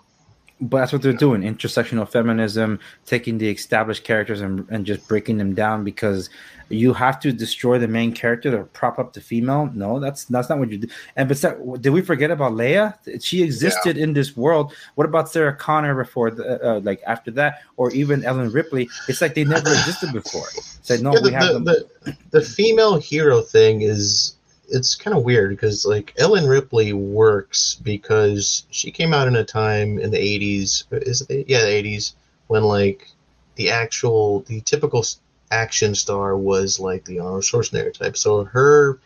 But 0.65 0.79
that's 0.79 0.93
what 0.93 1.03
they're 1.03 1.13
doing 1.13 1.43
intersectional 1.43 2.09
feminism 2.09 2.81
taking 3.05 3.39
the 3.39 3.49
established 3.49 4.05
characters 4.05 4.41
and, 4.41 4.67
and 4.71 4.87
just 4.87 5.07
breaking 5.07 5.39
them 5.39 5.55
down 5.55 5.85
because 5.85 6.31
you 6.71 6.95
have 6.95 7.21
to 7.21 7.33
destroy 7.33 7.79
the 7.79 7.87
main 7.87 8.13
character 8.13 8.51
to 8.51 8.65
prop 8.73 8.99
up 8.99 9.13
the 9.13 9.21
female. 9.21 9.71
No 9.75 10.01
that's 10.01 10.25
that's 10.25 10.49
not 10.49 10.59
what 10.59 10.71
you 10.71 10.79
do. 10.79 10.89
And 11.17 11.29
but 11.29 11.83
did 11.83 11.91
we 11.91 12.01
forget 12.01 12.31
about 12.31 12.53
leia? 12.53 12.97
She 13.23 13.43
existed 13.43 13.97
yeah. 13.97 14.05
in 14.05 14.15
this 14.15 14.37
world. 14.37 14.73
What 14.95 15.05
about 15.05 15.29
sarah 15.29 15.55
connor 15.55 15.95
before 15.95 16.31
the, 16.31 16.77
uh, 16.77 16.81
like 16.81 17.03
after 17.07 17.31
that? 17.33 17.61
Or 17.77 17.91
even 17.93 18.25
ellen 18.25 18.51
ripley? 18.51 18.89
It's 19.09 19.21
like 19.21 19.35
they 19.35 19.45
never 19.45 19.69
existed 19.69 20.13
before. 20.13 20.49
Said 20.83 21.03
no 21.03 21.13
yeah, 21.13 21.21
the, 21.21 21.29
we 21.29 21.33
have 21.33 21.47
the, 21.49 21.53
them. 21.53 21.65
the, 21.65 22.17
the 22.31 22.43
female 22.43 22.97
hero 22.97 23.43
thing 23.43 23.83
is 23.83 24.35
it's 24.75 24.95
kind 24.95 25.17
of 25.17 25.25
weird 25.25 25.51
because 25.51 25.87
like 25.87 26.13
Ellen 26.19 26.47
Ripley 26.47 26.93
works 26.93 27.77
because 27.77 28.67
she 28.71 28.91
came 28.91 29.15
out 29.15 29.29
in 29.29 29.37
a 29.37 29.45
time 29.45 29.99
in 29.99 30.11
the 30.11 30.19
80s 30.19 30.85
is 30.91 31.23
it 31.29 31.49
yeah 31.49 31.61
the 31.61 31.67
80s 31.67 32.15
when 32.49 32.65
like 32.65 33.09
the 33.57 33.71
actual 33.71 34.41
the 34.41 34.61
typical 34.61 35.05
action 35.51 35.95
star 35.95 36.37
was 36.37 36.81
like 36.81 37.05
the 37.05 37.21
Arnold 37.21 37.43
Schwarzenegger 37.45 37.95
type. 37.95 38.17
So 38.17 38.45
her 38.45 38.99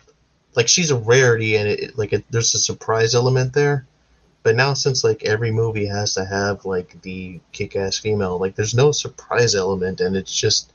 like 0.55 0.69
she's 0.69 0.90
a 0.90 0.97
rarity 0.97 1.57
and 1.57 1.69
it 1.69 1.99
like 1.99 2.12
it, 2.12 2.24
there's 2.31 2.55
a 2.55 2.59
surprise 2.59 3.15
element 3.15 3.53
there. 3.53 3.86
But 4.43 4.57
now 4.57 4.74
since 4.74 5.05
like 5.05 5.24
every 5.24 5.51
movie 5.51 5.86
has 5.86 6.15
to 6.15 6.24
have 6.24 6.65
like 6.65 7.01
the 7.03 7.40
kick-ass 7.53 7.99
female 7.99 8.39
like 8.39 8.55
there's 8.55 8.74
no 8.74 8.93
surprise 8.93 9.55
element 9.55 10.01
and 10.01 10.16
it's 10.16 10.35
just 10.35 10.73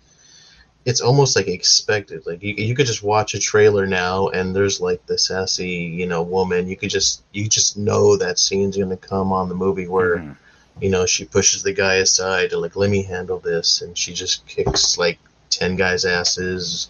it's 0.86 1.02
almost 1.02 1.36
like 1.36 1.48
expected. 1.48 2.26
Like 2.26 2.44
you, 2.44 2.54
you 2.56 2.76
could 2.76 2.86
just 2.86 3.04
watch 3.04 3.34
a 3.34 3.40
trailer 3.40 3.86
now, 3.88 4.28
and 4.30 4.56
there's 4.56 4.82
like 4.82 5.06
the 5.06 5.18
sassy, 5.18 5.70
you 5.70 6.06
know, 6.06 6.22
woman. 6.22 6.68
You 6.68 6.76
could 6.76 6.90
just 6.90 7.24
you 7.32 7.48
just 7.48 7.78
know 7.78 8.18
that 8.18 8.40
scene's 8.40 8.78
gonna 8.78 8.98
come 8.98 9.32
on 9.32 9.50
the 9.50 9.56
movie 9.56 9.88
where, 9.88 10.18
mm-hmm. 10.18 10.84
you 10.84 10.90
know, 10.90 11.06
she 11.06 11.26
pushes 11.26 11.64
the 11.64 11.74
guy 11.74 11.96
aside 11.96 12.50
to 12.50 12.58
like 12.58 12.76
let 12.76 12.90
me 12.90 13.04
handle 13.04 13.40
this, 13.40 13.82
and 13.82 13.98
she 13.98 14.14
just 14.14 14.46
kicks 14.46 14.98
like 14.98 15.20
ten 15.50 15.76
guys' 15.76 16.06
asses. 16.06 16.90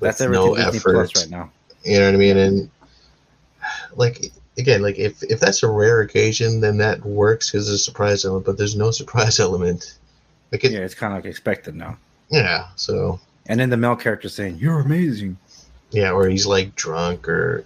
That's 0.00 0.20
no 0.20 0.54
effort 0.54 0.94
right 0.94 1.30
now. 1.30 1.50
You 1.84 1.98
know 1.98 2.06
what 2.06 2.14
I 2.14 2.18
mean? 2.18 2.36
And 2.38 2.70
like 3.94 4.32
again, 4.56 4.80
like 4.80 4.98
if 4.98 5.22
if 5.22 5.40
that's 5.40 5.62
a 5.62 5.68
rare 5.68 6.00
occasion, 6.00 6.60
then 6.60 6.78
that 6.78 7.04
works 7.04 7.50
because 7.50 7.66
there's 7.66 7.80
a 7.80 7.84
surprise 7.84 8.24
element. 8.24 8.46
But 8.46 8.56
there's 8.56 8.76
no 8.76 8.90
surprise 9.00 9.38
element. 9.40 9.98
Like 10.52 10.64
it, 10.64 10.72
yeah, 10.72 10.80
it's 10.80 10.94
kind 10.94 11.12
of 11.12 11.18
like 11.18 11.26
expected 11.26 11.74
now. 11.74 11.98
Yeah. 12.30 12.68
So. 12.76 13.20
And 13.46 13.58
then 13.58 13.70
the 13.70 13.76
male 13.76 13.96
character 13.96 14.28
saying, 14.28 14.58
"You're 14.58 14.80
amazing." 14.80 15.36
Yeah, 15.90 16.12
or 16.12 16.28
he's 16.28 16.46
like 16.46 16.76
drunk, 16.76 17.28
or 17.28 17.64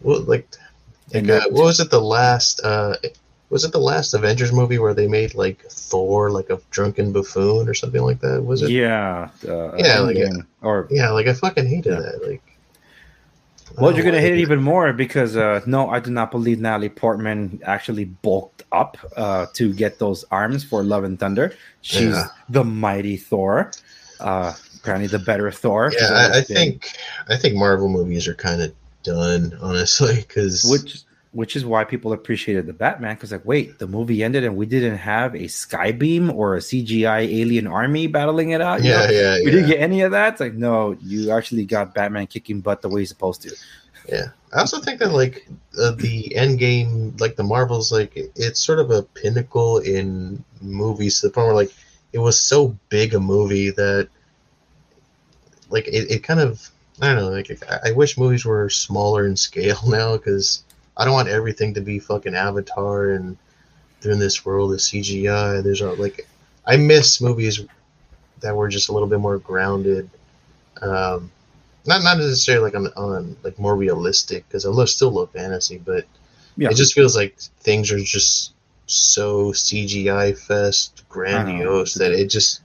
well, 0.00 0.20
like, 0.22 0.48
like 1.12 1.28
uh, 1.28 1.42
what 1.50 1.64
was 1.64 1.80
it? 1.80 1.90
The 1.90 2.00
last. 2.00 2.60
uh 2.60 2.96
was 3.50 3.64
it 3.64 3.70
the 3.70 3.78
last 3.78 4.14
Avengers 4.14 4.52
movie 4.52 4.78
where 4.78 4.94
they 4.94 5.06
made 5.06 5.34
like 5.34 5.62
Thor 5.70 6.30
like 6.30 6.50
a 6.50 6.60
drunken 6.72 7.12
buffoon 7.12 7.68
or 7.68 7.74
something 7.74 8.02
like 8.02 8.18
that? 8.20 8.44
Was 8.44 8.62
it? 8.62 8.70
Yeah. 8.70 9.28
Uh, 9.46 9.76
yeah, 9.76 10.00
like 10.00 10.16
or 10.60 10.88
yeah, 10.90 11.10
like 11.10 11.28
I 11.28 11.34
fucking 11.34 11.66
hated 11.66 11.92
yeah. 11.92 12.00
that. 12.00 12.26
Like, 12.26 12.42
well, 13.78 13.94
you're 13.94 14.04
gonna 14.04 14.20
hit 14.20 14.34
it 14.34 14.40
even 14.40 14.62
more 14.62 14.92
because 14.92 15.36
uh, 15.36 15.60
no, 15.66 15.90
I 15.90 16.00
do 16.00 16.10
not 16.10 16.30
believe 16.30 16.60
Natalie 16.60 16.88
Portman 16.88 17.60
actually 17.64 18.04
bulked 18.04 18.62
up 18.72 18.96
uh, 19.16 19.46
to 19.54 19.72
get 19.72 19.98
those 19.98 20.24
arms 20.30 20.64
for 20.64 20.82
Love 20.82 21.04
and 21.04 21.18
Thunder. 21.18 21.54
She's 21.80 22.14
yeah. 22.14 22.26
the 22.48 22.64
mighty 22.64 23.16
Thor 23.16 23.70
uh, 24.20 24.54
apparently 24.80 25.06
the 25.06 25.18
better 25.18 25.50
Thor. 25.50 25.92
Yeah, 25.98 26.08
I, 26.10 26.38
I 26.38 26.40
think 26.42 26.88
I 27.28 27.36
think 27.36 27.56
Marvel 27.56 27.88
movies 27.88 28.28
are 28.28 28.34
kind 28.34 28.62
of 28.62 28.74
done, 29.02 29.56
honestly, 29.60 30.16
because 30.16 30.64
which 30.64 31.02
which 31.34 31.56
is 31.56 31.64
why 31.66 31.82
people 31.82 32.12
appreciated 32.12 32.64
the 32.66 32.72
Batman 32.72 33.16
because 33.16 33.32
like, 33.32 33.44
wait, 33.44 33.80
the 33.80 33.88
movie 33.88 34.22
ended 34.22 34.44
and 34.44 34.56
we 34.56 34.66
didn't 34.66 34.98
have 34.98 35.34
a 35.34 35.46
skybeam 35.46 36.32
or 36.32 36.54
a 36.54 36.60
CGI 36.60 37.26
alien 37.28 37.66
army 37.66 38.06
battling 38.06 38.50
it 38.50 38.60
out. 38.60 38.84
Yeah, 38.84 39.06
know? 39.06 39.10
yeah, 39.10 39.38
we 39.38 39.46
yeah. 39.46 39.50
didn't 39.50 39.66
get 39.66 39.80
any 39.80 40.02
of 40.02 40.12
that. 40.12 40.34
It's 40.34 40.40
like, 40.40 40.54
no, 40.54 40.96
you 41.02 41.32
actually 41.32 41.64
got 41.64 41.92
Batman 41.92 42.28
kicking 42.28 42.60
butt 42.60 42.82
the 42.82 42.88
way 42.88 43.00
he's 43.00 43.08
supposed 43.08 43.42
to. 43.42 43.54
Yeah, 44.08 44.26
I 44.52 44.60
also 44.60 44.80
think 44.80 45.00
that 45.00 45.12
like 45.12 45.48
uh, 45.76 45.90
the 45.92 46.34
end 46.36 46.60
game, 46.60 47.16
like 47.18 47.34
the 47.34 47.42
Marvels, 47.42 47.90
like 47.90 48.12
it's 48.14 48.60
sort 48.60 48.78
of 48.78 48.92
a 48.92 49.02
pinnacle 49.02 49.78
in 49.78 50.44
movies 50.60 51.20
to 51.20 51.26
the 51.26 51.32
point 51.32 51.48
where 51.48 51.56
like 51.56 51.72
it 52.12 52.18
was 52.18 52.40
so 52.40 52.78
big 52.90 53.12
a 53.12 53.20
movie 53.20 53.70
that 53.70 54.08
like 55.68 55.88
it, 55.88 56.10
it 56.10 56.22
kind 56.22 56.38
of 56.38 56.70
I 57.02 57.12
don't 57.12 57.16
know 57.16 57.30
like 57.30 57.50
I 57.84 57.90
wish 57.90 58.16
movies 58.16 58.44
were 58.44 58.70
smaller 58.70 59.26
in 59.26 59.36
scale 59.36 59.80
now 59.88 60.16
because 60.16 60.62
I 60.96 61.04
don't 61.04 61.14
want 61.14 61.28
everything 61.28 61.74
to 61.74 61.80
be 61.80 61.98
fucking 61.98 62.34
Avatar 62.34 63.10
and 63.10 63.36
they're 64.00 64.12
in 64.12 64.18
this 64.18 64.44
world 64.44 64.72
of 64.72 64.78
CGI. 64.78 65.62
There's 65.62 65.80
a, 65.80 65.92
like 65.92 66.26
I 66.66 66.76
miss 66.76 67.20
movies 67.20 67.64
that 68.40 68.54
were 68.54 68.68
just 68.68 68.88
a 68.88 68.92
little 68.92 69.08
bit 69.08 69.20
more 69.20 69.38
grounded. 69.38 70.08
Um, 70.82 71.30
not 71.86 72.02
not 72.02 72.18
necessarily 72.18 72.64
like 72.64 72.74
on, 72.74 72.86
on 72.96 73.36
like 73.42 73.58
more 73.58 73.76
realistic 73.76 74.46
because 74.48 74.66
I 74.66 74.70
love 74.70 74.88
still 74.88 75.10
love 75.10 75.30
fantasy, 75.30 75.78
but 75.78 76.04
Yeah. 76.56 76.70
it 76.70 76.76
just 76.76 76.94
feels 76.94 77.16
like 77.16 77.38
things 77.60 77.90
are 77.90 77.98
just 77.98 78.52
so 78.86 79.52
CGI 79.52 80.36
fest 80.38 81.04
grandiose 81.08 81.94
that 81.94 82.12
it 82.12 82.28
just 82.28 82.60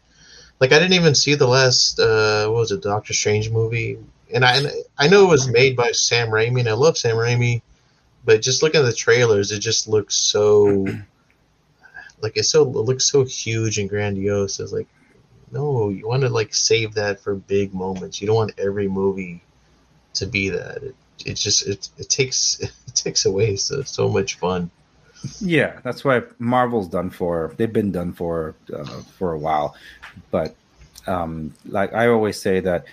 like 0.59 0.71
I 0.73 0.79
didn't 0.79 0.93
even 0.93 1.15
see 1.15 1.35
the 1.35 1.47
last 1.47 1.99
uh 1.99 2.47
what 2.47 2.59
was 2.59 2.71
it 2.71 2.81
Doctor 2.81 3.13
Strange 3.13 3.49
movie 3.49 3.97
and 4.33 4.43
I 4.43 4.57
and 4.57 4.71
I 4.97 5.07
know 5.07 5.23
it 5.25 5.29
was 5.29 5.47
made 5.47 5.75
by 5.75 5.91
Sam 5.93 6.27
Raimi 6.29 6.59
and 6.59 6.69
I 6.69 6.73
love 6.73 6.97
Sam 6.97 7.15
Raimi 7.15 7.61
but 8.29 8.43
just 8.43 8.61
looking 8.61 8.81
at 8.81 8.85
the 8.85 8.93
trailers 8.93 9.51
it 9.51 9.57
just 9.59 9.87
looks 9.87 10.13
so 10.13 10.85
like 12.21 12.37
it's 12.37 12.49
so 12.49 12.63
it 12.63 12.85
looks 12.85 13.09
so 13.09 13.23
huge 13.23 13.77
and 13.79 13.89
grandiose. 13.89 14.59
It's 14.59 14.71
like 14.71 14.87
no 15.51 15.89
you 15.89 16.07
want 16.07 16.21
to 16.21 16.29
like 16.29 16.53
save 16.53 16.93
that 16.93 17.19
for 17.19 17.35
big 17.35 17.73
moments. 17.73 18.21
You 18.21 18.27
don't 18.27 18.35
want 18.35 18.53
every 18.57 18.87
movie 18.87 19.41
to 20.15 20.25
be 20.25 20.49
that. 20.49 20.83
It, 20.83 20.95
it 21.25 21.33
just 21.35 21.67
it, 21.67 21.89
it 21.97 22.09
takes 22.09 22.59
it 22.61 22.95
takes 22.95 23.25
away 23.25 23.55
so, 23.55 23.83
so 23.83 24.09
much 24.09 24.37
fun. 24.37 24.69
Yeah, 25.41 25.79
that's 25.83 26.05
why 26.05 26.21
Marvel's 26.37 26.87
done 26.87 27.09
for. 27.09 27.53
They've 27.57 27.71
been 27.71 27.91
done 27.91 28.13
for 28.13 28.55
uh, 28.73 29.01
for 29.17 29.33
a 29.33 29.37
while, 29.37 29.75
but 30.31 30.55
um, 31.07 31.53
like 31.65 31.93
I 31.93 32.07
always 32.07 32.39
say 32.39 32.61
that 32.61 32.85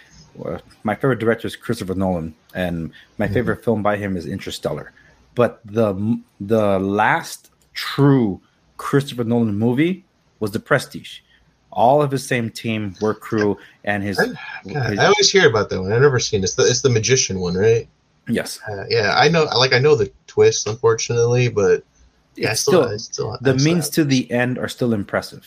uh, 0.44 0.58
my 0.82 0.94
favorite 0.96 1.20
director 1.20 1.46
is 1.46 1.54
Christopher 1.54 1.94
Nolan, 1.94 2.34
and 2.52 2.90
my 3.18 3.28
favorite 3.28 3.64
film 3.64 3.82
by 3.82 3.96
him 3.96 4.16
is 4.16 4.26
Interstellar. 4.26 4.92
But 5.36 5.60
the 5.64 6.20
the 6.40 6.80
last 6.80 7.50
true 7.74 8.40
Christopher 8.78 9.22
Nolan 9.22 9.56
movie 9.56 10.04
was 10.40 10.50
The 10.50 10.58
Prestige. 10.58 11.20
All 11.70 12.00
of 12.02 12.10
his 12.10 12.26
same 12.26 12.50
team, 12.50 12.94
work 13.02 13.20
crew, 13.20 13.58
and 13.84 14.02
his 14.02 14.16
God, 14.16 14.36
I 14.98 15.04
always 15.04 15.30
hear 15.30 15.48
about 15.48 15.68
that 15.68 15.80
one. 15.80 15.92
I've 15.92 16.00
never 16.00 16.18
seen 16.18 16.40
it. 16.40 16.44
It's 16.44 16.54
the, 16.54 16.62
it's 16.64 16.80
the 16.80 16.88
magician 16.90 17.38
one, 17.38 17.54
right? 17.54 17.86
yes, 18.28 18.58
Uh, 18.68 18.84
yeah, 18.88 19.14
I 19.16 19.28
know. 19.28 19.44
Like 19.44 19.72
I 19.74 19.78
know 19.78 19.94
the 19.94 20.10
twist, 20.26 20.66
unfortunately, 20.66 21.48
but 21.48 21.84
yeah, 22.34 22.52
it's 22.52 22.62
still, 22.62 22.84
still 22.98 22.98
still 22.98 23.38
the 23.42 23.52
I 23.52 23.56
means 23.56 23.90
to 23.90 24.04
the 24.04 24.28
end 24.32 24.58
are 24.58 24.68
still 24.68 24.94
impressive 24.94 25.46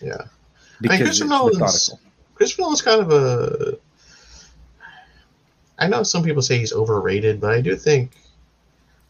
yeah. 0.00 0.16
because 0.80 1.00
it's 1.00 1.08
Christopher 1.18 1.28
Nolan's- 1.28 1.58
methodical. 1.58 2.00
Christopher 2.36 2.62
Nolan's 2.62 2.82
kind 2.82 3.00
of 3.00 3.10
a. 3.10 3.78
I 5.78 5.88
know 5.88 6.04
some 6.04 6.22
people 6.22 6.40
say 6.42 6.56
he's 6.58 6.72
overrated, 6.72 7.40
but 7.40 7.50
I 7.50 7.60
do 7.60 7.74
think 7.74 8.12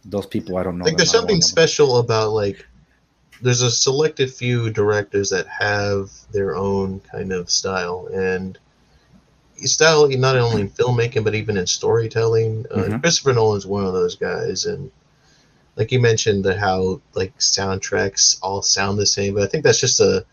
Those 0.05 0.26
people 0.26 0.56
I 0.56 0.62
don't 0.62 0.78
know. 0.78 0.85
like 0.85 0.97
there's 0.97 1.10
something 1.10 1.40
special 1.40 1.98
about 1.98 2.32
like 2.32 2.66
there's 3.43 3.62
a 3.62 3.70
selected 3.70 4.32
few 4.32 4.70
directors 4.70 5.31
that 5.31 5.47
have 5.47 6.10
their 6.32 6.56
own 6.56 7.01
kind 7.01 7.32
of 7.32 7.51
style. 7.51 8.09
And 8.12 8.59
style 9.56 10.09
not 10.09 10.36
only 10.36 10.62
in 10.62 10.70
filmmaking 10.70 11.24
but 11.24 11.35
even 11.35 11.56
in 11.56 11.66
storytelling. 11.66 12.66
Uh, 12.70 12.89
Mhm. 12.89 13.01
christopher 13.01 13.32
nolan's 13.32 13.66
one 13.66 13.85
of 13.86 13.93
those 13.93 14.16
guys. 14.16 14.64
And 14.66 14.90
like 15.76 15.90
you 15.93 16.01
mentioned 16.01 16.44
the 16.44 16.56
how 16.59 17.01
like 17.14 17.36
soundtracks 17.39 18.39
all 18.43 18.62
sound 18.62 18.98
the 18.98 19.06
same. 19.06 19.35
But 19.35 19.44
i 19.44 19.47
think 19.47 19.64
that's 19.64 19.81
just 19.81 20.01
a 20.01 20.24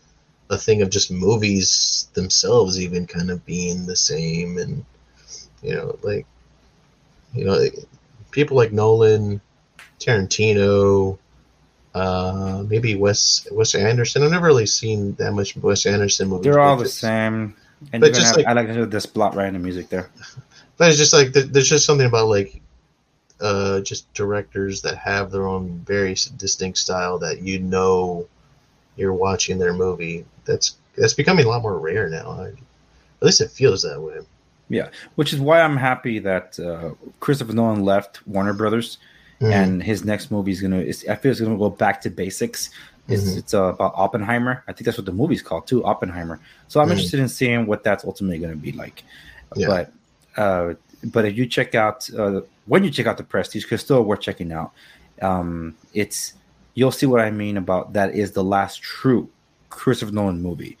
a 0.50 0.58
thing 0.58 0.82
of 0.82 0.90
just 0.90 1.10
movies 1.10 2.08
themselves 2.14 2.78
even 2.78 3.06
kind 3.06 3.30
of 3.30 3.44
being 3.46 3.86
the 3.86 3.96
same. 3.96 4.58
And 4.58 4.84
you 5.62 5.74
know 5.74 5.96
like 6.02 6.26
you 7.34 7.44
know 7.44 7.64
people 8.30 8.56
like 8.56 8.72
nolan 8.72 9.40
Tarantino, 10.04 11.18
uh, 11.94 12.64
maybe 12.68 12.94
Wes 12.94 13.46
Wes 13.52 13.74
Anderson. 13.74 14.22
I've 14.22 14.30
never 14.30 14.46
really 14.46 14.66
seen 14.66 15.14
that 15.16 15.32
much 15.32 15.56
Wes 15.56 15.86
Anderson 15.86 16.28
movies. 16.28 16.44
They're 16.44 16.60
all 16.60 16.76
the 16.76 16.84
just- 16.84 16.98
same. 16.98 17.54
And 17.92 18.00
but 18.00 18.14
just 18.14 18.28
have, 18.28 18.36
like- 18.36 18.46
I 18.46 18.52
like 18.52 18.68
to 18.68 18.72
hear 18.74 18.86
this 18.86 19.06
blot 19.06 19.34
right 19.34 19.48
in 19.48 19.54
the 19.54 19.58
music 19.60 19.88
there. 19.88 20.10
But 20.78 20.88
it's 20.88 20.98
just 20.98 21.12
like 21.12 21.32
there's 21.32 21.68
just 21.68 21.84
something 21.84 22.06
about 22.06 22.26
like 22.26 22.60
uh, 23.40 23.80
just 23.82 24.12
directors 24.14 24.82
that 24.82 24.96
have 24.98 25.30
their 25.30 25.46
own 25.46 25.80
very 25.86 26.16
distinct 26.36 26.78
style 26.78 27.18
that 27.18 27.42
you 27.42 27.58
know 27.60 28.26
you're 28.96 29.12
watching 29.12 29.58
their 29.58 29.74
movie. 29.74 30.24
That's 30.44 30.76
that's 30.96 31.14
becoming 31.14 31.44
a 31.44 31.48
lot 31.48 31.62
more 31.62 31.78
rare 31.78 32.08
now. 32.08 32.30
I, 32.30 32.46
at 32.48 32.56
least 33.20 33.40
it 33.42 33.50
feels 33.50 33.82
that 33.82 34.00
way. 34.00 34.20
Yeah, 34.68 34.88
which 35.14 35.32
is 35.32 35.40
why 35.40 35.60
I'm 35.60 35.76
happy 35.76 36.18
that 36.20 36.58
uh, 36.58 36.94
Christopher 37.20 37.52
Nolan 37.52 37.84
left 37.84 38.26
Warner 38.26 38.54
Brothers, 38.54 38.98
Mhm. 39.42 39.52
and 39.52 39.82
his 39.82 40.04
next 40.04 40.30
movie 40.30 40.52
is 40.52 40.60
gonna. 40.60 40.78
Is, 40.78 41.04
I 41.08 41.16
feel 41.16 41.32
it's 41.32 41.40
gonna 41.40 41.58
go 41.58 41.70
back 41.70 42.00
to 42.02 42.10
basics. 42.10 42.70
It's, 43.08 43.24
Mhm. 43.32 43.38
it's 43.38 43.54
uh, 43.54 43.64
about 43.64 43.92
Oppenheimer. 43.96 44.62
I 44.68 44.72
think 44.72 44.84
that's 44.86 44.96
what 44.96 45.06
the 45.06 45.12
movie's 45.12 45.42
called 45.42 45.66
too, 45.66 45.84
Oppenheimer. 45.84 46.38
So 46.68 46.80
I'm 46.80 46.88
Mhm. 46.88 46.92
interested 46.92 47.18
in 47.20 47.28
seeing 47.28 47.66
what 47.66 47.82
that's 47.82 48.04
ultimately 48.04 48.38
going 48.38 48.52
to 48.52 48.58
be 48.58 48.72
like. 48.72 49.02
Yeah. 49.56 49.66
But 49.66 49.92
uh, 50.40 50.74
but 51.04 51.24
if 51.24 51.36
you 51.36 51.46
check 51.46 51.74
out 51.74 52.08
uh, 52.16 52.42
when 52.66 52.84
you 52.84 52.90
check 52.90 53.06
out 53.06 53.16
the 53.16 53.24
Prestige, 53.24 53.64
because 53.64 53.80
still 53.80 54.02
worth 54.04 54.20
checking 54.20 54.52
out. 54.52 54.70
Um, 55.20 55.74
it's 55.94 56.34
you'll 56.74 56.90
see 56.92 57.06
what 57.06 57.20
I 57.20 57.30
mean 57.30 57.56
about 57.56 57.92
that 57.92 58.14
is 58.14 58.32
the 58.32 58.42
last 58.44 58.80
true 58.82 59.28
Christopher 59.70 60.12
Nolan 60.12 60.40
movie. 60.42 60.78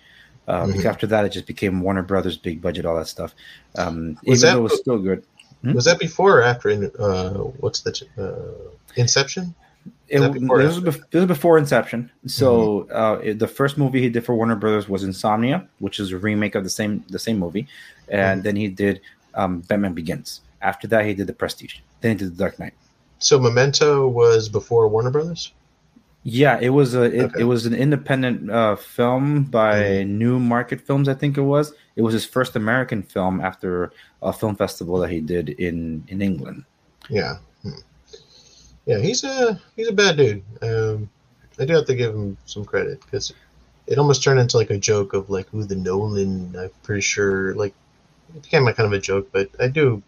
Uh, 0.48 0.62
Mhm. 0.64 0.66
Because 0.68 0.86
after 0.86 1.06
that, 1.08 1.24
it 1.24 1.30
just 1.32 1.46
became 1.46 1.80
Warner 1.82 2.02
Brothers, 2.02 2.36
big 2.36 2.60
budget, 2.60 2.84
all 2.84 2.96
that 2.96 3.06
stuff. 3.06 3.34
Um, 3.76 4.18
Was 4.26 4.38
even 4.38 4.48
that 4.48 4.54
though 4.54 4.58
it 4.58 4.62
was 4.62 4.78
still 4.78 4.98
good. 4.98 5.22
Hmm? 5.62 5.72
Was 5.74 5.84
that 5.84 5.98
before 5.98 6.38
or 6.38 6.42
after? 6.42 6.68
in- 6.70 6.90
Uh, 6.98 7.30
what's 7.62 7.80
the 7.80 7.92
uh, 8.18 8.70
Inception? 8.96 9.54
It, 10.08 10.20
that 10.20 10.32
before 10.32 10.60
or 10.60 10.62
this, 10.62 10.78
was 10.78 10.84
bef- 10.96 11.02
this 11.10 11.20
was 11.20 11.26
before 11.26 11.58
Inception. 11.58 12.10
So 12.26 12.88
uh, 12.90 13.18
it- 13.22 13.38
the 13.38 13.46
first 13.48 13.78
movie 13.78 14.00
he 14.00 14.08
did 14.10 14.24
for 14.24 14.34
Warner 14.34 14.56
Brothers 14.56 14.88
was 14.88 15.02
Insomnia, 15.04 15.66
which 15.78 15.98
is 16.00 16.12
a 16.12 16.18
remake 16.18 16.54
of 16.54 16.64
the 16.64 16.70
same 16.70 17.04
the 17.08 17.18
same 17.18 17.38
movie, 17.38 17.66
and 18.08 18.42
then 18.42 18.56
he 18.56 18.68
did 18.68 19.00
um, 19.34 19.60
Batman 19.60 19.94
Begins. 19.94 20.40
After 20.60 20.86
that, 20.88 21.04
he 21.06 21.14
did 21.14 21.26
The 21.26 21.32
Prestige. 21.32 21.76
Then 22.00 22.12
he 22.12 22.16
did 22.18 22.32
The 22.36 22.38
Dark 22.44 22.58
Knight. 22.58 22.74
So 23.18 23.38
Memento 23.38 24.06
was 24.08 24.48
before 24.48 24.88
Warner 24.88 25.10
Brothers. 25.10 25.52
Yeah, 26.24 26.58
it 26.60 26.68
was 26.70 26.94
a 26.94 27.02
it, 27.02 27.24
Okay. 27.24 27.40
it 27.40 27.44
was 27.44 27.66
an 27.66 27.74
independent 27.74 28.48
uh, 28.50 28.76
film 28.76 29.44
by 29.44 30.04
Newmarket 30.04 30.80
Films, 30.80 31.08
I 31.08 31.14
think 31.14 31.36
it 31.36 31.42
was. 31.42 31.72
It 31.96 32.02
was 32.02 32.14
his 32.14 32.24
first 32.24 32.54
American 32.54 33.02
film 33.02 33.40
after 33.40 33.92
a 34.22 34.32
film 34.32 34.54
festival 34.54 34.98
that 35.00 35.10
he 35.10 35.20
did 35.20 35.48
in 35.50 36.04
in 36.08 36.22
England. 36.22 36.64
Yeah, 37.10 37.38
Hmm. 37.62 37.82
yeah, 38.86 38.98
he's 38.98 39.24
a 39.24 39.60
he's 39.74 39.88
a 39.88 39.92
bad 39.92 40.16
dude. 40.16 40.42
Um, 40.62 41.10
I 41.58 41.64
do 41.64 41.74
have 41.74 41.86
to 41.86 41.94
give 41.94 42.14
him 42.14 42.36
some 42.46 42.64
credit 42.64 43.00
because 43.04 43.32
it 43.88 43.98
almost 43.98 44.22
turned 44.22 44.38
into 44.38 44.56
like 44.56 44.70
a 44.70 44.78
joke 44.78 45.14
of 45.14 45.28
like 45.28 45.52
ooh, 45.54 45.64
the 45.64 45.74
Nolan. 45.76 46.54
I'm 46.56 46.70
pretty 46.84 47.02
sure 47.02 47.52
like 47.54 47.74
it 48.36 48.42
became 48.42 48.64
like 48.64 48.76
kind 48.76 48.86
of 48.86 48.92
a 48.92 49.00
joke, 49.02 49.28
but 49.32 49.50
I 49.58 49.66
do. 49.66 50.02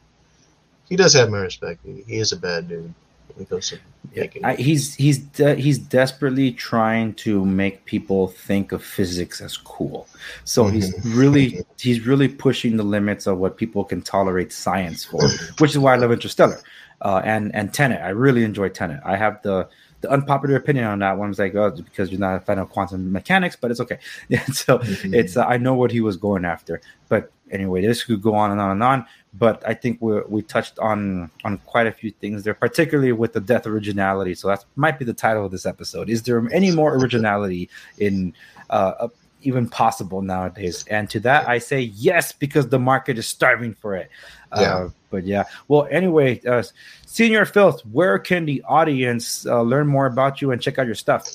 He 0.88 0.94
does 0.96 1.12
have 1.14 1.28
my 1.30 1.38
respect. 1.38 1.80
He 1.84 2.18
is 2.18 2.30
a 2.32 2.36
bad 2.36 2.68
dude 2.68 2.94
when 3.34 3.44
it 3.44 3.48
comes 3.48 3.72
making. 4.14 4.44
I, 4.44 4.54
he's 4.56 4.94
he's 4.94 5.18
de- 5.18 5.56
he's 5.56 5.78
desperately 5.78 6.52
trying 6.52 7.14
to 7.14 7.44
make 7.44 7.84
people 7.84 8.28
think 8.28 8.72
of 8.72 8.82
physics 8.82 9.40
as 9.40 9.56
cool. 9.56 10.06
So 10.44 10.66
he's 10.66 10.92
really 11.04 11.64
he's 11.78 12.06
really 12.06 12.28
pushing 12.28 12.76
the 12.76 12.82
limits 12.82 13.26
of 13.26 13.38
what 13.38 13.56
people 13.56 13.84
can 13.84 14.02
tolerate 14.02 14.52
science 14.52 15.04
for, 15.04 15.22
which 15.58 15.72
is 15.72 15.78
why 15.78 15.94
I 15.94 15.96
love 15.96 16.12
Interstellar 16.12 16.60
uh, 17.02 17.22
and 17.24 17.54
and 17.54 17.72
Tenet. 17.72 18.00
I 18.00 18.10
really 18.10 18.44
enjoy 18.44 18.68
Tenet. 18.68 19.00
I 19.04 19.16
have 19.16 19.42
the 19.42 19.68
the 20.00 20.10
unpopular 20.10 20.56
opinion 20.56 20.84
on 20.86 20.98
that 21.00 21.16
one. 21.18 21.30
It's 21.30 21.38
like 21.38 21.54
oh, 21.54 21.70
because 21.70 22.10
you're 22.10 22.20
not 22.20 22.36
a 22.36 22.40
fan 22.40 22.58
of 22.58 22.70
quantum 22.70 23.12
mechanics, 23.12 23.56
but 23.56 23.70
it's 23.70 23.80
okay. 23.80 23.98
Yeah, 24.28 24.44
so 24.52 24.80
it's 24.82 25.36
uh, 25.36 25.44
I 25.44 25.56
know 25.56 25.74
what 25.74 25.90
he 25.90 26.00
was 26.00 26.16
going 26.16 26.44
after. 26.44 26.80
But 27.08 27.30
anyway, 27.50 27.82
this 27.86 28.04
could 28.04 28.22
go 28.22 28.34
on 28.34 28.50
and 28.50 28.60
on 28.60 28.70
and 28.72 28.82
on. 28.82 29.06
But 29.36 29.66
I 29.66 29.74
think 29.74 30.00
we 30.00 30.20
we 30.28 30.42
touched 30.42 30.78
on 30.78 31.30
on 31.44 31.58
quite 31.66 31.86
a 31.88 31.92
few 31.92 32.10
things 32.12 32.44
there, 32.44 32.54
particularly 32.54 33.12
with 33.12 33.32
the 33.32 33.40
death 33.40 33.66
originality. 33.66 34.34
So 34.34 34.48
that 34.48 34.64
might 34.76 34.98
be 34.98 35.04
the 35.04 35.14
title 35.14 35.44
of 35.44 35.50
this 35.50 35.66
episode. 35.66 36.08
Is 36.08 36.22
there 36.22 36.46
any 36.52 36.70
more 36.70 36.94
originality 36.94 37.68
in 37.98 38.32
uh, 38.70 38.92
uh, 39.00 39.08
even 39.42 39.68
possible 39.68 40.22
nowadays? 40.22 40.84
And 40.88 41.10
to 41.10 41.20
that, 41.20 41.48
I 41.48 41.58
say 41.58 41.80
yes 41.80 42.30
because 42.32 42.68
the 42.68 42.78
market 42.78 43.18
is 43.18 43.26
starving 43.26 43.74
for 43.74 43.96
it. 43.96 44.08
Uh, 44.52 44.60
Yeah. 44.60 44.88
but 45.10 45.24
yeah. 45.24 45.44
Well, 45.66 45.88
anyway, 45.90 46.40
uh, 46.46 46.62
Señor 47.06 47.50
Filth, 47.50 47.80
where 47.86 48.18
can 48.20 48.44
the 48.46 48.62
audience 48.68 49.46
uh, 49.46 49.62
learn 49.62 49.88
more 49.88 50.06
about 50.06 50.40
you 50.40 50.52
and 50.52 50.62
check 50.62 50.78
out 50.78 50.86
your 50.86 50.94
stuff? 50.94 51.26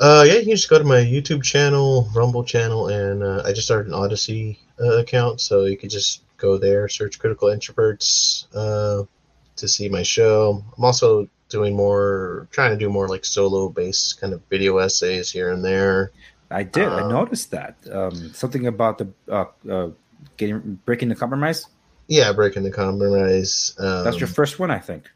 Uh, 0.00 0.24
yeah, 0.26 0.34
you 0.34 0.42
can 0.42 0.50
just 0.50 0.70
go 0.70 0.78
to 0.78 0.84
my 0.84 1.00
YouTube 1.00 1.42
channel, 1.42 2.08
Rumble 2.14 2.44
channel, 2.44 2.88
and 2.88 3.22
uh, 3.22 3.42
I 3.44 3.52
just 3.52 3.66
started 3.66 3.88
an 3.88 3.94
Odysee 3.94 4.58
uh, 4.80 4.98
account, 4.98 5.40
so 5.40 5.64
you 5.64 5.76
could 5.76 5.90
just 5.90 6.22
go 6.36 6.56
there, 6.56 6.88
search 6.88 7.18
Critical 7.18 7.48
Introverts 7.48 8.46
uh, 8.54 9.04
to 9.56 9.68
see 9.68 9.88
my 9.88 10.04
show. 10.04 10.62
I'm 10.76 10.84
also 10.84 11.28
doing 11.48 11.74
more, 11.74 12.46
trying 12.52 12.70
to 12.70 12.76
do 12.76 12.88
more 12.88 13.08
like 13.08 13.24
solo 13.24 13.68
based 13.70 14.20
kind 14.20 14.32
of 14.32 14.42
video 14.48 14.78
essays 14.78 15.32
here 15.32 15.50
and 15.52 15.64
there. 15.64 16.12
I 16.50 16.62
did. 16.62 16.86
I 16.86 17.00
Um, 17.02 17.10
noticed 17.10 17.50
that. 17.50 17.76
Um, 17.90 18.32
something 18.34 18.66
about 18.68 18.98
the 18.98 19.08
uh, 19.28 19.46
uh, 19.68 19.90
getting 20.36 20.78
breaking 20.84 21.08
the 21.08 21.16
compromise. 21.16 21.66
Yeah, 22.06 22.32
breaking 22.32 22.62
the 22.62 22.70
compromise. 22.70 23.74
Um, 23.78 24.04
That's 24.04 24.20
your 24.20 24.28
first 24.28 24.58
one, 24.60 24.70
I 24.70 24.78
think. 24.78 25.10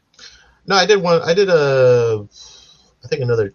No, 0.67 0.75
I 0.75 0.85
did 0.85 1.01
one. 1.01 1.21
I 1.21 1.33
did 1.33 1.49
a, 1.49 2.27
I 3.03 3.07
think 3.07 3.21
another 3.21 3.53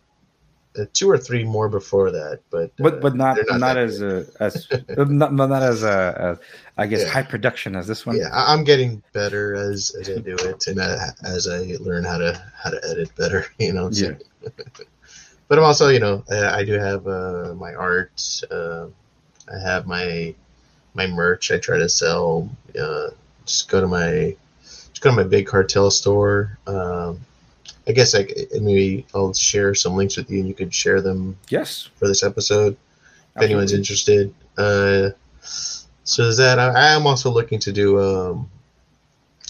two 0.86 1.10
or 1.10 1.18
three 1.18 1.44
more 1.44 1.68
before 1.68 2.10
that, 2.10 2.40
but 2.50 2.72
but 2.78 2.94
uh, 2.94 2.96
but 3.00 3.14
not 3.16 3.36
they're 3.36 3.58
not, 3.58 3.76
as 3.76 4.00
a, 4.02 4.26
as 4.40 4.66
not, 4.96 5.32
not 5.32 5.48
not 5.48 5.62
as 5.62 5.82
a, 5.82 6.38
a 6.76 6.80
I 6.80 6.86
guess 6.86 7.02
Yeah. 7.02 7.08
high 7.10 7.22
production 7.22 7.74
as 7.76 7.86
this 7.86 8.06
one. 8.06 8.16
yeah, 8.16 8.28
I'm 8.32 8.64
getting 8.64 9.02
better 9.12 9.54
as 9.54 9.94
as 10.00 10.08
I 10.08 10.18
do 10.20 10.36
it, 10.38 10.66
and 10.66 10.78
uh, 10.80 11.06
as 11.24 11.48
I 11.48 11.76
learn 11.80 12.04
how 12.04 12.18
to 12.18 12.40
how 12.56 12.70
to 12.70 12.80
edit 12.88 13.14
better. 13.16 13.46
You 13.58 13.72
know. 13.72 13.90
so- 13.90 14.16
but 15.48 15.58
I'm 15.58 15.64
also, 15.64 15.88
you 15.88 15.98
know, 16.00 16.24
I, 16.30 16.60
I 16.60 16.64
do 16.64 16.72
have 16.74 17.06
uh, 17.06 17.54
my 17.56 17.74
art. 17.74 18.42
Uh, 18.50 18.86
I 19.52 19.58
have 19.58 19.86
my 19.86 20.34
my 20.94 21.06
merch. 21.06 21.50
I 21.50 21.58
try 21.58 21.78
to 21.78 21.88
sell. 21.88 22.48
Uh, 22.78 23.08
just 23.46 23.68
go 23.68 23.80
to 23.80 23.86
my 23.88 24.36
just 24.92 25.00
go 25.00 25.10
to 25.10 25.16
my 25.16 25.22
big 25.24 25.46
cartel 25.46 25.90
store. 25.90 26.58
Um, 26.66 27.20
I 27.86 27.92
guess 27.92 28.14
I 28.14 28.26
maybe 28.60 29.06
I'll 29.14 29.32
share 29.32 29.74
some 29.74 29.94
links 29.96 30.16
with 30.16 30.30
you, 30.30 30.38
and 30.40 30.48
you 30.48 30.54
could 30.54 30.72
share 30.74 31.00
them 31.00 31.36
Yes. 31.48 31.88
for 31.96 32.06
this 32.06 32.22
episode 32.22 32.76
if 33.36 33.42
anyone's 33.42 33.72
interested. 33.72 34.34
Uh, 34.56 35.10
so 36.04 36.24
is 36.24 36.36
that 36.38 36.58
I, 36.58 36.68
I 36.68 36.86
am 36.94 37.06
also 37.06 37.30
looking 37.30 37.58
to 37.60 37.72
do 37.72 38.00
um, 38.00 38.50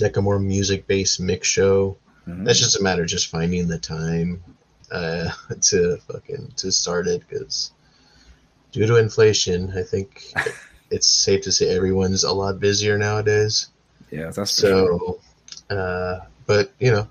like 0.01 0.17
a 0.17 0.23
more 0.23 0.39
music 0.39 0.87
based 0.87 1.19
mix 1.21 1.49
show. 1.49 1.97
Mhm. 2.29 2.45
That's 2.45 2.59
just 2.59 2.79
a 2.79 2.83
matter 2.83 3.03
of 3.03 3.09
just 3.09 3.29
finding 3.29 3.67
the 3.69 3.79
time 3.79 4.43
uh, 4.93 5.31
to 5.63 5.97
fucking 6.11 6.53
to 6.57 6.71
start 6.71 7.07
it 7.09 7.23
because 7.29 7.73
due 8.73 8.87
to 8.87 8.97
inflation, 8.97 9.73
I 9.77 9.83
think 9.83 10.33
it's 10.91 11.09
safe 11.09 11.43
to 11.43 11.53
say 11.53 11.75
everyone's 11.75 12.23
a 12.25 12.33
lot 12.33 12.61
busier 12.61 12.99
nowadays. 12.99 13.69
Yeah, 14.11 14.31
that's 14.31 14.61
for 14.61 14.67
sure. 14.67 15.19
So, 15.71 15.75
uh, 15.77 16.21
but 16.47 16.73
you 16.79 16.91
know, 16.93 17.09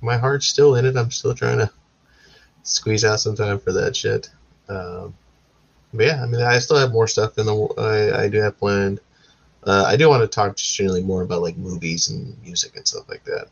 my 0.00 0.16
heart's 0.16 0.46
still 0.46 0.76
in 0.76 0.84
it. 0.84 0.96
I'm 0.96 1.10
still 1.10 1.34
trying 1.34 1.58
to 1.58 1.70
squeeze 2.62 3.04
out 3.04 3.20
some 3.20 3.36
time 3.36 3.58
for 3.58 3.72
that 3.72 3.96
shit. 3.96 4.30
Um, 4.68 5.14
but 5.94 6.06
yeah, 6.06 6.22
I 6.22 6.26
mean, 6.26 6.42
I 6.42 6.58
still 6.58 6.78
have 6.78 6.92
more 6.92 7.08
stuff 7.08 7.38
in 7.38 7.46
the 7.46 7.54
I, 7.78 8.24
I 8.24 8.28
do 8.28 8.38
have 8.40 8.58
planned. 8.58 9.00
Uh, 9.64 9.84
I 9.86 9.96
do 9.96 10.08
want 10.08 10.22
to 10.22 10.28
talk 10.28 10.56
just 10.56 10.74
generally 10.76 11.02
more 11.02 11.22
about 11.22 11.42
like 11.42 11.56
movies 11.56 12.08
and 12.08 12.40
music 12.42 12.76
and 12.76 12.86
stuff 12.86 13.08
like 13.08 13.24
that. 13.24 13.48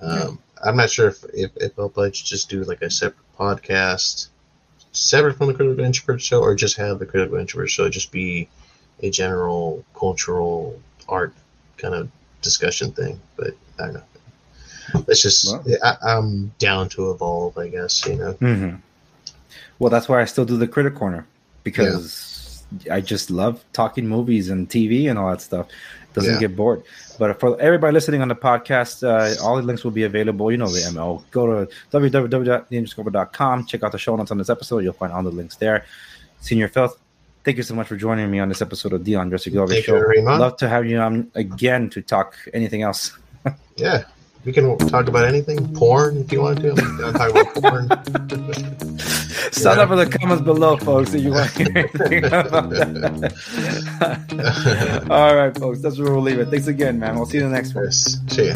Um, 0.00 0.38
I'm 0.62 0.76
not 0.76 0.90
sure 0.90 1.08
if 1.08 1.24
if, 1.32 1.50
if 1.56 1.78
I'll 1.78 1.88
probably 1.88 2.10
just 2.10 2.48
do 2.48 2.64
like 2.64 2.82
a 2.82 2.90
separate 2.90 3.18
podcast, 3.38 4.28
separate 4.92 5.36
from 5.36 5.48
the 5.48 5.54
Critical 5.54 5.84
Introvert 5.84 6.22
Show, 6.22 6.40
or 6.40 6.54
just 6.54 6.76
have 6.76 6.98
the 6.98 7.06
Critical 7.06 7.38
Introvert 7.38 7.70
Show 7.70 7.88
just 7.88 8.10
be 8.10 8.48
a 9.00 9.10
general 9.10 9.84
cultural 9.94 10.80
art 11.08 11.34
kind 11.76 11.94
of 11.94 12.10
discussion 12.42 12.92
thing. 12.92 13.20
But 13.36 13.54
I 13.78 13.86
don't 13.86 13.94
know. 13.94 14.02
Let's 15.06 15.22
just. 15.22 15.46
Well- 15.46 15.64
I, 15.82 15.96
I'm 16.02 16.52
down 16.58 16.88
to 16.90 17.10
evolve, 17.10 17.56
I 17.58 17.68
guess. 17.68 18.04
You 18.06 18.16
know. 18.16 18.32
hmm 18.32 18.70
Well, 19.78 19.90
that's 19.90 20.08
why 20.08 20.20
I 20.20 20.24
still 20.24 20.44
do 20.44 20.56
the 20.56 20.68
critic 20.68 20.94
corner 20.94 21.26
because 21.62 22.64
I 22.90 23.00
just 23.00 23.30
love 23.30 23.64
talking 23.72 24.06
movies 24.08 24.50
and 24.50 24.68
TV 24.68 25.08
and 25.10 25.18
all 25.18 25.30
that 25.30 25.40
stuff. 25.40 25.66
Doesn't 26.14 26.34
Yeah. 26.34 26.40
get 26.40 26.56
bored. 26.56 26.82
But 27.18 27.40
for 27.40 27.60
everybody 27.60 27.92
listening 27.92 28.22
on 28.22 28.28
the 28.28 28.36
podcast, 28.36 29.02
uh, 29.02 29.34
all 29.42 29.56
the 29.56 29.62
links 29.62 29.82
will 29.84 29.90
be 29.90 30.04
available. 30.04 30.50
You 30.52 30.58
know 30.58 30.68
the 30.68 30.80
ML. 30.80 31.22
Go 31.32 31.64
to 31.66 31.72
www.theunderscoper.com. 31.92 33.66
Check 33.66 33.82
out 33.82 33.92
the 33.92 33.98
show 33.98 34.14
notes 34.16 34.30
on 34.30 34.38
this 34.38 34.50
episode. 34.50 34.78
You'll 34.84 34.92
find 34.92 35.12
all 35.12 35.22
the 35.22 35.30
links 35.30 35.56
there. 35.56 35.84
Señor 36.42 36.70
Filth, 36.70 36.98
thank 37.44 37.56
you 37.56 37.62
so 37.62 37.74
much 37.74 37.86
for 37.88 37.96
joining 37.96 38.30
me 38.30 38.38
on 38.38 38.48
this 38.48 38.62
episode 38.62 38.92
of 38.92 39.04
The 39.04 39.16
Andres 39.16 39.42
Segovia 39.44 39.76
you, 39.78 39.82
Show. 39.82 39.96
Raymond. 39.98 40.38
Love 40.40 40.56
to 40.58 40.68
have 40.68 40.86
you 40.86 40.98
on 40.98 41.30
again 41.34 41.90
to 41.90 42.02
talk 42.02 42.36
anything 42.52 42.82
else. 42.82 43.16
Yeah. 43.76 44.04
We 44.44 44.52
can 44.52 44.76
talk 44.78 45.08
about 45.08 45.24
anything. 45.24 45.74
Porn, 45.74 46.18
if 46.18 46.30
you 46.32 46.42
want 46.42 46.60
to. 46.60 46.72
I'm 46.72 47.14
talk 47.14 47.30
about 47.30 47.54
porn. 47.54 47.88
Sign 49.52 49.78
up 49.78 49.88
for 49.88 49.96
the 49.96 50.06
comments 50.06 50.44
below, 50.44 50.76
folks, 50.76 51.14
if 51.14 51.22
you 51.22 51.30
want 51.30 51.50
to 51.50 51.64
hear 51.64 51.78
anything 51.78 52.24
about 52.24 52.72
All 55.10 55.34
right, 55.34 55.56
folks. 55.56 55.80
That's 55.80 55.98
where 55.98 56.12
we'll 56.12 56.20
leave 56.22 56.40
it. 56.40 56.48
Thanks 56.48 56.66
again, 56.66 56.98
man. 56.98 57.16
We'll 57.16 57.26
see 57.26 57.38
you 57.38 57.44
in 57.44 57.50
the 57.50 57.56
next 57.56 57.74
one. 57.74 57.84
Yes. 57.84 58.18
See 58.28 58.48
ya. 58.48 58.54